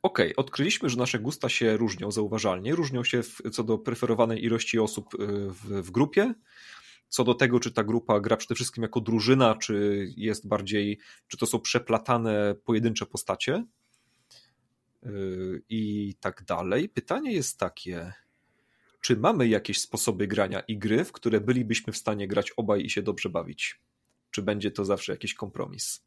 OK, 0.02 0.20
odkryliśmy, 0.36 0.90
że 0.90 0.98
nasze 0.98 1.20
gusta 1.20 1.50
się 1.50 1.78
różnią 1.78 2.12
zauważalnie. 2.12 2.76
Różnią 2.76 3.04
się 3.04 3.24
w, 3.24 3.42
co 3.52 3.64
do 3.64 3.78
preferowanej 3.78 4.46
ilości 4.46 4.80
osób 4.80 5.14
y, 5.14 5.18
w, 5.50 5.84
w, 5.84 5.92
grupie, 5.92 6.34
co 7.10 7.24
do 7.24 7.34
tego, 7.34 7.60
czy 7.60 7.72
ta 7.72 7.84
grupa 7.84 8.20
gra 8.20 8.38
przede 8.38 8.56
wszystkim 8.56 8.82
jako 8.82 9.02
drużyna, 9.02 9.56
czy 9.56 10.08
jest 10.18 10.48
bardziej, 10.48 11.00
czy 11.28 11.38
to 11.38 11.46
są 11.46 11.60
przeplatane 11.60 12.56
pojedyncze 12.66 13.06
postacie 13.06 13.66
yy, 15.04 15.62
i 15.70 16.14
tak 16.20 16.44
dalej. 16.44 16.90
Pytanie 16.90 17.34
jest 17.34 17.60
takie, 17.60 18.14
czy 19.02 19.18
mamy 19.18 19.48
jakieś 19.48 19.82
sposoby 19.82 20.28
grania 20.28 20.60
i 20.60 20.78
gry, 20.78 21.06
w 21.06 21.12
które 21.12 21.42
bylibyśmy 21.42 21.94
w 21.94 21.98
stanie 21.98 22.28
grać 22.28 22.52
obaj 22.52 22.86
i 22.86 22.90
się 22.90 23.02
dobrze 23.02 23.30
bawić? 23.30 23.82
Czy 24.32 24.42
będzie 24.42 24.72
to 24.72 24.86
zawsze 24.86 25.12
jakiś 25.12 25.34
kompromis? 25.34 26.04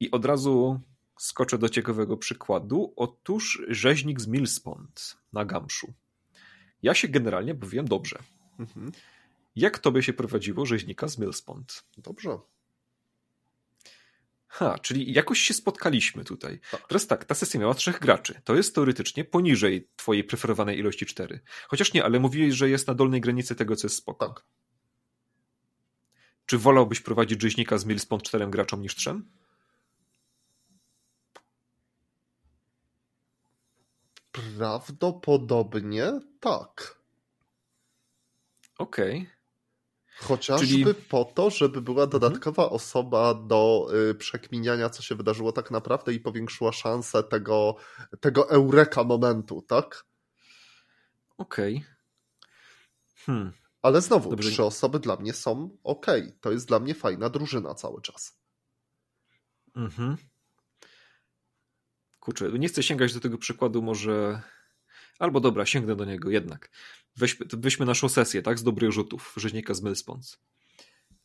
I 0.00 0.10
od 0.10 0.24
razu 0.24 0.80
skoczę 1.18 1.58
do 1.58 1.68
ciekawego 1.68 2.16
przykładu. 2.16 2.92
Otóż 2.96 3.62
rzeźnik 3.68 4.20
z 4.20 4.26
Millspond 4.26 5.16
na 5.32 5.44
Gamszu. 5.44 5.94
Ja 6.82 6.94
się 6.94 7.08
generalnie 7.08 7.54
bawiłem 7.54 7.88
dobrze. 7.88 8.18
Mhm. 8.58 8.92
Jak 9.56 9.78
tobie 9.78 10.02
się 10.02 10.12
prowadziło 10.12 10.66
rzeźnika 10.66 11.08
z 11.08 11.18
Millspond? 11.18 11.84
Dobrze. 11.98 12.38
Ha, 14.48 14.78
czyli 14.78 15.12
jakoś 15.12 15.40
się 15.40 15.54
spotkaliśmy 15.54 16.24
tutaj. 16.24 16.60
Tak. 16.70 16.88
Teraz 16.88 17.06
tak, 17.06 17.24
ta 17.24 17.34
sesja 17.34 17.60
miała 17.60 17.74
trzech 17.74 18.00
graczy. 18.00 18.40
To 18.44 18.54
jest 18.54 18.74
teoretycznie 18.74 19.24
poniżej 19.24 19.88
twojej 19.96 20.24
preferowanej 20.24 20.78
ilości 20.78 21.06
cztery. 21.06 21.40
Chociaż 21.68 21.92
nie, 21.92 22.04
ale 22.04 22.20
mówiłeś, 22.20 22.54
że 22.54 22.70
jest 22.70 22.86
na 22.86 22.94
dolnej 22.94 23.20
granicy 23.20 23.54
tego, 23.54 23.76
co 23.76 23.86
jest 23.86 23.96
spoko. 23.96 24.28
Tak. 24.28 24.44
Czy 26.46 26.58
wolałbyś 26.58 27.00
prowadzić 27.00 27.42
rzeźnika 27.42 27.78
z 27.78 27.84
Millspond 27.84 28.22
czterem 28.22 28.50
graczom 28.50 28.82
niż 28.82 28.94
trzem? 28.94 29.28
Prawdopodobnie 34.36 36.20
tak. 36.40 37.00
Okej. 38.78 39.20
Okay. 39.20 39.36
Chociażby 40.18 40.66
Czyli... 40.66 40.94
po 40.94 41.24
to, 41.24 41.50
żeby 41.50 41.82
była 41.82 42.04
mhm. 42.04 42.10
dodatkowa 42.10 42.62
mhm. 42.62 42.76
osoba 42.76 43.34
do 43.34 43.88
y, 44.10 44.14
przekminiania, 44.14 44.90
co 44.90 45.02
się 45.02 45.14
wydarzyło 45.14 45.52
tak 45.52 45.70
naprawdę 45.70 46.12
i 46.12 46.20
powiększyła 46.20 46.72
szansę 46.72 47.22
tego, 47.22 47.76
tego 48.20 48.50
eureka 48.50 49.04
momentu, 49.04 49.62
tak? 49.62 50.04
Okej. 51.38 51.76
Okay. 51.76 51.96
Hmm. 53.16 53.52
Ale 53.82 54.00
znowu, 54.00 54.30
Dobrze. 54.30 54.50
trzy 54.50 54.64
osoby 54.64 55.00
dla 55.00 55.16
mnie 55.16 55.32
są 55.32 55.78
ok. 55.84 56.06
To 56.40 56.52
jest 56.52 56.68
dla 56.68 56.80
mnie 56.80 56.94
fajna 56.94 57.28
drużyna 57.28 57.74
cały 57.74 58.02
czas. 58.02 58.38
Mhm. 59.76 60.16
Kurczę, 62.26 62.50
nie 62.58 62.68
chcę 62.68 62.82
sięgać 62.82 63.14
do 63.14 63.20
tego 63.20 63.38
przykładu, 63.38 63.82
może. 63.82 64.42
Albo 65.18 65.40
dobra, 65.40 65.66
sięgnę 65.66 65.96
do 65.96 66.04
niego 66.04 66.30
jednak. 66.30 66.70
weźmy, 67.16 67.46
weźmy 67.52 67.86
naszą 67.86 68.08
sesję, 68.08 68.42
tak, 68.42 68.58
z 68.58 68.62
dobrych 68.62 68.92
rzutów, 68.92 69.34
rzeźnika 69.36 69.74
z 69.74 69.82
Millspons. 69.82 70.38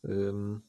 Um, 0.02 0.60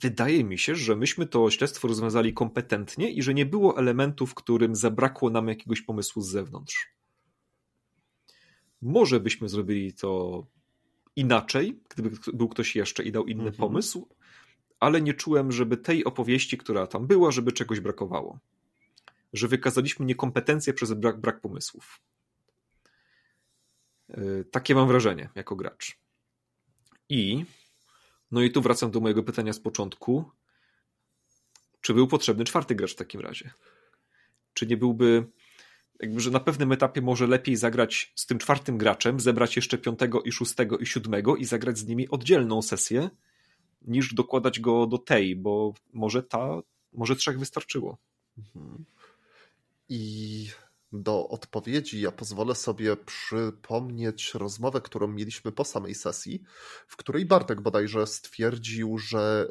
wydaje 0.00 0.44
mi 0.44 0.58
się, 0.58 0.76
że 0.76 0.96
myśmy 0.96 1.26
to 1.26 1.50
śledztwo 1.50 1.88
rozwiązali 1.88 2.34
kompetentnie 2.34 3.10
i 3.10 3.22
że 3.22 3.34
nie 3.34 3.46
było 3.46 3.78
elementów, 3.78 4.34
którym 4.34 4.76
zabrakło 4.76 5.30
nam 5.30 5.48
jakiegoś 5.48 5.82
pomysłu 5.82 6.22
z 6.22 6.28
zewnątrz. 6.28 6.88
Może 8.82 9.20
byśmy 9.20 9.48
zrobili 9.48 9.92
to 9.92 10.46
inaczej, 11.16 11.80
gdyby 11.88 12.10
był 12.32 12.48
ktoś 12.48 12.76
jeszcze 12.76 13.02
i 13.02 13.12
dał 13.12 13.26
inny 13.26 13.50
mhm. 13.50 13.56
pomysł, 13.56 14.08
ale 14.80 15.02
nie 15.02 15.14
czułem, 15.14 15.52
żeby 15.52 15.76
tej 15.76 16.04
opowieści, 16.04 16.58
która 16.58 16.86
tam 16.86 17.06
była, 17.06 17.30
żeby 17.30 17.52
czegoś 17.52 17.80
brakowało. 17.80 18.38
Że 19.32 19.48
wykazaliśmy 19.48 20.06
niekompetencję 20.06 20.74
przez 20.74 20.92
brak, 20.92 21.20
brak 21.20 21.40
pomysłów. 21.40 22.00
Yy, 24.08 24.44
takie 24.50 24.74
mam 24.74 24.88
wrażenie 24.88 25.28
jako 25.34 25.56
gracz. 25.56 25.98
I 27.08 27.44
no 28.30 28.42
i 28.42 28.50
tu 28.50 28.62
wracam 28.62 28.90
do 28.90 29.00
mojego 29.00 29.22
pytania 29.22 29.52
z 29.52 29.60
początku. 29.60 30.30
Czy 31.80 31.94
był 31.94 32.06
potrzebny 32.08 32.44
czwarty 32.44 32.74
gracz 32.74 32.92
w 32.92 32.96
takim 32.96 33.20
razie? 33.20 33.50
Czy 34.54 34.66
nie 34.66 34.76
byłby 34.76 35.26
jakby, 36.02 36.20
że 36.20 36.30
na 36.30 36.40
pewnym 36.40 36.72
etapie 36.72 37.02
może 37.02 37.26
lepiej 37.26 37.56
zagrać 37.56 38.12
z 38.14 38.26
tym 38.26 38.38
czwartym 38.38 38.78
graczem, 38.78 39.20
zebrać 39.20 39.56
jeszcze 39.56 39.78
piątego 39.78 40.22
i 40.22 40.32
szóstego 40.32 40.78
i 40.78 40.86
siódmego 40.86 41.36
i 41.36 41.44
zagrać 41.44 41.78
z 41.78 41.86
nimi 41.86 42.08
oddzielną 42.08 42.62
sesję, 42.62 43.10
niż 43.82 44.14
dokładać 44.14 44.60
go 44.60 44.86
do 44.86 44.98
tej, 44.98 45.36
bo 45.36 45.74
może 45.92 46.22
ta, 46.22 46.60
może 46.92 47.16
trzech 47.16 47.38
wystarczyło. 47.38 47.98
Mhm. 48.38 48.84
I 49.88 50.48
do 50.92 51.28
odpowiedzi 51.28 52.00
ja 52.00 52.12
pozwolę 52.12 52.54
sobie 52.54 52.96
przypomnieć 52.96 54.34
rozmowę, 54.34 54.80
którą 54.80 55.08
mieliśmy 55.08 55.52
po 55.52 55.64
samej 55.64 55.94
sesji, 55.94 56.42
w 56.86 56.96
której 56.96 57.26
Bartek 57.26 57.60
bodajże 57.60 58.06
stwierdził, 58.06 58.98
że, 58.98 59.48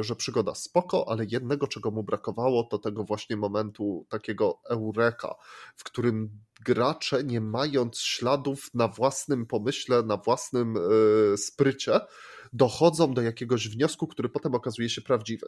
y, 0.00 0.04
że 0.04 0.16
przygoda 0.16 0.54
spoko, 0.54 1.08
ale 1.08 1.24
jednego, 1.30 1.66
czego 1.66 1.90
mu 1.90 2.02
brakowało, 2.02 2.64
to 2.64 2.78
tego 2.78 3.04
właśnie 3.04 3.36
momentu 3.36 4.06
takiego 4.08 4.60
eureka, 4.64 5.34
w 5.76 5.84
którym 5.84 6.30
gracze, 6.64 7.24
nie 7.24 7.40
mając 7.40 7.98
śladów 7.98 8.74
na 8.74 8.88
własnym 8.88 9.46
pomyśle, 9.46 10.02
na 10.02 10.16
własnym 10.16 10.76
y, 11.32 11.36
sprycie, 11.36 12.00
dochodzą 12.52 13.14
do 13.14 13.22
jakiegoś 13.22 13.68
wniosku, 13.68 14.06
który 14.06 14.28
potem 14.28 14.54
okazuje 14.54 14.88
się 14.88 15.02
prawdziwy 15.02 15.46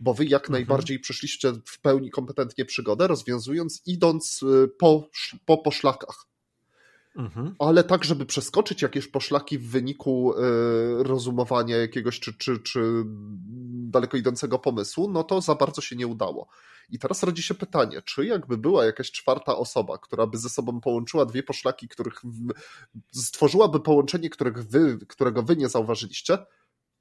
bo 0.00 0.14
wy 0.14 0.24
jak 0.24 0.42
mhm. 0.42 0.52
najbardziej 0.52 1.00
przeszliście 1.00 1.52
w 1.64 1.80
pełni 1.80 2.10
kompetentnie 2.10 2.64
przygodę, 2.64 3.06
rozwiązując, 3.06 3.82
idąc 3.86 4.42
y, 4.42 4.68
po, 4.78 5.08
po 5.46 5.58
poszlakach. 5.58 6.30
Mhm. 7.16 7.54
Ale 7.58 7.84
tak, 7.84 8.04
żeby 8.04 8.26
przeskoczyć 8.26 8.82
jakieś 8.82 9.08
poszlaki 9.08 9.58
w 9.58 9.70
wyniku 9.70 10.32
y, 10.32 11.02
rozumowania 11.02 11.76
jakiegoś 11.76 12.20
czy, 12.20 12.34
czy, 12.34 12.58
czy 12.58 13.02
daleko 13.90 14.16
idącego 14.16 14.58
pomysłu, 14.58 15.10
no 15.10 15.24
to 15.24 15.40
za 15.40 15.54
bardzo 15.54 15.80
się 15.80 15.96
nie 15.96 16.06
udało. 16.06 16.48
I 16.90 16.98
teraz 16.98 17.22
rodzi 17.22 17.42
się 17.42 17.54
pytanie, 17.54 18.02
czy 18.02 18.26
jakby 18.26 18.58
była 18.58 18.84
jakaś 18.84 19.10
czwarta 19.10 19.56
osoba, 19.56 19.98
która 19.98 20.26
by 20.26 20.38
ze 20.38 20.48
sobą 20.48 20.80
połączyła 20.80 21.26
dwie 21.26 21.42
poszlaki, 21.42 21.88
których 21.88 22.20
w, 22.24 22.52
stworzyłaby 23.12 23.80
połączenie, 23.80 24.30
których 24.30 24.58
wy, 24.68 24.98
którego 25.08 25.42
wy 25.42 25.56
nie 25.56 25.68
zauważyliście, 25.68 26.38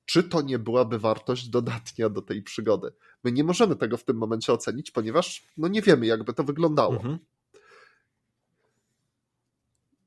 czy 0.09 0.23
to 0.23 0.41
nie 0.41 0.59
byłaby 0.59 0.99
wartość 0.99 1.49
dodatnia 1.49 2.09
do 2.09 2.21
tej 2.21 2.43
przygody. 2.43 2.93
My 3.23 3.31
nie 3.31 3.43
możemy 3.43 3.75
tego 3.75 3.97
w 3.97 4.03
tym 4.03 4.17
momencie 4.17 4.53
ocenić, 4.53 4.91
ponieważ 4.91 5.47
no 5.57 5.67
nie 5.67 5.81
wiemy, 5.81 6.05
jakby 6.05 6.33
to 6.33 6.43
wyglądało. 6.43 6.95
Mhm. 6.95 7.19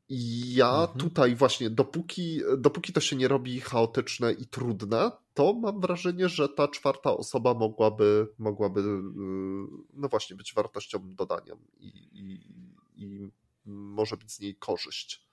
I 0.08 0.54
ja 0.54 0.80
mhm. 0.80 0.98
tutaj 0.98 1.36
właśnie, 1.36 1.70
dopóki, 1.70 2.40
dopóki 2.58 2.92
to 2.92 3.00
się 3.00 3.16
nie 3.16 3.28
robi 3.28 3.60
chaotyczne 3.60 4.32
i 4.32 4.46
trudne, 4.46 5.10
to 5.34 5.52
mam 5.54 5.80
wrażenie, 5.80 6.28
że 6.28 6.48
ta 6.48 6.68
czwarta 6.68 7.16
osoba 7.16 7.54
mogłaby, 7.54 8.28
mogłaby 8.38 8.80
yy, 8.80 9.84
no 9.92 10.08
właśnie 10.08 10.36
być 10.36 10.54
wartością 10.54 11.14
dodaniem 11.14 11.58
i, 11.78 11.88
i, 12.12 12.40
i 12.96 13.30
może 13.64 14.16
być 14.16 14.32
z 14.32 14.40
niej 14.40 14.56
korzyść 14.56 15.26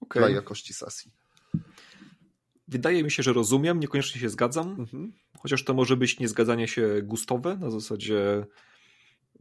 okay. 0.00 0.22
dla 0.22 0.30
jakości 0.30 0.74
sesji. 0.74 1.23
Wydaje 2.68 3.04
mi 3.04 3.10
się, 3.10 3.22
że 3.22 3.32
rozumiem, 3.32 3.80
niekoniecznie 3.80 4.20
się 4.20 4.28
zgadzam, 4.28 4.76
mhm. 4.78 5.12
chociaż 5.38 5.64
to 5.64 5.74
może 5.74 5.96
być 5.96 6.20
niezgadzanie 6.20 6.68
się 6.68 7.02
gustowe, 7.02 7.56
na 7.56 7.70
zasadzie 7.70 8.46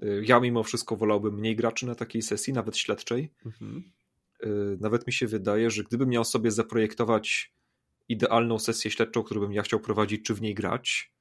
y, 0.03 0.23
ja 0.25 0.39
mimo 0.39 0.63
wszystko 0.63 0.95
wolałbym 0.95 1.33
mniej 1.33 1.55
graczy 1.55 1.85
na 1.85 1.95
takiej 1.95 2.21
sesji, 2.21 2.53
nawet 2.53 2.77
śledczej. 2.77 3.31
Mhm. 3.45 3.91
Y, 4.43 4.77
nawet 4.79 5.07
mi 5.07 5.13
się 5.13 5.27
wydaje, 5.27 5.71
że 5.71 5.83
gdybym 5.83 6.09
miał 6.09 6.25
sobie 6.25 6.51
zaprojektować 6.51 7.53
idealną 8.09 8.59
sesję 8.59 8.91
śledczą, 8.91 9.23
którą 9.23 9.41
bym 9.41 9.53
ja 9.53 9.61
chciał 9.61 9.79
prowadzić, 9.79 10.25
czy 10.25 10.33
w 10.33 10.41
niej 10.41 10.53
grać, 10.53 11.13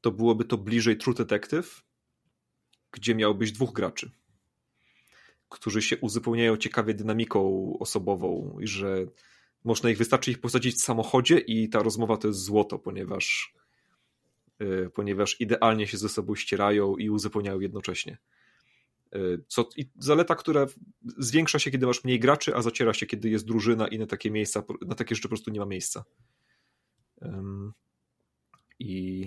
to 0.00 0.10
byłoby 0.10 0.44
to 0.44 0.58
bliżej 0.58 0.96
True 0.96 1.14
Detective, 1.14 1.84
gdzie 2.92 3.14
miałbyś 3.14 3.52
dwóch 3.52 3.72
graczy, 3.72 4.10
którzy 5.48 5.82
się 5.82 5.96
uzupełniają 5.96 6.56
ciekawie 6.56 6.94
dynamiką 6.94 7.72
osobową 7.80 8.58
i 8.60 8.66
że 8.66 9.06
można 9.64 9.90
ich 9.90 9.98
wystarczy 9.98 10.30
ich 10.30 10.40
posadzić 10.40 10.76
w 10.76 10.80
samochodzie 10.80 11.38
i 11.38 11.68
ta 11.68 11.82
rozmowa 11.82 12.16
to 12.16 12.28
jest 12.28 12.40
złoto, 12.40 12.78
ponieważ 12.78 13.54
yy, 14.58 14.90
ponieważ 14.94 15.40
idealnie 15.40 15.86
się 15.86 15.98
ze 15.98 16.08
sobą 16.08 16.34
ścierają 16.34 16.96
i 16.96 17.10
uzupełniają 17.10 17.60
jednocześnie. 17.60 18.18
Yy, 19.12 19.44
co, 19.48 19.68
i 19.76 19.90
zaleta, 19.98 20.34
która 20.34 20.66
zwiększa 21.18 21.58
się, 21.58 21.70
kiedy 21.70 21.86
masz 21.86 22.04
mniej 22.04 22.20
graczy, 22.20 22.56
a 22.56 22.62
zaciera 22.62 22.94
się, 22.94 23.06
kiedy 23.06 23.28
jest 23.28 23.46
drużyna 23.46 23.88
i 23.88 23.98
na 23.98 24.06
takie 24.06 24.30
miejsca, 24.30 24.62
na 24.86 24.94
takie 24.94 25.14
rzeczy 25.14 25.28
po 25.28 25.28
prostu 25.28 25.50
nie 25.50 25.60
ma 25.60 25.66
miejsca. 25.66 26.04
I 28.78 29.26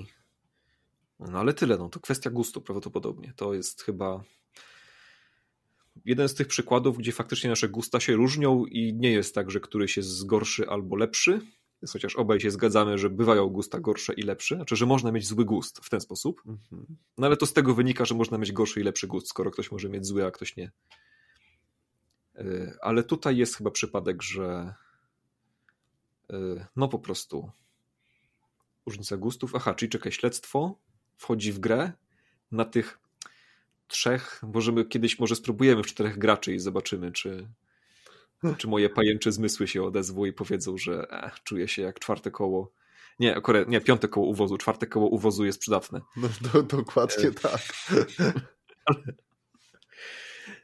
no 1.20 1.40
ale 1.40 1.54
tyle, 1.54 1.78
no 1.78 1.90
to 1.90 2.00
kwestia 2.00 2.30
gustu 2.30 2.62
prawdopodobnie. 2.62 3.34
To 3.36 3.54
jest 3.54 3.82
chyba 3.82 4.24
jeden 6.06 6.30
z 6.30 6.34
tych 6.34 6.48
przykładów, 6.48 6.98
gdzie 6.98 7.12
faktycznie 7.12 7.50
nasze 7.50 7.70
gusta 7.70 8.00
się 8.00 8.14
różnią 8.14 8.66
i 8.66 8.94
nie 8.94 9.12
jest 9.12 9.36
tak, 9.36 9.52
że 9.52 9.60
któryś 9.60 9.98
jest 9.98 10.26
gorszy 10.26 10.70
albo 10.70 10.96
lepszy, 10.96 11.42
chociaż 11.94 12.16
obaj 12.16 12.40
się 12.40 12.52
zgadzamy, 12.52 12.98
że 12.98 13.10
bywają 13.10 13.48
gusta 13.48 13.80
gorsze 13.80 14.14
i 14.14 14.22
lepsze, 14.22 14.56
znaczy, 14.56 14.76
że 14.76 14.86
można 14.86 15.12
mieć 15.12 15.28
zły 15.28 15.46
gust 15.46 15.80
w 15.84 15.90
ten 15.90 16.02
sposób, 16.02 16.42
mhm. 16.46 16.86
no 17.18 17.28
ale 17.28 17.38
to 17.38 17.46
z 17.46 17.54
tego 17.54 17.74
wynika, 17.74 18.06
że 18.06 18.16
można 18.16 18.38
mieć 18.38 18.52
gorszy 18.52 18.80
i 18.80 18.84
lepszy 18.84 19.08
gust, 19.08 19.28
skoro 19.28 19.52
ktoś 19.52 19.72
może 19.72 19.90
mieć 19.90 20.06
zły, 20.06 20.26
a 20.26 20.32
ktoś 20.32 20.56
nie. 20.56 20.72
E, 22.36 22.78
ale 22.82 23.04
tutaj 23.04 23.38
jest 23.38 23.56
chyba 23.56 23.72
przypadek, 23.72 24.22
że 24.22 24.74
e, 26.30 26.68
no 26.76 26.88
po 26.88 27.00
prostu 27.00 27.52
różnica 28.86 29.18
gustów. 29.18 29.56
Aha, 29.56 29.74
czyli 29.74 29.90
czekaj, 29.90 30.12
śledztwo 30.12 30.80
wchodzi 31.18 31.52
w 31.52 31.60
grę 31.60 31.92
na 32.52 32.66
tych 32.66 33.00
trzech, 33.88 34.42
możemy 34.54 34.86
kiedyś 34.86 35.20
może 35.20 35.36
spróbujemy 35.36 35.84
w 35.84 35.88
czterech 35.88 36.18
graczy 36.18 36.54
i 36.54 36.60
zobaczymy, 36.60 37.12
czy, 37.12 37.48
czy 38.58 38.68
moje 38.68 38.90
pajęcze 38.90 39.32
zmysły 39.32 39.68
się 39.68 39.84
odezwą 39.84 40.26
i 40.26 40.34
powiedzą, 40.34 40.78
że 40.78 41.08
e, 41.12 41.32
czuję 41.44 41.68
się 41.68 41.82
jak 41.82 42.00
czwarte 42.00 42.32
koło. 42.32 42.72
Nie, 43.20 43.36
akurat, 43.36 43.68
nie, 43.68 43.82
piąte 43.82 44.08
koło 44.08 44.28
uwozu, 44.28 44.58
czwarte 44.58 44.88
koło 44.88 45.08
uwozu 45.08 45.46
jest 45.46 45.60
przydatne. 45.60 46.02
No, 46.16 46.30
do, 46.42 46.64
dokładnie 46.64 47.28
e... 47.28 47.32
tak. 47.32 47.62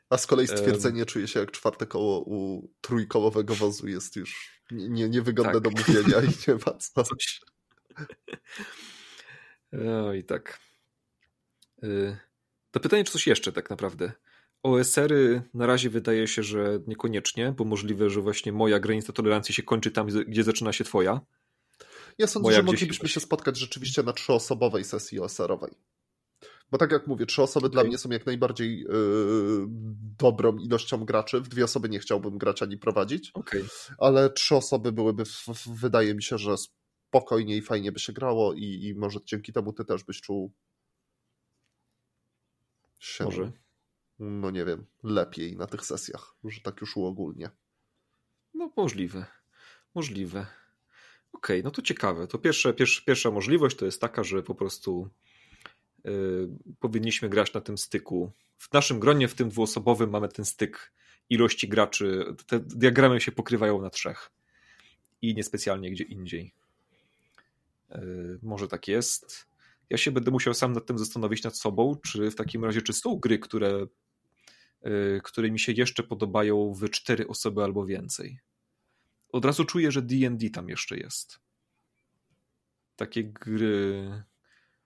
A 0.10 0.18
z 0.18 0.28
kolei 0.28 0.48
stwierdzenie, 0.48 1.06
czuję 1.06 1.28
się 1.28 1.40
jak 1.40 1.52
czwarte 1.52 1.86
koło 1.86 2.20
u 2.20 2.70
trójkołowego 2.82 3.56
wozu 3.56 3.88
jest 3.88 4.16
już 4.16 4.62
nie, 4.72 5.10
niewygodne 5.10 5.54
tak. 5.54 5.62
do 5.62 5.70
mówienia 5.70 6.22
i 6.22 6.28
nie 6.48 6.54
ma 6.54 6.78
co. 6.78 7.04
Coś. 7.04 7.42
O, 10.06 10.14
i 10.20 10.24
tak. 10.24 10.60
Y 11.84 12.31
to 12.72 12.80
pytanie, 12.80 13.04
czy 13.04 13.12
coś 13.12 13.28
jeszcze 13.28 13.52
tak 13.52 13.70
naprawdę? 13.70 14.12
OSR-y 14.64 15.42
na 15.54 15.66
razie 15.66 15.90
wydaje 15.90 16.28
się, 16.28 16.44
że 16.44 16.80
niekoniecznie, 16.88 17.54
bo 17.58 17.66
możliwe, 17.66 18.10
że 18.10 18.22
właśnie 18.22 18.52
moja 18.52 18.80
granica 18.80 19.14
tolerancji 19.14 19.56
się 19.56 19.64
kończy 19.64 19.92
tam, 19.92 20.08
gdzie 20.08 20.44
zaczyna 20.44 20.74
się 20.74 20.84
twoja. 20.84 21.22
Ja 22.18 22.28
sądzę, 22.28 22.48
moja 22.48 22.58
że 22.58 22.64
moglibyśmy 22.64 23.10
się 23.10 23.20
spotkać 23.20 23.58
rzeczywiście 23.58 24.04
na 24.04 24.14
trzyosobowej 24.14 24.84
sesji 24.84 25.20
OSR-owej. 25.20 25.72
Bo 26.72 26.78
tak 26.78 26.92
jak 26.92 27.08
mówię, 27.08 27.26
trzy 27.26 27.42
osoby 27.42 27.66
okay. 27.66 27.74
dla 27.74 27.84
mnie 27.84 27.98
są 27.98 28.10
jak 28.10 28.26
najbardziej 28.26 28.80
yy, 28.80 28.88
dobrą 30.20 30.58
ilością 30.58 31.06
graczy. 31.06 31.42
W 31.42 31.48
dwie 31.48 31.64
osoby 31.64 31.90
nie 31.90 32.00
chciałbym 32.00 32.38
grać 32.38 32.64
ani 32.64 32.78
prowadzić, 32.78 33.32
okay. 33.34 33.64
ale 33.98 34.30
trzy 34.30 34.56
osoby 34.56 34.92
byłyby, 34.92 35.26
w, 35.26 35.46
w, 35.48 35.80
wydaje 35.80 36.16
mi 36.16 36.24
się, 36.24 36.38
że 36.38 36.56
spokojnie 36.58 37.58
i 37.58 37.62
fajnie 37.62 37.92
by 37.92 38.00
się 38.00 38.14
grało 38.14 38.54
i, 38.54 38.64
i 38.64 38.96
może 38.96 39.20
dzięki 39.26 39.54
temu 39.54 39.74
ty 39.74 39.86
też 39.86 40.04
byś 40.04 40.22
czuł 40.22 40.54
się, 43.02 43.24
Może. 43.24 43.52
no 44.20 44.52
nie 44.52 44.66
wiem, 44.66 44.86
lepiej 45.04 45.58
na 45.58 45.68
tych 45.68 45.86
sesjach, 45.86 46.36
że 46.44 46.62
tak 46.62 46.82
już 46.82 46.98
uogólnie. 46.98 47.50
No 48.54 48.72
możliwe, 48.78 49.26
możliwe. 49.96 50.40
Okej, 51.34 51.60
okay, 51.60 51.64
no 51.64 51.72
to 51.72 51.82
ciekawe. 51.82 52.28
To 52.28 52.38
pierwsze, 52.38 52.74
pierwsza, 52.74 53.02
pierwsza 53.06 53.32
możliwość 53.32 53.78
to 53.78 53.86
jest 53.86 54.02
taka, 54.02 54.24
że 54.24 54.44
po 54.44 54.56
prostu 54.56 55.10
yy, 56.04 56.50
powinniśmy 56.80 57.30
grać 57.30 57.54
na 57.54 57.62
tym 57.62 57.78
styku. 57.78 58.32
W 58.58 58.74
naszym 58.74 59.00
gronie, 59.00 59.28
w 59.28 59.36
tym 59.36 59.50
dwuosobowym 59.50 60.10
mamy 60.10 60.30
ten 60.30 60.46
styk 60.46 60.94
ilości 61.30 61.68
graczy, 61.68 62.36
te 62.48 62.60
diagramy 62.60 63.22
się 63.22 63.32
pokrywają 63.32 63.82
na 63.82 63.90
trzech 63.90 64.32
i 65.22 65.36
niespecjalnie 65.36 65.92
gdzie 65.92 66.04
indziej. 66.04 66.54
Może 68.42 68.68
tak 68.68 68.88
jest. 68.88 69.51
Ja 69.92 69.98
się 69.98 70.12
będę 70.12 70.32
musiał 70.32 70.54
sam 70.54 70.74
nad 70.74 70.86
tym 70.86 70.98
zastanowić 70.98 71.44
nad 71.44 71.58
sobą, 71.58 71.96
czy 72.04 72.32
w 72.32 72.36
takim 72.36 72.66
razie, 72.66 72.82
czy 72.82 72.94
są 72.94 73.16
gry, 73.16 73.40
które, 73.40 73.88
które 75.24 75.52
mi 75.52 75.60
się 75.60 75.72
jeszcze 75.72 76.04
podobają 76.04 76.74
w 76.74 76.90
cztery 76.90 77.28
osoby 77.28 77.64
albo 77.64 77.86
więcej. 77.86 78.40
Od 79.32 79.46
razu 79.46 79.66
czuję, 79.66 79.92
że 79.92 80.02
D&D 80.02 80.50
tam 80.50 80.70
jeszcze 80.70 80.98
jest. 80.98 81.40
Takie 82.96 83.24
gry, 83.24 84.24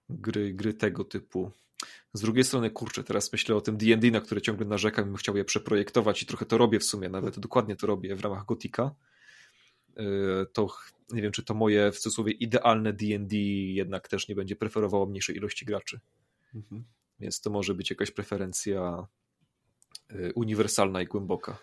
gry, 0.09 0.53
gry 0.53 0.73
tego 0.73 1.03
typu. 1.03 1.51
Z 2.13 2.21
drugiej 2.21 2.43
strony, 2.43 2.69
kurczę, 2.69 3.03
teraz 3.03 3.31
myślę 3.31 3.55
o 3.55 3.61
tym 3.61 3.77
D&D, 3.77 4.11
na 4.11 4.21
które 4.21 4.41
ciągle 4.41 4.65
narzekam 4.65 5.05
i 5.05 5.07
bym 5.07 5.17
chciał 5.17 5.37
je 5.37 5.45
przeprojektować 5.45 6.23
i 6.23 6.25
trochę 6.25 6.45
to 6.45 6.57
robię 6.57 6.79
w 6.79 6.83
sumie, 6.83 7.09
nawet 7.09 7.39
dokładnie 7.39 7.75
to 7.75 7.87
robię 7.87 8.15
w 8.15 8.21
ramach 8.21 8.45
Gotika. 8.45 8.95
Y, 9.99 10.45
to 10.53 10.67
nie 11.09 11.21
wiem, 11.21 11.31
czy 11.31 11.43
to 11.43 11.53
moje 11.53 11.91
w 11.91 11.99
cudzysłowie 11.99 12.31
idealne 12.31 12.93
D&D 12.93 13.37
jednak 13.37 14.07
też 14.07 14.27
nie 14.27 14.35
będzie 14.35 14.55
preferowało 14.55 15.05
mniejszej 15.05 15.35
ilości 15.35 15.65
graczy. 15.65 15.99
Mhm. 16.55 16.83
Więc 17.19 17.41
to 17.41 17.49
może 17.49 17.73
być 17.73 17.89
jakaś 17.89 18.11
preferencja 18.11 19.07
y, 20.11 20.31
uniwersalna 20.35 21.01
i 21.01 21.05
głęboka. 21.05 21.57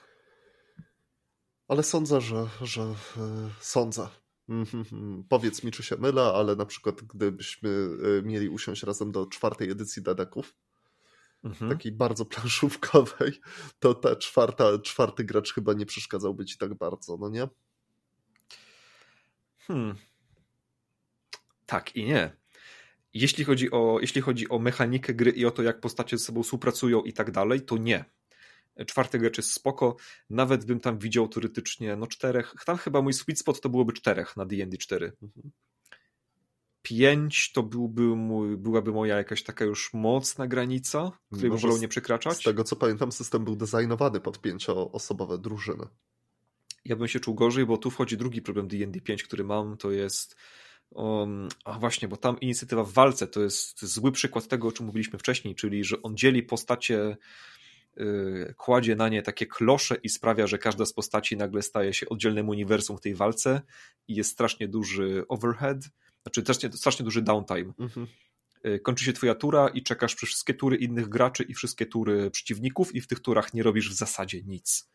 Ale 1.68 1.82
sądzę, 1.82 2.20
że, 2.20 2.48
że 2.60 2.80
yy, 2.80 3.50
sądzę. 3.60 4.08
Mm-hmm. 4.48 5.22
Powiedz 5.28 5.64
mi, 5.64 5.70
czy 5.70 5.82
się 5.82 5.96
mylę, 5.96 6.22
ale 6.22 6.56
na 6.56 6.66
przykład 6.66 7.02
gdybyśmy 7.02 7.68
y, 7.68 8.22
mieli 8.24 8.48
usiąść 8.48 8.82
razem 8.82 9.12
do 9.12 9.26
czwartej 9.26 9.70
edycji 9.70 10.02
Dedeków, 10.02 10.54
mm-hmm. 11.44 11.68
takiej 11.68 11.92
bardzo 11.92 12.24
planszówkowej, 12.24 13.40
to 13.78 13.94
ta 13.94 14.16
czwarta, 14.16 14.78
czwarty 14.78 15.24
gracz 15.24 15.54
chyba 15.54 15.72
nie 15.72 15.86
przeszkadzałby 15.86 16.44
ci 16.44 16.58
tak 16.58 16.74
bardzo, 16.74 17.16
no 17.16 17.28
nie? 17.28 17.48
Hmm. 19.66 19.94
Tak 21.66 21.96
i 21.96 22.04
nie. 22.04 22.36
Jeśli 23.14 23.44
chodzi, 23.44 23.70
o, 23.70 23.98
jeśli 24.00 24.20
chodzi 24.20 24.48
o 24.48 24.58
mechanikę 24.58 25.14
gry 25.14 25.30
i 25.30 25.46
o 25.46 25.50
to, 25.50 25.62
jak 25.62 25.80
postacie 25.80 26.18
ze 26.18 26.24
sobą 26.24 26.42
współpracują 26.42 27.02
i 27.02 27.12
tak 27.12 27.30
dalej, 27.30 27.60
to 27.60 27.76
nie. 27.76 28.04
Czwarty 28.86 29.18
gracz 29.18 29.36
jest 29.36 29.52
spoko. 29.52 29.96
Nawet 30.30 30.64
bym 30.64 30.80
tam 30.80 30.98
widział 30.98 31.28
teoretycznie 31.28 31.96
no 31.96 32.06
czterech. 32.06 32.54
Tam 32.66 32.76
chyba 32.76 33.02
mój 33.02 33.12
sweet 33.12 33.38
spot 33.38 33.60
to 33.60 33.68
byłoby 33.68 33.92
czterech 33.92 34.36
na 34.36 34.46
D&D 34.46 34.78
4. 34.78 35.12
Mhm. 35.22 35.50
Pięć 36.82 37.52
to 37.52 37.62
byłby 37.62 38.02
mój, 38.02 38.56
byłaby 38.56 38.92
moja 38.92 39.16
jakaś 39.16 39.42
taka 39.42 39.64
już 39.64 39.94
mocna 39.94 40.46
granica, 40.46 41.12
której 41.32 41.50
bym 41.50 41.58
wolał 41.58 41.78
nie 41.78 41.88
przekraczać. 41.88 42.36
Z 42.36 42.42
tego 42.42 42.64
co 42.64 42.76
pamiętam, 42.76 43.12
system 43.12 43.44
był 43.44 43.56
designowany 43.56 44.20
pod 44.20 44.40
pięcioosobowe 44.40 45.38
drużyny 45.38 45.86
ja 46.84 46.96
bym 46.96 47.08
się 47.08 47.20
czuł 47.20 47.34
gorzej, 47.34 47.66
bo 47.66 47.76
tu 47.76 47.90
wchodzi 47.90 48.16
drugi 48.16 48.42
problem 48.42 48.68
D&D 48.68 49.00
5, 49.00 49.22
który 49.22 49.44
mam, 49.44 49.76
to 49.76 49.90
jest 49.90 50.36
um, 50.90 51.48
a 51.64 51.78
właśnie, 51.78 52.08
bo 52.08 52.16
tam 52.16 52.40
inicjatywa 52.40 52.84
w 52.84 52.92
walce 52.92 53.26
to 53.26 53.42
jest 53.42 53.84
zły 53.84 54.12
przykład 54.12 54.48
tego, 54.48 54.68
o 54.68 54.72
czym 54.72 54.86
mówiliśmy 54.86 55.18
wcześniej, 55.18 55.54
czyli 55.54 55.84
że 55.84 56.02
on 56.02 56.16
dzieli 56.16 56.42
postacie 56.42 57.16
yy, 57.96 58.54
kładzie 58.56 58.96
na 58.96 59.08
nie 59.08 59.22
takie 59.22 59.46
klosze 59.46 59.96
i 60.02 60.08
sprawia, 60.08 60.46
że 60.46 60.58
każda 60.58 60.86
z 60.86 60.92
postaci 60.92 61.36
nagle 61.36 61.62
staje 61.62 61.94
się 61.94 62.08
oddzielnym 62.08 62.48
uniwersum 62.48 62.96
w 62.96 63.00
tej 63.00 63.14
walce 63.14 63.62
i 64.08 64.14
jest 64.14 64.30
strasznie 64.30 64.68
duży 64.68 65.24
overhead, 65.28 65.78
znaczy 66.22 66.40
strasznie, 66.40 66.72
strasznie 66.72 67.04
duży 67.04 67.22
downtime. 67.22 67.72
Mhm. 67.78 68.06
Y, 68.66 68.80
kończy 68.80 69.04
się 69.04 69.12
twoja 69.12 69.34
tura 69.34 69.68
i 69.68 69.82
czekasz 69.82 70.14
przez 70.14 70.28
wszystkie 70.28 70.54
tury 70.54 70.76
innych 70.76 71.08
graczy 71.08 71.42
i 71.42 71.54
wszystkie 71.54 71.86
tury 71.86 72.30
przeciwników 72.30 72.94
i 72.94 73.00
w 73.00 73.06
tych 73.06 73.20
turach 73.20 73.54
nie 73.54 73.62
robisz 73.62 73.90
w 73.90 73.94
zasadzie 73.94 74.42
nic 74.42 74.92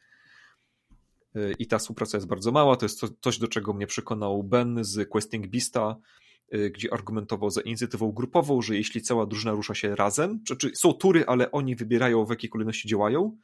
i 1.60 1.68
ta 1.68 1.78
współpraca 1.78 2.18
jest 2.18 2.28
bardzo 2.28 2.52
mała. 2.52 2.76
To 2.76 2.86
jest 2.86 3.02
coś, 3.22 3.38
do 3.38 3.48
czego 3.48 3.74
mnie 3.74 3.88
przekonał 3.88 4.44
Ben 4.44 4.84
z 4.84 5.10
Questing 5.10 5.48
Beasta, 5.48 5.98
y, 6.54 6.70
gdzie 6.70 6.94
argumentował 6.94 7.50
za 7.50 7.62
inicjatywą 7.62 8.12
grupową, 8.12 8.62
że 8.62 8.76
jeśli 8.76 9.02
cała 9.02 9.26
drużyna 9.26 9.52
rusza 9.52 9.76
się 9.76 9.96
razem, 9.96 10.44
czy, 10.44 10.58
czy 10.58 10.72
są 10.76 10.94
tury, 10.94 11.26
ale 11.28 11.52
oni 11.52 11.76
wybierają 11.76 12.26
w 12.26 12.30
jakiej 12.30 12.50
kolejności 12.50 12.88
działają, 12.88 13.38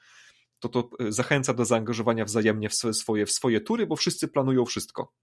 to 0.60 0.70
to 0.70 0.90
y, 1.02 1.12
zachęca 1.12 1.54
do 1.54 1.66
zaangażowania 1.66 2.26
wzajemnie 2.26 2.70
w 2.70 2.76
swoje, 2.76 3.26
w 3.26 3.32
swoje 3.32 3.62
tury, 3.62 3.88
bo 3.88 3.96
wszyscy 3.96 4.28
planują 4.28 4.66
wszystko. 4.66 5.14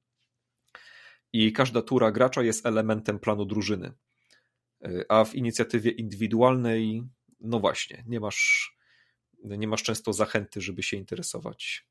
I 1.32 1.52
każda 1.52 1.82
tura 1.82 2.12
gracza 2.12 2.42
jest 2.42 2.66
elementem 2.66 3.18
planu 3.18 3.44
drużyny. 3.44 3.92
Y, 4.86 5.04
a 5.08 5.24
w 5.24 5.34
inicjatywie 5.34 5.90
indywidualnej, 5.90 7.02
no 7.40 7.60
właśnie, 7.60 8.04
nie 8.06 8.20
masz, 8.20 8.72
nie 9.44 9.68
masz 9.68 9.82
często 9.82 10.12
zachęty, 10.12 10.60
żeby 10.60 10.82
się 10.82 10.96
interesować 10.96 11.89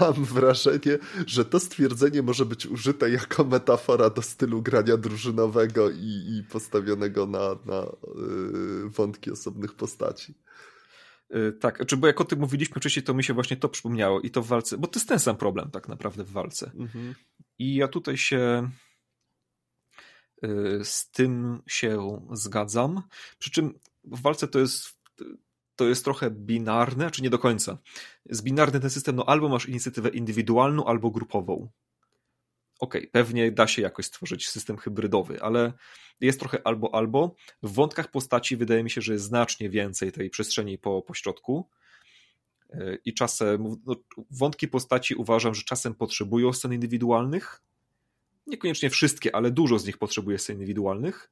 mam 0.00 0.24
wrażenie, 0.24 0.98
że 1.26 1.44
to 1.44 1.60
stwierdzenie 1.60 2.22
może 2.22 2.44
być 2.44 2.66
użyte 2.66 3.10
jako 3.10 3.44
metafora 3.44 4.10
do 4.10 4.22
stylu 4.22 4.62
grania 4.62 4.96
drużynowego 4.96 5.90
i, 5.90 6.38
i 6.38 6.44
postawionego 6.50 7.26
na, 7.26 7.56
na 7.64 7.86
yy, 8.14 8.90
wątki 8.90 9.30
osobnych 9.30 9.74
postaci. 9.74 10.34
Yy, 11.30 11.52
tak, 11.52 11.74
czy 11.74 11.78
znaczy, 11.78 11.96
bo 11.96 12.06
jak 12.06 12.20
o 12.20 12.24
tym 12.24 12.38
mówiliśmy 12.38 12.76
wcześniej, 12.76 13.02
to 13.02 13.14
mi 13.14 13.24
się 13.24 13.34
właśnie 13.34 13.56
to 13.56 13.68
przypomniało 13.68 14.20
i 14.20 14.30
to 14.30 14.42
w 14.42 14.46
walce, 14.46 14.78
bo 14.78 14.86
to 14.86 14.98
jest 14.98 15.08
ten 15.08 15.18
sam 15.18 15.36
problem 15.36 15.70
tak 15.70 15.88
naprawdę 15.88 16.24
w 16.24 16.30
walce. 16.30 16.70
Mhm. 16.74 17.14
I 17.58 17.74
ja 17.74 17.88
tutaj 17.88 18.16
się 18.16 18.70
yy, 20.42 20.80
z 20.84 21.10
tym 21.10 21.62
się 21.66 22.22
zgadzam. 22.32 23.02
Przy 23.38 23.50
czym 23.50 23.74
w 24.04 24.22
walce 24.22 24.48
to 24.48 24.58
jest 24.58 25.01
to 25.76 25.88
jest 25.88 26.04
trochę 26.04 26.30
binarne, 26.30 27.10
czy 27.10 27.22
nie 27.22 27.30
do 27.30 27.38
końca. 27.38 27.78
Jest 28.26 28.42
binarny 28.42 28.80
ten 28.80 28.90
system, 28.90 29.16
no 29.16 29.24
albo 29.28 29.48
masz 29.48 29.68
inicjatywę 29.68 30.08
indywidualną, 30.08 30.84
albo 30.84 31.10
grupową. 31.10 31.68
Okej, 32.80 33.00
okay, 33.00 33.10
pewnie 33.12 33.52
da 33.52 33.66
się 33.66 33.82
jakoś 33.82 34.06
stworzyć 34.06 34.48
system 34.48 34.76
hybrydowy, 34.76 35.42
ale 35.42 35.72
jest 36.20 36.40
trochę 36.40 36.66
albo 36.66 36.94
albo. 36.94 37.34
W 37.62 37.72
wątkach 37.72 38.10
postaci 38.10 38.56
wydaje 38.56 38.84
mi 38.84 38.90
się, 38.90 39.00
że 39.00 39.12
jest 39.12 39.24
znacznie 39.24 39.70
więcej 39.70 40.12
tej 40.12 40.30
przestrzeni 40.30 40.78
po, 40.78 41.02
po 41.02 41.14
środku. 41.14 41.68
E, 42.70 42.98
I 43.04 43.14
czasem, 43.14 43.76
no, 43.86 43.96
wątki 44.30 44.68
postaci 44.68 45.14
uważam, 45.14 45.54
że 45.54 45.62
czasem 45.62 45.94
potrzebują 45.94 46.52
scen 46.52 46.72
indywidualnych. 46.72 47.62
Niekoniecznie 48.46 48.90
wszystkie, 48.90 49.36
ale 49.36 49.50
dużo 49.50 49.78
z 49.78 49.86
nich 49.86 49.98
potrzebuje 49.98 50.38
scen 50.38 50.56
indywidualnych. 50.56 51.30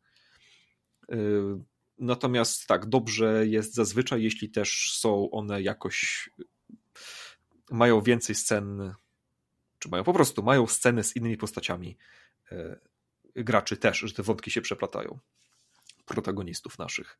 Natomiast 2.00 2.66
tak, 2.66 2.86
dobrze 2.86 3.46
jest 3.46 3.74
zazwyczaj, 3.74 4.22
jeśli 4.22 4.50
też 4.50 4.92
są 4.98 5.30
one 5.30 5.62
jakoś 5.62 6.30
mają 7.70 8.00
więcej 8.00 8.34
scen, 8.34 8.94
czy 9.78 9.88
mają 9.88 10.04
po 10.04 10.12
prostu 10.12 10.42
mają 10.42 10.66
sceny 10.66 11.04
z 11.04 11.16
innymi 11.16 11.36
postaciami 11.36 11.96
e, 12.52 12.80
graczy 13.36 13.76
też, 13.76 13.98
że 13.98 14.14
te 14.14 14.22
wątki 14.22 14.50
się 14.50 14.60
przeplatają. 14.60 15.18
Protagonistów 16.06 16.78
naszych. 16.78 17.18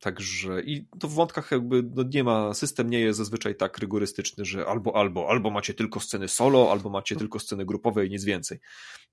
Także 0.00 0.62
i 0.62 0.86
to 1.00 1.08
w 1.08 1.14
wątkach 1.14 1.50
jakby 1.50 1.82
no 1.94 2.02
nie 2.14 2.24
ma, 2.24 2.54
system 2.54 2.90
nie 2.90 3.00
jest 3.00 3.18
zazwyczaj 3.18 3.56
tak 3.56 3.78
rygorystyczny, 3.78 4.44
że 4.44 4.66
albo, 4.66 4.96
albo, 4.96 5.28
albo 5.30 5.50
macie 5.50 5.74
tylko 5.74 6.00
sceny 6.00 6.28
solo, 6.28 6.72
albo 6.72 6.90
macie 6.90 7.16
tylko 7.16 7.38
sceny 7.38 7.64
grupowe 7.64 8.06
i 8.06 8.10
nic 8.10 8.24
więcej. 8.24 8.60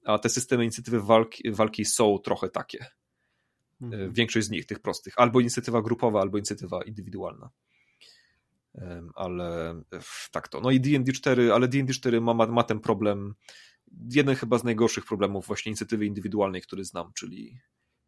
A 0.05 0.19
te 0.19 0.29
systemy 0.29 0.63
inicjatywy 0.63 1.01
walki, 1.01 1.51
walki 1.51 1.85
są 1.85 2.19
trochę 2.19 2.49
takie. 2.49 2.85
Mhm. 3.81 4.13
Większość 4.13 4.47
z 4.47 4.49
nich, 4.49 4.65
tych 4.65 4.79
prostych. 4.79 5.13
Albo 5.17 5.39
inicjatywa 5.39 5.81
grupowa, 5.81 6.21
albo 6.21 6.37
inicjatywa 6.37 6.83
indywidualna. 6.83 7.49
Ale 9.15 9.75
tak 10.31 10.47
to. 10.47 10.61
No 10.61 10.71
i 10.71 10.79
D&D 10.79 11.11
4, 11.11 11.53
ale 11.53 11.67
D&D 11.67 11.93
4 11.93 12.21
ma, 12.21 12.33
ma 12.33 12.63
ten 12.63 12.79
problem, 12.79 13.35
jeden 14.11 14.35
chyba 14.35 14.57
z 14.57 14.63
najgorszych 14.63 15.05
problemów 15.05 15.47
właśnie 15.47 15.69
inicjatywy 15.69 16.05
indywidualnej, 16.05 16.61
który 16.61 16.85
znam, 16.85 17.13
czyli 17.13 17.59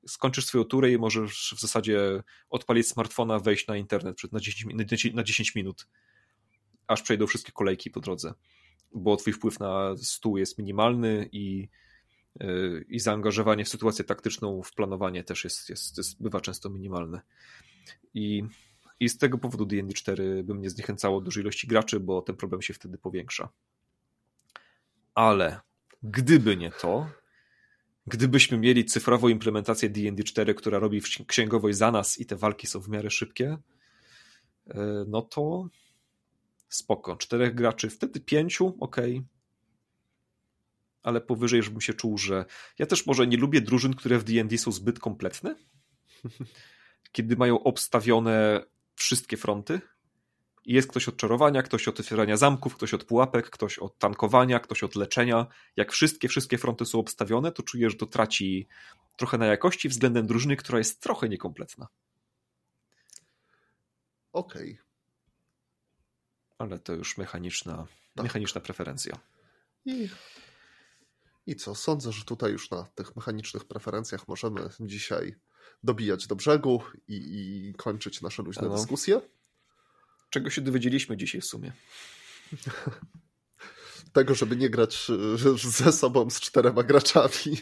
skończysz 0.08 0.46
swoją 0.46 0.64
turę 0.64 0.92
i 0.92 0.98
możesz 0.98 1.54
w 1.58 1.62
zasadzie 1.62 2.24
odpalić 2.50 2.88
smartfona, 2.88 3.40
wejść 3.40 3.68
na 3.68 3.78
internet 3.78 4.18
na 4.32 4.40
10, 4.86 5.14
na 5.14 5.24
10 5.24 5.56
minut, 5.56 5.88
aż 6.88 7.02
przejdą 7.02 7.28
wszystkie 7.28 7.52
kolejki 7.52 7.92
po 7.92 8.00
drodze, 8.00 8.34
bo 8.94 9.18
twój 9.18 9.34
wpływ 9.34 9.60
na 9.60 9.96
stół 9.98 10.38
jest 10.38 10.58
minimalny 10.58 11.30
i 11.32 11.70
i 12.88 13.00
zaangażowanie 13.00 13.66
w 13.66 13.70
sytuację 13.70 14.06
taktyczną, 14.06 14.62
w 14.64 14.74
planowanie 14.74 15.24
też 15.24 15.44
jest, 15.44 15.70
jest, 15.70 15.98
jest 15.98 16.22
bywa 16.24 16.42
często 16.42 16.70
minimalne. 16.70 17.22
I, 18.14 18.44
I 19.00 19.10
z 19.10 19.18
tego 19.18 19.38
powodu 19.38 19.66
D&D 19.66 19.94
4 19.94 20.44
by 20.44 20.56
mnie 20.56 20.70
zniechęcało 20.70 21.22
dużej 21.22 21.44
ilości 21.44 21.68
graczy, 21.68 22.00
bo 22.00 22.22
ten 22.22 22.36
problem 22.36 22.62
się 22.62 22.74
wtedy 22.74 22.98
powiększa. 22.98 23.50
Ale 25.16 25.60
gdyby 26.04 26.58
nie 26.58 26.72
to, 26.72 27.08
gdybyśmy 28.08 28.58
mieli 28.58 28.86
cyfrową 28.86 29.28
implementację 29.28 29.90
D&D 29.90 30.24
4, 30.24 30.54
która 30.54 30.80
robi 30.80 31.02
księgowość 31.28 31.78
za 31.78 31.92
nas 31.92 32.20
i 32.20 32.26
te 32.26 32.36
walki 32.36 32.68
są 32.68 32.80
w 32.80 32.90
miarę 32.90 33.10
szybkie, 33.10 33.58
e, 34.68 35.06
no 35.08 35.22
to 35.22 35.68
spoko. 36.70 37.16
Czterech 37.16 37.56
graczy, 37.56 37.90
wtedy 37.90 38.20
pięciu, 38.20 38.78
ok, 38.80 38.98
ale 41.04 41.22
powyżej, 41.22 41.64
żebym 41.64 41.82
się 41.82 41.94
czuł, 41.94 42.18
że 42.18 42.46
ja 42.80 42.86
też 42.86 43.06
może 43.06 43.28
nie 43.28 43.38
lubię 43.38 43.62
drużyn, 43.62 43.94
które 43.94 44.20
w 44.20 44.24
D&D 44.24 44.58
są 44.58 44.72
zbyt 44.72 45.00
kompletne, 45.00 45.56
kiedy 47.12 47.36
mają 47.36 47.64
obstawione 47.64 48.66
wszystkie 48.96 49.38
fronty. 49.38 49.82
Jest 50.66 50.88
ktoś 50.88 51.08
od 51.08 51.18
czarowania, 51.18 51.64
ktoś 51.64 51.88
od 51.88 52.00
otwierania 52.00 52.38
zamków, 52.38 52.76
ktoś 52.76 52.94
od 52.94 53.04
pułapek, 53.04 53.50
ktoś 53.50 53.80
od 53.80 53.98
tankowania, 53.98 54.60
ktoś 54.60 54.84
od 54.84 54.96
leczenia. 54.96 55.48
Jak 55.76 55.92
wszystkie, 55.92 56.28
wszystkie 56.28 56.58
fronty 56.58 56.86
są 56.86 57.00
obstawione, 57.00 57.52
to 57.52 57.64
czuję, 57.64 57.90
że 57.90 57.96
to 57.96 58.06
traci 58.06 58.68
trochę 59.18 59.38
na 59.38 59.46
jakości 59.46 59.90
względem 59.90 60.28
drużyny, 60.28 60.56
która 60.56 60.78
jest 60.78 61.02
trochę 61.02 61.30
niekompletna. 61.30 61.88
Okej. 64.34 64.72
Okay. 64.72 64.86
Ale 66.58 66.80
to 66.80 66.94
już 66.94 67.18
mechaniczna, 67.18 67.88
tak. 68.16 68.24
mechaniczna 68.24 68.62
preferencja. 68.62 69.20
I, 69.86 70.10
I 71.46 71.56
co? 71.56 71.76
Sądzę, 71.76 72.12
że 72.12 72.26
tutaj 72.26 72.52
już 72.52 72.72
na 72.72 72.84
tych 72.84 73.16
mechanicznych 73.16 73.66
preferencjach 73.66 74.28
możemy 74.28 74.70
dzisiaj 74.80 75.36
dobijać 75.84 76.28
do 76.28 76.36
brzegu 76.36 76.82
i, 77.08 77.16
i 77.16 77.74
kończyć 77.74 78.22
nasze 78.22 78.44
luźne 78.44 78.68
no. 78.68 78.76
dyskusje. 78.76 79.22
Czego 80.30 80.50
się 80.50 80.62
dowiedzieliśmy 80.62 81.18
dzisiaj 81.18 81.42
w 81.42 81.46
sumie? 81.46 81.72
Tego, 84.14 84.36
żeby 84.36 84.56
nie 84.56 84.70
grać 84.70 85.08
ze 85.56 85.92
sobą 85.92 86.30
z 86.30 86.40
czterema 86.40 86.84
graczami. 86.84 87.58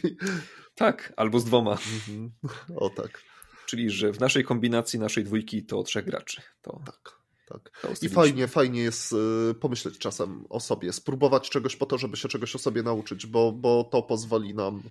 Tak, 0.74 1.12
albo 1.16 1.40
z 1.40 1.44
dwoma. 1.44 1.70
Mhm. 1.72 2.32
O 2.76 2.90
tak. 2.90 3.22
Czyli, 3.66 3.90
że 3.90 4.12
w 4.12 4.20
naszej 4.20 4.44
kombinacji 4.44 4.98
naszej 4.98 5.24
dwójki 5.24 5.64
to 5.64 5.82
trzech 5.82 6.04
graczy. 6.04 6.42
To... 6.62 6.82
Tak. 6.86 7.19
Tak. 7.52 7.70
I 8.02 8.08
fajnie, 8.08 8.48
fajnie 8.48 8.82
jest 8.82 9.12
y, 9.12 9.54
pomyśleć 9.54 9.98
czasem 9.98 10.44
o 10.48 10.60
sobie, 10.60 10.92
spróbować 10.92 11.50
czegoś 11.50 11.76
po 11.76 11.86
to, 11.86 11.98
żeby 11.98 12.16
się 12.16 12.28
czegoś 12.28 12.54
o 12.54 12.58
sobie 12.58 12.82
nauczyć, 12.82 13.26
bo, 13.26 13.52
bo 13.52 13.84
to 13.84 14.02
pozwoli 14.02 14.54
nam 14.54 14.82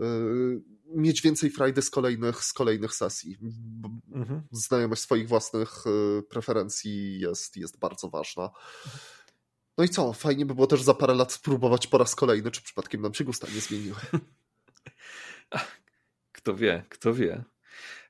Y, 0.00 0.62
mieć 0.94 1.22
więcej 1.22 1.50
frajdy 1.50 1.82
z 1.82 1.90
kolejnych, 1.90 2.44
z 2.44 2.52
kolejnych 2.52 2.94
sesji. 2.94 3.38
Mhm. 4.12 4.42
Znajomość 4.50 5.02
swoich 5.02 5.28
własnych 5.28 5.86
y, 5.86 6.22
preferencji 6.22 7.20
jest, 7.20 7.56
jest 7.56 7.78
bardzo 7.78 8.08
ważna. 8.08 8.50
No 9.78 9.84
i 9.84 9.88
co? 9.88 10.12
Fajnie 10.12 10.46
by 10.46 10.54
było 10.54 10.66
też 10.66 10.82
za 10.82 10.94
parę 10.94 11.14
lat 11.14 11.32
spróbować 11.32 11.86
po 11.86 11.98
raz 11.98 12.14
kolejny, 12.14 12.50
czy 12.50 12.62
przypadkiem 12.62 13.00
nam 13.00 13.14
się 13.14 13.24
gusta 13.24 13.46
nie 13.54 13.60
zmieniły. 13.60 13.96
Kto 16.32 16.54
wie, 16.54 16.84
kto 16.88 17.14
wie. 17.14 17.44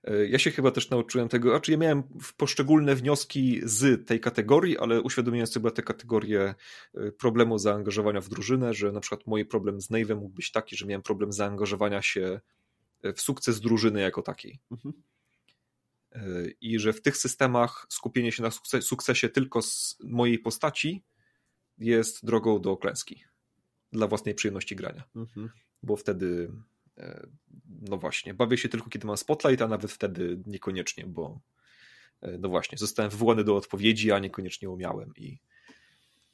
E, 0.05 0.27
ja 0.27 0.39
się 0.39 0.51
chyba 0.51 0.71
też 0.71 0.91
nauczyłem 0.91 1.29
tego, 1.29 1.51
znaczy 1.51 1.73
ja 1.73 1.79
miałem 1.79 2.03
poszczególne 2.37 2.95
wnioski 2.95 3.61
z 3.65 4.07
tej 4.07 4.21
kategorii, 4.21 4.79
ale 4.79 5.03
uświadomiłem 5.03 5.47
sobie 5.47 5.71
te 5.71 5.83
kategorie 5.83 6.55
e, 6.95 7.13
problemu 7.13 7.59
zaangażowania 7.59 8.21
w 8.21 8.29
drużynę, 8.29 8.75
że 8.75 8.93
na 8.93 9.01
przykład 9.01 9.27
mój 9.27 9.47
problem 9.47 9.81
z 9.81 9.91
Nave'em 9.91 10.17
mógł 10.17 10.35
być 10.35 10.53
taki, 10.53 10.77
że 10.77 10.87
miałem 10.87 11.03
problem 11.03 11.33
zaangażowania 11.33 12.03
się 12.03 12.41
e, 13.03 13.13
w 13.13 13.21
sukces 13.21 13.61
drużyny 13.61 14.01
jako 14.01 14.23
takiej. 14.23 14.61
Mhm. 14.71 14.95
I 16.61 16.79
że 16.79 16.93
w 16.93 17.03
tych 17.03 17.17
systemach 17.17 17.87
skupienie 17.89 18.33
się 18.33 18.43
na 18.43 18.51
sukcesie 18.81 19.29
tylko 19.29 19.63
z 19.63 19.97
mojej 20.05 20.39
postaci 20.39 21.05
jest 21.79 22.27
drogą 22.27 22.61
do 22.61 22.77
klęski 22.77 23.25
dla 23.93 24.07
własnej 24.07 24.35
przyjemności 24.35 24.77
grania. 24.77 25.05
Mhm. 25.17 25.51
Bo 25.83 25.97
wtedy 25.97 26.53
no 27.81 27.99
właśnie, 27.99 28.35
bawię 28.35 28.59
się 28.59 28.69
tylko 28.69 28.91
kiedy 28.91 29.07
mam 29.07 29.17
spotlight, 29.17 29.63
a 29.63 29.69
nawet 29.69 29.93
wtedy 29.93 30.43
niekoniecznie, 30.47 31.07
bo 31.07 31.41
e, 32.21 32.39
no 32.39 32.49
właśnie, 32.49 32.79
zostałem 32.79 33.11
wywołany 33.11 33.45
do 33.45 33.57
odpowiedzi, 33.57 34.13
a 34.13 34.19
niekoniecznie 34.19 34.71
umiałem 34.71 35.13
i, 35.17 35.39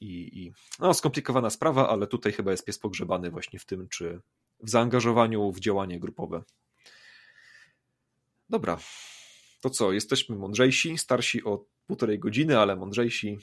i, 0.00 0.42
i 0.42 0.52
no 0.80 0.94
skomplikowana 0.94 1.50
sprawa, 1.50 1.88
ale 1.88 2.06
tutaj 2.06 2.32
chyba 2.32 2.50
jest 2.50 2.64
pies 2.64 2.78
pogrzebany 2.78 3.30
właśnie 3.30 3.58
w 3.58 3.64
tym, 3.64 3.88
czy 3.88 4.20
w 4.60 4.70
zaangażowaniu 4.70 5.52
w 5.52 5.60
działanie 5.60 6.00
grupowe. 6.00 6.42
Dobra, 8.50 8.78
to 9.60 9.70
co, 9.70 9.92
jesteśmy 9.92 10.36
mądrzejsi, 10.36 10.98
starsi 10.98 11.44
o 11.44 11.64
półtorej 11.86 12.18
godziny, 12.18 12.58
ale 12.58 12.76
mądrzejsi. 12.76 13.38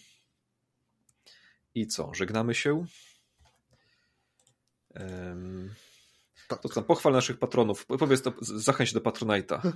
I 1.76 1.88
co, 1.88 2.14
żegnamy 2.14 2.56
się? 2.56 2.86
Um... 4.96 5.70
Tak. 6.52 6.62
To 6.62 6.70
tam 6.70 6.84
pochwal 6.84 7.14
naszych 7.14 7.38
patronów. 7.38 7.86
Powiedz 7.86 8.22
to, 8.22 8.34
zachęć 8.42 8.94
do 8.94 9.00
Patronite'a. 9.00 9.62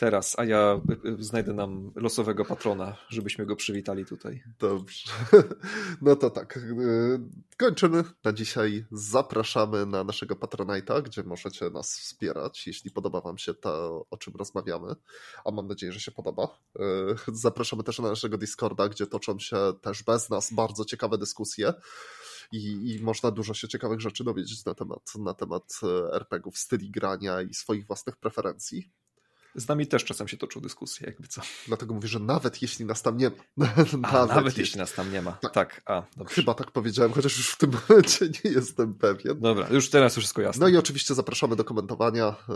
Teraz, 0.00 0.38
a 0.38 0.44
ja 0.44 0.80
y, 1.04 1.08
y, 1.08 1.22
znajdę 1.22 1.52
nam 1.52 1.92
losowego 1.96 2.44
patrona, 2.44 2.96
żebyśmy 3.08 3.46
go 3.46 3.56
przywitali 3.56 4.06
tutaj. 4.06 4.42
Dobrze. 4.58 5.10
No 6.02 6.16
to 6.16 6.30
tak. 6.30 6.56
Y, 6.56 7.20
kończymy 7.56 8.04
na 8.24 8.32
dzisiaj. 8.32 8.84
Zapraszamy 8.92 9.86
na 9.86 10.04
naszego 10.04 10.34
Patronite'a, 10.34 11.02
gdzie 11.02 11.22
możecie 11.22 11.70
nas 11.70 11.98
wspierać, 11.98 12.66
jeśli 12.66 12.90
podoba 12.90 13.20
Wam 13.20 13.38
się 13.38 13.54
to, 13.54 14.06
o 14.10 14.16
czym 14.16 14.34
rozmawiamy. 14.36 14.94
A 15.44 15.50
mam 15.50 15.68
nadzieję, 15.68 15.92
że 15.92 16.00
się 16.00 16.10
podoba. 16.10 16.58
Zapraszamy 17.32 17.82
też 17.82 17.98
na 17.98 18.08
naszego 18.08 18.38
Discorda, 18.38 18.88
gdzie 18.88 19.06
toczą 19.06 19.38
się 19.38 19.56
też 19.80 20.02
bez 20.02 20.30
nas 20.30 20.52
bardzo 20.52 20.84
ciekawe 20.84 21.18
dyskusje 21.18 21.72
i, 22.52 22.94
i 22.94 23.02
można 23.02 23.30
dużo 23.30 23.54
się 23.54 23.68
ciekawych 23.68 24.00
rzeczy 24.00 24.24
dowiedzieć 24.24 24.64
na 24.64 24.74
temat, 24.74 25.12
na 25.18 25.34
temat 25.34 25.80
e, 25.82 26.14
RPGów, 26.14 26.58
styli 26.58 26.90
grania 26.90 27.42
i 27.42 27.54
swoich 27.54 27.86
własnych 27.86 28.16
preferencji. 28.16 28.92
Z 29.54 29.68
nami 29.68 29.86
też 29.86 30.04
czasem 30.04 30.28
się 30.28 30.36
toczą 30.36 30.60
dyskusje, 30.60 31.06
jakby 31.06 31.28
co. 31.28 31.40
Dlatego 31.66 31.94
mówię, 31.94 32.08
że 32.08 32.18
nawet 32.18 32.62
jeśli 32.62 32.84
nas 32.84 33.02
tam 33.02 33.16
nie 33.16 33.30
ma. 33.30 33.74
A, 34.02 34.26
nawet, 34.26 34.44
jeśli... 34.44 34.60
jeśli 34.60 34.78
nas 34.78 34.92
tam 34.92 35.12
nie 35.12 35.22
ma. 35.22 35.32
Tak. 35.32 35.52
tak. 35.52 35.82
A, 35.86 36.02
dobrze. 36.16 36.34
Chyba 36.34 36.54
tak 36.54 36.70
powiedziałem, 36.70 37.12
chociaż 37.12 37.36
już 37.36 37.50
w 37.50 37.56
tym 37.56 37.72
momencie 37.88 38.28
nie 38.44 38.50
jestem 38.50 38.94
pewien. 38.94 39.40
Dobra, 39.40 39.68
już 39.68 39.90
teraz 39.90 40.16
już 40.16 40.24
wszystko 40.24 40.42
jasne. 40.42 40.60
No 40.60 40.68
i 40.68 40.76
oczywiście 40.76 41.14
zapraszamy 41.14 41.56
do 41.56 41.64
komentowania, 41.64 42.36
e, 42.48 42.54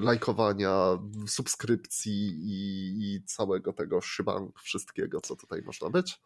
lajkowania, 0.00 0.98
subskrypcji 1.26 2.36
i, 2.42 3.14
i 3.14 3.24
całego 3.24 3.72
tego 3.72 4.00
szybank, 4.00 4.60
wszystkiego, 4.60 5.20
co 5.20 5.36
tutaj 5.36 5.62
można 5.62 5.90
być. 5.90 6.20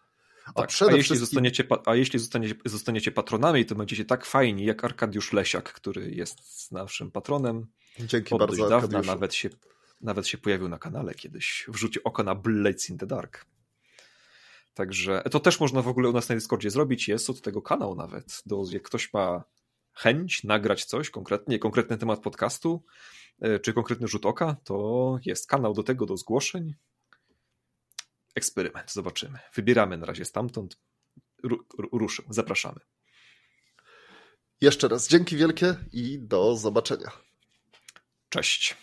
A, 0.44 0.52
tak, 0.52 0.70
a, 0.80 0.84
jeśli, 0.84 1.02
wszystkim... 1.02 1.18
zostaniecie, 1.18 1.64
a 1.86 1.94
jeśli 1.94 2.18
zostaniecie, 2.18 2.54
zostaniecie 2.64 3.12
patronami, 3.12 3.66
to 3.66 3.74
będziecie 3.74 4.04
tak 4.04 4.24
fajni 4.24 4.64
jak 4.64 4.84
Arkadiusz 4.84 5.32
Lesiak, 5.32 5.72
który 5.72 6.10
jest 6.10 6.72
naszym 6.72 7.10
patronem. 7.10 7.66
Dzięki 7.98 8.38
bardzo. 8.38 8.68
dawna 8.68 9.00
nawet 9.00 9.34
się, 9.34 9.48
nawet 10.00 10.26
się 10.26 10.38
pojawił 10.38 10.68
na 10.68 10.78
kanale 10.78 11.14
kiedyś. 11.14 11.64
Wrzucił 11.68 12.02
oko 12.04 12.22
na 12.22 12.34
Blades 12.34 12.90
in 12.90 12.98
the 12.98 13.06
Dark. 13.06 13.46
Także 14.74 15.22
to 15.30 15.40
też 15.40 15.60
można 15.60 15.82
w 15.82 15.88
ogóle 15.88 16.08
u 16.08 16.12
nas 16.12 16.28
na 16.28 16.34
Discordzie 16.34 16.70
zrobić. 16.70 17.08
Jest 17.08 17.30
od 17.30 17.40
tego 17.40 17.62
kanał 17.62 17.94
nawet. 17.94 18.42
Do, 18.46 18.64
jak 18.70 18.82
ktoś 18.82 19.12
ma 19.12 19.44
chęć 19.92 20.44
nagrać 20.44 20.84
coś 20.84 21.10
konkretnie, 21.10 21.58
konkretny 21.58 21.98
temat 21.98 22.20
podcastu, 22.20 22.84
e, 23.40 23.58
czy 23.58 23.72
konkretny 23.72 24.08
rzut 24.08 24.26
oka, 24.26 24.56
to 24.64 25.18
jest 25.24 25.48
kanał 25.48 25.74
do 25.74 25.82
tego, 25.82 26.06
do 26.06 26.16
zgłoszeń 26.16 26.74
eksperyment, 28.34 28.92
zobaczymy. 28.92 29.38
Wybieramy 29.54 29.98
na 29.98 30.06
razie 30.06 30.24
stamtąd. 30.24 30.76
Ruszę, 31.92 32.22
zapraszamy. 32.28 32.80
Jeszcze 34.60 34.88
raz 34.88 35.08
dzięki 35.08 35.36
wielkie 35.36 35.74
i 35.92 36.18
do 36.18 36.56
zobaczenia. 36.56 37.10
Cześć. 38.28 38.76